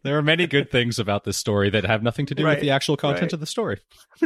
There 0.04 0.18
are 0.18 0.22
many 0.22 0.48
good 0.48 0.72
things 0.72 0.98
about 1.00 1.24
this 1.26 1.38
story 1.38 1.70
that 1.72 1.84
have 1.86 2.02
nothing 2.04 2.26
to 2.28 2.36
do 2.36 2.46
Right, 2.46 2.52
with 2.52 2.62
the 2.62 2.72
actual 2.72 2.96
content 2.98 3.24
right. 3.24 3.34
of 3.34 3.40
the 3.40 3.46
story. 3.46 3.80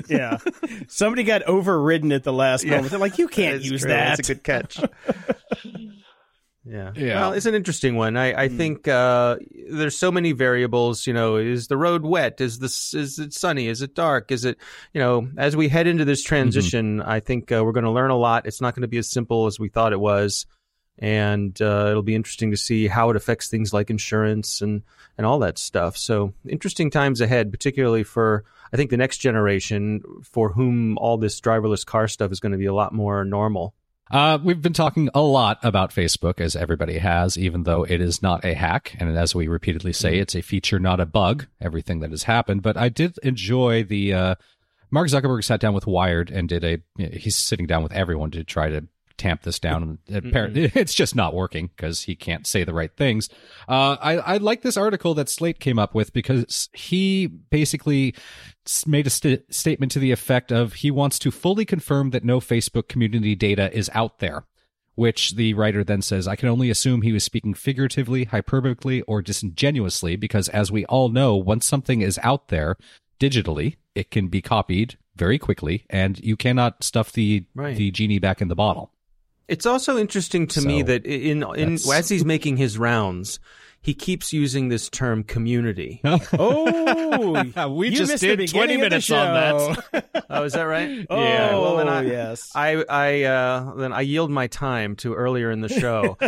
Yeah. 0.08 0.38
Somebody 0.88 1.24
got 1.24 1.42
overridden 1.44 2.12
at 2.12 2.24
the 2.24 2.34
last 2.34 2.66
moment. 2.66 2.90
They're 2.90 3.00
like, 3.00 3.18
you 3.18 3.28
can't 3.28 3.58
That's 3.58 3.70
use 3.70 3.82
true. 3.82 3.90
that. 3.90 4.18
That's 4.18 4.30
a 4.30 4.36
good 4.36 4.44
catch. 4.44 4.80
yeah. 6.66 6.92
Yeah. 6.96 7.16
Well, 7.22 7.34
it's 7.34 7.46
an 7.46 7.56
interesting 7.56 7.96
one. 7.96 8.16
I, 8.18 8.44
I 8.44 8.48
think 8.48 8.88
uh, 8.88 9.38
there's 9.72 9.98
so 9.98 10.12
many 10.12 10.32
variables. 10.32 11.06
You 11.08 11.14
know, 11.14 11.36
is 11.36 11.68
the 11.68 11.78
road 11.78 12.04
wet? 12.04 12.40
Is 12.40 12.60
this 12.60 12.94
is 12.94 13.20
it 13.20 13.34
sunny? 13.34 13.68
Is 13.68 13.82
it 13.82 13.96
dark? 13.96 14.32
Is 14.32 14.46
it 14.46 14.58
you 14.94 15.02
know? 15.02 15.28
As 15.38 15.56
we 15.56 15.68
head 15.70 15.88
into 15.88 16.06
this 16.06 16.24
transition, 16.24 17.02
I 17.02 17.20
think 17.20 17.52
uh, 17.52 17.64
we're 17.66 17.74
going 17.74 17.84
to 17.86 17.92
learn 17.92 18.12
a 18.12 18.18
lot. 18.18 18.46
It's 18.46 18.62
not 18.62 18.76
going 18.76 18.84
to 18.84 18.88
be 18.88 18.98
as 18.98 19.10
simple 19.10 19.48
as 19.48 19.60
we 19.60 19.70
thought 19.70 19.92
it 19.92 20.00
was, 20.00 20.46
and 21.00 21.60
uh, 21.62 21.88
it'll 21.90 22.04
be 22.04 22.16
interesting 22.16 22.52
to 22.52 22.58
see 22.58 22.88
how 22.88 23.10
it 23.10 23.16
affects 23.16 23.48
things 23.48 23.74
like 23.74 23.90
insurance 23.90 24.62
and 24.62 24.84
and 25.18 25.28
all 25.28 25.40
that 25.40 25.58
stuff. 25.58 25.98
So 25.98 26.34
interesting 26.48 26.90
times 26.90 27.22
ahead, 27.22 27.52
particularly 27.52 28.04
for 28.04 28.44
I 28.72 28.78
think 28.78 28.90
the 28.90 28.98
next 28.98 29.18
generation 29.18 30.02
for 30.24 30.50
whom 30.54 30.98
all 30.98 31.18
this 31.18 31.40
driverless 31.40 31.86
car 31.86 32.08
stuff 32.08 32.32
is 32.32 32.40
going 32.40 32.54
to 32.54 32.58
be 32.58 32.66
a 32.66 32.74
lot 32.74 32.94
more 32.94 33.24
normal. 33.24 33.74
Uh, 34.12 34.38
we've 34.44 34.62
been 34.62 34.74
talking 34.74 35.10
a 35.16 35.22
lot 35.22 35.58
about 35.64 35.92
Facebook, 35.92 36.40
as 36.40 36.56
everybody 36.56 36.98
has, 36.98 37.38
even 37.38 37.64
though 37.64 37.84
it 37.84 38.02
is 38.02 38.22
not 38.22 38.46
a 38.46 38.54
hack. 38.54 38.96
And 39.00 39.18
as 39.18 39.34
we 39.34 39.48
repeatedly 39.48 39.94
say, 39.94 40.20
it's 40.20 40.36
a 40.36 40.42
feature, 40.42 40.78
not 40.78 41.00
a 41.00 41.06
bug, 41.06 41.48
everything 41.62 42.02
that 42.02 42.12
has 42.12 42.24
happened. 42.24 42.62
But 42.62 42.78
I 42.78 42.90
did 42.90 43.18
enjoy 43.24 43.84
the, 43.84 44.14
uh, 44.14 44.36
Mark 44.92 45.08
Zuckerberg 45.08 45.44
sat 45.44 45.60
down 45.60 45.74
with 45.74 45.88
Wired 45.88 46.30
and 46.30 46.48
did 46.48 46.64
a, 46.64 46.80
he's 46.98 47.36
sitting 47.36 47.66
down 47.66 47.82
with 47.82 47.94
everyone 47.94 48.30
to 48.32 48.44
try 48.44 48.70
to 48.70 48.88
tamp 49.24 49.42
this 49.44 49.60
down. 49.60 50.00
And 50.08 50.26
apparently 50.26 50.64
it's 50.76 50.94
just 50.94 51.16
not 51.16 51.34
working 51.34 51.68
because 51.76 52.04
he 52.04 52.16
can't 52.16 52.46
say 52.46 52.64
the 52.64 52.74
right 52.74 52.96
things. 52.96 53.30
Uh, 53.68 53.98
I, 54.02 54.18
I 54.18 54.38
like 54.38 54.62
this 54.62 54.78
article 54.78 55.14
that 55.16 55.30
Slate 55.30 55.60
came 55.60 55.80
up 55.80 55.96
with 55.96 56.14
because 56.14 56.70
he 56.74 57.28
basically 57.28 58.14
made 58.86 59.08
a 59.08 59.10
st- 59.10 59.54
statement 59.54 59.92
to 59.94 60.00
the 60.00 60.12
effect 60.12 60.52
of 60.52 60.74
he 60.74 60.92
wants 60.92 61.18
to 61.20 61.32
fully 61.32 61.66
confirm 61.66 62.12
that 62.12 62.24
no 62.24 62.40
Facebook 62.40 62.88
community 62.88 63.36
data 63.36 63.76
is 63.76 63.90
out 63.94 64.20
there. 64.20 64.46
Which 64.96 65.36
the 65.36 65.56
writer 65.56 65.84
then 65.84 66.04
says, 66.04 66.28
I 66.28 66.36
can 66.36 66.50
only 66.50 66.70
assume 66.70 67.02
he 67.02 67.14
was 67.14 67.24
speaking 67.24 67.56
figuratively, 67.56 68.28
hyperbolically, 68.28 69.02
or 69.08 69.24
disingenuously, 69.24 70.16
because 70.18 70.50
as 70.50 70.72
we 70.72 70.86
all 70.86 71.10
know, 71.10 71.36
once 71.36 71.66
something 71.66 72.02
is 72.02 72.20
out 72.22 72.50
there 72.50 72.76
digitally, 73.20 73.78
it 73.96 74.12
can 74.12 74.28
be 74.28 74.40
copied 74.40 75.00
very 75.16 75.40
quickly, 75.40 75.86
and 75.90 76.20
you 76.24 76.36
cannot 76.38 76.84
stuff 76.84 77.12
the 77.12 77.46
Right. 77.56 77.76
the 77.76 77.90
genie 77.90 78.20
back 78.20 78.40
in 78.40 78.50
the 78.50 78.56
bottle. 78.56 78.92
It's 79.48 79.66
also 79.66 79.98
interesting 79.98 80.48
to 80.48 80.62
me 80.62 80.82
that 80.84 81.06
in 81.06 81.44
in 81.56 81.74
as 81.74 82.10
he's 82.10 82.26
making 82.34 82.58
his 82.58 82.78
rounds, 82.78 83.40
he 83.84 83.94
keeps 83.94 84.32
using 84.32 84.70
this 84.70 84.90
term 84.90 85.24
community. 85.24 86.02
Oh, 86.36 87.68
We 87.70 87.90
you 87.90 87.98
just 87.98 88.14
missed 88.14 88.22
did 88.22 88.38
20 88.38 88.46
beginning 88.48 88.76
of 88.76 88.82
the 88.82 88.90
minutes 88.90 89.12
on 89.12 89.34
that. 89.92 90.26
oh, 90.30 90.44
is 90.44 90.54
that 90.54 90.64
right? 90.64 91.06
oh, 91.10 91.24
yeah. 91.24 91.52
Well, 91.52 91.78
then 91.78 91.88
I, 91.88 92.02
yes. 92.04 92.52
I 92.56 92.84
I 92.90 93.24
uh, 93.24 93.76
then 93.76 93.94
I 93.94 94.02
yield 94.02 94.32
my 94.32 94.48
time 94.48 94.96
to 94.98 95.14
earlier 95.14 95.52
in 95.52 95.62
the 95.62 95.70
show. 95.70 96.18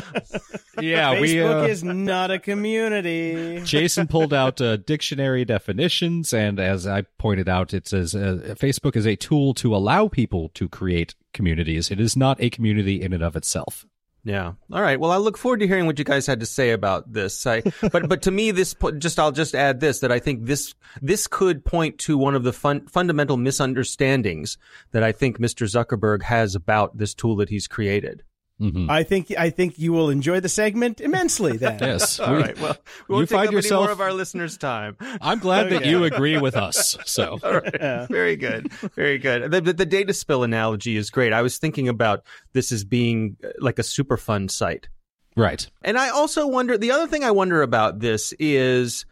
yeah, 0.80 1.16
Facebook 1.16 1.22
we 1.22 1.42
uh, 1.42 1.64
is 1.64 1.84
not 1.84 2.30
a 2.30 2.40
community. 2.40 3.62
Jason 3.64 4.08
pulled 4.08 4.34
out 4.34 4.62
uh, 4.62 4.78
dictionary 4.78 5.46
definitions, 5.46 6.34
and 6.34 6.60
as 6.60 6.86
I 6.86 7.04
pointed 7.18 7.50
out, 7.50 7.74
it 7.74 7.88
says 7.88 8.14
uh, 8.14 8.56
Facebook 8.60 8.96
is 8.96 9.08
a 9.08 9.16
tool 9.16 9.54
to 9.56 9.76
allow 9.76 10.08
people 10.08 10.50
to 10.50 10.70
create 10.70 11.16
communities. 11.34 11.90
It 11.90 12.00
is 12.00 12.16
not 12.16 12.42
a 12.42 12.50
community 12.50 13.02
in 13.02 13.14
and 13.14 13.24
of 13.24 13.36
itself. 13.36 13.86
Yeah. 14.26 14.54
All 14.72 14.82
right. 14.82 15.00
Well, 15.00 15.12
I 15.12 15.18
look 15.18 15.38
forward 15.38 15.60
to 15.60 15.68
hearing 15.68 15.86
what 15.86 16.00
you 16.00 16.04
guys 16.04 16.26
had 16.26 16.40
to 16.40 16.48
say 16.48 16.72
about 16.72 17.14
this. 17.14 17.46
I, 17.46 17.62
but 17.92 18.10
but 18.10 18.24
to 18.24 18.32
me, 18.32 18.50
this 18.50 18.76
just 18.98 19.20
I'll 19.20 19.32
just 19.32 19.54
add 19.54 19.80
this 19.80 20.00
that 20.00 20.12
I 20.12 20.20
think 20.20 20.46
this 20.46 20.74
this 21.02 21.28
could 21.28 21.64
point 21.64 22.00
to 22.00 22.18
one 22.18 22.34
of 22.34 22.44
the 22.44 22.52
fun, 22.52 22.88
fundamental 22.88 23.38
misunderstandings 23.38 24.58
that 24.92 25.04
I 25.04 25.12
think 25.12 25.38
Mr. 25.38 25.68
Zuckerberg 25.68 26.24
has 26.24 26.56
about 26.56 26.98
this 26.98 27.14
tool 27.14 27.36
that 27.38 27.50
he's 27.50 27.68
created. 27.68 28.24
Mhm. 28.62 28.90
I 28.90 29.04
think 29.04 29.32
I 29.38 29.50
think 29.50 29.78
you 29.78 29.92
will 29.92 30.10
enjoy 30.10 30.40
the 30.40 30.48
segment 30.48 31.02
immensely. 31.02 31.58
Then, 31.58 31.78
Yes, 31.82 32.20
All 32.22 32.34
we- 32.36 32.42
right. 32.42 32.58
Well, 32.60 32.78
we 33.10 33.14
won't 33.16 33.22
you 33.24 33.26
take 33.28 33.36
find 33.36 33.48
up 33.48 33.52
any 33.54 33.56
yourself- 33.58 33.84
more 33.84 33.92
of 33.92 34.00
our 34.00 34.14
listeners' 34.14 34.58
time. 34.58 34.96
I'm 35.22 35.40
glad 35.40 35.70
that 35.72 35.86
you 35.86 36.06
agree 36.06 36.38
with 36.38 36.56
us. 36.56 36.98
So 37.06 37.38
All 37.44 37.60
right. 37.60 38.08
Very 38.10 38.38
good. 38.38 38.72
Very 38.96 39.18
good. 39.18 39.52
The, 39.52 39.60
the, 39.60 39.74
the 39.74 39.86
data 39.86 40.14
spill 40.14 40.44
analogy 40.44 40.96
is 40.96 41.10
great. 41.10 41.34
I 41.34 41.42
was 41.42 41.58
thinking 41.58 41.90
about 41.90 42.24
this 42.54 42.72
as 42.72 42.86
being 42.86 43.36
uh, 43.44 43.50
like 43.60 43.78
a 43.78 43.84
super 43.84 44.16
fun 44.16 44.48
site. 44.48 44.88
right, 45.36 45.70
And 45.84 45.98
I 45.98 46.10
also 46.10 46.48
wonder 46.48 46.78
the 46.78 46.92
other 46.92 47.08
thing 47.08 47.26
I 47.26 47.32
wonder 47.32 47.62
about 47.62 48.00
this 48.00 48.34
is 48.40 49.06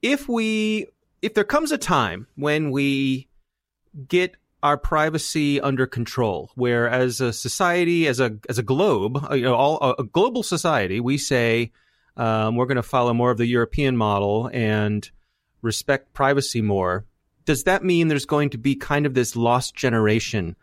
if 0.00 0.26
we 0.26 0.86
if 1.20 1.34
there 1.34 1.44
comes 1.44 1.70
a 1.70 1.76
time 1.78 2.26
when 2.36 2.70
we 2.70 3.28
get 4.08 4.36
our 4.62 4.78
privacy 4.78 5.60
under 5.60 5.86
control 5.86 6.50
where 6.54 6.88
as 6.88 7.20
a 7.20 7.32
society 7.32 8.06
as 8.06 8.20
a 8.20 8.36
as 8.48 8.58
a 8.58 8.62
globe 8.62 9.24
uh, 9.30 9.34
you 9.34 9.42
know 9.42 9.54
all 9.54 9.78
a, 9.80 10.02
a 10.02 10.04
global 10.04 10.42
society 10.42 10.98
we 10.98 11.18
say 11.18 11.70
um, 12.16 12.56
we're 12.56 12.66
going 12.66 12.76
to 12.76 12.82
follow 12.82 13.12
more 13.12 13.30
of 13.30 13.38
the 13.38 13.46
European 13.46 13.96
model 13.96 14.50
and 14.52 15.10
respect 15.62 16.14
privacy 16.14 16.62
more. 16.62 17.04
Does 17.44 17.64
that 17.64 17.84
mean 17.84 18.08
there's 18.08 18.26
going 18.26 18.50
to 18.50 18.58
be 18.58 18.74
kind 18.74 19.06
of 19.06 19.14
this 19.14 19.36
lost 19.36 19.74
generation 19.74 20.56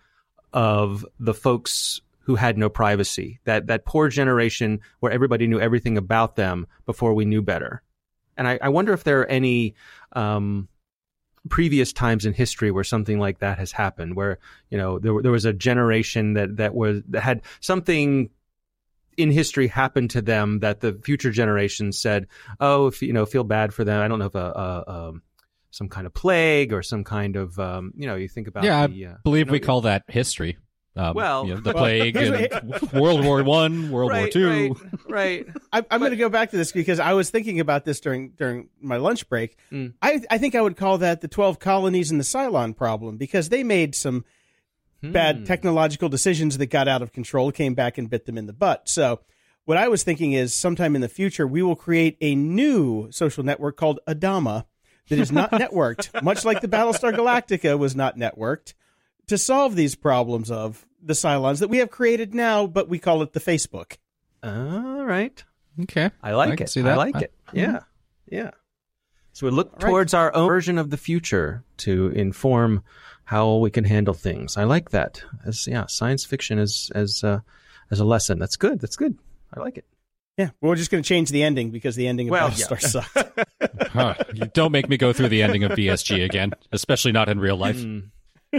of 0.52 1.06
the 1.20 1.34
folks 1.34 2.02
who 2.22 2.36
had 2.36 2.58
no 2.58 2.70
privacy? 2.70 3.40
That 3.46 3.68
that 3.68 3.86
poor 3.86 4.10
generation 4.10 4.82
where 5.00 5.12
everybody 5.12 5.48
knew 5.48 5.60
everything 5.60 5.98
about 5.98 6.36
them 6.36 6.68
before 6.86 7.14
we 7.14 7.26
knew 7.26 7.42
better? 7.42 7.84
And 8.36 8.48
I, 8.48 8.60
I 8.62 8.70
wonder 8.70 8.94
if 8.94 9.04
there 9.04 9.22
are 9.22 9.28
any 9.28 9.76
um, 10.14 10.68
previous 11.50 11.92
times 11.92 12.26
in 12.26 12.34
history 12.34 12.72
where 12.72 12.84
something 12.84 13.20
like 13.20 13.40
that 13.40 13.58
has 13.58 13.72
happened, 13.72 14.16
where 14.16 14.40
you 14.70 14.78
know 14.78 15.00
there 15.00 15.22
there 15.22 15.32
was 15.32 15.46
a 15.46 15.54
generation 15.54 16.34
that 16.34 16.58
that 16.58 16.74
was 16.74 17.02
that 17.10 17.22
had 17.22 17.42
something 17.60 18.30
in 19.16 19.30
history 19.30 19.68
happen 19.68 20.08
to 20.08 20.22
them 20.22 20.60
that 20.60 20.80
the 20.80 20.94
future 21.04 21.32
generations 21.32 22.00
said, 22.00 22.28
"Oh, 22.60 22.88
if 22.88 23.02
you 23.02 23.14
know, 23.14 23.26
feel 23.26 23.44
bad 23.44 23.74
for 23.74 23.84
them." 23.84 24.02
I 24.02 24.08
don't 24.08 24.20
know 24.20 24.26
if 24.26 24.36
a, 24.36 24.84
a, 24.88 24.92
um 24.92 25.22
some 25.74 25.90
kind 25.90 26.06
of 26.06 26.14
plague 26.14 26.72
or 26.72 26.84
some 26.84 27.04
kind 27.04 27.36
of 27.36 27.60
um, 27.60 27.94
you 27.98 28.06
know, 28.06 28.16
you 28.16 28.28
think 28.28 28.48
about 28.48 28.64
yeah, 28.64 28.88
the, 28.88 29.06
uh, 29.08 29.12
I 29.14 29.18
believe 29.24 29.50
we 29.50 29.60
call 29.60 29.82
that 29.82 30.04
history. 30.08 30.58
Um, 30.96 31.16
Well- 31.16 31.48
you 31.48 31.56
know, 31.56 31.62
the 31.62 31.74
plague, 31.74 32.16
and 32.16 32.92
World 32.94 33.24
War 33.26 33.42
One, 33.44 33.90
World 33.90 34.12
War 34.12 34.22
right, 34.22 34.32
Two. 34.32 34.76
right, 35.08 35.08
right. 35.10 35.48
I, 35.74 35.84
I'm 35.90 36.00
going 36.00 36.12
to 36.12 36.18
go 36.18 36.30
back 36.30 36.52
to 36.52 36.58
this 36.58 36.72
because 36.72 37.00
I 37.00 37.14
was 37.14 37.30
thinking 37.32 37.60
about 37.60 37.84
this 37.86 38.00
during 38.00 38.30
during 38.32 38.70
my 38.80 38.98
lunch 38.98 39.28
break. 39.28 39.58
Mm. 39.72 39.94
I 40.02 40.22
I 40.30 40.38
think 40.38 40.54
I 40.56 40.62
would 40.62 40.78
call 40.78 41.00
that 41.00 41.22
the 41.22 41.28
12 41.28 41.58
colonies 41.60 42.12
and 42.12 42.20
the 42.20 42.24
Cylon 42.26 42.76
problem 42.78 43.18
because 43.18 43.50
they 43.50 43.64
made 43.64 43.96
some 43.96 44.24
bad 45.02 45.40
Hmm. 45.40 45.44
technological 45.44 46.08
decisions 46.10 46.58
that 46.60 46.68
got 46.68 46.88
out 46.88 47.02
of 47.02 47.12
control, 47.12 47.52
came 47.52 47.74
back 47.74 47.98
and 47.98 48.10
bit 48.10 48.26
them 48.26 48.38
in 48.38 48.46
the 48.46 48.54
butt. 48.54 48.88
So, 48.88 49.20
what 49.66 49.78
I 49.78 49.88
was 49.90 50.04
thinking 50.04 50.32
is 50.32 50.54
sometime 50.54 50.96
in 50.96 51.02
the 51.02 51.10
future, 51.10 51.46
we 51.48 51.62
will 51.62 51.76
create 51.76 52.18
a 52.22 52.36
new 52.36 53.12
social 53.12 53.44
network 53.44 53.76
called 53.78 54.00
Adama 54.08 54.66
that 55.10 55.20
is 55.20 55.30
not 55.32 55.52
networked, 55.64 56.22
much 56.24 56.46
like 56.46 56.62
the 56.62 56.68
Battlestar 56.70 57.14
Galactica 57.14 57.78
was 57.78 57.96
not 57.98 58.16
networked, 58.18 58.74
to 59.28 59.38
solve 59.38 59.76
these 59.76 59.96
problems 59.96 60.52
of 60.52 60.86
the 61.02 61.14
Cylons 61.14 61.60
that 61.60 61.70
we 61.70 61.78
have 61.78 61.92
created 61.92 62.34
now, 62.34 62.68
but 62.68 62.90
we 62.90 63.00
call 63.00 63.22
it 63.22 63.34
the 63.34 63.40
Facebook. 63.40 63.98
All 64.42 65.04
right. 65.06 65.44
Okay, 65.84 66.12
I 66.22 66.34
like 66.34 66.62
I 66.62 66.64
it. 66.64 66.70
see 66.70 66.82
that. 66.82 66.88
I 66.88 66.92
that. 66.92 66.98
like 66.98 67.24
it. 67.24 67.34
Yeah. 67.54 67.80
Yeah. 68.30 68.52
So 69.32 69.48
we 69.48 69.52
look 69.52 69.74
right. 69.74 69.90
towards 69.90 70.14
our 70.14 70.34
own 70.36 70.48
version 70.48 70.78
of 70.78 70.92
the 70.92 70.98
future 70.98 71.64
to 71.78 72.10
inform 72.10 72.84
how 73.26 73.56
we 73.56 73.72
can 73.72 73.84
handle 73.84 74.14
things. 74.14 74.58
I 74.58 74.66
like 74.66 74.92
that. 74.92 75.24
As 75.46 75.66
yeah, 75.66 75.88
science 75.88 76.24
fiction 76.26 76.60
as 76.60 76.92
as 76.94 77.24
uh, 77.24 77.40
as 77.90 78.00
a 78.00 78.06
lesson. 78.06 78.38
That's 78.40 78.58
good. 78.58 78.80
That's 78.80 78.96
good. 78.96 79.18
I 79.54 79.60
like 79.60 79.78
it. 79.78 79.86
Yeah, 80.38 80.50
we're 80.62 80.76
just 80.76 80.90
going 80.90 81.04
to 81.04 81.08
change 81.08 81.30
the 81.30 81.44
ending 81.44 81.70
because 81.70 81.96
the 81.96 82.08
ending 82.08 82.28
of 82.28 82.32
Well, 82.32 82.50
Battlestar 82.50 82.82
yeah. 82.82 82.88
sucked. 82.88 83.40
Huh. 83.94 84.16
Don't 84.54 84.72
make 84.72 84.90
me 84.90 84.98
go 84.98 85.14
through 85.14 85.30
the 85.30 85.44
ending 85.44 85.64
of 85.64 85.74
BSG 85.74 86.26
again, 86.26 86.54
especially 86.72 87.12
not 87.12 87.30
in 87.30 87.40
real 87.40 87.56
life. 87.56 87.78
Mm, 87.78 88.10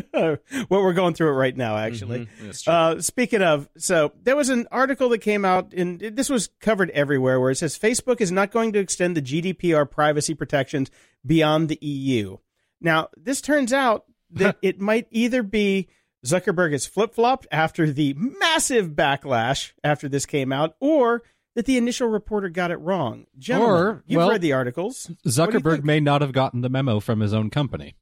well, 0.12 0.38
we're 0.68 0.92
going 0.92 1.14
through 1.14 1.28
it 1.28 1.32
right 1.32 1.56
now, 1.56 1.76
actually. 1.76 2.28
mhm. 2.40 2.68
Uh, 2.68 3.00
speaking 3.00 3.42
of, 3.42 3.68
so 3.76 4.12
there 4.22 4.36
was 4.36 4.48
an 4.48 4.66
article 4.70 5.08
that 5.10 5.18
came 5.18 5.44
out, 5.44 5.72
and 5.72 6.00
this 6.00 6.28
was 6.28 6.48
covered 6.60 6.90
everywhere, 6.90 7.40
where 7.40 7.50
it 7.50 7.56
says 7.56 7.78
Facebook 7.78 8.20
is 8.20 8.32
not 8.32 8.50
going 8.50 8.72
to 8.72 8.78
extend 8.78 9.16
the 9.16 9.22
GDPR 9.22 9.88
privacy 9.90 10.34
protections 10.34 10.90
beyond 11.24 11.68
the 11.68 11.78
EU. 11.80 12.38
Now, 12.80 13.08
this 13.16 13.40
turns 13.40 13.72
out 13.72 14.04
that 14.32 14.56
it 14.62 14.80
might 14.80 15.06
either 15.10 15.42
be 15.42 15.88
Zuckerberg 16.24 16.72
has 16.72 16.86
flip 16.86 17.14
flopped 17.14 17.46
after 17.52 17.90
the 17.90 18.14
massive 18.14 18.90
backlash 18.90 19.72
after 19.84 20.08
this 20.08 20.26
came 20.26 20.52
out, 20.52 20.74
or 20.80 21.22
that 21.54 21.66
the 21.66 21.76
initial 21.76 22.08
reporter 22.08 22.48
got 22.48 22.70
it 22.70 22.76
wrong. 22.76 23.26
Gentlemen, 23.38 23.76
Or, 23.76 24.02
you've 24.06 24.18
well, 24.18 24.30
read 24.30 24.40
the 24.40 24.54
articles. 24.54 25.06
What 25.06 25.22
do 25.22 25.28
you 25.28 25.30
Zuckerberg 25.32 25.84
may 25.84 26.00
not 26.00 26.20
have 26.20 26.32
gotten 26.32 26.62
the 26.62 26.68
memo 26.68 26.98
from 27.00 27.20
his 27.20 27.32
own 27.32 27.50
company. 27.50 27.94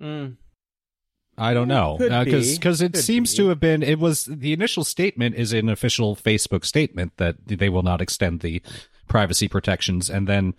mm. 0.00 0.36
I 1.40 1.54
don't 1.54 1.68
know 1.68 1.96
because 1.98 2.12
uh, 2.12 2.24
be. 2.52 2.54
because 2.56 2.80
it 2.82 2.92
Could 2.92 3.02
seems 3.04 3.32
be. 3.32 3.36
to 3.38 3.48
have 3.48 3.60
been 3.60 3.82
it 3.82 3.98
was 3.98 4.24
the 4.26 4.52
initial 4.52 4.84
statement 4.84 5.34
is 5.36 5.52
an 5.52 5.68
official 5.68 6.14
Facebook 6.16 6.64
statement 6.64 7.12
that 7.16 7.36
they 7.46 7.68
will 7.68 7.82
not 7.82 8.00
extend 8.00 8.40
the 8.40 8.62
privacy 9.08 9.48
protections, 9.48 10.08
and 10.10 10.28
then 10.28 10.54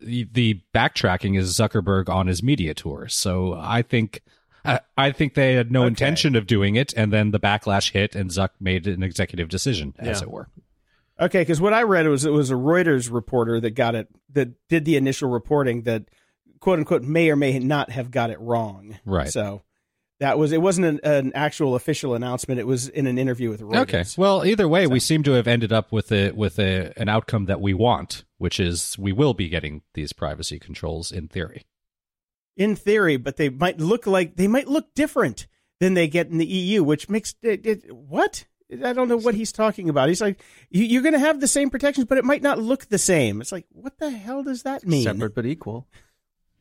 the, 0.00 0.26
the 0.32 0.60
backtracking 0.74 1.38
is 1.38 1.52
Zuckerberg 1.54 2.08
on 2.08 2.26
his 2.26 2.42
media 2.42 2.74
tour. 2.74 3.08
So 3.08 3.54
I 3.60 3.82
think. 3.82 4.22
I 4.64 4.78
I 4.96 5.10
think 5.10 5.34
they 5.34 5.54
had 5.54 5.72
no 5.72 5.80
Okay. 5.80 5.88
intention 5.88 6.36
of 6.36 6.46
doing 6.46 6.76
it, 6.76 6.94
and 6.96 7.12
then 7.12 7.32
the 7.32 7.40
backlash 7.40 7.90
hit, 7.90 8.14
and 8.14 8.30
Zuck 8.30 8.50
made 8.60 8.86
an 8.86 9.02
executive 9.02 9.48
decision, 9.48 9.92
as 9.98 10.20
Yeah. 10.20 10.26
it 10.26 10.30
were. 10.30 10.48
Okay, 11.20 11.40
because 11.40 11.60
what 11.60 11.72
I 11.72 11.82
read 11.82 12.06
was 12.06 12.24
it 12.24 12.30
was 12.30 12.50
a 12.50 12.54
Reuters 12.54 13.12
reporter 13.12 13.58
that 13.60 13.70
got 13.72 13.96
it 13.96 14.06
that 14.32 14.50
did 14.68 14.84
the 14.84 14.96
initial 14.96 15.28
reporting 15.28 15.82
that 15.82 16.04
quote 16.60 16.78
unquote 16.78 17.02
may 17.02 17.28
or 17.28 17.34
may 17.34 17.58
not 17.58 17.90
have 17.90 18.12
got 18.12 18.30
it 18.30 18.38
wrong. 18.40 18.98
Right. 19.04 19.28
So 19.30 19.62
that 20.22 20.38
was 20.38 20.52
it 20.52 20.62
wasn't 20.62 20.86
an, 20.86 21.00
an 21.02 21.32
actual 21.34 21.74
official 21.74 22.14
announcement. 22.14 22.60
It 22.60 22.66
was 22.66 22.88
in 22.88 23.08
an 23.08 23.18
interview 23.18 23.50
with 23.50 23.60
Reuters. 23.60 23.80
Okay. 23.80 24.04
Well, 24.16 24.46
either 24.46 24.68
way, 24.68 24.86
we 24.86 25.00
seem 25.00 25.24
to 25.24 25.32
have 25.32 25.48
ended 25.48 25.72
up 25.72 25.90
with 25.90 26.12
a 26.12 26.30
with 26.30 26.60
a 26.60 26.92
an 26.96 27.08
outcome 27.08 27.46
that 27.46 27.60
we 27.60 27.74
want, 27.74 28.24
which 28.38 28.60
is 28.60 28.96
we 28.96 29.12
will 29.12 29.34
be 29.34 29.48
getting 29.48 29.82
these 29.94 30.12
privacy 30.12 30.60
controls 30.60 31.10
in 31.10 31.26
theory. 31.26 31.64
In 32.56 32.76
theory, 32.76 33.16
but 33.16 33.36
they 33.36 33.48
might 33.48 33.80
look 33.80 34.06
like 34.06 34.36
they 34.36 34.46
might 34.46 34.68
look 34.68 34.94
different 34.94 35.48
than 35.80 35.94
they 35.94 36.06
get 36.06 36.28
in 36.28 36.38
the 36.38 36.46
EU, 36.46 36.84
which 36.84 37.08
makes 37.08 37.34
it, 37.42 37.66
it 37.66 37.92
what. 37.92 38.44
I 38.72 38.94
don't 38.94 39.08
know 39.08 39.18
what 39.18 39.34
he's 39.34 39.52
talking 39.52 39.90
about. 39.90 40.08
He's 40.08 40.22
like, 40.22 40.40
you're 40.70 41.02
going 41.02 41.12
to 41.12 41.18
have 41.18 41.40
the 41.40 41.48
same 41.48 41.68
protections, 41.68 42.06
but 42.06 42.16
it 42.16 42.24
might 42.24 42.40
not 42.40 42.58
look 42.58 42.86
the 42.86 42.96
same. 42.96 43.42
It's 43.42 43.52
like, 43.52 43.66
what 43.70 43.98
the 43.98 44.08
hell 44.08 44.42
does 44.42 44.62
that 44.62 44.86
mean? 44.86 45.02
Separate 45.02 45.34
but 45.34 45.44
equal. 45.44 45.88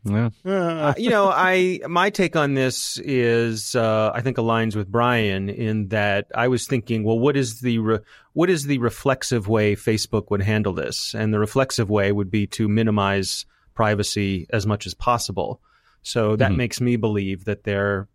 Yeah. 0.03 0.29
Uh, 0.43 0.93
you 0.97 1.11
know, 1.11 1.29
I 1.29 1.79
my 1.87 2.09
take 2.09 2.35
on 2.35 2.55
this 2.55 2.97
is 3.03 3.75
uh, 3.75 4.11
I 4.13 4.21
think 4.21 4.37
aligns 4.37 4.75
with 4.75 4.87
Brian 4.91 5.47
in 5.49 5.89
that 5.89 6.27
I 6.33 6.47
was 6.47 6.65
thinking, 6.65 7.03
well, 7.03 7.19
what 7.19 7.37
is 7.37 7.61
the 7.61 7.77
re- 7.77 7.99
what 8.33 8.49
is 8.49 8.65
the 8.65 8.79
reflexive 8.79 9.47
way 9.47 9.75
Facebook 9.75 10.31
would 10.31 10.41
handle 10.41 10.73
this? 10.73 11.13
And 11.13 11.31
the 11.33 11.39
reflexive 11.39 11.89
way 11.89 12.11
would 12.11 12.31
be 12.31 12.47
to 12.47 12.67
minimize 12.67 13.45
privacy 13.75 14.47
as 14.51 14.65
much 14.65 14.87
as 14.87 14.93
possible. 14.95 15.61
So 16.01 16.35
that 16.35 16.51
Mhm. 16.51 16.57
makes 16.57 16.81
me 16.81 16.95
believe 16.95 17.45
that 17.45 17.63
their 17.63 18.07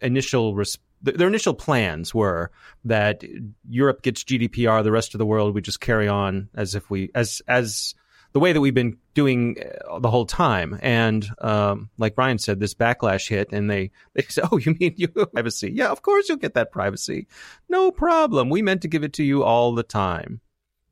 initial 0.00 0.54
res- 0.54 0.78
th- 1.04 1.18
their 1.18 1.28
initial 1.28 1.52
plans 1.52 2.14
were 2.14 2.50
that 2.84 3.22
Europe 3.68 4.00
gets 4.02 4.24
GDPR, 4.24 4.82
the 4.82 4.90
rest 4.90 5.14
of 5.14 5.18
the 5.18 5.26
world 5.26 5.54
we 5.54 5.60
just 5.60 5.80
carry 5.80 6.08
on 6.08 6.48
as 6.54 6.74
if 6.74 6.88
we 6.88 7.10
as 7.14 7.42
as 7.46 7.94
the 8.32 8.40
way 8.40 8.52
that 8.52 8.60
we've 8.60 8.74
been 8.74 8.96
doing 9.14 9.56
uh, 9.90 9.98
the 9.98 10.10
whole 10.10 10.26
time. 10.26 10.78
And 10.82 11.28
um, 11.40 11.90
like 11.98 12.14
Brian 12.14 12.38
said, 12.38 12.60
this 12.60 12.74
backlash 12.74 13.28
hit, 13.28 13.52
and 13.52 13.70
they 13.70 13.90
they 14.14 14.22
said, 14.28 14.44
"Oh, 14.50 14.58
you 14.64 14.76
mean 14.78 14.94
you 14.96 15.08
privacy? 15.08 15.72
Yeah, 15.74 15.90
of 15.90 16.02
course 16.02 16.28
you'll 16.28 16.38
get 16.38 16.54
that 16.54 16.72
privacy, 16.72 17.26
no 17.68 17.90
problem. 17.90 18.50
We 18.50 18.62
meant 18.62 18.82
to 18.82 18.88
give 18.88 19.02
it 19.04 19.12
to 19.14 19.24
you 19.24 19.42
all 19.42 19.74
the 19.74 19.82
time." 19.82 20.40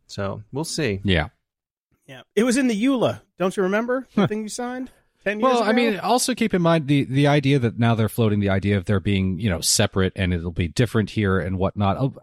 So 0.06 0.42
we'll 0.52 0.64
see. 0.64 1.00
Yeah. 1.04 1.28
yeah, 2.06 2.22
it 2.34 2.44
was 2.44 2.56
in 2.56 2.66
the 2.68 2.84
EULA. 2.84 3.20
Don't 3.38 3.54
you 3.56 3.62
remember 3.62 4.06
the 4.14 4.26
thing 4.26 4.42
you 4.42 4.48
signed 4.48 4.90
ten 5.24 5.38
years 5.38 5.44
Well, 5.52 5.60
ago? 5.62 5.68
I 5.70 5.72
mean, 5.74 5.98
also 5.98 6.34
keep 6.34 6.54
in 6.54 6.62
mind 6.62 6.88
the 6.88 7.04
the 7.04 7.26
idea 7.26 7.58
that 7.58 7.78
now 7.78 7.94
they're 7.94 8.08
floating 8.08 8.40
the 8.40 8.48
idea 8.48 8.76
of 8.78 8.86
there 8.86 9.00
being 9.00 9.38
you 9.38 9.50
know 9.50 9.60
separate 9.60 10.12
and 10.16 10.32
it'll 10.32 10.50
be 10.50 10.66
different 10.68 11.10
here 11.10 11.38
and 11.38 11.58
whatnot. 11.58 11.98
Oh, 11.98 12.14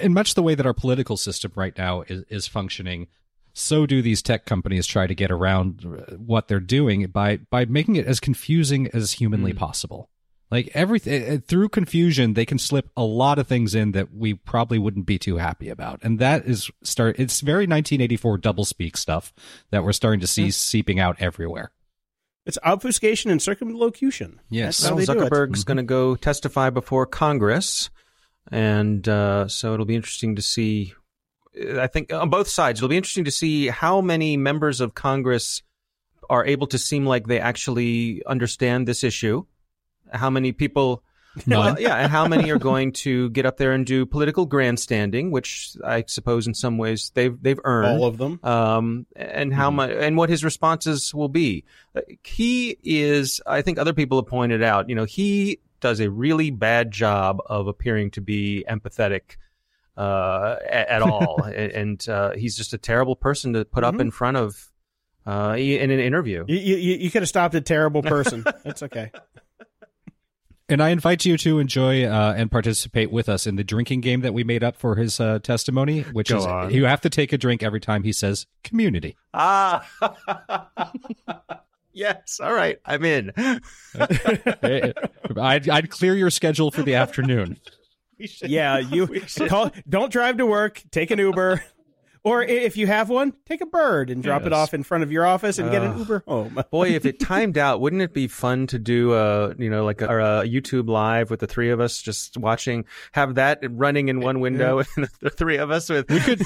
In 0.00 0.12
much 0.12 0.34
the 0.34 0.42
way 0.42 0.54
that 0.54 0.66
our 0.66 0.74
political 0.74 1.16
system 1.16 1.52
right 1.54 1.76
now 1.76 2.02
is 2.02 2.24
is 2.28 2.46
functioning, 2.46 3.06
so 3.52 3.86
do 3.86 4.02
these 4.02 4.22
tech 4.22 4.44
companies 4.44 4.86
try 4.86 5.06
to 5.06 5.14
get 5.14 5.30
around 5.30 5.84
uh, 5.84 6.14
what 6.16 6.48
they're 6.48 6.60
doing 6.60 7.06
by 7.06 7.36
by 7.36 7.64
making 7.64 7.96
it 7.96 8.06
as 8.06 8.20
confusing 8.20 8.88
as 8.92 9.12
humanly 9.12 9.52
hmm. 9.52 9.58
possible. 9.58 10.08
Like 10.50 10.70
everything 10.74 11.22
uh, 11.22 11.34
uh, 11.34 11.38
through 11.46 11.70
confusion, 11.70 12.34
they 12.34 12.44
can 12.44 12.58
slip 12.58 12.90
a 12.94 13.02
lot 13.02 13.38
of 13.38 13.46
things 13.46 13.74
in 13.74 13.92
that 13.92 14.14
we 14.14 14.34
probably 14.34 14.78
wouldn't 14.78 15.06
be 15.06 15.18
too 15.18 15.38
happy 15.38 15.70
about, 15.70 16.00
and 16.02 16.18
that 16.18 16.44
is 16.44 16.70
start. 16.82 17.18
It's 17.18 17.40
very 17.40 17.64
1984 17.64 18.38
doublespeak 18.38 18.96
stuff 18.96 19.32
that 19.70 19.82
we're 19.82 19.92
starting 19.92 20.20
to 20.20 20.26
see 20.26 20.44
hmm. 20.44 20.50
seeping 20.50 21.00
out 21.00 21.16
everywhere. 21.20 21.72
it's 22.44 22.58
obfuscation 22.64 23.30
and 23.30 23.40
circumlocution. 23.40 24.40
Yes. 24.50 24.78
That's 24.78 24.88
how 24.88 24.96
Well, 24.96 25.06
they 25.06 25.12
do 25.12 25.20
it. 25.20 25.30
Zuckerberg's 25.30 25.60
mm-hmm. 25.60 25.68
going 25.68 25.76
to 25.78 25.82
go 25.84 26.16
testify 26.16 26.70
before 26.70 27.06
Congress, 27.06 27.88
and 28.50 29.08
uh, 29.08 29.48
so 29.48 29.72
it'll 29.74 29.86
be 29.86 29.96
interesting 29.96 30.36
to 30.36 30.42
see. 30.42 30.94
I 31.78 31.86
think 31.86 32.12
on 32.12 32.30
both 32.30 32.48
sides, 32.48 32.80
it'll 32.80 32.88
be 32.88 32.96
interesting 32.96 33.24
to 33.24 33.30
see 33.30 33.68
how 33.68 34.00
many 34.00 34.36
members 34.36 34.80
of 34.80 34.94
Congress 34.94 35.62
are 36.30 36.46
able 36.46 36.66
to 36.68 36.78
seem 36.78 37.04
like 37.04 37.26
they 37.26 37.40
actually 37.40 38.22
understand 38.24 38.88
this 38.88 39.04
issue. 39.04 39.44
How 40.10 40.30
many 40.30 40.52
people, 40.52 41.02
Well, 41.46 41.78
yeah, 41.80 41.96
and 41.96 42.10
how 42.10 42.26
many 42.26 42.50
are 42.50 42.58
going 42.58 42.92
to 42.92 43.28
get 43.30 43.44
up 43.46 43.56
there 43.56 43.72
and 43.72 43.84
do 43.84 44.06
political 44.06 44.46
grandstanding, 44.46 45.30
which 45.30 45.76
I 45.84 46.04
suppose 46.06 46.46
in 46.46 46.54
some 46.54 46.78
ways 46.78 47.10
they've 47.14 47.36
they've 47.42 47.60
earned 47.64 48.00
All 48.00 48.06
of 48.06 48.18
them. 48.18 48.40
um, 48.42 49.06
and 49.16 49.52
how 49.52 49.70
much 49.70 49.90
and 49.90 50.16
what 50.16 50.28
his 50.30 50.44
responses 50.44 51.14
will 51.14 51.28
be. 51.30 51.64
Uh, 51.94 52.00
He 52.22 52.76
is, 52.82 53.40
I 53.46 53.62
think, 53.62 53.78
other 53.78 53.92
people 53.94 54.18
have 54.18 54.26
pointed 54.26 54.62
out. 54.62 54.88
You 54.88 54.94
know, 54.94 55.04
he 55.04 55.60
does 55.80 56.00
a 56.00 56.10
really 56.10 56.50
bad 56.50 56.90
job 56.90 57.40
of 57.46 57.66
appearing 57.66 58.10
to 58.12 58.20
be 58.20 58.64
empathetic 58.68 59.36
uh, 59.96 60.56
at, 60.68 60.88
at 60.88 61.02
all, 61.02 61.42
and 61.54 62.06
uh, 62.08 62.32
he's 62.32 62.56
just 62.56 62.72
a 62.72 62.78
terrible 62.78 63.16
person 63.16 63.52
to 63.54 63.64
put 63.64 63.84
up 63.84 64.00
in 64.00 64.10
front 64.10 64.36
of 64.36 64.70
uh, 65.26 65.54
in 65.58 65.90
an 65.90 66.00
interview. 66.00 66.44
You, 66.48 66.56
you, 66.56 66.76
you 66.96 67.10
could 67.10 67.22
have 67.22 67.28
stopped 67.28 67.54
a 67.54 67.60
terrible 67.60 68.02
person. 68.02 68.44
It's 68.64 68.82
okay. 68.82 69.10
And 70.68 70.80
I 70.82 70.88
invite 70.90 71.24
you 71.26 71.36
to 71.38 71.58
enjoy 71.58 72.04
uh, 72.04 72.34
and 72.36 72.50
participate 72.50 73.12
with 73.12 73.28
us 73.28 73.46
in 73.46 73.56
the 73.56 73.64
drinking 73.64 74.00
game 74.00 74.22
that 74.22 74.32
we 74.32 74.42
made 74.42 74.64
up 74.64 74.76
for 74.76 74.94
his 74.94 75.20
uh, 75.20 75.38
testimony, 75.40 76.00
which 76.00 76.30
Go 76.30 76.38
is 76.38 76.46
on. 76.46 76.70
you 76.70 76.86
have 76.86 77.02
to 77.02 77.10
take 77.10 77.32
a 77.32 77.38
drink 77.38 77.62
every 77.62 77.80
time 77.80 78.04
he 78.04 78.12
says 78.12 78.46
community. 78.64 79.16
Ah. 79.34 79.86
yes. 81.92 82.40
All 82.42 82.54
right. 82.54 82.78
I'm 82.86 83.04
in. 83.04 83.32
I'd, 85.36 85.68
I'd 85.68 85.90
clear 85.90 86.14
your 86.14 86.30
schedule 86.30 86.70
for 86.70 86.82
the 86.82 86.94
afternoon. 86.94 87.58
Yeah, 88.42 88.78
you 88.90 89.06
call. 89.48 89.70
Don't 89.88 90.12
drive 90.12 90.38
to 90.38 90.46
work. 90.46 90.82
Take 90.90 91.10
an 91.10 91.18
Uber, 91.18 91.62
or 92.24 92.42
if 92.42 92.76
you 92.76 92.86
have 92.86 93.08
one, 93.08 93.32
take 93.46 93.60
a 93.60 93.66
bird 93.66 94.10
and 94.10 94.22
drop 94.22 94.46
it 94.46 94.52
off 94.52 94.74
in 94.74 94.82
front 94.82 95.04
of 95.04 95.10
your 95.10 95.26
office 95.26 95.58
and 95.58 95.70
get 95.70 95.82
an 95.82 95.98
Uber 95.98 96.22
home. 96.26 96.62
Boy, 96.70 96.90
if 96.90 97.04
it 97.04 97.18
timed 97.18 97.58
out, 97.58 97.80
wouldn't 97.80 98.02
it 98.02 98.14
be 98.14 98.28
fun 98.28 98.66
to 98.68 98.78
do 98.78 99.14
a 99.14 99.54
you 99.56 99.70
know 99.70 99.84
like 99.84 100.00
a, 100.00 100.06
a 100.06 100.44
YouTube 100.44 100.88
live 100.88 101.30
with 101.30 101.40
the 101.40 101.46
three 101.46 101.70
of 101.70 101.80
us 101.80 102.00
just 102.00 102.36
watching, 102.36 102.84
have 103.12 103.34
that 103.36 103.60
running 103.62 104.08
in 104.08 104.20
one 104.20 104.40
window, 104.40 104.78
and 104.96 105.08
the 105.20 105.30
three 105.30 105.56
of 105.56 105.70
us 105.70 105.88
with 105.88 106.08
We 106.08 106.20
could 106.20 106.42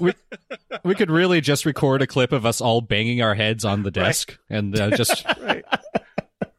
we, 0.00 0.14
we 0.84 0.94
could 0.94 1.10
really 1.10 1.40
just 1.40 1.66
record 1.66 2.02
a 2.02 2.06
clip 2.06 2.32
of 2.32 2.44
us 2.44 2.60
all 2.60 2.80
banging 2.80 3.22
our 3.22 3.34
heads 3.34 3.64
on 3.64 3.82
the 3.82 3.90
desk 3.90 4.38
and 4.50 4.78
uh, 4.78 4.90
just 4.96 5.24
right, 5.40 5.64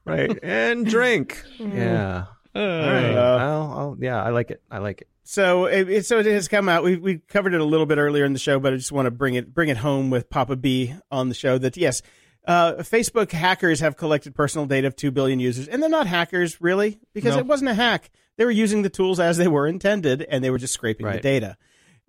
right, 0.05 0.39
and 0.41 0.85
drink. 0.85 1.43
Yeah. 1.59 2.25
All 2.55 2.61
right. 2.61 3.15
Uh, 3.15 3.37
I'll, 3.39 3.71
I'll, 3.79 3.97
yeah, 3.99 4.21
I 4.21 4.29
like 4.29 4.51
it. 4.51 4.61
I 4.69 4.77
like 4.79 5.01
it. 5.01 5.07
So 5.23 5.65
it, 5.65 5.89
it- 5.89 6.05
so 6.05 6.19
it 6.19 6.25
has 6.27 6.47
come 6.47 6.67
out. 6.69 6.83
We 6.83 6.97
we 6.97 7.17
covered 7.17 7.53
it 7.53 7.61
a 7.61 7.65
little 7.65 7.85
bit 7.85 7.97
earlier 7.97 8.25
in 8.25 8.33
the 8.33 8.39
show, 8.39 8.59
but 8.59 8.73
I 8.73 8.75
just 8.77 8.91
want 8.91 9.05
to 9.07 9.11
bring 9.11 9.35
it 9.35 9.53
bring 9.53 9.69
it 9.69 9.77
home 9.77 10.09
with 10.09 10.29
Papa 10.29 10.55
B 10.55 10.93
on 11.11 11.29
the 11.29 11.35
show. 11.35 11.57
That 11.57 11.77
yes, 11.77 12.01
uh, 12.45 12.73
Facebook 12.79 13.31
hackers 13.31 13.79
have 13.79 13.95
collected 13.97 14.35
personal 14.35 14.65
data 14.67 14.87
of 14.87 14.95
two 14.95 15.11
billion 15.11 15.39
users, 15.39 15.67
and 15.67 15.81
they're 15.81 15.89
not 15.89 16.07
hackers 16.07 16.59
really 16.61 16.99
because 17.13 17.35
No. 17.35 17.39
it 17.39 17.45
wasn't 17.45 17.69
a 17.71 17.73
hack. 17.73 18.11
They 18.37 18.45
were 18.45 18.51
using 18.51 18.81
the 18.81 18.89
tools 18.89 19.19
as 19.19 19.37
they 19.37 19.47
were 19.47 19.65
intended, 19.67 20.23
and 20.23 20.43
they 20.43 20.49
were 20.49 20.57
just 20.57 20.73
scraping 20.73 21.05
the 21.07 21.19
data. 21.19 21.57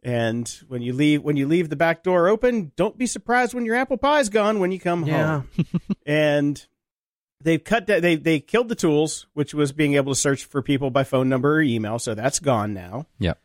And 0.03 0.47
when 0.69 0.83
you 0.83 0.93
leave 0.93 1.23
when 1.23 1.37
you 1.37 1.47
leave 1.47 1.69
the 1.71 1.77
back 1.77 2.03
door 2.03 2.29
open, 2.29 2.73
don't 2.77 2.99
be 2.99 3.07
surprised 3.07 3.55
when 3.55 3.65
your 3.65 3.77
apple 3.77 3.97
pie's 3.97 4.29
gone 4.29 4.59
when 4.59 4.73
you 4.73 4.81
come 4.81 5.05
home. 5.07 5.49
and 6.07 6.67
they've 7.45 7.63
cut 7.63 7.87
that 7.87 8.03
they 8.03 8.17
they 8.17 8.41
killed 8.41 8.69
the 8.69 8.75
tools 8.75 9.27
which 9.35 9.55
was 9.55 9.73
being 9.73 9.95
able 9.95 10.13
to 10.13 10.21
search 10.21 10.45
for 10.45 10.61
people 10.61 10.91
by 10.91 11.05
phone 11.05 11.29
number 11.29 11.57
or 11.57 11.63
email 11.63 11.99
so 11.99 12.15
that's 12.15 12.41
gone 12.41 12.75
now 12.75 13.07
Yep. 13.21 13.39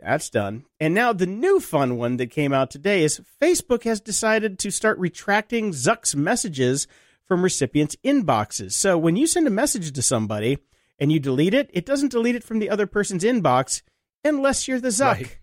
That's 0.00 0.30
done. 0.30 0.64
And 0.78 0.94
now 0.94 1.12
the 1.12 1.26
new 1.26 1.60
fun 1.60 1.96
one 1.96 2.16
that 2.16 2.30
came 2.30 2.52
out 2.52 2.70
today 2.70 3.02
is 3.02 3.20
Facebook 3.40 3.84
has 3.84 4.00
decided 4.00 4.58
to 4.60 4.70
start 4.70 4.98
retracting 4.98 5.72
Zuck's 5.72 6.14
messages 6.14 6.86
from 7.24 7.42
recipients' 7.42 7.96
inboxes. 8.04 8.72
So 8.72 8.96
when 8.96 9.16
you 9.16 9.26
send 9.26 9.46
a 9.46 9.50
message 9.50 9.92
to 9.92 10.02
somebody 10.02 10.58
and 10.98 11.12
you 11.12 11.20
delete 11.20 11.54
it, 11.54 11.70
it 11.72 11.86
doesn't 11.86 12.12
delete 12.12 12.34
it 12.34 12.44
from 12.44 12.58
the 12.58 12.70
other 12.70 12.86
person's 12.86 13.24
inbox 13.24 13.82
unless 14.24 14.66
you're 14.66 14.80
the 14.80 14.88
Zuck. 14.88 15.16
Right. 15.16 15.38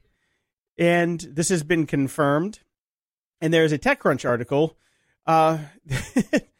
And 0.77 1.19
this 1.19 1.49
has 1.49 1.64
been 1.64 1.85
confirmed. 1.85 2.59
And 3.39 3.53
there's 3.53 3.72
a 3.72 3.80
TechCrunch 3.80 4.27
article. 4.27 4.76
Uh, 5.26 5.59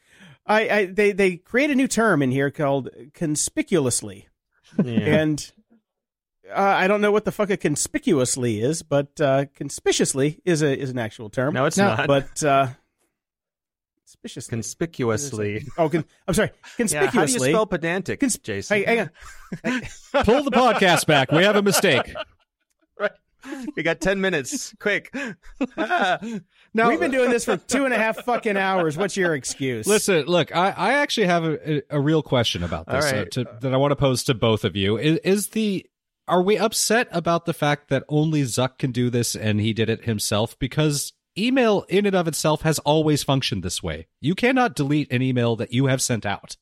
I, 0.48 0.70
I 0.70 0.86
they 0.86 1.12
they 1.12 1.36
create 1.38 1.70
a 1.70 1.76
new 1.76 1.88
term 1.88 2.22
in 2.22 2.32
here 2.32 2.50
called 2.50 2.90
conspicuously, 3.14 4.28
Yeah. 4.84 4.92
and 4.94 5.52
uh, 6.50 6.60
I 6.62 6.88
don't 6.88 7.02
know 7.02 7.12
what 7.12 7.26
the 7.26 7.32
fuck 7.34 7.50
a 7.50 7.58
conspicuously 7.58 8.62
is, 8.62 8.82
but 8.82 9.20
uh, 9.20 9.46
conspicuously 9.56 10.40
is 10.46 10.62
a 10.62 10.78
is 10.78 10.90
an 10.90 11.00
actual 11.00 11.30
term. 11.30 11.54
no, 11.54 11.66
it's 11.66 11.78
No, 11.78 11.96
not. 11.96 12.08
but 12.08 12.42
uh, 12.44 12.68
conspicuously. 14.06 14.50
conspicuously. 14.50 15.68
oh, 15.78 15.90
con- 15.90 16.06
I'm 16.28 16.34
sorry. 16.34 16.52
Yeah, 16.54 16.70
Conspicuously. 16.78 17.20
how 17.20 17.26
do 17.26 17.32
you 17.34 17.40
spell 17.40 17.66
pedantic, 17.66 18.20
Cons- 18.22 18.38
Jason? 18.38 18.78
Hey, 18.78 18.84
hang 18.86 19.00
on. 19.02 19.82
Pull 20.24 20.44
the 20.44 20.52
podcast 20.52 21.06
back. 21.08 21.32
We 21.32 21.44
have 21.44 21.56
a 21.58 21.62
mistake. 21.62 22.14
Right. 23.00 23.12
We 23.76 23.84
got 23.84 24.02
ten 24.02 24.20
minutes. 24.20 24.74
Quick. 24.80 25.14
Now, 26.78 26.90
We've 26.90 27.00
been 27.00 27.10
doing 27.10 27.32
this 27.32 27.44
for 27.44 27.58
two 27.58 27.86
and 27.86 27.94
a 27.94 27.98
half 27.98 28.24
fucking 28.24 28.56
hours. 28.56 28.98
What's 28.98 29.18
your 29.18 29.34
excuse? 29.34 29.88
Listen, 29.88 30.28
look, 30.28 30.56
I, 30.56 30.70
I 30.70 30.94
actually 30.94 31.26
have 31.26 31.44
a, 31.44 31.78
a, 31.78 31.82
a 31.90 32.00
real 32.00 32.22
question 32.22 32.64
about 32.64 32.86
this 32.86 33.12
All 33.12 33.20
uh, 33.20 33.26
to, 33.26 33.48
that 33.62 33.74
I 33.74 33.78
want 33.78 33.92
to 33.92 33.96
pose 33.96 34.24
to 34.26 34.36
both 34.36 34.64
of 34.64 34.76
you. 34.76 34.96
Is, 34.96 35.18
is 35.24 35.48
the 35.48 35.88
are 36.28 36.44
we 36.44 36.56
upset 36.56 37.08
about 37.12 37.46
the 37.46 37.54
fact 37.54 37.90
that 37.90 38.04
only 38.10 38.44
Zuck 38.44 38.78
can 38.78 38.92
do 38.92 39.10
this 39.10 39.36
and 39.36 39.60
he 39.60 39.74
did 39.74 39.90
it 39.90 40.06
himself? 40.06 40.58
Because 40.60 41.14
email 41.36 41.84
in 41.90 42.06
and 42.06 42.16
of 42.16 42.28
itself 42.28 42.62
has 42.62 42.78
always 42.80 43.24
functioned 43.24 43.64
this 43.64 43.82
way. 43.82 44.06
You 44.22 44.36
cannot 44.36 44.76
delete 44.76 45.12
an 45.12 45.24
email 45.24 45.56
that 45.56 45.74
you 45.74 45.88
have 45.88 46.02
sent 46.02 46.28
out. 46.28 46.58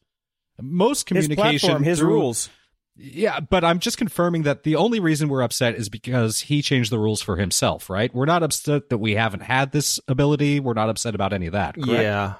Most 0.61 1.09
his 1.09 1.25
communication, 1.27 1.67
platform, 1.67 1.83
his 1.83 1.99
through- 1.99 2.07
rules. 2.09 2.49
Yeah, 2.97 3.39
but 3.41 3.63
I'm 3.65 3.79
just 3.79 3.97
confirming 3.97 4.43
that 4.43 4.63
the 4.63 4.77
only 4.77 4.99
reason 5.01 5.27
we're 5.27 5.41
upset 5.41 5.75
is 5.75 5.89
because 5.89 6.39
he 6.41 6.61
changed 6.61 6.91
the 6.91 6.99
rules 6.99 7.21
for 7.21 7.35
himself, 7.35 7.89
right? 7.89 8.13
We're 8.15 8.25
not 8.25 8.41
upset 8.41 8.89
that 8.89 8.99
we 8.99 9.15
haven't 9.15 9.41
had 9.41 9.71
this 9.73 9.99
ability. 10.07 10.59
We're 10.61 10.73
not 10.75 10.89
upset 10.89 11.13
about 11.13 11.33
any 11.33 11.47
of 11.47 11.53
that. 11.53 11.75
Correct? 11.75 12.01
yeah. 12.01 12.35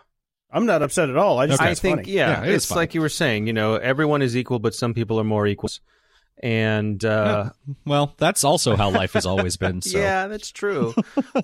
I'm 0.52 0.66
not 0.66 0.82
upset 0.82 1.10
at 1.10 1.18
all. 1.18 1.40
I 1.40 1.48
just 1.48 1.60
Okay. 1.60 1.66
think 1.66 1.68
I 1.68 1.72
it's 1.72 1.82
think 1.82 1.98
funny. 2.06 2.12
yeah, 2.14 2.30
Yeah, 2.30 2.44
it 2.44 2.50
is 2.50 2.56
it's 2.56 2.66
funny. 2.68 2.80
like 2.80 2.96
you 2.96 3.02
were 3.02 3.10
saying. 3.10 3.48
You 3.48 3.54
know, 3.54 3.76
everyone 3.76 4.22
is 4.22 4.38
equal, 4.38 4.60
but 4.60 4.74
some 4.74 4.94
people 4.94 5.20
are 5.20 5.26
more 5.26 5.46
equals. 5.46 5.82
And 6.44 7.04
uh, 7.04 7.52
Well, 7.86 8.14
that's 8.18 8.44
also 8.44 8.76
how 8.76 8.90
life 8.90 9.14
has 9.14 9.26
always 9.26 9.58
been. 9.58 9.82
So. 9.86 10.00
yeah, 10.00 10.28
that's 10.28 10.52
true. 10.52 10.94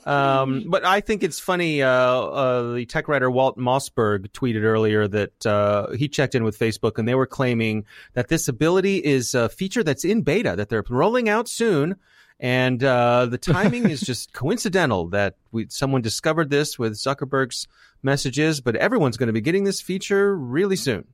um, 0.06 0.66
but 0.68 0.86
I 0.86 1.02
think 1.02 1.22
it's 1.22 1.40
funny. 1.40 1.84
Uh, 1.84 1.90
uh, 1.90 2.74
the 2.74 2.86
tech 2.86 3.08
writer 3.08 3.30
Walt 3.30 3.58
Mossberg 3.58 4.30
tweeted 4.30 4.64
earlier 4.64 5.08
that 5.08 5.46
uh, 5.46 5.92
he 5.92 6.08
checked 6.08 6.34
in 6.34 6.44
with 6.44 6.58
Facebook, 6.58 6.98
and 6.98 7.08
they 7.08 7.14
were 7.14 7.28
claiming 7.28 7.86
that 8.14 8.30
this 8.30 8.48
ability 8.48 8.98
is 8.98 9.36
a 9.36 9.50
feature 9.50 9.84
that's 9.84 10.04
in 10.04 10.22
beta 10.22 10.56
that 10.56 10.70
they're 10.70 10.84
rolling 10.90 11.30
out 11.30 11.48
soon. 11.48 11.96
And 12.40 12.84
uh, 12.84 13.28
the 13.28 13.38
timing 13.38 13.90
is 13.90 14.02
just 14.02 14.34
coincidental 14.34 15.10
that 15.10 15.36
we, 15.52 15.68
someone 15.70 16.02
discovered 16.02 16.50
this 16.50 16.80
with 16.80 16.94
Zuckerberg's 16.94 17.68
messages, 18.02 18.62
but 18.62 18.76
everyone's 18.76 19.18
going 19.18 19.28
to 19.28 19.34
be 19.34 19.42
getting 19.42 19.64
this 19.64 19.82
feature 19.82 20.36
really 20.36 20.76
soon. 20.76 21.08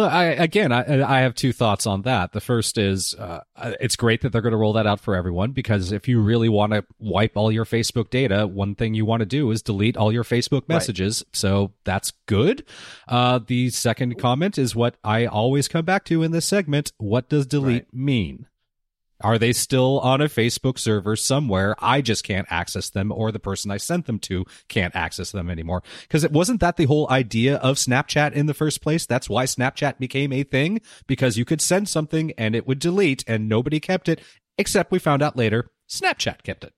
Well, 0.00 0.08
I, 0.08 0.24
again, 0.24 0.72
I, 0.72 1.02
I 1.02 1.20
have 1.20 1.34
two 1.34 1.52
thoughts 1.52 1.86
on 1.86 2.02
that. 2.02 2.32
The 2.32 2.40
first 2.40 2.78
is 2.78 3.14
uh, 3.16 3.40
it's 3.80 3.96
great 3.96 4.22
that 4.22 4.30
they're 4.30 4.40
going 4.40 4.52
to 4.52 4.56
roll 4.56 4.72
that 4.72 4.86
out 4.86 4.98
for 4.98 5.14
everyone 5.14 5.52
because 5.52 5.92
if 5.92 6.08
you 6.08 6.22
really 6.22 6.48
want 6.48 6.72
to 6.72 6.86
wipe 6.98 7.36
all 7.36 7.52
your 7.52 7.66
Facebook 7.66 8.08
data, 8.08 8.46
one 8.46 8.74
thing 8.74 8.94
you 8.94 9.04
want 9.04 9.20
to 9.20 9.26
do 9.26 9.50
is 9.50 9.60
delete 9.60 9.98
all 9.98 10.10
your 10.10 10.24
Facebook 10.24 10.66
messages. 10.70 11.22
So 11.34 11.74
that's 11.84 12.12
good. 12.24 12.64
Uh, 13.08 13.40
the 13.46 13.68
second 13.68 14.18
comment 14.18 14.56
is 14.56 14.74
what 14.74 14.96
I 15.04 15.26
always 15.26 15.68
come 15.68 15.84
back 15.84 16.06
to 16.06 16.22
in 16.22 16.30
this 16.30 16.46
segment. 16.46 16.92
What 16.96 17.28
does 17.28 17.46
delete 17.46 17.92
mean? 17.92 18.46
Are 19.20 19.38
they 19.38 19.52
still 19.52 20.00
on 20.00 20.20
a 20.20 20.26
Facebook 20.26 20.78
server 20.78 21.16
somewhere? 21.16 21.74
I 21.78 22.00
just 22.00 22.24
can't 22.24 22.46
access 22.50 22.90
them, 22.90 23.12
or 23.12 23.32
the 23.32 23.38
person 23.38 23.70
I 23.70 23.76
sent 23.76 24.06
them 24.06 24.18
to 24.20 24.44
can't 24.68 24.94
access 24.96 25.32
them 25.32 25.50
anymore. 25.50 25.82
Because 26.02 26.24
it 26.24 26.32
wasn't 26.32 26.60
that 26.60 26.76
the 26.76 26.86
whole 26.86 27.08
idea 27.10 27.56
of 27.56 27.76
Snapchat 27.76 28.32
in 28.32 28.46
the 28.46 28.54
first 28.54 28.80
place. 28.82 29.06
That's 29.06 29.28
why 29.28 29.44
Snapchat 29.44 29.98
became 29.98 30.32
a 30.32 30.42
thing, 30.42 30.80
because 31.06 31.36
you 31.36 31.44
could 31.44 31.60
send 31.60 31.88
something 31.88 32.32
and 32.38 32.54
it 32.54 32.66
would 32.66 32.78
delete 32.78 33.24
and 33.26 33.48
nobody 33.48 33.80
kept 33.80 34.08
it, 34.08 34.20
except 34.58 34.92
we 34.92 34.98
found 34.98 35.22
out 35.22 35.36
later 35.36 35.70
Snapchat 35.88 36.42
kept 36.42 36.64
it. 36.64 36.72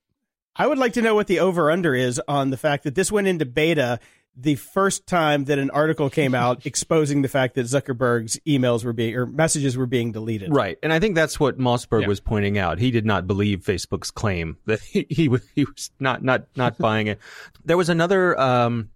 I 0.55 0.67
would 0.67 0.79
like 0.79 0.93
to 0.95 1.03
know 1.03 1.15
what 1.15 1.29
the 1.29 1.41
over 1.41 1.71
under 1.71 1.95
is 1.95 2.21
on 2.29 2.51
the 2.51 2.59
fact 2.59 2.85
that 2.85 2.95
this 2.95 3.11
went 3.11 3.27
into 3.27 3.47
beta 3.47 4.01
the 4.35 4.55
first 4.55 5.07
time 5.07 5.45
that 5.45 5.59
an 5.59 5.69
article 5.71 6.09
came 6.09 6.35
out 6.35 6.65
exposing 6.67 7.21
the 7.23 7.29
fact 7.29 7.55
that 7.55 7.67
Zuckerberg's 7.67 8.39
emails 8.47 8.83
were 8.85 8.93
being 8.95 9.15
or 9.15 9.27
messages 9.27 9.77
were 9.77 9.87
being 9.87 10.13
deleted. 10.13 10.55
Right, 10.55 10.79
and 10.83 10.93
I 10.93 10.99
think 11.01 11.15
that's 11.15 11.39
what 11.39 11.59
Mossberg 11.59 12.03
Yeah. 12.03 12.09
was 12.09 12.21
pointing 12.21 12.57
out. 12.57 12.79
He 12.79 12.91
did 12.91 13.05
not 13.05 13.27
believe 13.27 13.61
Facebook's 13.61 14.11
claim 14.11 14.57
that 14.67 14.81
he, 14.81 15.07
he 15.11 15.29
was 15.29 15.43
he 15.55 15.65
was 15.65 15.91
not 16.01 16.23
not 16.23 16.47
not 16.57 16.79
buying 16.87 17.09
it. 17.09 17.19
There 17.65 17.77
was 17.77 17.89
another 17.91 18.39
um, 18.41 18.89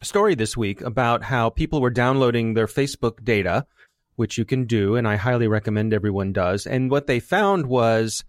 story 0.00 0.34
this 0.36 0.56
week 0.56 0.80
about 0.80 1.24
how 1.24 1.50
people 1.50 1.80
were 1.80 1.90
downloading 1.90 2.54
their 2.54 2.68
Facebook 2.68 3.24
data, 3.24 3.66
which 4.14 4.38
you 4.38 4.44
can 4.44 4.64
do, 4.66 4.94
and 4.94 5.08
I 5.08 5.16
highly 5.16 5.48
recommend 5.48 5.92
everyone 5.92 6.32
does. 6.32 6.66
And 6.66 6.88
what 6.90 7.08
they 7.08 7.18
found 7.18 7.66
was 7.66 8.22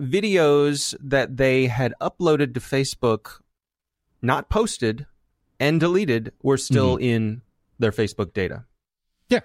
videos 0.00 0.94
that 1.00 1.36
they 1.36 1.66
had 1.66 1.94
uploaded 2.00 2.54
to 2.54 2.60
Facebook, 2.60 3.40
not 4.20 4.48
posted 4.48 5.06
and 5.62 5.80
deleted, 5.80 6.32
were 6.42 6.58
still 6.58 6.96
in 6.96 7.40
their 7.78 7.92
Facebook 7.92 8.32
data. 8.34 8.64
Yeah. 9.28 9.40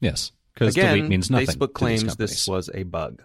Yes. 0.00 0.32
Because 0.54 0.74
delete 0.74 1.06
means 1.08 1.30
nothing. 1.30 1.46
Facebook 1.46 1.74
to 1.78 1.84
these 1.86 2.02
claims 2.02 2.16
this 2.16 2.46
was 2.48 2.70
a 2.74 2.82
bug. 2.84 3.22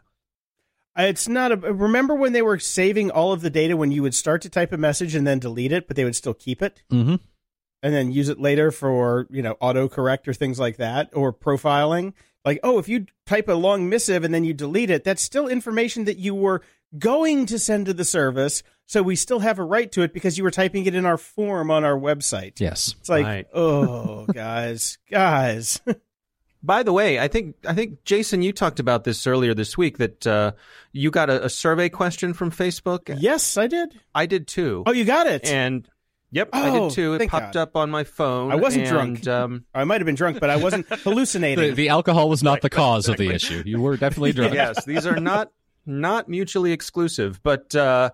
Uh, 0.97 1.03
It's 1.03 1.27
not 1.27 1.51
a. 1.51 1.55
Remember 1.57 2.15
when 2.15 2.33
they 2.33 2.41
were 2.41 2.59
saving 2.59 3.11
all 3.11 3.31
of 3.31 3.41
the 3.41 3.49
data 3.49 3.77
when 3.77 3.91
you 3.91 4.01
would 4.01 4.15
start 4.15 4.41
to 4.41 4.49
type 4.49 4.71
a 4.73 4.77
message 4.77 5.15
and 5.15 5.25
then 5.25 5.39
delete 5.39 5.71
it, 5.71 5.87
but 5.87 5.95
they 5.95 6.03
would 6.03 6.15
still 6.15 6.33
keep 6.33 6.61
it 6.61 6.81
Mhm. 6.91 7.19
and 7.83 7.93
then 7.93 8.11
use 8.11 8.29
it 8.29 8.39
later 8.39 8.71
for 8.71 9.27
you 9.29 9.41
know 9.41 9.55
autocorrect 9.61 10.27
or 10.27 10.33
things 10.33 10.59
like 10.59 10.77
that 10.77 11.09
or 11.13 11.31
profiling. 11.31 12.13
Like, 12.43 12.59
oh, 12.63 12.79
if 12.79 12.87
you 12.89 13.05
type 13.27 13.47
a 13.47 13.53
long 13.53 13.87
missive 13.89 14.23
and 14.23 14.33
then 14.33 14.43
you 14.43 14.53
delete 14.53 14.89
it, 14.89 15.03
that's 15.03 15.21
still 15.21 15.47
information 15.47 16.05
that 16.05 16.17
you 16.17 16.33
were 16.33 16.61
going 16.97 17.45
to 17.47 17.59
send 17.59 17.85
to 17.85 17.93
the 17.93 18.05
service. 18.05 18.63
So 18.89 19.03
we 19.03 19.15
still 19.15 19.37
have 19.37 19.59
a 19.59 19.63
right 19.63 19.91
to 19.91 20.01
it 20.01 20.13
because 20.15 20.35
you 20.39 20.43
were 20.43 20.49
typing 20.49 20.83
it 20.87 20.95
in 20.95 21.05
our 21.05 21.15
form 21.17 21.69
on 21.69 21.83
our 21.83 21.93
website. 21.95 22.59
Yes. 22.59 22.95
It's 22.99 23.07
like, 23.07 23.23
Right. 23.23 23.47
oh, 23.53 24.25
guys, 24.33 24.97
guys. 25.11 25.79
By 26.63 26.81
the 26.81 26.91
way, 26.91 27.19
I 27.19 27.27
think 27.27 27.55
I 27.67 27.75
think 27.75 28.03
Jason, 28.03 28.41
you 28.41 28.51
talked 28.51 28.79
about 28.79 29.03
this 29.03 29.27
earlier 29.27 29.53
this 29.53 29.77
week 29.77 29.99
that 29.99 30.25
uh, 30.25 30.53
you 30.91 31.11
got 31.11 31.29
a, 31.29 31.45
a 31.45 31.49
survey 31.49 31.87
question 31.87 32.33
from 32.33 32.49
Facebook. 32.49 33.15
yes, 33.21 33.57
I 33.57 33.67
did. 33.67 33.93
I 34.15 34.25
did 34.25 34.47
too. 34.47 34.81
Oh, 34.87 34.91
you 34.91 35.05
got 35.05 35.27
it. 35.27 35.45
and 35.47 35.87
yep, 36.31 36.49
I 36.51 36.69
Oh, 36.71 36.89
did 36.89 36.95
too. 36.95 37.13
It 37.13 37.29
popped 37.29 37.53
God. 37.53 37.61
up 37.61 37.75
on 37.75 37.91
my 37.91 38.03
phone. 38.05 38.51
I 38.51 38.55
wasn't 38.55 38.87
and, 38.87 38.91
drunk. 39.21 39.27
Um, 39.27 39.65
I 39.73 39.83
might 39.83 40.01
have 40.01 40.05
been 40.07 40.15
drunk, 40.15 40.39
but 40.39 40.49
I 40.49 40.55
wasn't 40.55 40.87
hallucinating. 40.89 41.63
The, 41.63 41.75
the 41.75 41.89
alcohol 41.89 42.27
was 42.27 42.41
not 42.41 42.61
the 42.61 42.71
cause 42.71 43.07
of 43.07 43.17
the 43.17 43.29
issue. 43.29 43.61
You 43.67 43.79
were 43.79 43.95
definitely 43.97 44.33
drunk. 44.33 44.55
yes, 44.55 44.83
these 44.83 45.05
are 45.05 45.19
not 45.19 45.51
not 45.85 46.27
mutually 46.27 46.71
exclusive, 46.71 47.39
but 47.43 47.73
uh, 47.75 48.09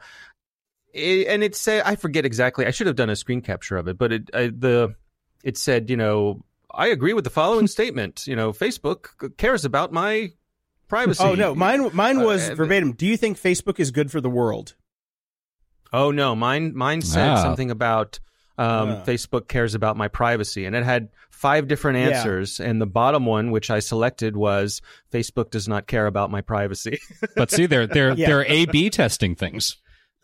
it, 0.96 1.28
and 1.28 1.44
it 1.44 1.56
said 1.56 1.84
I 1.86 1.96
forget 1.96 2.26
exactly. 2.26 2.66
I 2.66 2.72
should 2.72 2.88
have 2.88 2.96
done 2.96 3.10
a 3.10 3.16
screen 3.16 3.42
capture 3.42 3.78
of 3.78 3.88
it, 3.88 3.98
but 3.98 4.12
it 4.12 4.30
I, 4.34 4.48
the 4.48 4.96
it 5.44 5.58
said 5.58 5.90
you 5.90 5.98
know 5.98 6.44
I 6.74 6.88
agree 6.88 7.14
with 7.14 7.24
the 7.24 7.30
following 7.30 7.68
statement. 7.78 8.26
You 8.28 8.36
know, 8.36 8.52
Facebook 8.52 9.38
cares 9.38 9.66
about 9.66 9.92
my 9.94 10.32
privacy. 10.88 11.24
oh 11.24 11.36
no, 11.36 11.54
mine 11.56 11.90
mine 11.94 12.22
was 12.22 12.50
Uh, 12.50 12.56
verbatim. 12.56 12.94
Do 12.94 13.06
you 13.06 13.18
think 13.18 13.40
Facebook 13.40 13.80
is 13.80 13.92
good 13.92 14.12
for 14.12 14.22
the 14.22 14.30
world? 14.30 14.76
Oh 15.94 16.12
no, 16.12 16.36
mine 16.36 16.74
mine 16.76 17.02
said 17.02 17.30
Ah. 17.30 17.42
something 17.42 17.72
about 17.72 18.20
um, 18.58 18.90
Ah. 18.90 19.04
Facebook 19.06 19.48
cares 19.50 19.76
about 19.76 19.98
my 19.98 20.08
privacy, 20.08 20.66
and 20.66 20.76
it 20.76 20.84
had 20.86 21.10
five 21.30 21.68
different 21.68 22.00
Yeah. 22.00 22.10
answers, 22.18 22.60
and 22.62 22.82
the 22.82 22.86
bottom 22.88 23.26
one, 23.26 23.52
which 23.52 23.70
I 23.70 23.80
selected, 23.80 24.36
was 24.38 24.82
Facebook 25.12 25.50
does 25.52 25.68
not 25.68 25.88
care 25.88 26.08
about 26.08 26.32
my 26.32 26.40
privacy. 26.42 27.00
But 27.36 27.52
see, 27.52 27.66
they're 27.66 27.86
they're 27.88 28.14
Yeah. 28.18 28.28
they're 28.28 28.46
A 28.46 28.66
B 28.66 28.90
testing 28.90 29.36
things. 29.36 29.78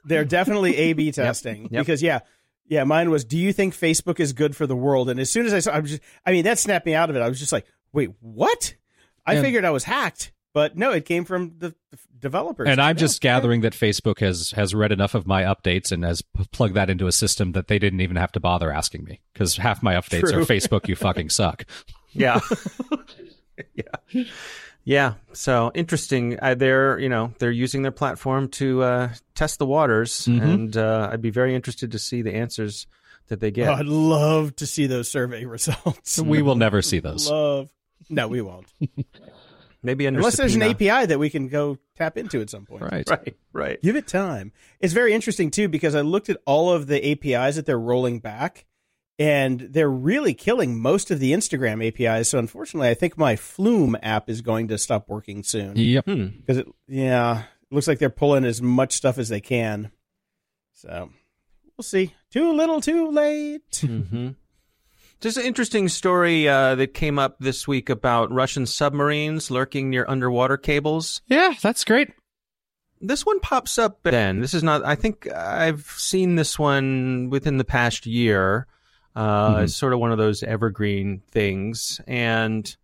They're 0.04 0.26
definitely 0.26 0.76
A/B 0.78 1.12
testing 1.14 1.64
Yep. 1.72 1.86
because 1.86 2.02
yeah, 2.02 2.20
yeah. 2.68 2.84
Mine 2.84 3.10
was. 3.10 3.24
Do 3.26 3.38
you 3.38 3.54
think 3.54 3.76
Facebook 3.76 4.20
is 4.20 4.34
good 4.34 4.56
for 4.56 4.66
the 4.68 4.76
world? 4.76 5.10
And 5.10 5.20
as 5.20 5.30
soon 5.30 5.46
as 5.46 5.54
I 5.54 5.60
saw, 5.60 5.72
I 5.72 5.80
was 5.80 5.92
just. 5.92 6.04
I 6.26 6.32
mean, 6.32 6.44
that 6.46 6.60
snapped 6.60 6.86
me 6.86 6.96
out 6.96 7.10
of 7.10 7.16
it. 7.16 7.22
I 7.22 7.30
was 7.30 7.40
just 7.40 7.52
like, 7.52 7.66
wait, 7.94 8.10
what? 8.20 8.76
I 9.26 9.36
And- 9.36 9.46
figured 9.46 9.66
I 9.66 9.70
was 9.70 9.84
hacked, 9.84 10.32
but 10.54 10.76
no, 10.78 10.92
it 10.92 11.06
came 11.06 11.26
from 11.26 11.54
the, 11.60 11.76
the 11.92 11.98
developers. 12.20 12.68
And 12.68 12.82
I'm 12.82 12.98
just 12.98 13.22
gathering 13.22 13.62
that 13.62 13.74
Facebook 13.74 14.20
has 14.20 14.52
has 14.52 14.74
read 14.74 14.92
enough 14.92 15.14
of 15.14 15.28
my 15.28 15.44
updates 15.44 15.92
and 15.92 16.04
has 16.04 16.22
p- 16.24 16.46
plugged 16.52 16.74
that 16.76 16.90
into 16.90 17.06
a 17.08 17.12
system 17.12 17.52
that 17.52 17.68
they 17.68 17.78
didn't 17.78 18.02
even 18.02 18.16
have 18.16 18.32
to 18.32 18.40
bother 18.40 18.72
asking 18.72 19.04
me 19.04 19.20
because 19.34 19.58
half 19.58 19.84
my 19.84 19.94
updates 19.94 20.32
True. 20.32 20.42
are 20.42 20.46
Facebook. 20.46 20.88
You 20.88 20.96
fucking 21.08 21.30
suck. 21.30 21.66
yeah, 22.14 22.40
yeah. 23.76 24.24
Yeah, 24.84 25.14
so 25.34 25.72
interesting. 25.76 26.40
Uh, 26.42 26.56
they're 26.56 26.98
you 27.00 27.10
know 27.10 27.34
they're 27.40 27.52
using 27.52 27.84
their 27.84 27.92
platform 27.92 28.48
to 28.50 28.82
uh, 28.84 29.10
test 29.36 29.60
the 29.60 29.66
waters, 29.66 30.26
Mhm. 30.26 30.42
and 30.42 30.78
uh, 30.78 31.10
I'd 31.12 31.22
be 31.22 31.30
very 31.30 31.54
interested 31.56 31.92
to 31.92 32.00
see 32.00 32.22
the 32.24 32.34
answers 32.34 32.88
that 33.28 33.40
they 33.40 33.52
get. 33.52 33.70
Oh, 33.70 33.74
I'd 33.74 33.86
love 33.86 34.56
to 34.58 34.66
see 34.66 34.88
those 34.88 35.10
survey 35.10 35.46
results. 35.58 36.20
We 36.20 36.42
will 36.42 36.56
never 36.56 36.82
see 36.82 37.00
those. 37.08 37.30
Love. 37.30 37.70
No, 38.10 38.28
we 38.28 38.42
won't. 38.42 38.66
Maybe 39.84 40.06
under 40.06 40.20
Unless 40.20 40.38
there's 40.38 40.56
an. 40.56 40.62
API 40.64 41.08
that 41.08 41.18
we 41.18 41.30
can 41.32 41.48
go 41.48 41.78
tap 41.96 42.16
into 42.18 42.40
at 42.42 42.50
some 42.52 42.66
point. 42.66 42.84
Right. 42.84 43.10
Right, 43.10 43.36
right. 43.52 43.82
Give 43.82 43.96
it 43.96 44.08
time. 44.08 44.52
It's 44.80 44.94
very 44.94 45.14
interesting 45.14 45.50
too 45.50 45.70
because 45.70 45.96
I 45.96 46.02
looked 46.02 46.30
at 46.30 46.38
all 46.46 46.72
of 46.72 46.86
the 46.88 47.04
APIs 47.12 47.56
that 47.56 47.66
they're 47.66 47.80
rolling 47.80 48.20
back, 48.20 48.66
and 49.22 49.60
they're 49.60 49.90
really 49.90 50.34
killing 50.34 50.80
most 50.82 51.12
of 51.12 51.20
the 51.20 51.32
Instagram 51.34 51.86
APIs. 51.86 52.30
So 52.30 52.40
unfortunately, 52.40 52.90
I 52.90 52.94
think 52.96 53.18
my 53.18 53.36
Flume 53.36 53.96
app 54.02 54.30
is 54.30 54.42
going 54.42 54.68
to 54.70 54.78
stop 54.78 55.08
working 55.10 55.44
soon 55.44 55.76
Yep. 55.76 56.06
Hmm. 56.06 56.26
because 56.40 56.58
it, 56.58 56.68
yeah, 56.88 57.40
it 57.42 57.74
looks 57.76 57.88
like 57.88 58.00
they're 58.00 58.10
pulling 58.10 58.46
as 58.46 58.62
much 58.62 58.94
stuff 58.94 59.18
as 59.18 59.30
they 59.30 59.42
can. 59.42 59.92
So 60.74 61.10
we'll 61.78 61.84
see. 61.84 62.14
Too 62.32 62.52
little, 62.54 62.82
too 62.82 63.12
late. 63.12 63.76
hmm 63.86 64.30
Just 65.20 65.38
an 65.38 65.46
interesting 65.46 65.88
story 65.88 66.48
uh, 66.48 66.74
that 66.76 66.94
came 66.96 67.20
up 67.20 67.38
this 67.40 67.68
week 67.68 67.90
about 67.90 68.32
Russian 68.32 68.66
submarines 68.66 69.52
lurking 69.52 69.90
near 69.92 70.06
underwater 70.08 70.58
cables. 70.58 71.22
Yeah, 71.28 71.54
that's 71.62 71.84
great. 71.84 72.10
This 73.04 73.26
one 73.26 73.40
pops 73.40 73.78
up 73.78 74.02
then. 74.04 74.42
This 74.42 74.54
is 74.54 74.64
not, 74.64 74.84
I 74.86 74.96
think 74.96 75.32
I've 75.32 75.86
seen 75.98 76.36
this 76.36 76.58
one 76.58 77.30
within 77.30 77.58
the 77.58 77.64
past 77.64 78.06
year. 78.06 78.68
Uh, 79.16 79.56
Mhm. 79.56 79.64
It's 79.64 79.76
sort 79.76 79.94
of 79.94 80.00
one 80.00 80.12
of 80.12 80.18
those 80.18 80.44
evergreen 80.44 81.22
things. 81.32 82.00
And 82.08 82.76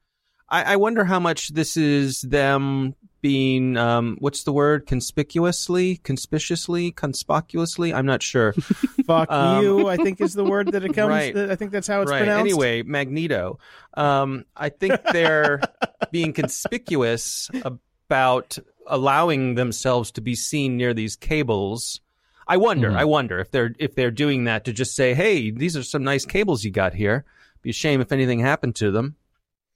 I, 0.49 0.73
I 0.73 0.75
wonder 0.77 1.03
how 1.03 1.19
much 1.19 1.49
this 1.49 1.77
is 1.77 2.21
them 2.21 2.95
being, 3.21 3.75
um, 3.77 4.15
what's 4.19 4.43
the 4.43 4.53
word? 4.53 4.85
Conspicuously? 4.85 5.97
Conspicuously? 5.97 6.91
Conspicuously? 6.91 7.93
I'm 7.93 8.05
not 8.05 8.21
sure. 8.23 8.53
Fuck 9.07 9.31
Um, 9.31 9.63
you. 9.63 9.87
I 9.87 9.97
think 9.97 10.21
is 10.21 10.33
the 10.33 10.45
word 10.45 10.71
that 10.73 10.83
it 10.85 10.93
comes. 10.93 11.09
Right. 11.09 11.35
I 11.35 11.55
think 11.55 11.71
that's 11.71 11.87
how 11.87 12.01
it's 12.01 12.11
right. 12.11 12.19
pronounced. 12.19 12.41
Anyway, 12.51 12.83
Magneto. 12.83 13.59
Um, 13.95 14.45
I 14.55 14.69
think 14.69 15.01
they're 15.11 15.61
being 16.11 16.31
conspicuous 16.33 17.49
about 17.63 18.57
allowing 18.85 19.55
themselves 19.55 20.11
to 20.11 20.21
be 20.21 20.35
seen 20.35 20.77
near 20.77 20.93
these 20.93 21.15
cables. 21.15 21.99
I 22.47 22.57
wonder. 22.57 22.91
Mhm. 22.91 22.97
I 22.97 23.05
wonder 23.05 23.39
if 23.39 23.51
they're 23.51 23.73
if 23.79 23.95
they're 23.95 24.11
doing 24.11 24.45
that 24.45 24.65
to 24.65 24.73
just 24.73 24.95
say, 24.95 25.13
"Hey, 25.13 25.51
these 25.51 25.75
are 25.77 25.83
some 25.83 26.03
nice 26.03 26.25
cables 26.25 26.63
you 26.63 26.71
got 26.71 26.93
here." 26.93 27.25
Be 27.61 27.71
a 27.71 27.73
shame 27.73 28.01
if 28.01 28.11
anything 28.11 28.39
happened 28.39 28.75
to 28.77 28.91
them. 28.91 29.15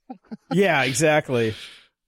Yeah, 0.52 0.82
exactly. 0.82 1.54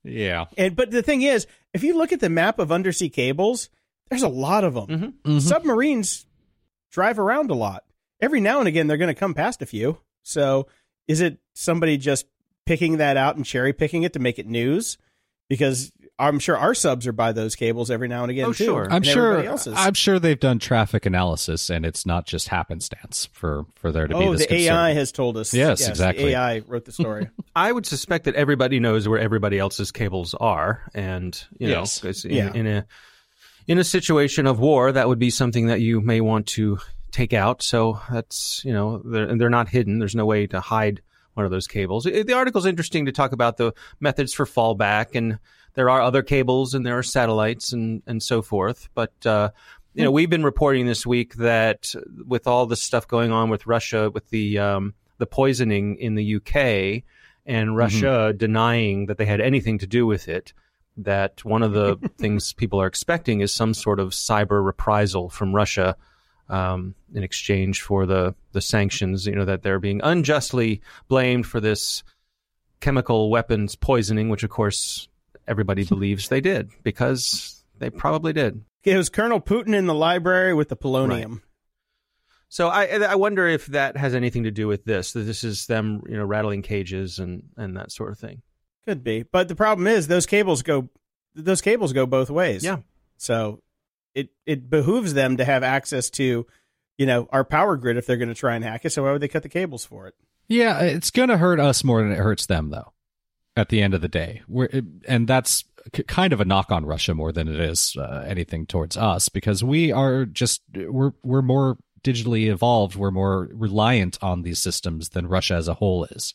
Yeah. 0.03 0.45
And 0.59 0.77
but 0.77 0.91
the 0.91 1.03
thing 1.03 1.23
is, 1.23 1.47
if 1.73 1.82
you 1.82 1.97
look 1.97 2.12
at 2.12 2.20
the 2.20 2.28
map 2.28 2.59
of 2.59 2.70
undersea 2.70 3.09
cables, 3.09 3.70
there's 4.11 4.23
a 4.23 4.28
lot 4.28 4.65
of 4.65 4.74
them. 4.74 4.86
Mhm. 4.86 5.12
Mhm. 5.36 5.41
Submarines 5.41 6.27
drive 6.91 7.19
around 7.19 7.51
a 7.51 7.55
lot. 7.55 7.85
Every 8.20 8.41
now 8.41 8.59
and 8.59 8.69
again, 8.69 8.86
they're 8.86 8.97
going 8.99 9.09
to 9.15 9.19
come 9.19 9.35
past 9.35 9.62
a 9.62 9.66
few. 9.66 9.99
So, 10.23 10.66
is 11.09 11.20
it 11.20 11.39
somebody 11.55 11.97
just 11.99 12.27
picking 12.66 12.99
that 12.99 13.16
out 13.16 13.36
and 13.36 13.45
cherry 13.45 13.73
picking 13.73 14.03
it 14.03 14.12
to 14.12 14.19
make 14.19 14.39
it 14.39 14.47
news? 14.47 14.97
Because 15.49 15.91
I'm 16.16 16.39
sure 16.39 16.57
our 16.57 16.74
subs 16.74 17.07
are 17.09 17.12
by 17.12 17.32
those 17.32 17.57
cables 17.57 17.91
every 17.91 18.07
now 18.07 18.23
and 18.23 18.31
again 18.31 18.45
Oh, 18.47 18.53
too. 18.53 18.65
sure. 18.66 18.86
I'm 18.89 19.03
sure. 19.03 19.43
else's. 19.43 19.74
I'm 19.77 19.95
sure 19.95 20.20
they've 20.20 20.39
done 20.39 20.61
traffic 20.61 21.07
analysis, 21.07 21.70
and 21.70 21.85
it's 21.85 22.07
not 22.07 22.24
just 22.24 22.49
happenstance 22.49 23.28
for 23.32 23.66
for 23.74 23.91
there 23.91 24.07
to 24.07 24.16
be 24.16 24.24
oh, 24.24 24.32
the 24.36 24.47
concern. 24.47 24.77
AI 24.77 24.93
has 24.93 25.11
told 25.11 25.36
us. 25.36 25.53
Yes, 25.53 25.85
the 25.85 25.91
exactly. 25.91 26.32
AI 26.35 26.61
wrote 26.61 26.85
the 26.85 26.93
story. 26.93 27.28
I 27.57 27.73
would 27.73 27.85
suspect 27.85 28.27
that 28.27 28.36
everybody 28.36 28.78
knows 28.78 29.09
where 29.09 29.19
everybody 29.19 29.59
else's 29.59 29.91
cables 29.91 30.35
are, 30.35 30.82
and 30.95 31.43
you 31.59 31.66
know, 31.69 31.81
Yes. 31.81 32.24
in, 32.24 32.31
Yeah. 32.31 32.53
in 32.55 32.66
a 32.69 32.86
in 33.66 33.78
a 33.78 33.85
situation 33.85 34.47
of 34.47 34.61
war, 34.61 34.93
that 34.93 35.09
would 35.09 35.19
be 35.19 35.31
something 35.31 35.66
that 35.66 35.81
you 35.81 36.01
may 36.01 36.20
want 36.20 36.47
to 36.49 36.78
take 37.11 37.32
out. 37.32 37.61
So 37.62 38.01
that's 38.12 38.62
you 38.65 38.73
know, 38.73 38.99
they're 39.05 39.36
they're 39.36 39.51
not 39.51 39.69
hidden. 39.69 39.99
There's 39.99 40.15
no 40.15 40.27
way 40.27 40.47
to 40.47 40.61
hide 40.61 41.01
one 41.32 41.45
of 41.45 41.51
those 41.51 41.66
cables. 41.66 42.07
It- 42.07 42.28
the 42.28 42.35
article's 42.35 42.66
interesting 42.66 43.07
to 43.07 43.12
talk 43.12 43.32
about 43.32 43.57
the 43.57 43.73
methods 43.99 44.32
for 44.32 44.47
fallback, 44.47 45.16
and 45.16 45.41
there 45.75 45.91
are 45.91 46.01
other 46.01 46.23
cables 46.23 46.75
and 46.75 46.87
there 46.87 46.99
are 46.99 47.03
satellites 47.03 47.73
and 47.73 48.03
and 48.07 48.23
so 48.23 48.43
forth. 48.43 48.89
But 48.95 49.13
uh, 49.27 49.51
you 49.95 50.05
know, 50.05 50.11
we've 50.11 50.31
been 50.31 50.45
reporting 50.45 50.87
this 50.87 51.07
week 51.07 51.35
that 51.35 51.95
with 52.27 52.47
all 52.47 52.67
the 52.67 52.77
stuff 52.77 53.07
going 53.07 53.31
on 53.31 53.51
with 53.51 53.67
Russia, 53.67 54.11
with 54.11 54.29
the 54.31 54.59
um, 54.59 54.95
the 55.19 55.27
poisoning 55.27 55.97
in 55.97 56.15
the 56.15 56.37
UK, 56.37 57.05
and 57.47 57.77
Russia 57.77 58.33
denying 58.37 59.07
that 59.07 59.19
they 59.19 59.27
had 59.27 59.41
anything 59.41 59.79
to 59.79 59.87
do 59.87 60.07
with 60.07 60.29
it, 60.29 60.53
that 60.97 61.45
one 61.45 61.63
of 61.63 61.73
the 61.73 61.97
things 62.19 62.53
people 62.53 62.81
are 62.81 62.87
expecting 62.87 63.41
is 63.41 63.53
some 63.53 63.75
sort 63.75 64.01
of 64.01 64.11
cyber 64.11 64.65
reprisal 64.65 65.29
from 65.29 65.55
Russia 65.55 65.97
um, 66.49 66.95
in 67.15 67.23
exchange 67.23 67.83
for 67.83 68.07
the 68.07 68.35
the 68.53 68.61
sanctions. 68.61 69.27
You 69.27 69.37
know 69.37 69.45
that 69.45 69.63
they're 69.63 69.79
being 69.79 70.01
unjustly 70.03 70.83
blamed 71.09 71.47
for 71.47 71.61
this 71.61 72.03
chemical 72.81 73.31
weapons 73.31 73.77
poisoning, 73.77 74.29
which 74.29 74.43
of 74.43 74.51
course 74.51 75.09
everybody 75.47 75.85
believes 75.89 76.29
they 76.29 76.41
did 76.41 76.71
because 76.83 77.62
they 77.79 77.91
probably 77.91 78.33
did. 78.33 78.65
it 78.85 78.97
was 78.97 79.09
Colonel 79.09 79.41
Putin 79.41 79.75
in 79.75 79.87
the 79.87 79.95
library 79.95 80.55
with 80.55 80.69
the 80.69 80.77
polonium. 80.77 81.41
So 82.49 82.69
I 82.69 82.87
I 82.87 83.16
wonder 83.16 83.49
if 83.49 83.66
that 83.66 83.97
has 83.97 84.15
anything 84.15 84.45
to 84.45 84.51
do 84.51 84.69
with 84.69 84.85
this. 84.85 85.12
That 85.12 85.21
this 85.21 85.43
is 85.43 85.66
them 85.66 86.03
you 86.09 86.16
know 86.16 86.25
rattling 86.25 86.62
cages 86.62 87.19
and 87.19 87.45
and 87.57 87.77
that 87.77 87.91
sort 87.91 88.12
of 88.12 88.19
thing. 88.19 88.43
Could 88.85 89.03
be, 89.03 89.23
but 89.23 89.49
the 89.49 89.57
problem 89.57 89.87
is 89.87 90.07
those 90.07 90.27
cables 90.27 90.62
go 90.62 90.89
those 91.35 91.61
cables 91.61 91.93
go 91.93 92.07
both 92.07 92.31
ways. 92.31 92.62
Yeah. 92.62 92.79
So 93.16 93.62
it 94.15 94.29
it 94.47 94.71
behooves 94.71 95.15
them 95.15 95.39
to 95.39 95.45
have 95.45 95.62
access 95.62 96.11
to, 96.11 96.47
you 96.97 97.07
know, 97.07 97.29
our 97.33 97.45
power 97.45 97.77
grid 97.77 97.97
if 97.97 98.07
they're 98.07 98.16
going 98.16 98.29
to 98.29 98.35
try 98.35 98.55
and 98.55 98.65
hack 98.65 98.85
it. 98.85 98.91
So 98.91 99.03
why 99.03 99.12
would 99.12 99.21
they 99.21 99.29
cut 99.29 99.43
the 99.43 99.49
cables 99.49 99.85
for 99.85 100.07
it? 100.07 100.15
Yeah, 100.47 100.81
it's 100.81 101.11
going 101.11 101.31
to 101.31 101.39
hurt 101.39 101.59
us 101.59 101.83
more 101.83 102.03
than 102.03 102.12
it 102.12 102.19
hurts 102.19 102.47
them, 102.47 102.71
though. 102.71 102.93
At 103.56 103.68
the 103.68 103.82
end 103.82 103.94
of 103.94 104.01
the 104.01 104.09
day, 104.09 104.43
We're, 104.48 104.68
and 105.06 105.28
that's 105.28 105.64
kind 106.09 106.32
of 106.32 106.40
a 106.40 106.44
knock 106.44 106.72
on 106.72 106.86
Russia 106.86 107.14
more 107.14 107.31
than 107.31 107.47
it 107.47 107.60
is 107.60 107.97
uh, 107.97 108.24
anything 108.26 108.66
towards 108.66 108.97
us 108.97 109.28
because 109.28 109.62
we 109.62 109.93
are 109.93 110.24
just 110.24 110.62
we're 110.74 111.12
we're 111.22 111.43
more 111.43 111.76
digitally 112.02 112.51
evolved. 112.51 112.97
We're 112.97 113.10
more 113.10 113.48
reliant 113.52 114.18
on 114.22 114.43
these 114.43 114.59
systems 114.59 115.10
than 115.10 115.26
Russia 115.26 115.55
as 115.55 115.68
a 115.68 115.74
whole 115.74 116.05
is. 116.05 116.35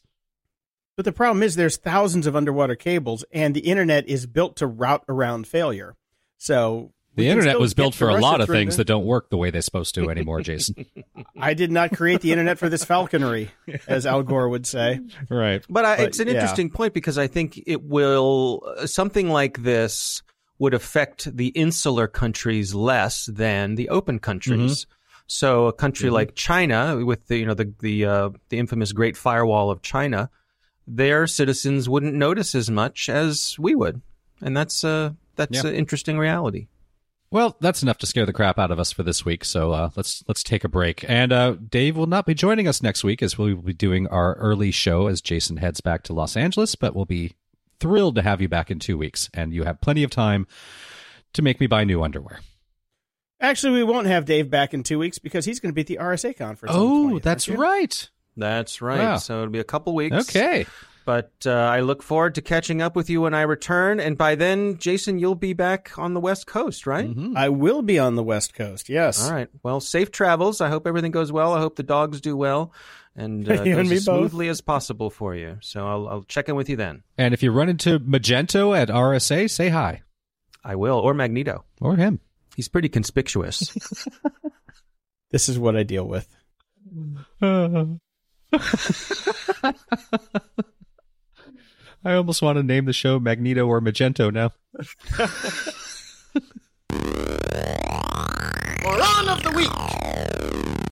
But 0.96 1.06
the 1.06 1.12
problem 1.14 1.44
is 1.44 1.56
there's 1.56 1.78
thousands 1.78 2.28
of 2.28 2.36
underwater 2.36 2.76
cables, 2.76 3.24
and 3.32 3.56
the 3.56 3.62
internet 3.62 4.08
is 4.10 4.26
built 4.26 4.58
to 4.58 4.68
route 4.68 5.04
around 5.08 5.48
failure. 5.48 5.96
So 6.38 6.82
we 6.82 6.99
The 7.20 7.26
can 7.26 7.38
internet 7.38 7.60
was 7.60 7.74
built 7.74 7.94
for 7.96 8.10
a 8.10 8.20
lot 8.20 8.42
of 8.42 8.48
through 8.48 8.56
things 8.56 8.78
that 8.78 8.86
don't 8.86 9.06
work 9.06 9.30
the 9.30 9.38
way 9.38 9.52
they're 9.52 9.62
supposed 9.62 9.96
to 9.96 10.10
anymore, 10.10 10.42
Jason. 10.42 10.86
I 11.40 11.54
did 11.54 11.72
not 11.72 11.92
create 11.92 12.22
the 12.22 12.32
internet 12.32 12.58
for 12.58 12.70
this 12.70 12.84
falconry, 12.84 13.52
as 13.88 14.06
Al 14.06 14.24
Gore 14.24 14.50
would 14.50 14.66
say. 14.66 15.00
right. 15.30 15.64
But, 15.70 15.86
I, 15.86 15.98
But, 15.98 16.06
it's 16.08 16.20
an 16.20 16.28
yeah. 16.28 16.34
interesting 16.36 16.70
point 16.70 16.94
because 16.94 17.18
I 17.18 17.28
think 17.28 17.62
it 17.68 17.84
will 17.84 18.62
uh, 18.78 18.88
something 18.88 19.30
like 19.30 19.64
this 19.64 20.22
would 20.58 20.74
affect 20.74 21.36
the 21.38 21.48
insular 21.50 22.08
countries 22.08 22.74
less 22.76 23.26
than 23.28 23.76
the 23.76 23.90
open 23.90 24.20
countries. 24.20 24.86
So 25.28 25.68
a 25.68 25.74
country 25.74 26.10
like 26.10 26.34
China, 26.36 27.06
with 27.06 27.28
the 27.28 27.38
you 27.38 27.46
know 27.46 27.54
the 27.54 27.72
the 27.80 28.06
uh, 28.06 28.30
the 28.50 28.58
infamous 28.58 28.92
Great 28.92 29.16
Firewall 29.16 29.70
of 29.70 29.82
China, 29.84 30.30
their 30.88 31.28
citizens 31.28 31.88
wouldn't 31.88 32.16
notice 32.16 32.56
as 32.56 32.70
much 32.72 33.10
as 33.10 33.56
we 33.60 33.76
would, 33.76 34.02
and 34.42 34.58
that's 34.58 34.84
uh 34.84 35.12
that's 35.36 35.64
Yeah. 35.64 35.70
an 35.70 35.76
interesting 35.76 36.18
reality. 36.18 36.68
Well, 37.32 37.56
that's 37.60 37.84
enough 37.84 38.00
to 38.00 38.08
scare 38.08 38.26
the 38.26 38.34
crap 38.34 38.58
out 38.58 38.72
of 38.72 38.80
us 38.80 38.92
for 38.92 39.04
this 39.04 39.24
week. 39.24 39.46
So 39.46 39.72
uh, 39.72 39.90
let's 39.96 40.24
let's 40.28 40.44
take 40.44 40.64
a 40.64 40.70
break. 40.70 41.08
And 41.08 41.32
uh, 41.32 41.52
Dave 41.70 41.96
will 41.96 42.08
not 42.08 42.26
be 42.26 42.34
joining 42.34 42.68
us 42.68 42.82
next 42.82 43.04
week 43.04 43.22
as 43.22 43.38
we 43.38 43.54
will 43.54 43.62
be 43.62 43.74
doing 43.74 44.08
our 44.08 44.34
early 44.36 44.72
show 44.72 45.08
as 45.08 45.22
Jason 45.22 45.58
heads 45.58 45.80
back 45.80 46.04
to 46.04 46.14
Los 46.14 46.36
Angeles. 46.36 46.74
But 46.76 46.96
we'll 46.96 47.06
be 47.06 47.34
thrilled 47.80 48.16
to 48.16 48.24
have 48.24 48.42
you 48.42 48.50
back 48.50 48.72
in 48.72 48.80
two 48.80 48.98
weeks, 48.98 49.30
and 49.34 49.54
you 49.54 49.64
have 49.64 49.80
plenty 49.80 50.04
of 50.04 50.10
time 50.10 50.48
to 51.34 51.42
make 51.42 51.60
me 51.60 51.68
buy 51.68 51.84
new 51.84 52.02
underwear. 52.02 52.40
Actually, 53.42 53.74
we 53.74 53.84
won't 53.84 54.08
have 54.08 54.26
Dave 54.26 54.50
back 54.50 54.74
in 54.74 54.84
two 54.84 55.00
weeks 55.00 55.20
because 55.20 55.46
he's 55.46 55.60
going 55.60 55.70
to 55.70 55.74
be 55.74 55.82
at 55.82 55.88
the 55.88 55.98
RSA 56.02 56.36
conference. 56.36 56.76
Oh, 56.76 57.12
20th, 57.14 57.22
that's 57.22 57.48
right. 57.48 58.10
That's 58.36 58.82
right. 58.82 59.00
Wow. 59.00 59.18
So 59.18 59.38
it'll 59.38 59.52
be 59.52 59.60
a 59.60 59.64
couple 59.64 59.94
weeks. 59.94 60.16
Okay. 60.16 60.66
But 61.10 61.32
uh, 61.48 61.52
I 61.52 61.80
look 61.80 62.04
forward 62.04 62.36
to 62.36 62.42
catching 62.44 62.84
up 62.84 62.96
with 62.96 63.10
you 63.10 63.22
when 63.22 63.34
I 63.34 63.42
return. 63.42 64.00
And 64.00 64.16
by 64.16 64.36
then, 64.36 64.78
Jason, 64.78 65.18
you'll 65.18 65.34
be 65.34 65.54
back 65.54 65.98
on 65.98 66.14
the 66.14 66.20
West 66.20 66.46
Coast, 66.46 66.86
right? 66.86 67.10
Mhm. 67.10 67.36
I 67.36 67.50
will 67.50 67.82
be 67.82 67.98
on 67.98 68.14
the 68.14 68.22
West 68.22 68.54
Coast. 68.54 68.90
Yes. 68.90 69.26
All 69.26 69.34
right. 69.34 69.50
Well, 69.64 69.80
safe 69.80 70.12
travels. 70.12 70.62
I 70.62 70.70
hope 70.70 70.86
everything 70.86 71.10
goes 71.10 71.32
well. 71.32 71.56
I 71.56 71.62
hope 71.62 71.78
the 71.78 71.82
dogs 71.84 72.22
do 72.22 72.38
well 72.38 72.72
and 73.16 73.50
uh, 73.50 73.54
You 73.64 73.74
goes 73.74 73.80
and 73.80 73.90
me 73.90 73.96
as 73.96 74.06
both. 74.06 74.20
smoothly 74.20 74.50
as 74.50 74.62
possible 74.62 75.10
for 75.10 75.34
you. 75.34 75.58
So 75.62 75.88
I'll, 75.88 76.08
I'll 76.08 76.24
check 76.26 76.48
in 76.48 76.54
with 76.56 76.70
you 76.70 76.76
then. 76.76 77.02
And 77.18 77.34
if 77.34 77.42
you 77.42 77.50
run 77.52 77.70
into 77.70 78.00
Magento 78.00 78.78
at 78.78 78.90
RSA, 78.90 79.50
say 79.50 79.70
hi 79.70 80.04
I 80.64 80.76
will. 80.76 81.00
Or 81.00 81.16
Magneto. 81.16 81.66
or 81.82 81.96
him. 81.96 82.20
He's 82.56 82.68
pretty 82.70 82.90
conspicuous. 82.90 83.76
This 85.32 85.48
is 85.50 85.58
what 85.60 85.76
I 85.76 85.82
deal 85.84 86.08
with. 86.08 86.28
I 92.04 92.14
almost 92.14 92.42
want 92.42 92.58
to 92.58 92.64
name 92.64 92.86
the 92.86 92.94
show 92.94 93.20
Magneto 93.20 93.68
or 93.68 93.82
Magento 93.82 94.32
now. 94.32 94.54
Moron 98.84 99.28
of 99.28 99.44
the 99.44 99.52
week. 99.54 99.70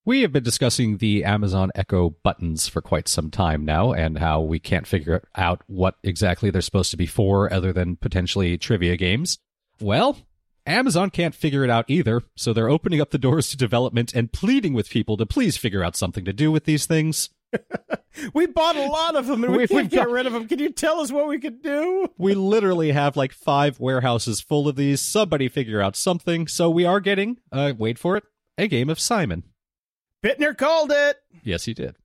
We 0.03 0.21
have 0.21 0.33
been 0.33 0.43
discussing 0.43 0.97
the 0.97 1.23
Amazon 1.23 1.71
Echo 1.75 2.09
buttons 2.23 2.67
for 2.67 2.81
quite 2.81 3.07
some 3.07 3.31
time 3.31 3.63
now 3.63 3.93
and 3.93 4.17
how 4.17 4.41
we 4.41 4.59
can't 4.59 4.87
figure 4.87 5.23
out 5.35 5.61
what 5.67 5.95
exactly 6.03 6.49
they're 6.49 6.61
supposed 6.61 6.91
to 6.91 6.97
be 6.97 7.05
for 7.05 7.51
other 7.51 7.71
than 7.71 7.95
potentially 7.95 8.57
trivia 8.57 8.97
games. 8.97 9.37
Well, 9.79 10.17
Amazon 10.65 11.09
can't 11.09 11.35
figure 11.35 11.63
it 11.63 11.69
out 11.69 11.85
either, 11.87 12.23
so 12.35 12.51
they're 12.51 12.69
opening 12.69 12.99
up 12.99 13.11
the 13.11 13.17
doors 13.17 13.49
to 13.49 13.57
development 13.57 14.13
and 14.13 14.33
pleading 14.33 14.73
with 14.73 14.89
people 14.89 15.15
to 15.15 15.25
please 15.25 15.55
figure 15.55 15.83
out 15.83 15.95
something 15.95 16.25
to 16.25 16.33
do 16.33 16.51
with 16.51 16.65
these 16.65 16.85
things. 16.85 17.29
We 18.33 18.47
bought 18.47 18.75
a 18.75 18.87
lot 18.87 19.15
of 19.15 19.27
them 19.27 19.43
and 19.43 19.53
we, 19.53 19.59
We- 19.59 19.67
can't 19.67 19.81
we've 19.83 19.89
get 19.91 20.09
rid 20.09 20.25
of 20.25 20.33
them. 20.33 20.47
Can 20.47 20.57
you 20.57 20.71
tell 20.71 20.99
us 21.01 21.11
what 21.11 21.27
we 21.27 21.39
could 21.39 21.61
do? 21.61 22.07
We 22.17 22.33
literally 22.33 22.91
have 22.91 23.15
like 23.15 23.31
five 23.31 23.79
warehouses 23.79 24.41
full 24.41 24.67
of 24.67 24.75
these. 24.75 25.01
Somebody 25.01 25.47
figure 25.49 25.81
out 25.81 25.95
something. 25.95 26.47
So 26.47 26.67
we 26.67 26.83
are 26.83 26.99
getting, 26.99 27.37
uh, 27.51 27.73
wait 27.77 27.99
for 27.99 28.17
it, 28.17 28.23
a 28.57 28.67
game 28.67 28.89
of 28.89 28.99
Simon. 28.99 29.43
Bittner 30.25 30.57
called 30.57 30.91
it. 30.91 31.17
Yes, 31.43 31.65
he 31.65 31.75
did. 31.75 31.95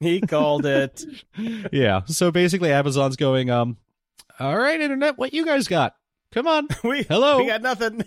He 0.00 0.22
called 0.22 0.64
it. 0.64 1.04
yeah. 1.72 2.00
So 2.06 2.30
basically, 2.30 2.72
Amazon's 2.72 3.16
going, 3.16 3.50
um, 3.50 3.76
all 4.40 4.56
right, 4.58 4.80
internet, 4.80 5.18
what 5.18 5.34
you 5.34 5.44
guys 5.44 5.68
got? 5.68 5.94
Come 6.32 6.46
on, 6.46 6.66
We 6.82 7.02
Hello? 7.02 7.38
We 7.38 7.46
got 7.46 7.60
nothing. 7.60 8.04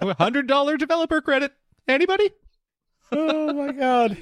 hundred 0.00 0.46
dollar 0.46 0.76
developer 0.76 1.20
credit. 1.20 1.52
Anybody? 1.88 2.30
oh 3.10 3.52
my 3.52 3.72
god. 3.72 4.16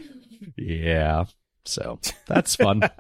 Yeah. 0.57 1.27
So 1.65 1.99
that's 2.27 2.57
fun. 2.57 2.83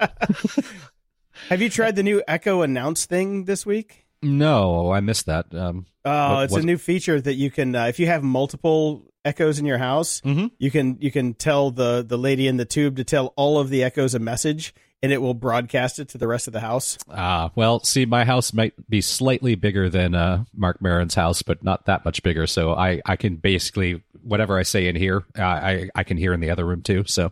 Have 1.48 1.60
you 1.62 1.68
tried 1.70 1.97
the 1.97 2.02
new 2.02 2.22
Echo 2.28 2.62
announce 2.62 3.06
thing 3.06 3.44
this 3.44 3.66
week? 3.66 4.06
no, 4.24 4.93
I 4.93 5.01
missed 5.01 5.26
that. 5.26 5.52
Um, 5.55 5.86
Oh, 6.05 6.34
What- 6.36 6.43
it's 6.44 6.52
what- 6.52 6.62
a 6.62 6.66
new 6.66 6.78
feature 6.78 7.20
that 7.20 7.34
you 7.34 7.51
can, 7.51 7.74
uh, 7.76 7.84
if 7.86 7.98
you 8.01 8.06
have 8.06 8.22
multiple 8.24 9.05
echoes 9.24 9.59
in 9.60 9.66
your 9.66 9.78
house, 9.78 10.20
Mhm. 10.22 10.51
you 10.59 10.68
can 10.70 10.97
you 11.01 11.10
can 11.12 11.34
tell 11.34 11.70
the 11.70 12.05
the 12.06 12.18
lady 12.18 12.48
in 12.48 12.56
the 12.56 12.64
tube 12.64 12.97
to 12.97 13.05
tell 13.05 13.32
all 13.36 13.59
of 13.60 13.68
the 13.70 13.84
echoes 13.84 14.12
a 14.14 14.18
message, 14.18 14.74
and 15.02 15.12
it 15.12 15.22
will 15.22 15.34
broadcast 15.34 16.01
it 16.01 16.09
to 16.10 16.18
the 16.18 16.26
rest 16.26 16.47
of 16.48 16.52
the 16.52 16.60
house. 16.60 16.98
ah, 17.09 17.51
well, 17.55 17.78
see, 17.84 18.05
my 18.05 18.24
house 18.24 18.52
might 18.52 18.74
be 18.90 19.01
slightly 19.01 19.55
bigger 19.55 19.89
than 19.89 20.14
uh, 20.16 20.43
Marc 20.55 20.82
Maron's 20.82 21.14
house, 21.14 21.43
but 21.43 21.62
not 21.62 21.86
that 21.86 22.05
much 22.05 22.22
bigger. 22.24 22.47
So 22.48 22.72
I, 22.74 23.01
I 23.06 23.14
can 23.16 23.36
basically 23.36 24.02
whatever 24.24 24.59
I 24.59 24.62
say 24.64 24.86
in 24.89 24.97
here, 24.97 25.24
uh, 25.39 25.43
I 25.43 25.89
I 25.94 26.02
can 26.05 26.16
hear 26.16 26.32
in 26.32 26.40
the 26.40 26.51
other 26.51 26.64
room 26.66 26.82
too. 26.82 27.05
So 27.06 27.30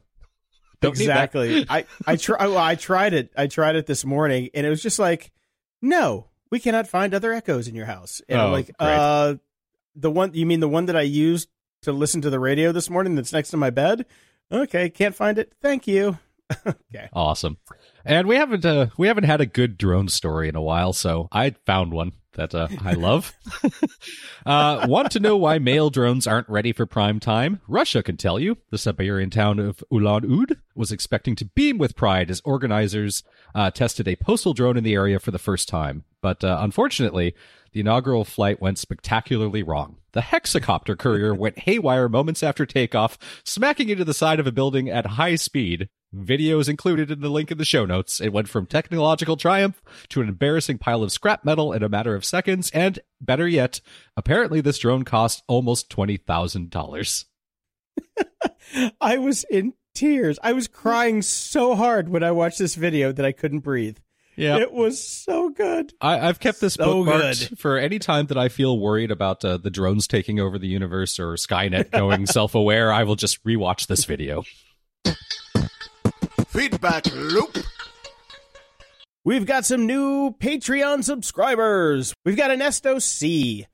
Don't 0.81 0.91
exactly. 0.93 1.67
I 1.69 1.85
I 2.07 2.17
try. 2.17 2.47
Well, 2.47 2.57
I 2.59 2.75
tried 2.75 3.13
it. 3.15 3.31
I 3.37 3.47
tried 3.47 3.77
it 3.77 3.87
this 3.87 4.05
morning, 4.05 4.49
and 4.55 4.67
it 4.67 4.71
was 4.71 4.83
just 4.83 4.99
like, 4.99 5.31
no, 5.83 6.27
we 6.51 6.59
cannot 6.59 6.89
find 6.89 7.13
other 7.15 7.33
echoes 7.33 7.69
in 7.69 7.75
your 7.75 7.87
house. 7.87 8.23
And 8.29 8.41
I'm 8.41 8.49
Oh, 8.49 8.53
like, 8.53 8.67
great. 8.79 8.89
uh, 8.89 9.35
the 9.95 10.11
one 10.11 10.33
you 10.35 10.47
mean 10.47 10.61
the 10.61 10.69
one 10.69 10.87
that 10.87 10.97
I 10.97 11.03
used 11.03 11.49
to 11.83 11.93
listen 11.93 12.21
to 12.23 12.31
the 12.31 12.41
radio 12.41 12.73
this 12.73 12.89
morning 12.91 13.15
that's 13.15 13.33
next 13.33 13.51
to 13.51 13.57
my 13.57 13.71
bed? 13.71 14.07
Okay, 14.53 14.91
can't 14.91 15.15
find 15.15 15.39
it. 15.39 15.53
Thank 15.61 15.87
you. 15.87 16.19
okay. 16.67 17.09
Awesome. 17.13 17.59
And 18.05 18.27
we 18.27 18.37
haven't 18.37 18.65
uh, 18.65 18.87
we 18.97 19.09
haven't 19.09 19.25
had 19.25 19.41
a 19.41 19.47
good 19.47 19.77
drone 19.77 20.09
story 20.09 20.49
in 20.49 20.57
a 20.57 20.63
while, 20.63 20.93
so 20.93 21.29
I 21.33 21.55
found 21.67 21.93
one 21.93 22.13
that 22.35 22.55
uh, 22.55 22.69
I 22.85 22.95
love. 22.95 23.35
uh, 24.47 24.87
want 24.89 25.11
to 25.13 25.21
know 25.21 25.37
why 25.37 25.59
mail 25.59 25.91
drones 25.91 26.27
aren't 26.27 26.49
ready 26.49 26.73
for 26.73 26.87
prime 26.87 27.21
time? 27.21 27.61
Russia 27.67 28.03
can 28.03 28.17
tell 28.17 28.39
you. 28.39 28.57
The 28.71 28.79
Siberian 28.79 29.31
town 29.31 29.59
of 29.59 29.83
Ulan-Ude 29.91 30.59
was 30.75 30.93
expecting 30.93 31.37
to 31.37 31.45
beam 31.45 31.77
with 31.77 31.97
pride 31.97 32.31
as 32.31 32.41
organizers 32.45 33.23
uh, 33.55 33.71
tested 33.71 34.07
a 34.09 34.17
postal 34.17 34.55
drone 34.55 34.77
in 34.77 34.85
the 34.85 34.95
area 34.95 35.19
for 35.19 35.31
the 35.31 35.39
first 35.39 35.69
time. 35.69 36.05
But 36.23 36.45
uh, 36.45 36.59
unfortunately, 36.61 37.35
the 37.73 37.81
inaugural 37.81 38.25
flight 38.25 38.61
went 38.61 38.79
spectacularly 38.79 39.63
wrong. 39.63 39.97
The 40.13 40.21
hexacopter 40.21 40.99
courier 40.99 41.35
went 41.39 41.61
haywire 41.61 42.09
moments 42.09 42.43
after 42.43 42.67
takeoff, 42.67 43.19
smacking 43.45 43.89
into 43.89 44.05
the 44.05 44.15
side 44.15 44.41
of 44.41 44.47
a 44.47 44.53
building 44.53 44.89
at 44.89 45.07
high 45.07 45.37
speed. 45.37 45.89
Video 46.13 46.59
is 46.59 46.69
included 46.69 47.11
in 47.11 47.21
the 47.21 47.29
link 47.29 47.53
in 47.53 47.59
the 47.59 47.65
show 47.65 47.87
notes. 47.87 48.21
It 48.21 48.33
went 48.33 48.49
from 48.49 48.67
technological 48.67 49.37
triumph 49.37 49.81
to 50.09 50.21
an 50.21 50.29
embarrassing 50.29 50.79
pile 50.79 51.05
of 51.05 51.13
scrap 51.13 51.45
metal 51.45 51.73
in 51.73 51.85
a 51.85 51.89
matter 51.89 52.17
of 52.17 52.25
seconds, 52.25 52.69
and 52.73 52.99
better 53.21 53.47
yet, 53.47 53.81
apparently 54.17 54.61
this 54.61 54.79
drone 54.79 55.05
cost 55.05 55.45
almost 55.47 55.89
$20,000. 55.91 57.25
I 59.01 59.19
was 59.19 59.45
in 59.51 59.75
tears. 59.95 60.39
I 60.43 60.53
was 60.53 60.67
crying 60.67 61.23
so 61.23 61.77
hard 61.77 62.09
when 62.09 62.25
I 62.25 62.33
watched 62.33 62.59
this 62.59 62.75
video 62.75 63.13
that 63.13 63.25
I 63.25 63.33
couldn't 63.33 63.61
breathe. 63.61 63.99
Yeah. 64.37 64.57
It 64.59 64.73
was 64.73 65.07
so 65.07 65.51
good. 65.51 65.93
I, 66.01 66.29
I've 66.29 66.41
kept 66.41 66.61
this 66.61 66.75
So 66.75 67.05
bookmarked 67.05 67.51
good. 67.51 67.59
for 67.59 67.77
any 67.77 67.99
time 67.99 68.27
that 68.27 68.39
I 68.39 68.49
feel 68.49 68.79
worried 68.79 69.11
about 69.11 69.45
uh, 69.45 69.59
the 69.59 69.71
drones 69.71 70.09
taking 70.09 70.41
over 70.41 70.59
the 70.59 70.69
universe 70.69 71.19
or 71.21 71.35
Skynet 71.35 71.91
going 71.91 72.27
self-aware. 72.27 72.93
I 72.93 73.05
will 73.05 73.17
just 73.17 73.45
rewatch 73.45 73.87
this 73.87 74.05
video. 74.07 74.43
Feedback 76.51 77.07
loop. 77.15 77.59
We've 79.25 79.47
got 79.47 79.65
some 79.65 79.87
new 79.87 80.33
Patreon 80.33 81.05
subscribers. 81.05 82.13
We've 82.25 82.37
got 82.37 82.51
Ernesto 82.51 82.99
C, 82.99 83.67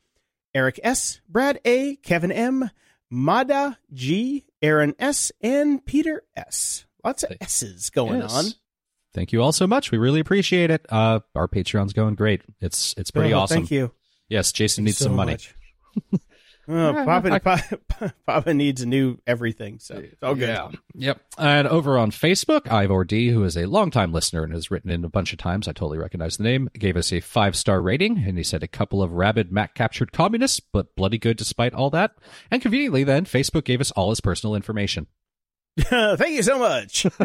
Eric 0.54 0.80
S, 0.82 1.20
Brad 1.28 1.58
A, 1.64 1.96
Kevin 1.96 2.32
M, 2.32 2.70
Mada 3.10 3.78
G, 3.92 4.44
Aaron 4.60 4.94
S, 4.98 5.32
and 5.40 5.84
Peter 5.86 6.22
S. 6.36 6.84
Lots 7.04 7.22
of 7.22 7.32
S's 7.40 7.88
going 7.90 8.20
Yes. 8.20 8.34
on. 8.34 8.44
Thank 9.14 9.32
you 9.32 9.40
all 9.40 9.52
so 9.52 9.66
much. 9.66 9.90
We 9.90 9.96
really 9.98 10.20
appreciate 10.20 10.70
it. 10.70 10.84
Uh, 10.90 11.20
our 11.34 11.48
Patreon's 11.48 11.94
going 11.94 12.16
great. 12.16 12.42
It's 12.60 12.94
it's 12.98 13.10
pretty 13.10 13.32
Oh, 13.32 13.40
awesome. 13.40 13.58
Thank 13.58 13.70
you. 13.70 13.92
Yes, 14.28 14.52
Jason 14.52 14.84
needs 14.84 14.98
so 14.98 15.06
some 15.06 15.16
money. 15.16 15.38
much. 16.66 17.06
Papa, 17.06 17.40
Papa, 17.40 18.14
Papa 18.26 18.54
needs 18.54 18.82
a 18.82 18.86
new 18.86 19.18
everything. 19.26 19.78
So 19.78 19.96
it's 19.96 20.22
all 20.22 20.34
good. 20.34 20.48
Yeah. 20.48 20.70
Yep. 20.94 21.20
And 21.38 21.68
over 21.68 21.98
on 21.98 22.10
Facebook, 22.10 22.70
Ivor 22.70 23.04
D, 23.04 23.30
who 23.30 23.44
is 23.44 23.56
a 23.56 23.66
longtime 23.66 24.12
listener 24.12 24.42
and 24.42 24.52
has 24.52 24.70
written 24.70 24.90
in 24.90 25.04
a 25.04 25.08
bunch 25.08 25.32
of 25.32 25.38
times, 25.38 25.68
I 25.68 25.72
totally 25.72 25.98
recognize 25.98 26.36
the 26.36 26.44
name, 26.44 26.68
gave 26.78 26.96
us 26.96 27.12
a 27.12 27.20
five 27.20 27.56
star 27.56 27.80
rating. 27.80 28.18
And 28.18 28.36
he 28.36 28.44
said 28.44 28.62
a 28.62 28.68
couple 28.68 29.02
of 29.02 29.12
rabid 29.12 29.52
Mac 29.52 29.74
captured 29.74 30.12
communists, 30.12 30.60
but 30.60 30.94
bloody 30.96 31.18
good 31.18 31.36
despite 31.36 31.74
all 31.74 31.90
that. 31.90 32.12
And 32.50 32.62
conveniently, 32.62 33.04
then, 33.04 33.24
Facebook 33.24 33.64
gave 33.64 33.80
us 33.80 33.90
all 33.92 34.10
his 34.10 34.20
personal 34.20 34.54
information. 34.54 35.06
Thank 35.78 36.34
you 36.34 36.42
so 36.42 36.58
much. 36.58 37.06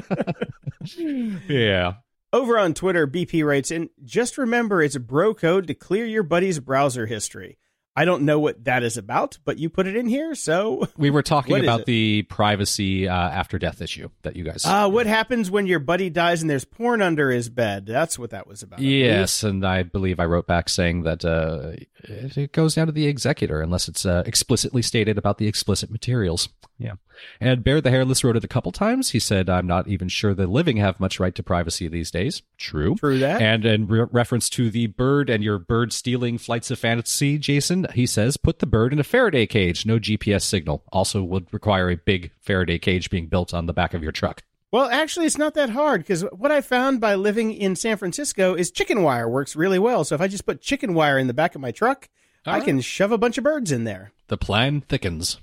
Yeah. 1.47 1.93
Over 2.33 2.57
on 2.57 2.73
Twitter, 2.73 3.05
BP 3.07 3.45
writes, 3.45 3.71
and 3.71 3.89
just 4.03 4.37
remember 4.37 4.81
it's 4.81 4.97
bro 4.97 5.33
code 5.33 5.67
to 5.67 5.73
clear 5.73 6.05
your 6.05 6.23
buddy's 6.23 6.59
browser 6.59 7.05
history. 7.05 7.57
I 7.95 8.05
don't 8.05 8.23
know 8.23 8.39
what 8.39 8.63
that 8.63 8.83
is 8.83 8.95
about, 8.97 9.37
but 9.43 9.57
you 9.57 9.69
put 9.69 9.85
it 9.85 9.95
in 9.97 10.07
here, 10.07 10.33
so 10.33 10.87
We 10.97 11.09
were 11.09 11.23
talking 11.23 11.57
about 11.61 11.85
the 11.85 12.23
privacy 12.23 13.07
uh, 13.07 13.13
after 13.13 13.59
death 13.59 13.81
issue 13.81 14.09
that 14.21 14.35
you 14.35 14.43
guys. 14.45 14.65
uh, 14.65 14.89
what 14.89 15.07
happens 15.07 15.51
when 15.51 15.67
your 15.67 15.79
buddy 15.79 16.09
dies 16.09 16.41
and 16.41 16.49
there's 16.49 16.63
porn 16.63 17.01
under 17.01 17.29
his 17.29 17.49
bed? 17.49 17.85
That's 17.85 18.17
what 18.17 18.29
that 18.29 18.47
was 18.47 18.63
about. 18.63 18.79
Yes, 18.79 19.43
and 19.43 19.65
I 19.65 19.83
believe 19.83 20.19
I 20.19 20.25
wrote 20.25 20.47
back 20.47 20.69
saying 20.69 21.03
that 21.03 21.25
uh, 21.25 21.71
it 22.03 22.37
it 22.37 22.51
goes 22.53 22.75
down 22.75 22.87
to 22.87 22.93
the 22.93 23.07
executor 23.07 23.61
unless 23.61 23.87
it's 23.87 24.05
uh, 24.05 24.23
explicitly 24.25 24.81
stated 24.81 25.17
about 25.17 25.37
the 25.37 25.47
explicit 25.47 25.91
materials. 25.91 26.47
Yeah. 26.77 26.93
And 27.39 27.63
Bear 27.63 27.81
the 27.81 27.91
Hairless 27.91 28.23
wrote 28.23 28.35
it 28.35 28.43
a 28.43 28.47
couple 28.47 28.71
times. 28.71 29.11
He 29.11 29.19
said, 29.19 29.47
I'm 29.47 29.67
not 29.67 29.87
even 29.87 30.07
sure 30.07 30.33
the 30.33 30.47
living 30.47 30.77
have 30.77 30.99
much 30.99 31.19
right 31.19 31.35
to 31.35 31.43
privacy 31.43 31.87
these 31.87 32.09
days. 32.09 32.41
True. 32.57 32.95
True 32.95 33.19
that. 33.19 33.39
And 33.39 33.63
in 33.63 33.85
re- 33.85 34.07
reference 34.11 34.49
to 34.51 34.71
the 34.71 34.87
bird 34.87 35.29
and 35.29 35.43
your 35.43 35.59
bird 35.59 35.93
stealing 35.93 36.39
flights 36.39 36.71
of 36.71 36.79
fantasy, 36.79 37.37
Jason, 37.37 37.80
he 37.93 38.05
says, 38.05 38.37
put 38.37 38.59
the 38.59 38.65
bird 38.65 38.93
in 38.93 38.99
a 38.99 39.03
Faraday 39.03 39.45
cage, 39.45 39.85
no 39.85 39.99
GPS 39.99 40.43
signal. 40.43 40.83
Also 40.91 41.23
would 41.23 41.53
require 41.53 41.89
a 41.89 41.97
big 41.97 42.31
Faraday 42.39 42.77
cage 42.79 43.09
being 43.09 43.27
built 43.27 43.53
on 43.53 43.65
the 43.65 43.73
back 43.73 43.93
of 43.93 44.03
your 44.03 44.11
truck. 44.11 44.43
Well, 44.71 44.89
actually, 44.89 45.25
it's 45.25 45.37
not 45.37 45.53
that 45.55 45.71
hard 45.71 46.01
because 46.01 46.21
what 46.31 46.51
I 46.51 46.61
found 46.61 47.01
by 47.01 47.15
living 47.15 47.51
in 47.53 47.75
San 47.75 47.97
Francisco 47.97 48.53
is 48.55 48.71
chicken 48.71 49.03
wire 49.03 49.27
works 49.27 49.55
really 49.55 49.79
well. 49.79 50.03
So 50.05 50.15
if 50.15 50.21
I 50.21 50.27
just 50.29 50.45
put 50.45 50.61
chicken 50.61 50.93
wire 50.93 51.17
in 51.17 51.27
the 51.27 51.33
back 51.33 51.55
of 51.55 51.61
my 51.61 51.71
truck, 51.71 52.07
All 52.45 52.53
I 52.53 52.57
right. 52.59 52.65
can 52.65 52.79
shove 52.79 53.11
a 53.11 53.17
bunch 53.17 53.37
of 53.37 53.43
birds 53.43 53.71
in 53.71 53.83
there. 53.83 54.13
The 54.27 54.37
plan 54.37 54.79
thickens. 54.81 55.41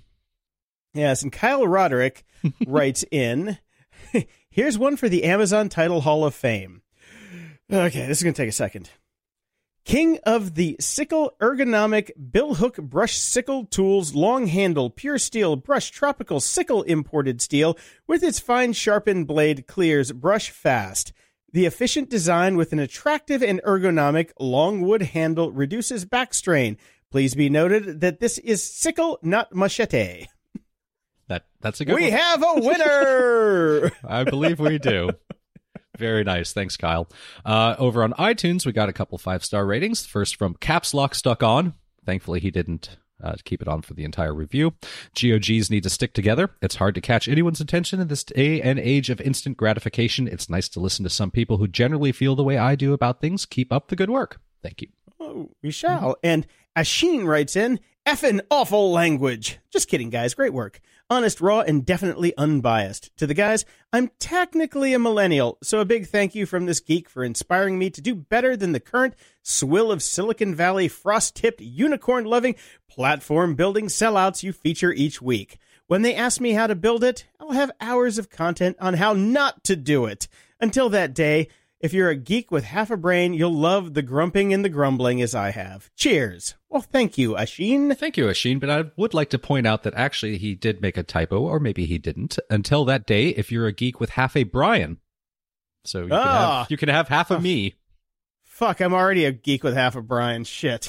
Yes, 0.94 1.22
and 1.22 1.30
Kyle 1.30 1.66
Roderick 1.66 2.24
writes 2.66 3.04
in 3.10 3.58
Here's 4.50 4.78
one 4.78 4.96
for 4.96 5.08
the 5.10 5.24
Amazon 5.24 5.68
Title 5.68 6.00
Hall 6.00 6.24
of 6.24 6.34
Fame. 6.34 6.80
Okay, 7.70 8.06
this 8.06 8.16
is 8.18 8.22
going 8.24 8.32
to 8.32 8.42
take 8.42 8.48
a 8.48 8.52
second. 8.52 8.88
King 9.88 10.18
of 10.24 10.54
the 10.54 10.76
sickle 10.78 11.32
ergonomic 11.40 12.10
bill 12.30 12.56
hook 12.56 12.76
brush 12.76 13.16
sickle 13.16 13.64
tools, 13.64 14.14
long 14.14 14.46
handle, 14.46 14.90
pure 14.90 15.16
steel 15.16 15.56
brush 15.56 15.90
tropical 15.90 16.40
sickle 16.40 16.82
imported 16.82 17.40
steel 17.40 17.74
with 18.06 18.22
its 18.22 18.38
fine 18.38 18.74
sharpened 18.74 19.26
blade 19.26 19.66
clears 19.66 20.12
brush 20.12 20.50
fast. 20.50 21.14
The 21.54 21.64
efficient 21.64 22.10
design 22.10 22.58
with 22.58 22.74
an 22.74 22.78
attractive 22.78 23.42
and 23.42 23.62
ergonomic 23.62 24.32
long 24.38 24.82
wood 24.82 25.00
handle 25.00 25.50
reduces 25.52 26.04
back 26.04 26.34
strain. 26.34 26.76
Please 27.10 27.34
be 27.34 27.48
noted 27.48 28.02
that 28.02 28.20
this 28.20 28.36
is 28.36 28.62
sickle, 28.62 29.18
not 29.22 29.54
machete. 29.54 30.26
That 31.28 31.46
that's 31.62 31.80
a 31.80 31.86
good 31.86 31.94
We 31.94 32.10
one. 32.10 32.12
have 32.12 32.42
a 32.42 32.54
winner. 32.56 33.90
I 34.06 34.24
believe 34.24 34.60
we 34.60 34.78
do. 34.78 35.12
Very 35.98 36.22
nice. 36.22 36.52
Thanks, 36.52 36.76
Kyle. 36.76 37.08
Uh, 37.44 37.74
over 37.78 38.04
on 38.04 38.12
iTunes, 38.14 38.64
we 38.64 38.72
got 38.72 38.88
a 38.88 38.92
couple 38.92 39.18
five 39.18 39.44
star 39.44 39.66
ratings. 39.66 40.06
First 40.06 40.36
from 40.36 40.54
Caps 40.54 40.94
Lock 40.94 41.14
Stuck 41.14 41.42
On. 41.42 41.74
Thankfully, 42.06 42.40
he 42.40 42.50
didn't 42.50 42.96
uh, 43.22 43.34
keep 43.44 43.60
it 43.60 43.68
on 43.68 43.82
for 43.82 43.94
the 43.94 44.04
entire 44.04 44.32
review. 44.32 44.74
GOGs 45.20 45.70
need 45.70 45.82
to 45.82 45.90
stick 45.90 46.14
together. 46.14 46.50
It's 46.62 46.76
hard 46.76 46.94
to 46.94 47.00
catch 47.00 47.26
anyone's 47.28 47.60
attention 47.60 48.00
in 48.00 48.06
this 48.08 48.22
day 48.22 48.62
and 48.62 48.78
age 48.78 49.10
of 49.10 49.20
instant 49.20 49.56
gratification. 49.56 50.28
It's 50.28 50.48
nice 50.48 50.68
to 50.70 50.80
listen 50.80 51.02
to 51.02 51.10
some 51.10 51.32
people 51.32 51.56
who 51.56 51.66
generally 51.66 52.12
feel 52.12 52.36
the 52.36 52.44
way 52.44 52.56
I 52.56 52.76
do 52.76 52.92
about 52.92 53.20
things. 53.20 53.44
Keep 53.44 53.72
up 53.72 53.88
the 53.88 53.96
good 53.96 54.10
work. 54.10 54.40
Thank 54.62 54.82
you. 54.82 54.88
Oh, 55.18 55.50
we 55.62 55.72
shall. 55.72 56.16
And 56.22 56.46
Ashin 56.76 57.26
writes 57.26 57.56
in, 57.56 57.80
effing 58.06 58.40
awful 58.50 58.92
language. 58.92 59.58
Just 59.70 59.88
kidding, 59.88 60.10
guys. 60.10 60.34
Great 60.34 60.52
work. 60.52 60.80
Honest, 61.10 61.40
raw, 61.40 61.60
and 61.60 61.86
definitely 61.86 62.36
unbiased. 62.36 63.16
To 63.16 63.26
the 63.26 63.32
guys, 63.32 63.64
I'm 63.94 64.10
technically 64.18 64.92
a 64.92 64.98
millennial, 64.98 65.56
so 65.62 65.80
a 65.80 65.86
big 65.86 66.06
thank 66.06 66.34
you 66.34 66.44
from 66.44 66.66
this 66.66 66.80
geek 66.80 67.08
for 67.08 67.24
inspiring 67.24 67.78
me 67.78 67.88
to 67.88 68.02
do 68.02 68.14
better 68.14 68.58
than 68.58 68.72
the 68.72 68.80
current 68.80 69.14
swill 69.42 69.90
of 69.90 70.02
Silicon 70.02 70.54
Valley 70.54 70.86
frost 70.86 71.34
tipped, 71.34 71.62
unicorn 71.62 72.26
loving, 72.26 72.56
platform 72.90 73.54
building 73.54 73.86
sellouts 73.86 74.42
you 74.42 74.52
feature 74.52 74.92
each 74.92 75.22
week. 75.22 75.56
When 75.86 76.02
they 76.02 76.14
ask 76.14 76.42
me 76.42 76.52
how 76.52 76.66
to 76.66 76.74
build 76.74 77.02
it, 77.02 77.24
I'll 77.40 77.52
have 77.52 77.70
hours 77.80 78.18
of 78.18 78.28
content 78.28 78.76
on 78.78 78.92
how 78.92 79.14
not 79.14 79.64
to 79.64 79.76
do 79.76 80.04
it. 80.04 80.28
Until 80.60 80.90
that 80.90 81.14
day, 81.14 81.48
if 81.80 81.92
you're 81.92 82.08
a 82.10 82.16
geek 82.16 82.50
with 82.50 82.64
half 82.64 82.90
a 82.90 82.96
brain, 82.96 83.34
you'll 83.34 83.52
love 83.54 83.94
the 83.94 84.02
grumping 84.02 84.52
and 84.52 84.64
the 84.64 84.68
grumbling 84.68 85.22
as 85.22 85.34
I 85.34 85.50
have. 85.50 85.90
Cheers. 85.96 86.54
Well, 86.68 86.82
thank 86.82 87.16
you, 87.16 87.32
Ashin. 87.34 87.96
Thank 87.96 88.16
you, 88.16 88.24
Ashin. 88.26 88.58
But 88.60 88.70
I 88.70 88.84
would 88.96 89.14
like 89.14 89.30
to 89.30 89.38
point 89.38 89.66
out 89.66 89.84
that 89.84 89.94
actually 89.94 90.38
he 90.38 90.54
did 90.54 90.82
make 90.82 90.96
a 90.96 91.02
typo, 91.02 91.40
or 91.40 91.60
maybe 91.60 91.86
he 91.86 91.98
didn't. 91.98 92.38
Until 92.50 92.84
that 92.86 93.06
day, 93.06 93.28
if 93.28 93.52
you're 93.52 93.66
a 93.66 93.72
geek 93.72 94.00
with 94.00 94.10
half 94.10 94.36
a 94.36 94.42
Brian. 94.44 94.98
So 95.84 96.00
you, 96.02 96.08
can, 96.08 96.18
Ah. 96.20 96.58
have, 96.62 96.70
you 96.70 96.76
can 96.76 96.88
have 96.88 97.08
half 97.08 97.30
of 97.30 97.42
me. 97.42 97.74
Fuck, 98.58 98.80
I'm 98.80 98.92
already 98.92 99.24
a 99.24 99.30
geek 99.30 99.62
with 99.62 99.74
half 99.74 99.94
a 99.94 100.02
Brian. 100.02 100.42
Shit. 100.42 100.88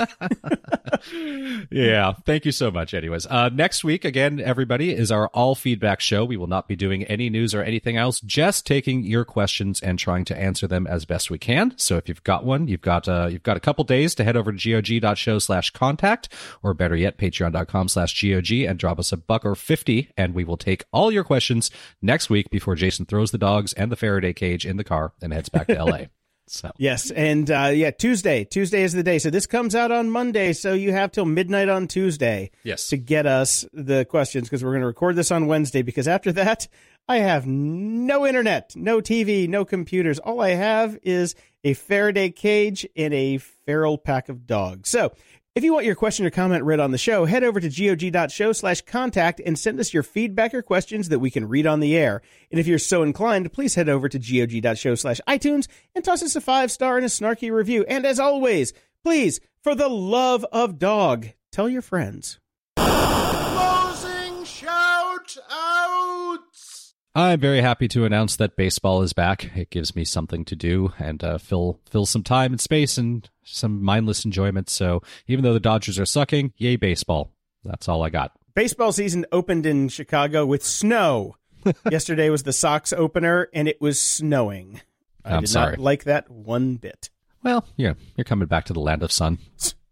yeah. 1.70 2.14
Thank 2.26 2.46
you 2.46 2.52
so 2.52 2.72
much. 2.72 2.96
Anyways, 2.96 3.28
uh, 3.28 3.50
next 3.50 3.84
week, 3.84 4.04
again, 4.04 4.40
everybody, 4.40 4.92
is 4.92 5.12
our 5.12 5.28
all 5.36 5.54
feedback 5.54 6.00
show. 6.00 6.26
We 6.26 6.36
will 6.36 6.48
not 6.48 6.68
be 6.68 6.76
doing 6.76 7.04
any 7.04 7.30
news 7.30 7.54
or 7.54 7.62
anything 7.62 7.96
else, 7.96 8.22
just 8.22 8.66
taking 8.66 9.04
your 9.04 9.24
questions 9.24 9.82
and 9.82 10.00
trying 10.00 10.26
to 10.26 10.36
answer 10.36 10.66
them 10.66 10.88
as 10.88 11.06
best 11.06 11.30
we 11.30 11.38
can. 11.38 11.78
So 11.78 11.98
if 11.98 12.10
you've 12.10 12.24
got 12.24 12.44
one, 12.44 12.68
you've 12.68 12.82
got, 12.82 13.08
uh, 13.08 13.28
you've 13.30 13.44
got 13.44 13.56
a 13.56 13.60
couple 13.60 13.84
days 13.84 14.16
to 14.16 14.24
head 14.24 14.36
over 14.36 14.52
to 14.52 14.82
gog.show 14.82 15.38
slash 15.38 15.70
contact, 15.70 16.34
or 16.64 16.74
better 16.74 16.96
yet, 16.96 17.20
patreon.com 17.20 17.88
slash 17.88 18.20
gog 18.20 18.52
and 18.52 18.80
drop 18.80 18.98
us 18.98 19.12
a 19.12 19.18
buck 19.18 19.46
or 19.46 19.54
50, 19.54 20.10
and 20.18 20.34
we 20.34 20.44
will 20.44 20.58
take 20.58 20.86
all 20.92 21.12
your 21.12 21.24
questions 21.24 21.70
next 22.02 22.32
week 22.32 22.50
before 22.50 22.74
Jason 22.74 23.06
throws 23.06 23.30
the 23.30 23.38
dogs 23.38 23.74
and 23.74 23.92
the 23.92 23.96
Faraday 23.96 24.34
cage 24.34 24.66
in 24.66 24.78
the 24.78 24.84
car 24.84 25.14
and 25.22 25.32
heads 25.32 25.50
back 25.50 25.68
to 25.68 25.84
LA. 25.84 26.06
So 26.50 26.72
yes, 26.78 27.12
and 27.12 27.50
uh, 27.50 27.72
yeah, 27.74 27.92
Tuesday. 27.92 28.44
Tuesday 28.44 28.84
is 28.84 28.94
the 28.94 29.04
day. 29.04 29.20
So 29.20 29.30
this 29.30 29.46
comes 29.46 29.76
out 29.76 29.92
on 29.92 30.10
Monday, 30.10 30.54
so 30.54 30.74
you 30.74 30.92
have 30.92 31.12
till 31.12 31.26
midnight 31.26 31.70
on 31.70 31.88
Tuesday 31.88 32.52
yes, 32.64 32.90
to 32.90 32.98
get 32.98 33.26
us 33.26 33.66
the 33.72 34.06
questions 34.06 34.48
because 34.48 34.64
we're 34.64 34.72
going 34.72 34.82
to 34.82 34.88
record 34.88 35.16
this 35.16 35.32
on 35.32 35.48
Wednesday. 35.48 35.82
Because 35.82 36.08
after 36.08 36.32
that, 36.34 36.68
I 37.08 37.18
have 37.18 37.46
no 37.48 38.26
internet, 38.26 38.74
no 38.76 39.00
TV, 39.00 39.48
no 39.48 39.66
computers. 39.66 40.20
All 40.20 40.42
I 40.42 40.50
have 40.50 40.98
is 41.04 41.36
a 41.64 41.74
Faraday 41.74 42.30
cage 42.30 42.88
and 42.96 43.14
a 43.14 43.38
feral 43.38 43.98
pack 43.98 44.30
of 44.30 44.46
dogs. 44.46 44.90
So 44.90 45.12
if 45.60 45.66
you 45.66 45.74
want 45.74 45.86
your 45.86 45.94
question 45.94 46.26
or 46.26 46.30
comment 46.30 46.64
read 46.64 46.80
on 46.80 46.92
the 46.92 46.98
show, 46.98 47.26
head 47.26 47.44
over 47.44 47.60
to 47.60 47.68
gog.show 47.68 48.54
slash 48.54 48.80
contact 48.80 49.42
and 49.46 49.60
send 49.60 49.78
us 49.78 49.94
your 49.94 50.04
feedback 50.04 50.54
or 50.54 50.62
questions 50.62 51.10
that 51.10 51.20
we 51.20 51.30
can 51.30 51.50
read 51.50 51.68
on 51.68 51.82
the 51.82 51.98
air. 51.98 52.22
And 52.50 52.62
if 52.62 52.66
you're 52.66 52.80
so 52.80 53.04
inclined, 53.04 53.52
please 53.52 53.76
head 53.76 53.90
over 53.90 54.08
to 54.08 54.18
gog.show 54.18 54.96
slash 54.96 55.20
iTunes 55.28 55.68
and 55.94 56.06
toss 56.06 56.24
us 56.24 56.38
a 56.38 56.40
five 56.40 56.72
star 56.72 56.96
and 56.96 57.06
a 57.06 57.10
snarky 57.10 57.52
review. 57.52 57.84
And 57.90 58.06
as 58.06 58.22
always, 58.22 58.72
please, 59.04 59.42
for 59.62 59.76
the 59.76 59.90
love 59.90 60.46
of 60.54 60.80
dog, 60.80 61.28
tell 61.52 61.68
your 61.68 61.82
friends. 61.82 62.40
Closing 62.78 64.46
shout 64.46 65.36
outs. 65.52 66.96
I'm 67.14 67.42
very 67.42 67.60
happy 67.60 67.90
to 67.90 68.06
announce 68.06 68.38
that 68.38 68.56
baseball 68.56 69.02
is 69.02 69.12
back. 69.12 69.52
It 69.58 69.72
gives 69.72 69.94
me 69.94 70.06
something 70.06 70.46
to 70.46 70.56
do 70.56 70.94
and 70.98 71.22
uh, 71.22 71.38
fill 71.38 71.82
fill 71.86 72.06
some 72.06 72.24
time 72.24 72.54
and 72.54 72.62
space 72.62 72.98
and 72.98 73.30
some 73.58 73.84
mindless 73.84 74.26
enjoyment. 74.26 74.70
So 74.70 75.02
even 75.28 75.44
though 75.44 75.54
the 75.54 75.60
Dodgers 75.60 76.00
are 76.00 76.06
sucking, 76.06 76.54
yay 76.58 76.76
baseball. 76.76 77.32
That's 77.64 77.88
all 77.90 78.04
I 78.04 78.10
got. 78.10 78.32
Baseball 78.56 78.92
season 78.92 79.26
opened 79.32 79.66
in 79.66 79.90
Chicago 79.90 80.46
with 80.46 80.64
snow. 80.66 81.36
Yesterday 81.92 82.30
was 82.30 82.44
the 82.44 82.54
Sox 82.54 82.94
opener, 82.94 83.50
and 83.54 83.68
it 83.68 83.82
was 83.82 84.00
snowing. 84.00 84.82
I 85.26 85.36
I'm 85.36 85.42
did 85.42 85.50
sorry. 85.50 85.72
not 85.74 85.80
like 85.80 86.06
that 86.06 86.30
one 86.30 86.76
bit. 86.76 87.10
Well, 87.44 87.66
yeah, 87.78 87.94
you're 88.16 88.26
coming 88.26 88.48
back 88.48 88.66
to 88.66 88.74
the 88.74 88.80
land 88.80 89.04
of 89.04 89.12
sun. 89.12 89.40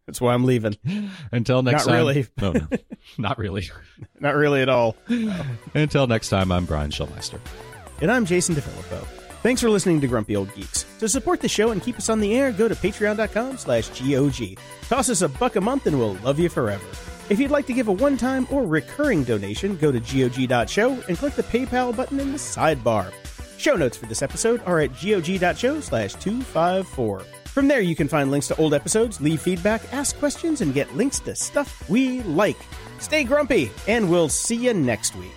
That's 0.06 0.22
why 0.22 0.34
I'm 0.34 0.46
leaving. 0.46 0.78
Until 1.32 1.62
next 1.64 1.86
Not 1.86 1.92
time. 1.92 1.98
really. 2.00 2.28
No, 2.42 2.52
no, 2.54 2.68
not 3.18 3.38
really. 3.38 3.70
Not 4.20 4.36
really 4.36 4.62
at 4.62 4.70
all. 4.70 4.96
Until 5.74 6.08
next 6.08 6.30
time, 6.30 6.52
I'm 6.52 6.66
Brian 6.66 6.92
Schulmeister. 6.92 7.40
And 8.02 8.12
I'm 8.12 8.26
Jason 8.26 8.56
DeFilippo. 8.56 9.06
Thanks 9.48 9.62
for 9.62 9.70
listening 9.70 10.02
to 10.02 10.08
Grumpy 10.08 10.36
Old 10.36 10.54
Geeks. 10.56 10.84
To 11.00 11.08
support 11.08 11.40
the 11.40 11.48
show 11.48 11.72
and 11.72 11.82
keep 11.82 11.96
us 11.96 12.10
on 12.10 12.20
the 12.20 12.36
air, 12.36 12.52
go 12.52 12.68
to 12.68 12.76
patreon.com 12.76 13.58
slash 13.58 13.88
GOG. 13.98 14.60
Toss 14.90 15.10
us 15.10 15.22
a 15.22 15.30
buck 15.30 15.56
a 15.56 15.62
month 15.62 15.88
and 15.88 15.98
we'll 15.98 16.16
love 16.16 16.38
you 16.38 16.50
forever. 16.50 16.84
If 17.30 17.40
you'd 17.40 17.50
like 17.50 17.66
to 17.68 17.74
give 17.74 17.88
a 17.88 17.94
one-time 17.94 18.46
or 18.52 18.66
recurring 18.66 19.24
donation, 19.24 19.78
go 19.78 19.90
to 19.90 20.02
GOG.show 20.02 21.02
and 21.08 21.18
click 21.18 21.36
the 21.36 21.44
PayPal 21.44 21.96
button 21.96 22.20
in 22.20 22.34
the 22.34 22.38
sidebar. 22.38 23.14
Show 23.58 23.78
notes 23.78 23.96
for 23.96 24.06
this 24.08 24.22
episode 24.22 24.62
are 24.66 24.82
at 24.82 24.92
GOG.show 25.02 25.80
slash 25.80 26.16
254. 26.16 27.20
From 27.46 27.70
there, 27.70 27.80
you 27.80 27.96
can 27.96 28.10
find 28.10 28.30
links 28.30 28.50
to 28.50 28.58
old 28.58 28.74
episodes, 28.74 29.22
leave 29.22 29.42
feedback, 29.42 29.82
ask 29.94 30.20
questions, 30.20 30.60
and 30.60 30.74
get 30.74 30.94
links 30.98 31.22
to 31.22 31.34
stuff 31.36 31.90
we 31.90 32.22
like. 32.24 32.60
Stay 33.00 33.24
grumpy, 33.24 33.72
and 33.88 34.12
we'll 34.12 34.28
see 34.28 34.58
you 34.58 34.74
next 34.74 35.16
week. 35.16 35.37